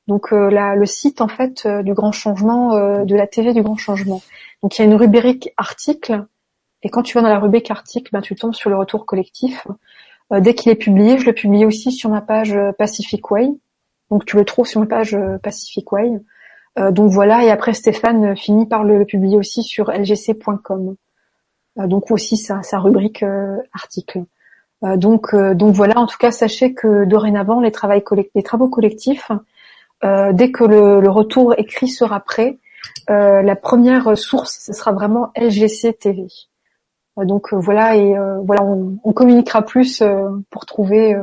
Donc 0.07 0.32
euh, 0.34 0.49
le 0.76 0.86
site 0.86 1.22
en 1.22 1.28
fait 1.28 1.66
euh, 1.66 1.82
du 1.82 1.94
Grand 1.94 2.12
Changement, 2.12 2.76
euh, 2.76 3.06
de 3.06 3.16
la 3.16 3.28
TV 3.28 3.53
du 3.53 3.64
Grand 3.64 3.78
Changement. 3.78 4.22
Donc 4.62 4.78
il 4.78 4.82
y 4.82 4.86
a 4.86 4.88
une 4.88 4.95
rubrique 4.95 5.49
article, 5.57 6.26
et 6.84 6.90
quand 6.90 7.02
tu 7.02 7.16
vas 7.16 7.22
dans 7.22 7.30
la 7.30 7.40
rubrique 7.40 7.72
article, 7.72 8.10
ben, 8.12 8.22
tu 8.22 8.36
tombes 8.36 8.53
sur 8.53 8.70
le 8.70 8.78
retour 8.78 9.06
collectif. 9.06 9.68
Dès 10.32 10.54
qu'il 10.54 10.72
est 10.72 10.76
publié, 10.76 11.18
je 11.18 11.26
le 11.26 11.34
publie 11.34 11.66
aussi 11.66 11.92
sur 11.92 12.10
ma 12.10 12.22
page 12.22 12.58
Pacific 12.78 13.30
Way. 13.32 13.50
Donc 14.12 14.26
tu 14.26 14.36
le 14.36 14.46
trouves 14.46 14.68
sur 14.68 14.80
ma 14.80 14.88
page 14.88 15.18
Pacific 15.44 15.92
Way. 15.92 16.20
donc 16.92 17.12
voilà, 17.12 17.44
et 17.44 17.52
après 17.52 17.74
Stéphane 17.74 18.36
finit 18.36 18.66
par 18.66 18.84
le, 18.84 19.06
publier 19.06 19.38
aussi 19.38 19.64
sur 19.64 19.92
lgc.com. 19.92 20.96
donc 21.78 22.12
aussi 22.12 22.38
sa, 22.38 22.62
rubrique 22.80 23.24
article. 23.74 24.24
donc, 24.82 25.36
donc 25.36 25.74
voilà, 25.74 26.00
en 26.00 26.08
tout 26.08 26.18
cas, 26.18 26.32
sachez 26.32 26.74
que 26.74 27.06
dorénavant, 27.06 27.62
les, 27.62 27.72
travaux 27.72 28.70
collectifs 28.70 29.32
euh, 30.04 30.34
dès 30.34 30.52
que 30.52 30.64
le, 30.64 31.10
retour 31.10 31.56
écrit 31.58 31.88
sera 31.88 32.20
prêt, 32.20 32.58
euh, 33.10 33.42
la 33.42 33.56
première 33.56 34.18
source, 34.18 34.60
ce 34.66 34.74
sera 34.74 34.92
vraiment 34.92 35.32
LGC 35.36 35.94
TV. 35.94 36.28
Euh, 37.18 37.26
donc 37.26 37.54
voilà 37.54 37.96
et 37.96 38.14
voilà, 38.44 38.64
on, 38.64 39.14
communiquera 39.14 39.64
plus 39.64 40.04
pour 40.50 40.66
trouver 40.66 41.16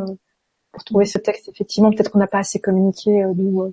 pour 0.72 0.84
trouver 0.84 1.04
ce 1.04 1.18
texte. 1.18 1.48
Effectivement, 1.48 1.90
peut-être 1.90 2.10
qu'on 2.10 2.18
n'a 2.18 2.26
pas 2.26 2.38
assez 2.38 2.60
communiqué, 2.60 3.24
d'où 3.34 3.72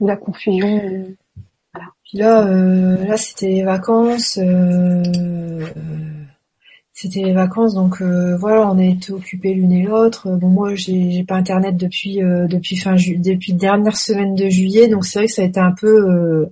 la 0.00 0.16
confusion. 0.16 0.80
Voilà. 1.74 1.90
Puis 2.04 2.18
là, 2.18 2.44
là 2.44 3.16
c'était 3.16 3.48
les 3.48 3.64
vacances 3.64 4.38
c'était 7.00 7.32
vacances, 7.32 7.74
donc 7.74 8.02
euh, 8.02 8.36
voilà, 8.36 8.68
on 8.68 8.76
a 8.76 8.84
été 8.84 9.12
occupés 9.12 9.54
l'une 9.54 9.70
et 9.70 9.84
l'autre. 9.84 10.30
Bon, 10.30 10.48
moi, 10.48 10.74
j'ai 10.74 11.22
pas 11.22 11.36
internet 11.36 11.76
depuis 11.76 12.24
euh, 12.24 12.48
depuis 12.48 12.76
fin 12.76 12.96
ju 12.96 13.16
depuis 13.18 13.52
dernière 13.52 13.96
semaine 13.96 14.34
de 14.34 14.48
juillet, 14.48 14.88
donc 14.88 15.06
c'est 15.06 15.20
vrai 15.20 15.28
que 15.28 15.32
ça 15.32 15.42
a 15.42 15.44
été 15.44 15.60
un 15.60 15.70
peu. 15.70 16.48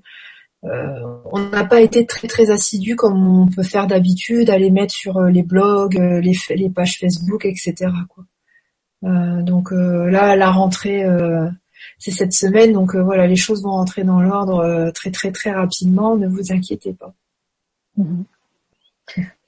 Euh, 0.66 1.18
on 1.32 1.40
n'a 1.48 1.64
pas 1.64 1.80
été 1.80 2.06
très 2.06 2.28
très 2.28 2.50
assidu 2.50 2.96
comme 2.96 3.42
on 3.42 3.46
peut 3.46 3.62
faire 3.62 3.86
d'habitude, 3.86 4.50
aller 4.50 4.70
mettre 4.70 4.92
sur 4.92 5.20
les 5.22 5.42
blogs, 5.42 5.94
les, 5.94 6.34
les 6.50 6.70
pages 6.70 6.98
Facebook, 6.98 7.44
etc. 7.44 7.90
Donc 9.02 9.70
là, 9.70 10.34
la 10.34 10.50
rentrée, 10.50 11.04
c'est 11.98 12.10
cette 12.10 12.32
semaine, 12.32 12.72
donc 12.72 12.96
voilà, 12.96 13.28
les 13.28 13.36
choses 13.36 13.62
vont 13.62 13.70
rentrer 13.70 14.02
dans 14.02 14.20
l'ordre 14.20 14.90
très 14.92 15.12
très 15.12 15.30
très 15.30 15.52
rapidement. 15.52 16.16
Ne 16.16 16.26
vous 16.26 16.52
inquiétez 16.52 16.92
pas. 16.92 17.14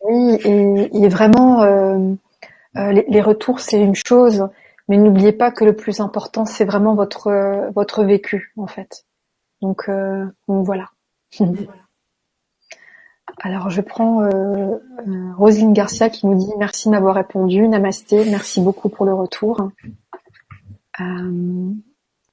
Oui, 0.05 0.39
et, 0.45 1.09
vraiment, 1.09 1.62
euh, 1.62 2.15
euh, 2.77 3.03
les, 3.09 3.20
retours, 3.20 3.61
c'est 3.61 3.81
une 3.81 3.95
chose, 3.95 4.49
mais 4.89 4.97
n'oubliez 4.97 5.32
pas 5.32 5.51
que 5.51 5.65
le 5.65 5.74
plus 5.74 6.01
important, 6.01 6.45
c'est 6.45 6.65
vraiment 6.65 6.95
votre 6.95 7.70
votre 7.74 8.05
vécu, 8.05 8.53
en 8.57 8.66
fait. 8.66 9.05
Donc, 9.61 9.89
euh, 9.89 10.24
voilà. 10.47 10.90
Alors, 13.40 13.70
je 13.70 13.80
prends 13.80 14.28
Rosine 15.36 15.72
Garcia 15.72 16.10
qui 16.10 16.26
nous 16.26 16.34
dit 16.36 16.50
merci 16.59 16.90
d'avoir 16.90 17.14
répondu, 17.14 17.68
namasté, 17.68 18.24
merci 18.30 18.60
beaucoup 18.60 18.88
pour 18.88 19.06
le 19.06 19.14
retour. 19.14 19.70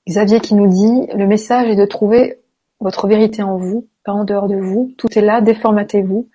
Xavier 0.07 0.39
qui 0.39 0.55
nous 0.55 0.67
dit 0.67 1.07
le 1.13 1.27
message 1.27 1.67
est 1.69 1.76
de 1.76 1.85
trouver 1.85 2.39
votre 2.80 3.07
vérité 3.07 3.43
en 3.43 3.57
vous, 3.57 3.88
pas 4.03 4.13
en 4.13 4.23
dehors 4.23 4.47
de 4.47 4.55
vous. 4.55 4.93
Tout 4.97 5.07
est 5.17 5.22
là, 5.22 5.41
déformatez-vous. 5.41 6.30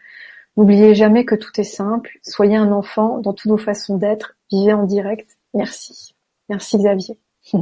N'oubliez 0.56 0.94
jamais 0.94 1.24
que 1.24 1.34
tout 1.34 1.60
est 1.60 1.64
simple, 1.64 2.18
soyez 2.22 2.56
un 2.56 2.72
enfant 2.72 3.18
dans 3.18 3.32
toutes 3.32 3.50
vos 3.50 3.56
façons 3.56 3.96
d'être, 3.96 4.36
vivez 4.50 4.72
en 4.72 4.84
direct. 4.84 5.38
Merci. 5.54 6.14
Merci 6.48 6.78
Xavier. 6.78 7.18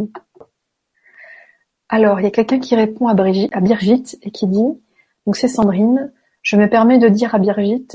Alors, 1.91 2.21
il 2.21 2.25
y 2.25 2.27
a 2.27 2.31
quelqu'un 2.31 2.59
qui 2.59 2.75
répond 2.75 3.09
à, 3.09 3.15
Brigitte, 3.15 4.19
et 4.23 4.31
qui 4.31 4.47
dit, 4.47 4.81
donc 5.29 5.37
c'est 5.37 5.49
Sandrine, 5.49 6.11
je 6.41 6.57
me 6.57 6.71
permets 6.71 6.97
de 6.97 7.07
dire 7.11 7.35
à 7.35 7.39
Birgit, 7.39 7.87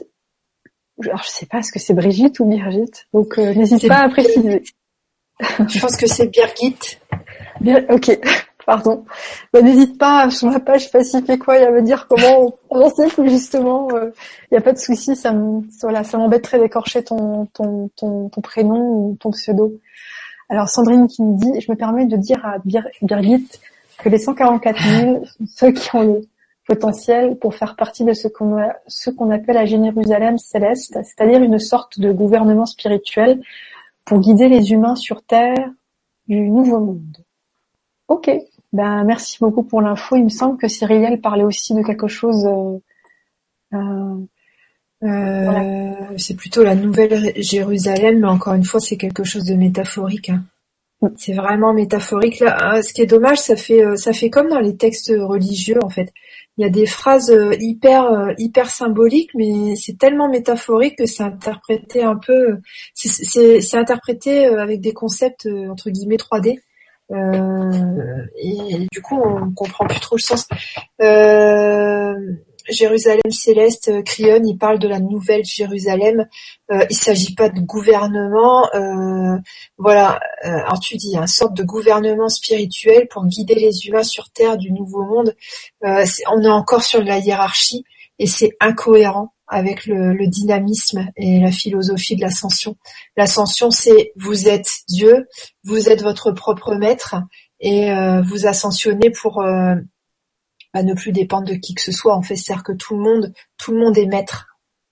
alors 1.04 1.24
je 1.24 1.30
sais 1.30 1.48
pas 1.48 1.64
ce 1.64 1.72
que 1.72 1.80
c'est 1.80 1.96
Brigitte 1.96 2.40
ou 2.40 2.46
Birgit, 2.46 2.92
donc 3.12 3.40
euh, 3.40 3.56
n'hésite 3.56 3.88
pas 3.88 4.02
à 4.02 4.10
préciser. 4.10 4.62
Je 5.40 5.80
pense 5.80 5.98
que 5.98 6.06
c'est 6.06 6.28
Birgit. 6.28 7.00
ok. 7.90 8.20
Pardon. 8.68 9.04
Bah, 9.52 9.64
n'hésite 9.64 9.98
pas 9.98 10.30
sur 10.30 10.48
ma 10.48 10.60
page 10.60 10.92
Pacifique 10.92 11.44
quoi, 11.44 11.56
à 11.56 11.72
me 11.72 11.82
dire 11.82 12.06
comment 12.08 12.52
prononcer 12.70 13.08
plus 13.08 13.32
justement. 13.32 13.88
Il 13.90 13.96
euh, 13.96 14.12
n'y 14.52 14.58
a 14.60 14.62
pas 14.62 14.74
de 14.74 14.78
souci, 14.78 15.16
ça 15.16 15.34
me 15.34 15.62
voilà, 15.82 16.04
ça 16.04 16.20
m'embêterait 16.20 16.60
d'écorcher 16.60 17.04
ton, 17.04 17.48
ton, 17.48 17.90
ton, 17.96 18.30
ton, 18.30 18.42
prénom 18.42 19.08
ou 19.08 19.18
ton 19.20 19.32
pseudo. 19.32 19.74
Alors 20.50 20.70
Sandrine 20.70 21.08
qui 21.08 21.24
me 21.24 21.36
dit, 21.36 21.62
je 21.62 21.72
me 21.72 21.76
permets 21.76 22.06
de 22.06 22.16
dire 22.16 22.46
à 22.46 22.58
Birgit 23.02 23.50
que 23.98 24.10
les 24.10 24.20
144 24.20 24.82
000 24.82 25.26
sont 25.26 25.46
ceux 25.48 25.72
qui 25.72 25.96
ont 25.96 26.04
le 26.04 26.22
potentiel 26.66 27.38
pour 27.38 27.56
faire 27.56 27.76
partie 27.76 28.06
de 28.06 28.14
ce 28.14 28.28
qu'on 28.28 28.58
ce 28.88 29.10
qu'on 29.10 29.32
appelle 29.32 29.56
la 29.56 29.66
Jérusalem 29.66 30.38
céleste, 30.38 30.98
c'est-à-dire 31.04 31.42
une 31.42 31.60
sorte 31.60 32.00
de 32.00 32.12
gouvernement 32.12 32.66
spirituel 32.66 33.42
pour 34.06 34.20
guider 34.20 34.48
les 34.50 34.72
humains 34.72 34.96
sur 34.96 35.24
terre 35.24 35.70
du 36.28 36.40
nouveau 36.50 36.80
monde. 36.80 37.18
Ok, 38.08 38.30
ben, 38.74 39.04
merci 39.04 39.38
beaucoup 39.40 39.64
pour 39.64 39.82
l'info. 39.82 40.16
Il 40.16 40.26
me 40.26 40.30
semble 40.30 40.58
que 40.58 40.68
Cyrielle 40.68 41.22
parlait 41.22 41.44
aussi 41.44 41.74
de 41.74 41.84
quelque 41.84 42.08
chose. 42.08 42.46
Euh, 42.46 42.80
euh, 43.74 44.28
euh, 45.04 45.92
c'est 46.18 46.36
plutôt 46.36 46.64
la 46.64 46.76
nouvelle 46.76 47.34
Jérusalem, 47.36 48.20
mais 48.20 48.28
encore 48.28 48.54
une 48.54 48.64
fois, 48.64 48.80
c'est 48.80 48.98
quelque 48.98 49.24
chose 49.24 49.46
de 49.46 49.56
métaphorique. 49.56 50.30
Hein. 50.30 50.44
Mm. 51.02 51.08
C'est 51.18 51.34
vraiment 51.34 51.74
métaphorique. 51.74 52.40
Là, 52.40 52.58
ah, 52.60 52.82
ce 52.82 52.94
qui 52.94 53.02
est 53.02 53.06
dommage, 53.06 53.38
ça 53.38 53.56
fait 53.56 53.84
ça 53.96 54.14
fait 54.14 54.30
comme 54.30 54.50
dans 54.50 54.60
les 54.60 54.76
textes 54.76 55.14
religieux 55.16 55.80
en 55.84 55.90
fait. 55.90 56.12
Il 56.58 56.62
y 56.62 56.66
a 56.66 56.70
des 56.70 56.86
phrases 56.86 57.36
hyper 57.60 58.34
hyper 58.38 58.70
symboliques, 58.70 59.32
mais 59.34 59.76
c'est 59.76 59.98
tellement 59.98 60.30
métaphorique 60.30 60.98
que 61.00 61.08
c'est 61.08 61.24
interprété 61.24 62.04
un 62.04 62.16
peu. 62.16 62.60
C'est 62.94 63.76
interprété 63.76 64.46
avec 64.46 64.80
des 64.80 64.94
concepts 64.94 65.48
entre 65.70 65.90
guillemets 65.90 66.18
3D. 66.18 66.60
Euh, 67.12 68.26
et 68.38 68.88
du 68.92 69.02
coup, 69.02 69.20
on 69.22 69.52
comprend 69.52 69.86
plus 69.86 70.00
trop 70.00 70.16
le 70.16 70.22
sens. 70.22 70.48
Euh, 71.02 72.16
Jérusalem 72.70 73.30
céleste, 73.30 73.90
euh, 73.90 74.02
Crion, 74.04 74.42
il 74.44 74.58
parle 74.58 74.80
de 74.80 74.88
la 74.88 75.00
nouvelle 75.00 75.44
Jérusalem. 75.44 76.28
Euh, 76.74 76.86
il 76.90 76.96
s'agit 76.98 77.36
pas 77.36 77.50
de 77.50 77.62
gouvernement, 77.62 78.68
euh, 78.74 79.38
voilà. 79.78 80.20
alors 80.42 80.80
tu 80.80 80.98
dis 80.98 81.16
une 81.16 81.28
sorte 81.28 81.54
de 81.56 81.64
gouvernement 81.64 82.30
spirituel 82.30 83.08
pour 83.10 83.26
guider 83.26 83.56
les 83.56 83.86
humains 83.86 84.04
sur 84.04 84.30
terre 84.32 84.58
du 84.58 84.72
nouveau 84.72 85.06
monde. 85.06 85.36
on 85.82 86.44
est 86.44 86.50
encore 86.50 86.84
sur 86.84 87.02
la 87.04 87.20
hiérarchie 87.20 87.86
et 88.20 88.28
c'est 88.28 88.52
incohérent 88.60 89.34
avec 89.48 89.86
le, 89.86 90.28
dynamisme 90.28 91.10
et 91.16 91.40
la 91.40 91.52
philosophie 91.52 92.16
de 92.16 92.22
l'ascension. 92.22 92.76
L'ascension, 93.18 93.72
c'est 93.72 94.12
vous 94.16 94.48
êtes 94.48 94.72
Dieu, 94.88 95.28
vous 95.64 95.90
êtes 95.90 96.02
votre 96.02 96.32
propre 96.32 96.76
maître 96.76 97.16
et 97.60 97.92
euh, 97.92 98.22
vous 98.22 98.48
ascensionnez 98.48 99.12
pour 99.12 99.42
euh, 99.42 99.76
bah, 100.74 100.84
ne 100.84 100.94
plus 100.94 101.12
dépendre 101.12 101.48
de 101.48 101.56
qui 101.56 101.76
que 101.76 101.82
ce 101.82 101.92
soit. 101.92 102.16
En 102.16 102.22
fait, 102.22 102.36
c'est-à-dire 102.36 102.64
que 102.64 102.72
tout 102.72 102.96
le 102.96 103.04
monde, 103.04 103.34
tout 103.58 103.72
le 103.72 103.80
monde 103.80 103.98
est 103.98 104.08
maître. 104.08 104.48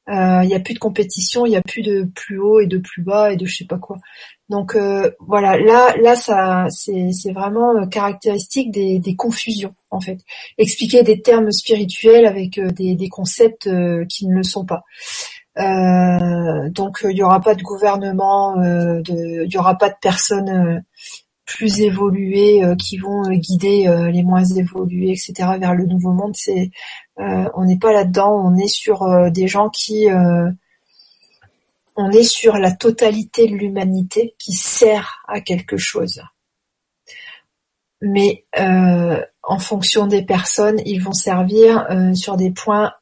Euh, 0.10 0.42
il 0.44 0.48
n'y 0.48 0.56
a 0.56 0.60
plus 0.60 0.74
de 0.74 0.80
compétition, 0.80 1.46
il 1.46 1.50
n'y 1.50 1.56
a 1.56 1.62
plus 1.62 1.84
de 1.84 2.10
plus 2.16 2.40
haut 2.40 2.60
et 2.60 2.66
de 2.66 2.80
plus 2.80 3.04
bas 3.04 3.32
et 3.32 3.38
de 3.38 3.46
je 3.46 3.58
sais 3.58 3.66
pas 3.66 3.78
quoi. 3.78 3.98
Donc 4.50 4.76
euh, 4.76 5.12
voilà, 5.20 5.58
là, 5.58 5.96
là, 6.02 6.16
ça, 6.16 6.66
c'est 6.70 7.32
vraiment 7.32 7.76
euh, 7.78 7.86
caractéristique 7.86 8.72
des, 8.72 9.16
confusions 9.16 9.76
en 9.92 10.02
fait. 10.02 10.18
Expliquer 10.58 11.04
des 11.04 11.22
termes 11.22 11.52
spirituels 11.52 12.26
avec 12.26 12.60
des, 12.60 12.96
des 12.96 13.10
concepts 13.10 13.70
qui 14.10 14.28
ne 14.28 14.36
le 14.36 14.44
sont 14.44 14.66
pas. 14.66 14.84
donc 15.56 17.00
il 17.04 17.14
n'y 17.14 17.24
aura 17.24 17.40
pas 17.40 17.56
de 17.56 17.62
gouvernement, 17.62 18.56
il 18.64 19.48
n'y 19.48 19.58
aura 19.58 19.78
pas 19.78 19.90
de 19.90 19.96
personnes 20.02 20.84
plus 21.52 21.82
évoluées 21.82 22.62
qui 22.80 22.98
vont 22.98 23.30
guider 23.30 23.86
les 24.12 24.24
moins 24.24 24.44
évolués, 24.44 25.12
etc. 25.12 25.34
vers 25.60 25.76
le 25.76 25.86
nouveau 25.86 26.12
monde. 26.12 26.34
C'est 26.36 26.72
euh, 27.22 27.50
on 27.54 27.66
n'est 27.66 27.78
pas 27.78 27.94
là-dedans, 27.94 28.34
on 28.34 28.58
est 28.58 28.68
sur 28.68 29.04
euh, 29.04 29.30
des 29.30 29.48
gens 29.48 29.70
qui 29.70 30.10
euh, 30.10 30.50
on 31.96 32.10
est 32.10 32.24
sur 32.24 32.58
la 32.58 32.72
totalité 32.72 33.48
de 33.48 33.56
l'humanité 33.56 34.34
qui 34.40 34.54
sert 34.54 35.24
à 35.28 35.42
quelque 35.42 35.78
chose. 35.78 36.22
Mais 38.02 38.46
en 39.44 39.60
fonction 39.60 40.08
des 40.08 40.24
personnes, 40.24 40.82
ils 40.86 41.04
vont 41.04 41.14
servir 41.14 41.86
sur 42.16 42.36
des 42.36 42.50
points 42.50 42.94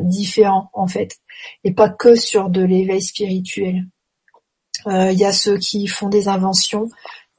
différents 0.00 0.68
en 0.72 0.88
fait, 0.88 1.18
et 1.62 1.72
pas 1.72 1.88
que 1.88 2.16
sur 2.16 2.50
de 2.50 2.64
l'éveil 2.64 3.00
spirituel. 3.00 3.86
Il 4.86 5.16
y 5.16 5.24
a 5.24 5.32
ceux 5.32 5.58
qui 5.58 5.86
font 5.86 6.08
des 6.08 6.26
inventions, 6.26 6.88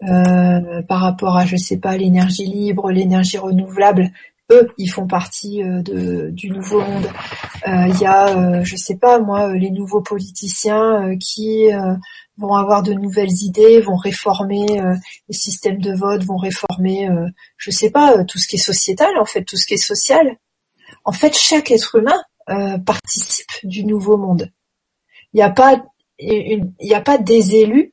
par 0.02 1.02
rapport 1.02 1.38
à, 1.38 1.46
je 1.46 1.58
sais 1.58 1.78
pas, 1.78 1.98
l'énergie 1.98 2.46
libre, 2.46 2.92
l'énergie 2.92 3.38
renouvelable, 3.38 4.12
eux, 4.52 4.68
ils 4.78 4.90
font 4.90 5.08
partie 5.08 5.62
de, 5.62 6.30
du 6.32 6.50
nouveau 6.50 6.82
monde. 6.82 7.08
Il 7.68 8.00
y 8.00 8.06
a, 8.06 8.64
je 8.64 8.76
sais 8.76 8.98
pas 8.98 9.20
moi, 9.20 9.54
les 9.54 9.72
nouveaux 9.72 10.02
politiciens 10.02 11.16
qui 11.20 11.68
vont 12.38 12.54
avoir 12.54 12.82
de 12.82 12.94
nouvelles 12.94 13.44
idées, 13.44 13.82
vont 13.82 13.98
réformer 13.98 14.66
les 15.28 15.36
systèmes 15.36 15.82
de 15.82 15.94
vote, 15.94 16.24
vont 16.24 16.38
réformer, 16.38 17.10
je 17.58 17.70
sais 17.70 17.92
pas, 17.92 18.24
tout 18.24 18.40
ce 18.40 18.48
qui 18.48 18.56
est 18.56 18.60
sociétal 18.60 19.18
en 19.20 19.26
fait, 19.26 19.44
tout 19.44 19.58
ce 19.58 19.68
qui 19.68 19.76
est 19.76 19.78
social. 19.78 20.38
En 21.06 21.12
fait, 21.12 21.38
chaque 21.38 21.72
être 21.72 21.96
humain 21.96 22.80
participe 22.86 23.52
du 23.64 23.84
nouveau 23.86 24.18
monde. 24.18 24.52
Il 25.34 25.38
n'y 25.38 25.44
a 25.44 25.52
pas 25.52 25.84
il 26.20 26.74
n'y 26.82 26.94
a 26.94 27.02
pas 27.02 27.18
des 27.18 27.56
élus 27.56 27.80
euh, 27.82 27.89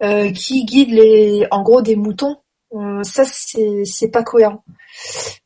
qui 0.00 0.64
guident 0.64 0.92
les, 0.92 1.46
en 1.50 1.62
gros, 1.62 1.82
des 1.82 1.96
moutons. 1.96 2.36
Euh, 2.74 3.02
ça, 3.04 3.24
c'est 3.24 3.84
c'est 3.84 4.10
pas 4.10 4.22
cohérent. 4.24 4.64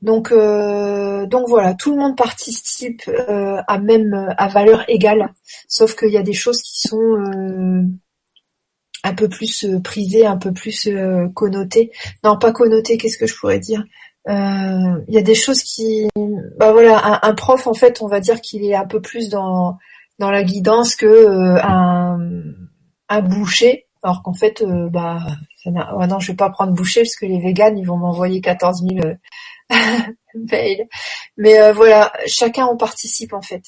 Donc 0.00 0.32
euh, 0.32 1.26
donc 1.26 1.48
voilà, 1.48 1.74
tout 1.74 1.90
le 1.90 1.98
monde 1.98 2.16
participe 2.16 3.02
à 3.28 3.78
même 3.78 4.34
à 4.38 4.48
valeur 4.48 4.84
égale, 4.88 5.32
sauf 5.68 5.94
qu'il 5.94 6.10
y 6.10 6.16
a 6.16 6.22
des 6.22 6.32
choses 6.32 6.62
qui 6.62 6.88
sont 6.88 7.86
un 9.04 9.14
peu 9.14 9.28
plus 9.28 9.66
prisées, 9.84 10.26
un 10.26 10.36
peu 10.38 10.52
plus 10.52 10.88
connotées. 11.34 11.90
Non, 12.24 12.38
pas 12.38 12.52
connotées. 12.52 12.96
Qu'est-ce 12.96 13.18
que 13.18 13.26
je 13.26 13.36
pourrais 13.36 13.58
dire? 13.58 13.84
Il 14.26 15.04
y 15.14 15.18
a 15.18 15.22
des 15.22 15.34
choses 15.34 15.62
qui, 15.62 16.08
bah 16.58 16.72
voilà, 16.72 16.98
un, 17.04 17.28
un 17.30 17.34
prof 17.34 17.66
en 17.66 17.74
fait, 17.74 18.00
on 18.02 18.08
va 18.08 18.20
dire 18.20 18.40
qu'il 18.40 18.64
est 18.64 18.74
un 18.74 18.86
peu 18.86 19.00
plus 19.00 19.28
dans 19.28 19.78
dans 20.18 20.30
la 20.30 20.42
guidance 20.42 20.96
que 20.96 21.06
euh, 21.06 21.56
un, 21.62 22.18
un 23.08 23.22
boucher, 23.22 23.88
alors 24.02 24.22
qu'en 24.22 24.34
fait, 24.34 24.62
euh, 24.62 24.88
bah, 24.88 25.18
oh 25.66 26.06
non, 26.06 26.18
je 26.20 26.32
vais 26.32 26.36
pas 26.36 26.50
prendre 26.50 26.72
boucher 26.72 27.02
parce 27.02 27.16
que 27.16 27.26
les 27.26 27.40
véganes, 27.40 27.78
ils 27.78 27.86
vont 27.86 27.96
m'envoyer 27.96 28.40
14 28.40 28.82
000 28.88 29.06
euh, 29.06 29.14
mails. 30.50 30.88
Mais 31.36 31.72
voilà, 31.72 32.12
chacun 32.26 32.66
en 32.66 32.76
participe 32.76 33.32
en 33.32 33.42
fait. 33.42 33.62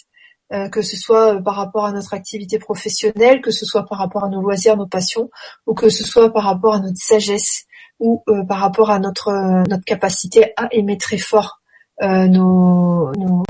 que 0.70 0.82
ce 0.82 0.96
soit 0.96 1.40
par 1.42 1.54
rapport 1.56 1.86
à 1.86 1.92
notre 1.92 2.14
activité 2.14 2.58
professionnelle, 2.58 3.40
que 3.40 3.50
ce 3.50 3.64
soit 3.64 3.86
par 3.86 3.98
rapport 3.98 4.24
à 4.24 4.28
nos 4.28 4.40
loisirs, 4.40 4.76
nos 4.76 4.86
passions, 4.86 5.30
ou 5.66 5.74
que 5.74 5.88
ce 5.88 6.04
soit 6.04 6.32
par 6.32 6.44
rapport 6.44 6.74
à 6.74 6.80
notre 6.80 6.98
sagesse, 6.98 7.64
ou 7.98 8.22
par 8.48 8.58
rapport 8.58 8.90
à 8.90 8.98
notre 8.98 9.32
notre 9.68 9.84
capacité 9.84 10.52
à 10.56 10.68
aimer 10.72 10.98
très 10.98 11.18
fort 11.18 11.60
nos, 12.00 13.12
nos, 13.16 13.44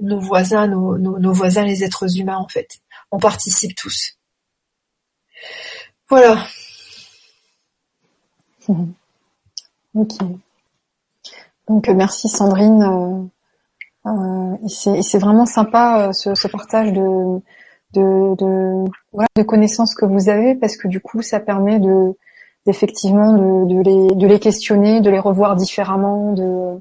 nos 0.00 0.20
voisins, 0.20 0.66
nos, 0.66 1.32
voisins, 1.32 1.64
les 1.64 1.84
êtres 1.84 2.18
humains 2.18 2.36
en 2.36 2.48
fait. 2.48 2.78
On 3.10 3.18
participe 3.18 3.74
tous. 3.76 4.18
Voilà. 6.08 6.44
Ok. 9.94 10.12
Donc 11.68 11.88
merci 11.88 12.28
Sandrine. 12.28 12.82
Euh, 14.06 14.10
euh, 14.10 14.68
c'est 14.68 15.18
vraiment 15.18 15.46
sympa 15.46 16.08
euh, 16.08 16.12
ce, 16.12 16.48
partage 16.48 16.92
de 16.92 17.40
de, 17.94 18.36
de, 18.36 19.42
connaissances 19.42 19.94
que 19.94 20.04
vous 20.04 20.28
avez 20.28 20.54
parce 20.54 20.76
que 20.76 20.88
du 20.88 21.00
coup 21.00 21.22
ça 21.22 21.40
permet 21.40 21.80
de 21.80 22.14
effectivement 22.66 23.32
de, 23.32 23.82
les, 23.82 24.14
de 24.14 24.26
les 24.26 24.38
questionner, 24.38 25.00
de 25.00 25.08
les 25.08 25.18
revoir 25.18 25.56
différemment, 25.56 26.32
de 26.34 26.78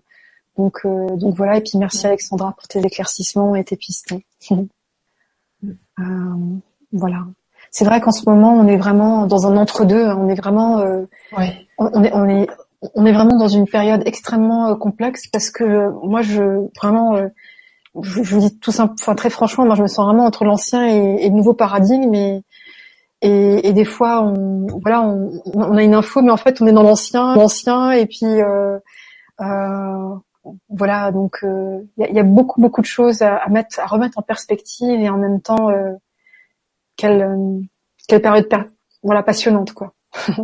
donc, 0.58 0.80
euh, 0.86 1.16
donc 1.16 1.36
voilà. 1.36 1.58
Et 1.58 1.62
puis 1.62 1.78
merci 1.78 2.06
Alexandra 2.08 2.54
pour 2.54 2.68
tes 2.68 2.80
éclaircissements 2.80 3.56
et 3.56 3.64
tes 3.64 3.78
pistes. 3.78 4.14
Euh, 6.00 6.60
voilà. 6.92 7.26
C'est 7.72 7.86
vrai 7.86 8.02
qu'en 8.02 8.12
ce 8.12 8.30
moment, 8.30 8.54
on 8.54 8.68
est 8.68 8.78
vraiment 8.78 9.28
dans 9.28 9.48
un 9.48 9.58
entre-deux. 9.58 10.06
Hein. 10.06 10.18
On 10.20 10.30
est 10.30 10.36
vraiment, 10.36 10.80
euh, 10.80 11.06
on, 11.78 12.04
est, 12.04 12.12
on 12.14 12.30
est, 12.30 12.48
on 12.96 13.06
est 13.06 13.12
vraiment 13.12 13.38
dans 13.38 13.48
une 13.48 13.68
période 13.68 14.04
extrêmement 14.06 14.76
complexe 14.76 15.28
parce 15.28 15.50
que 15.50 15.90
moi, 16.04 16.22
je 16.22 16.68
vraiment, 16.80 17.18
je, 18.02 18.22
vous 18.22 18.40
dis 18.40 18.60
tout 18.60 18.72
simple, 18.72 18.94
enfin, 19.00 19.16
très 19.16 19.30
franchement, 19.30 19.66
moi, 19.66 19.76
je 19.76 19.84
me 19.84 19.88
sens 19.88 20.06
vraiment 20.06 20.26
entre 20.26 20.46
l'ancien 20.46 20.88
et, 20.88 21.30
le 21.30 21.36
nouveau 21.36 21.54
paradigme. 21.54 22.14
Et, 22.14 22.44
et, 23.22 23.68
et, 23.68 23.74
des 23.74 23.86
fois, 23.86 24.22
on, 24.22 24.68
voilà, 24.82 25.02
on, 25.02 25.32
on, 25.54 25.76
a 25.78 25.84
une 25.84 25.96
info, 25.96 26.22
mais 26.22 26.32
en 26.32 26.38
fait, 26.38 26.62
on 26.62 26.68
est 26.68 26.74
dans 26.74 26.84
l'ancien, 26.84 27.36
l'ancien, 27.36 27.92
et 27.92 28.06
puis. 28.06 28.26
Euh, 28.26 28.78
euh, 29.40 30.16
voilà, 30.70 31.12
donc 31.12 31.40
il 31.42 31.48
euh, 31.48 31.82
y, 31.98 32.20
a, 32.20 32.24
beaucoup 32.24 32.62
beaucoup 32.62 32.82
de 32.82 32.86
choses 32.86 33.22
à, 33.22 33.48
mettre, 33.50 33.80
à 33.80 33.86
remettre 33.86 34.18
en 34.18 34.22
perspective 34.22 35.00
et 35.00 35.10
en 35.10 35.18
même 35.18 35.42
temps 35.42 35.70
euh, 35.70 35.94
quelle 36.98 37.22
euh, 37.22 37.60
quelle 38.08 38.22
période 38.22 38.48
voilà 39.04 39.24
passionnante 39.24 39.74
quoi. 39.74 39.94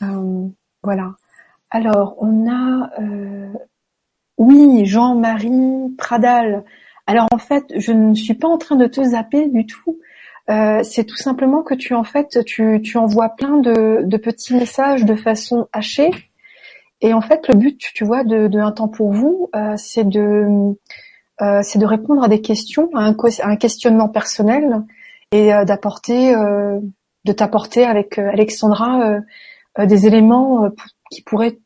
Mm. 0.00 0.50
voilà. 0.82 1.14
Alors 1.70 2.16
on 2.18 2.50
a 2.50 2.90
oui 4.38 4.86
Jean-Marie 4.86 5.94
Pradal. 5.98 6.64
Alors 7.06 7.26
en 7.30 7.38
fait 7.38 7.64
je 7.76 7.92
ne 7.92 8.14
suis 8.14 8.34
pas 8.34 8.48
en 8.48 8.58
train 8.58 8.76
de 8.76 8.86
te 8.86 9.02
zapper 9.02 9.48
du 9.48 9.66
tout. 9.66 9.98
c'est 10.48 11.04
tout 11.04 11.16
simplement 11.16 11.62
que 11.62 11.74
tu 11.74 11.94
en 11.94 12.04
fait 12.04 12.42
tu, 12.44 12.80
tu 12.82 12.96
envoies 12.98 13.30
plein 13.30 13.58
de, 13.58 14.02
de 14.02 14.16
petits 14.16 14.54
messages 14.54 15.04
de 15.04 15.14
façon 15.14 15.68
hachée 15.72 16.10
et 17.00 17.12
en 17.12 17.20
fait, 17.20 17.48
le 17.48 17.56
but, 17.56 17.78
tu 17.94 18.04
vois, 18.04 18.24
de, 18.24 18.48
de 18.48 18.58
un 18.58 18.72
temps 18.72 18.88
pour 18.88 19.12
vous, 19.12 19.50
euh, 19.54 19.74
c'est 19.76 20.08
de 20.08 20.74
euh, 21.42 21.60
c'est 21.62 21.78
de 21.78 21.86
répondre 21.86 22.22
à 22.22 22.28
des 22.28 22.40
questions, 22.40 22.90
à 22.94 23.12
un, 23.42 23.56
questionnement 23.56 24.08
personnel 24.08 24.82
et 25.32 25.52
euh, 25.52 25.64
d'apporter, 25.64 26.34
euh, 26.34 26.78
de 27.24 27.32
t'apporter 27.32 27.84
avec 27.84 28.18
euh, 28.18 28.30
Alexandra 28.30 29.18
des 29.78 30.06
éléments 30.06 30.70
qui 31.10 31.20
pourraient 31.22 31.58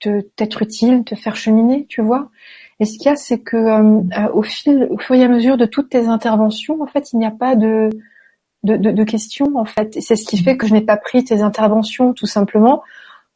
te 0.00 0.20
t'être 0.36 0.62
utiles, 0.62 1.04
te 1.04 1.14
faire 1.14 1.36
cheminer, 1.36 1.84
tu 1.86 2.00
vois. 2.00 2.30
Et 2.80 2.86
ce 2.86 2.96
qu'il 2.96 3.04
y 3.04 3.08
a, 3.08 3.16
c'est 3.16 3.40
que 3.40 4.30
au 4.32 4.42
fil, 4.42 4.88
au 4.90 4.96
fur 4.96 5.14
et 5.14 5.24
à 5.24 5.28
mesure 5.28 5.58
de 5.58 5.66
toutes 5.66 5.90
tes 5.90 6.06
interventions, 6.06 6.80
en 6.80 6.86
fait, 6.86 7.12
il 7.12 7.18
n'y 7.18 7.26
a 7.26 7.30
pas 7.30 7.54
de 7.54 7.90
de, 8.62 8.76
de, 8.76 8.92
de 8.92 9.04
questions, 9.04 9.56
en 9.56 9.66
fait. 9.66 10.00
C'est 10.00 10.16
ce 10.16 10.24
qui 10.24 10.42
fait 10.42 10.56
que 10.56 10.66
je 10.66 10.72
n'ai 10.72 10.80
pas 10.80 10.96
pris 10.96 11.22
tes 11.22 11.42
interventions, 11.42 12.14
tout 12.14 12.26
simplement 12.26 12.82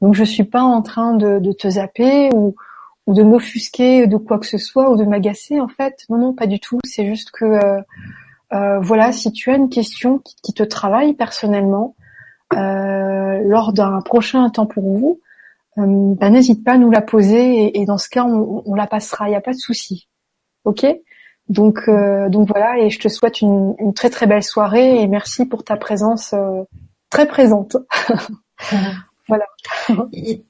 donc 0.03 0.15
je 0.15 0.25
suis 0.25 0.45
pas 0.45 0.63
en 0.63 0.83
train 0.83 1.15
de, 1.15 1.53
te 1.53 1.71
zapper 1.71 2.29
ou, 2.35 2.57
de 3.07 3.23
m'offusquer 3.23 4.07
de 4.07 4.17
quoi 4.17 4.39
que 4.39 4.47
ce 4.47 4.59
soit 4.59 4.91
ou 4.91 4.97
de 4.97 5.05
m'agacer 5.05 5.61
en 5.61 5.69
fait. 5.69 6.05
Non 6.09 6.19
non 6.19 6.35
pas 6.35 6.47
du 6.47 6.61
tout. 6.61 6.79
C'est 6.85 7.07
juste 7.07 7.31
que 7.31 7.45
euh, 7.45 7.81
euh, 8.53 8.81
voilà 8.81 9.13
si 9.13 9.33
tu 9.33 9.51
as 9.51 9.57
une 9.57 9.69
question 9.69 10.21
qui, 10.43 10.53
te 10.53 10.63
travaille 10.63 11.15
personnellement 11.15 11.97
euh, 12.53 13.41
lors 13.45 13.73
d'un 13.73 14.01
prochain 14.03 14.49
temps 14.51 14.67
pour 14.67 14.85
vous, 14.85 15.21
ben, 15.77 16.31
n'hésite 16.31 16.63
pas 16.65 16.73
à 16.73 16.79
nous 16.79 16.91
la 16.91 17.01
poser 17.01 17.81
et, 17.81 17.87
dans 17.87 17.97
ce 17.97 18.09
cas 18.09 18.25
on, 18.25 18.75
la 18.75 18.87
passera. 18.87 19.27
Il 19.27 19.31
n'y 19.31 19.37
a 19.37 19.41
pas 19.41 19.53
de 19.53 19.59
souci. 19.59 20.09
Ok? 20.65 20.87
Donc 21.49 21.91
donc 22.29 22.49
voilà 22.49 22.79
et 22.79 22.91
je 22.91 23.01
te 23.01 23.09
souhaite 23.09 23.41
une, 23.41 23.75
une, 23.79 23.95
très 23.95 24.11
très 24.11 24.27
belle 24.27 24.45
soirée 24.45 25.01
et 25.03 25.09
merci 25.09 25.45
pour 25.45 25.65
ta 25.65 25.77
présence 25.77 26.35
très 27.11 27.27
présente. 27.27 27.77
Voilà. 29.29 29.47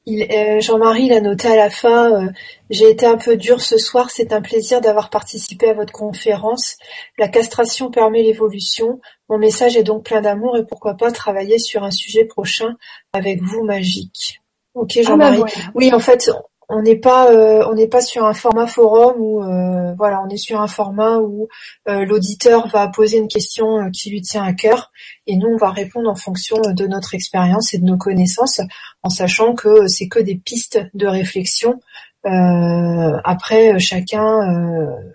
Euh, 0.09 0.61
Jean-Marie 0.61 1.09
l'a 1.09 1.21
noté 1.21 1.49
à 1.49 1.57
la 1.57 1.71
fin. 1.71 2.13
Euh, 2.13 2.31
j'ai 2.71 2.91
été 2.91 3.07
un 3.07 3.17
peu 3.17 3.37
dur 3.37 3.61
ce 3.61 3.79
soir. 3.79 4.11
C'est 4.11 4.33
un 4.33 4.43
plaisir 4.43 4.81
d'avoir 4.81 5.09
participé 5.09 5.71
à 5.71 5.75
votre 5.75 5.93
conférence. 5.93 6.77
La 7.19 7.29
castration 7.29 7.91
permet 7.91 8.23
l'évolution. 8.23 9.01
Mon 9.29 9.39
message 9.39 9.77
est 9.77 9.83
donc 9.83 10.05
plein 10.05 10.21
d'amour 10.21 10.57
et 10.57 10.67
pourquoi 10.67 10.95
pas 10.95 11.11
travailler 11.11 11.59
sur 11.59 11.83
un 11.83 11.91
sujet 11.91 12.25
prochain 12.25 12.77
avec 13.13 13.41
vous, 13.43 13.65
magique. 13.65 14.43
Ok, 14.75 14.99
ah, 14.99 15.03
Jean-Marie. 15.03 15.39
Bah 15.41 15.47
oui, 15.75 15.93
en 15.93 16.01
fait, 16.01 16.31
on 16.73 16.81
n'est 16.81 16.97
pas 16.97 17.31
euh, 17.31 17.65
on 17.69 17.75
n'est 17.75 17.87
pas 17.87 18.01
sur 18.01 18.25
un 18.25 18.33
format 18.33 18.67
forum 18.67 19.15
où 19.19 19.43
euh, 19.43 19.95
voilà 19.95 20.23
on 20.23 20.29
est 20.31 20.39
sur 20.39 20.61
un 20.61 20.67
format 20.67 21.19
où 21.19 21.49
euh, 21.87 22.07
l'auditeur 22.07 22.67
va 22.69 22.89
poser 22.89 23.19
une 23.19 23.29
question 23.29 23.91
qui 23.93 24.11
lui 24.11 24.23
tient 24.23 24.43
à 24.43 24.55
cœur. 24.55 24.91
Et 25.27 25.37
nous 25.37 25.49
on 25.49 25.59
va 25.59 25.71
répondre 25.71 26.11
en 26.11 26.15
fonction 26.15 26.57
de 26.61 26.87
notre 26.87 27.15
expérience 27.15 27.75
et 27.75 27.79
de 27.79 27.85
nos 27.85 27.99
connaissances 27.99 28.61
en 29.03 29.11
sachant 29.11 29.55
que 29.55 29.87
c'est 29.87 30.09
que 30.09 30.19
des 30.19 30.37
pistes 30.37 30.81
de 30.95 31.07
réflexion. 31.07 31.81
Après 32.25 33.79
chacun 33.79 34.41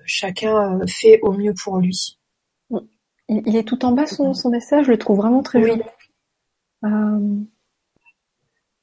chacun 0.05 0.79
fait 0.87 1.19
au 1.23 1.31
mieux 1.31 1.53
pour 1.53 1.79
lui. 1.79 2.17
Il 3.29 3.55
est 3.55 3.67
tout 3.67 3.83
en 3.83 3.91
bas 3.91 4.05
son, 4.05 4.33
son 4.33 4.49
message? 4.49 4.85
Je 4.85 4.91
le 4.91 4.97
trouve 4.97 5.17
vraiment 5.17 5.41
très 5.41 5.61
joli 5.61 5.81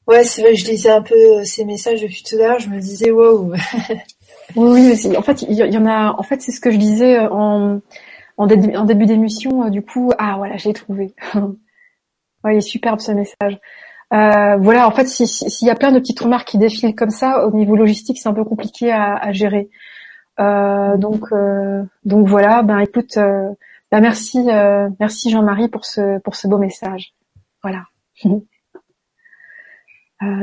Ouais, 0.06 0.24
c'est 0.24 0.54
je 0.54 0.66
lisais 0.66 0.90
un 0.90 1.02
peu 1.02 1.14
euh, 1.14 1.44
ces 1.44 1.64
messages 1.64 2.02
depuis 2.02 2.22
tout 2.22 2.36
à 2.36 2.48
l'heure, 2.48 2.58
je 2.58 2.68
me 2.68 2.78
disais 2.78 3.10
wow. 3.10 3.52
oui, 4.56 4.92
oui, 5.04 5.16
en 5.16 5.22
fait, 5.22 5.42
il 5.42 5.54
y, 5.54 5.78
en 5.78 5.86
a. 5.86 6.14
En 6.18 6.22
fait, 6.22 6.42
c'est 6.42 6.52
ce 6.52 6.60
que 6.60 6.70
je 6.70 6.76
disais 6.76 7.18
euh, 7.18 7.28
en 7.30 8.46
début 8.46 9.06
d'émission. 9.06 9.64
Euh, 9.64 9.70
du 9.70 9.82
coup, 9.82 10.12
ah 10.18 10.34
voilà, 10.36 10.58
j'ai 10.58 10.74
trouvé. 10.74 11.14
ouais, 12.44 12.54
il 12.54 12.58
est 12.58 12.60
superbe 12.60 13.00
ce 13.00 13.12
message. 13.12 13.58
Voilà, 14.10 14.86
en 14.86 14.90
fait, 14.90 15.06
s'il 15.06 15.66
y 15.66 15.70
a 15.70 15.74
plein 15.74 15.90
de 15.90 15.98
petites 15.98 16.20
remarques 16.20 16.48
qui 16.48 16.58
défilent 16.58 16.94
comme 16.94 17.10
ça, 17.10 17.46
au 17.46 17.52
niveau 17.52 17.74
logistique, 17.74 18.18
c'est 18.18 18.28
un 18.28 18.34
peu 18.34 18.44
compliqué 18.44 18.92
à, 18.92 19.32
gérer. 19.32 19.70
Donc, 20.38 21.30
donc 22.04 22.28
voilà. 22.28 22.62
Ben, 22.62 22.78
écoute, 22.80 23.16
ben 23.16 24.00
merci, 24.00 24.46
merci 25.00 25.30
Jean-Marie 25.30 25.68
pour 25.68 25.86
ce 25.86 26.20
pour 26.20 26.36
ce 26.36 26.46
beau 26.46 26.58
message. 26.58 27.14
Voilà. 27.62 27.86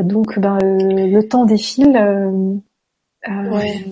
donc, 0.03 0.39
ben, 0.39 0.57
le 0.61 1.21
temps 1.21 1.45
défile. 1.45 1.97
ouais, 3.27 3.85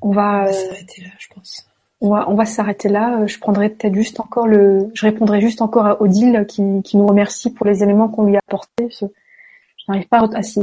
on 0.00 0.12
va, 0.12 0.52
s'arrêter 0.52 1.02
là, 1.02 1.10
je 1.18 1.28
pense. 1.34 1.68
On 2.00 2.10
va, 2.10 2.30
on 2.30 2.34
va 2.34 2.44
s'arrêter 2.44 2.88
là. 2.88 3.26
Je 3.26 3.38
prendrai 3.38 3.70
peut-être 3.70 3.94
juste 3.94 4.20
encore 4.20 4.46
le, 4.46 4.90
je 4.94 5.06
répondrai 5.06 5.40
juste 5.40 5.62
encore 5.62 5.86
à 5.86 6.00
Odile 6.00 6.46
qui, 6.48 6.62
qui 6.84 6.96
nous 6.96 7.06
remercie 7.06 7.52
pour 7.52 7.66
les 7.66 7.82
éléments 7.82 8.08
qu'on 8.08 8.24
lui 8.24 8.36
a 8.36 8.40
apportés. 8.46 8.88
Je, 8.90 9.06
n'arrive 9.88 10.08
pas 10.08 10.20
à, 10.20 10.28
ah, 10.34 10.42
si. 10.42 10.60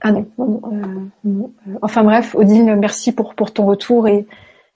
Ah 0.00 0.12
non, 0.12 0.26
euh, 0.38 1.48
enfin 1.82 2.04
bref, 2.04 2.34
Odile, 2.34 2.76
merci 2.76 3.12
pour, 3.12 3.34
pour 3.34 3.52
ton 3.52 3.66
retour 3.66 4.06
et, 4.06 4.26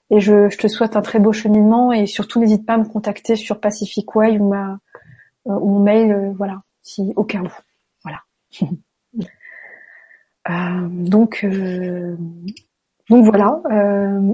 et 0.09 0.19
je, 0.19 0.49
je, 0.49 0.57
te 0.57 0.67
souhaite 0.67 0.95
un 0.95 1.01
très 1.01 1.19
beau 1.19 1.31
cheminement 1.31 1.93
et 1.93 2.07
surtout 2.07 2.39
n'hésite 2.39 2.65
pas 2.65 2.73
à 2.73 2.77
me 2.77 2.85
contacter 2.85 3.35
sur 3.35 3.59
Pacific 3.59 4.15
Way 4.15 4.39
ou 4.39 4.49
ma 4.49 4.71
euh, 4.71 4.75
ou 5.45 5.69
mon 5.69 5.79
mail, 5.79 6.11
euh, 6.11 6.33
voilà, 6.37 6.57
si 6.81 7.13
au 7.15 7.23
cas 7.23 7.41
où, 7.41 7.49
voilà. 8.03 8.19
donc 10.89 11.45
donc 13.09 13.25
voilà. 13.25 13.61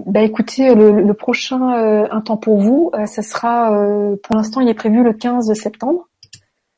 bah 0.08 0.22
écoutez, 0.22 0.74
le, 0.74 1.14
prochain 1.14 2.08
un 2.12 2.22
temps 2.22 2.38
pour 2.38 2.60
vous, 2.60 2.92
ça 3.06 3.22
sera 3.22 3.70
pour 4.24 4.36
l'instant 4.36 4.62
il 4.62 4.70
est 4.70 4.74
prévu 4.74 5.04
le 5.04 5.14
15 5.14 5.54
septembre. 5.54 6.10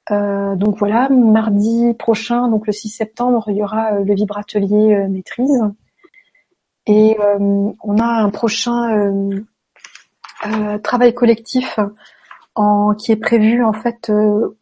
Euh, 0.10 0.56
donc 0.56 0.78
voilà, 0.78 1.10
mardi 1.10 1.94
prochain, 1.94 2.50
donc 2.50 2.68
le 2.68 2.74
6 2.74 2.90
septembre, 2.90 3.46
il 3.48 3.58
y 3.58 3.64
aura 3.64 3.94
euh, 3.94 4.04
le 4.04 4.14
vibratelier 4.14 4.96
euh, 4.96 5.08
maîtrise. 5.08 5.62
Et 6.88 7.16
on 7.40 7.98
a 8.00 8.06
un 8.06 8.30
prochain 8.32 9.30
travail 10.84 11.14
collectif 11.14 11.80
en, 12.56 12.94
qui 12.94 13.12
est 13.12 13.18
prévu 13.18 13.64
en 13.64 13.74
fait 13.74 14.12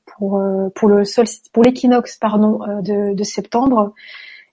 pour 0.06 0.42
pour 0.76 0.90
le 0.90 1.06
sol 1.06 1.26
pour 1.54 1.64
l'équinoxe 1.64 2.18
pardon 2.18 2.60
de, 2.82 3.14
de, 3.14 3.24
septembre. 3.24 3.94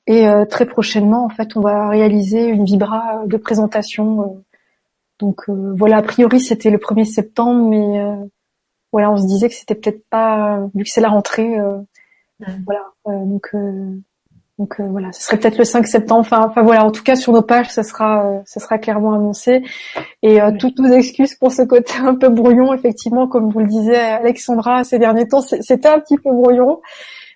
Et 0.09 0.25
très 0.49 0.67
prochainement, 0.67 1.25
en 1.25 1.29
fait, 1.29 1.57
on 1.57 1.61
va 1.61 1.89
réaliser 1.89 2.47
une 2.47 2.65
vibra 2.65 3.25
de 3.27 3.37
présentation. 3.37 4.45
donc 5.19 5.49
voilà, 5.49 5.97
a 5.99 6.03
priori 6.03 6.41
c'était 6.41 6.71
le 6.71 6.79
1er 6.79 7.05
septembre, 7.05 7.69
mais 7.69 8.01
voilà, 8.93 9.11
on 9.11 9.17
se 9.19 9.27
disait 9.27 9.49
que 9.49 9.55
c'était 9.55 9.75
peut-être 9.75 10.09
pas, 10.09 10.69
vu 10.75 10.85
que 10.85 10.89
c'est 10.89 11.03
la 11.03 11.11
rentrée, 11.11 11.59
euh, 11.59 11.79
voilà, 12.65 12.93
euh, 13.09 13.97
donc 14.59 14.81
euh, 14.81 14.85
voilà, 14.91 15.13
ce 15.13 15.23
serait 15.23 15.39
peut-être 15.39 15.59
le 15.59 15.65
5 15.65 15.87
septembre. 15.87 16.21
Enfin, 16.21 16.47
enfin 16.49 16.63
voilà, 16.63 16.85
en 16.85 16.91
tout 16.91 17.03
cas 17.03 17.17
sur 17.17 17.33
nos 17.33 17.43
pages, 17.43 17.69
ça 17.69 17.83
sera, 17.83 18.43
ça 18.47 18.61
sera 18.61 18.79
clairement 18.79 19.13
annoncé. 19.15 19.63
Et 20.23 20.39
toutes 20.59 20.79
nos 20.79 20.93
excuses 20.93 21.35
pour 21.35 21.53
ce 21.53 21.63
côté 21.63 21.95
un 22.03 22.15
peu 22.15 22.29
brouillon, 22.29 22.73
effectivement, 22.73 23.29
comme 23.29 23.51
vous 23.51 23.61
le 23.61 23.67
disiez, 23.67 23.97
Alexandra, 23.97 24.85
ces 24.85 24.99
derniers 24.99 25.29
temps, 25.29 25.43
c'était 25.43 25.89
un 25.89 26.01
petit 26.01 26.17
peu 26.17 26.31
brouillon. 26.31 26.81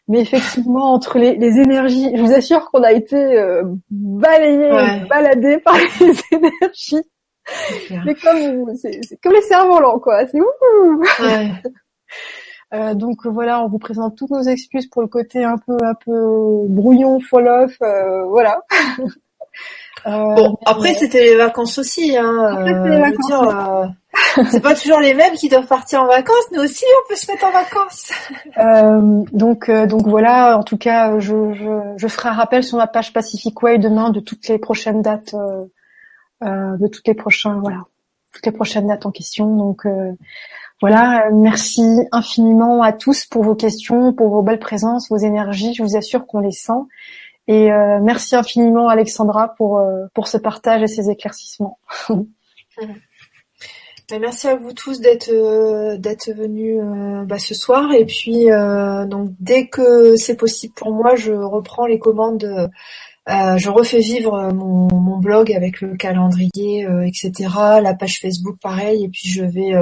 Mais 0.08 0.20
effectivement, 0.20 0.92
entre 0.92 1.18
les, 1.18 1.60
énergies, 1.60 2.10
je 2.16 2.20
vous 2.22 2.32
assure 2.32 2.68
qu'on 2.70 2.82
a 2.82 2.92
été 2.92 3.16
euh, 3.16 3.62
balayé, 3.90 4.68
baladé 5.08 5.58
par 5.58 5.76
les 5.76 6.12
énergies 6.32 7.04
c'est 7.46 8.14
comme, 8.22 8.76
c'est 8.76 9.20
comme 9.22 9.32
les 9.32 9.42
cerfs-volants, 9.42 9.98
quoi. 9.98 10.26
C'est 10.26 10.40
ouh. 10.40 11.02
Ouais. 11.20 11.50
Euh, 12.72 12.94
donc 12.94 13.26
voilà, 13.26 13.62
on 13.62 13.68
vous 13.68 13.78
présente 13.78 14.16
toutes 14.16 14.30
nos 14.30 14.42
excuses 14.42 14.86
pour 14.86 15.02
le 15.02 15.08
côté 15.08 15.44
un 15.44 15.58
peu 15.58 15.76
un 15.82 15.94
peu 15.94 16.66
brouillon, 16.68 17.20
fall 17.20 17.48
off, 17.48 17.76
euh, 17.82 18.24
voilà. 18.26 18.60
Euh, 20.06 20.34
bon, 20.34 20.56
après 20.64 20.94
c'était 20.94 21.24
les 21.24 21.36
vacances 21.36 21.76
aussi, 21.76 22.16
hein. 22.16 22.46
Après, 22.46 22.88
les 22.88 23.00
vacances, 23.00 23.92
c'est 24.50 24.62
pas 24.62 24.74
toujours 24.74 25.00
les 25.00 25.12
mêmes 25.12 25.34
qui 25.34 25.50
doivent 25.50 25.66
partir 25.66 26.00
en 26.02 26.06
vacances, 26.06 26.50
nous 26.52 26.62
aussi 26.62 26.86
on 26.86 27.08
peut 27.08 27.16
se 27.16 27.30
mettre 27.30 27.44
en 27.44 27.50
vacances. 27.50 28.10
donc 29.32 29.70
donc 29.70 30.06
voilà, 30.06 30.56
en 30.56 30.62
tout 30.62 30.78
cas, 30.78 31.18
je, 31.18 31.52
je, 31.52 31.94
je 31.96 32.08
ferai 32.08 32.30
un 32.30 32.32
rappel 32.32 32.64
sur 32.64 32.78
ma 32.78 32.86
page 32.86 33.12
Pacific 33.12 33.60
Way 33.62 33.76
demain 33.78 34.08
de 34.08 34.20
toutes 34.20 34.48
les 34.48 34.58
prochaines 34.58 35.02
dates 35.02 35.34
euh, 36.42 36.78
de 36.78 36.86
toutes 36.86 37.06
les 37.06 37.12
prochains, 37.12 37.58
voilà, 37.58 37.84
toutes 38.32 38.46
les 38.46 38.52
prochaines 38.52 38.86
dates 38.86 39.04
en 39.04 39.10
question. 39.10 39.56
Donc 39.56 39.84
euh, 39.84 40.12
voilà, 40.80 41.30
merci 41.32 41.82
infiniment 42.10 42.82
à 42.82 42.92
tous 42.92 43.26
pour 43.26 43.42
vos 43.42 43.54
questions, 43.54 44.12
pour 44.12 44.28
vos 44.30 44.42
belles 44.42 44.58
présences, 44.58 45.08
vos 45.10 45.18
énergies. 45.18 45.74
Je 45.74 45.82
vous 45.82 45.96
assure 45.96 46.26
qu'on 46.26 46.40
les 46.40 46.52
sent. 46.52 46.72
Et 47.48 47.72
euh, 47.72 47.98
merci 48.00 48.36
infiniment 48.36 48.88
Alexandra 48.88 49.54
pour 49.56 49.82
pour 50.14 50.28
ce 50.28 50.38
partage 50.38 50.82
et 50.82 50.86
ces 50.86 51.10
éclaircissements. 51.10 51.78
Merci 54.18 54.48
à 54.48 54.56
vous 54.56 54.72
tous 54.72 55.00
d'être 55.00 55.30
d'être 55.96 56.32
venus 56.32 56.80
bah, 57.26 57.38
ce 57.38 57.54
soir 57.54 57.92
et 57.92 58.04
puis 58.04 58.46
donc 59.06 59.30
dès 59.38 59.68
que 59.68 60.16
c'est 60.16 60.36
possible 60.36 60.74
pour 60.74 60.92
moi, 60.92 61.14
je 61.14 61.32
reprends 61.32 61.86
les 61.86 62.00
commandes 62.00 62.70
euh, 63.28 63.58
je 63.58 63.68
refais 63.68 64.00
vivre 64.00 64.34
euh, 64.34 64.52
mon, 64.52 65.18
blog 65.18 65.52
avec 65.52 65.82
le 65.82 65.96
calendrier, 65.96 66.86
euh, 66.86 67.06
etc. 67.06 67.32
La 67.82 67.94
page 67.94 68.18
Facebook, 68.20 68.58
pareil. 68.60 69.04
Et 69.04 69.08
puis 69.08 69.28
je 69.28 69.44
vais 69.44 69.74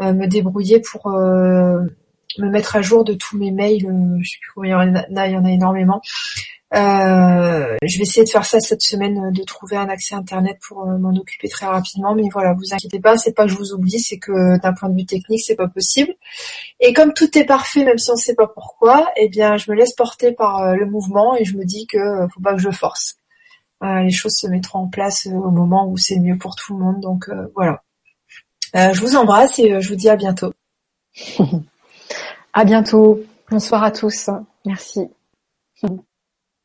me 0.00 0.26
débrouiller 0.26 0.80
pour 0.80 1.10
me 1.10 2.48
mettre 2.48 2.76
à 2.76 2.82
jour 2.82 3.02
de 3.02 3.14
tous 3.14 3.36
mes 3.36 3.50
mails. 3.50 3.80
je 3.80 4.30
sais 4.30 4.38
plus 4.40 4.52
combien 4.54 4.84
il 4.84 4.88
y 4.88 4.92
en 4.92 5.16
a, 5.16 5.26
il 5.26 5.32
y 5.32 5.36
en 5.36 5.44
a 5.44 5.50
énormément. 5.50 6.00
Euh, 6.74 7.76
je 7.82 7.96
vais 7.96 8.02
essayer 8.02 8.24
de 8.24 8.28
faire 8.28 8.44
ça 8.44 8.60
cette 8.60 8.82
semaine, 8.82 9.32
de 9.32 9.42
trouver 9.44 9.76
un 9.76 9.88
accès 9.88 10.14
internet 10.14 10.58
pour 10.66 10.84
m'en 10.86 11.14
occuper 11.16 11.48
très 11.48 11.66
rapidement. 11.66 12.14
Mais 12.14 12.28
voilà, 12.30 12.54
vous 12.54 12.74
inquiétez 12.74 13.00
pas, 13.00 13.16
c'est 13.16 13.32
pas 13.32 13.44
que 13.44 13.50
je 13.50 13.56
vous 13.56 13.72
oublie, 13.72 14.00
c'est 14.00 14.18
que 14.18 14.60
d'un 14.60 14.72
point 14.72 14.88
de 14.88 14.96
vue 14.96 15.06
technique, 15.06 15.42
c'est 15.42 15.56
pas 15.56 15.68
possible. 15.68 16.14
Et 16.80 16.92
comme 16.92 17.12
tout 17.12 17.36
est 17.36 17.44
parfait, 17.44 17.84
même 17.84 17.98
si 17.98 18.10
on 18.10 18.14
ne 18.14 18.18
sait 18.18 18.34
pas 18.34 18.46
pourquoi, 18.46 19.10
eh 19.16 19.28
bien, 19.28 19.56
je 19.56 19.70
me 19.70 19.76
laisse 19.76 19.94
porter 19.94 20.32
par 20.32 20.58
euh, 20.58 20.74
le 20.74 20.86
mouvement 20.86 21.36
et 21.36 21.44
je 21.44 21.56
me 21.56 21.64
dis 21.64 21.86
que 21.86 21.98
euh, 21.98 22.28
faut 22.28 22.40
pas 22.40 22.54
que 22.54 22.60
je 22.60 22.70
force. 22.70 23.16
Euh, 23.82 24.02
les 24.02 24.10
choses 24.10 24.34
se 24.34 24.46
mettront 24.46 24.80
en 24.80 24.88
place 24.88 25.26
au 25.26 25.50
moment 25.50 25.88
où 25.88 25.96
c'est 25.96 26.18
mieux 26.18 26.38
pour 26.38 26.56
tout 26.56 26.76
le 26.76 26.84
monde. 26.84 27.00
Donc 27.00 27.30
voilà. 27.54 27.82
je 28.74 29.00
vous 29.00 29.16
embrasse 29.16 29.58
et 29.58 29.80
je 29.80 29.88
vous 29.88 29.96
dis 29.96 30.08
à 30.08 30.16
bientôt. 30.16 30.52
à 32.52 32.64
bientôt. 32.64 33.20
Bonsoir 33.50 33.82
à 33.84 33.90
tous. 33.90 34.30
Merci. 34.64 35.08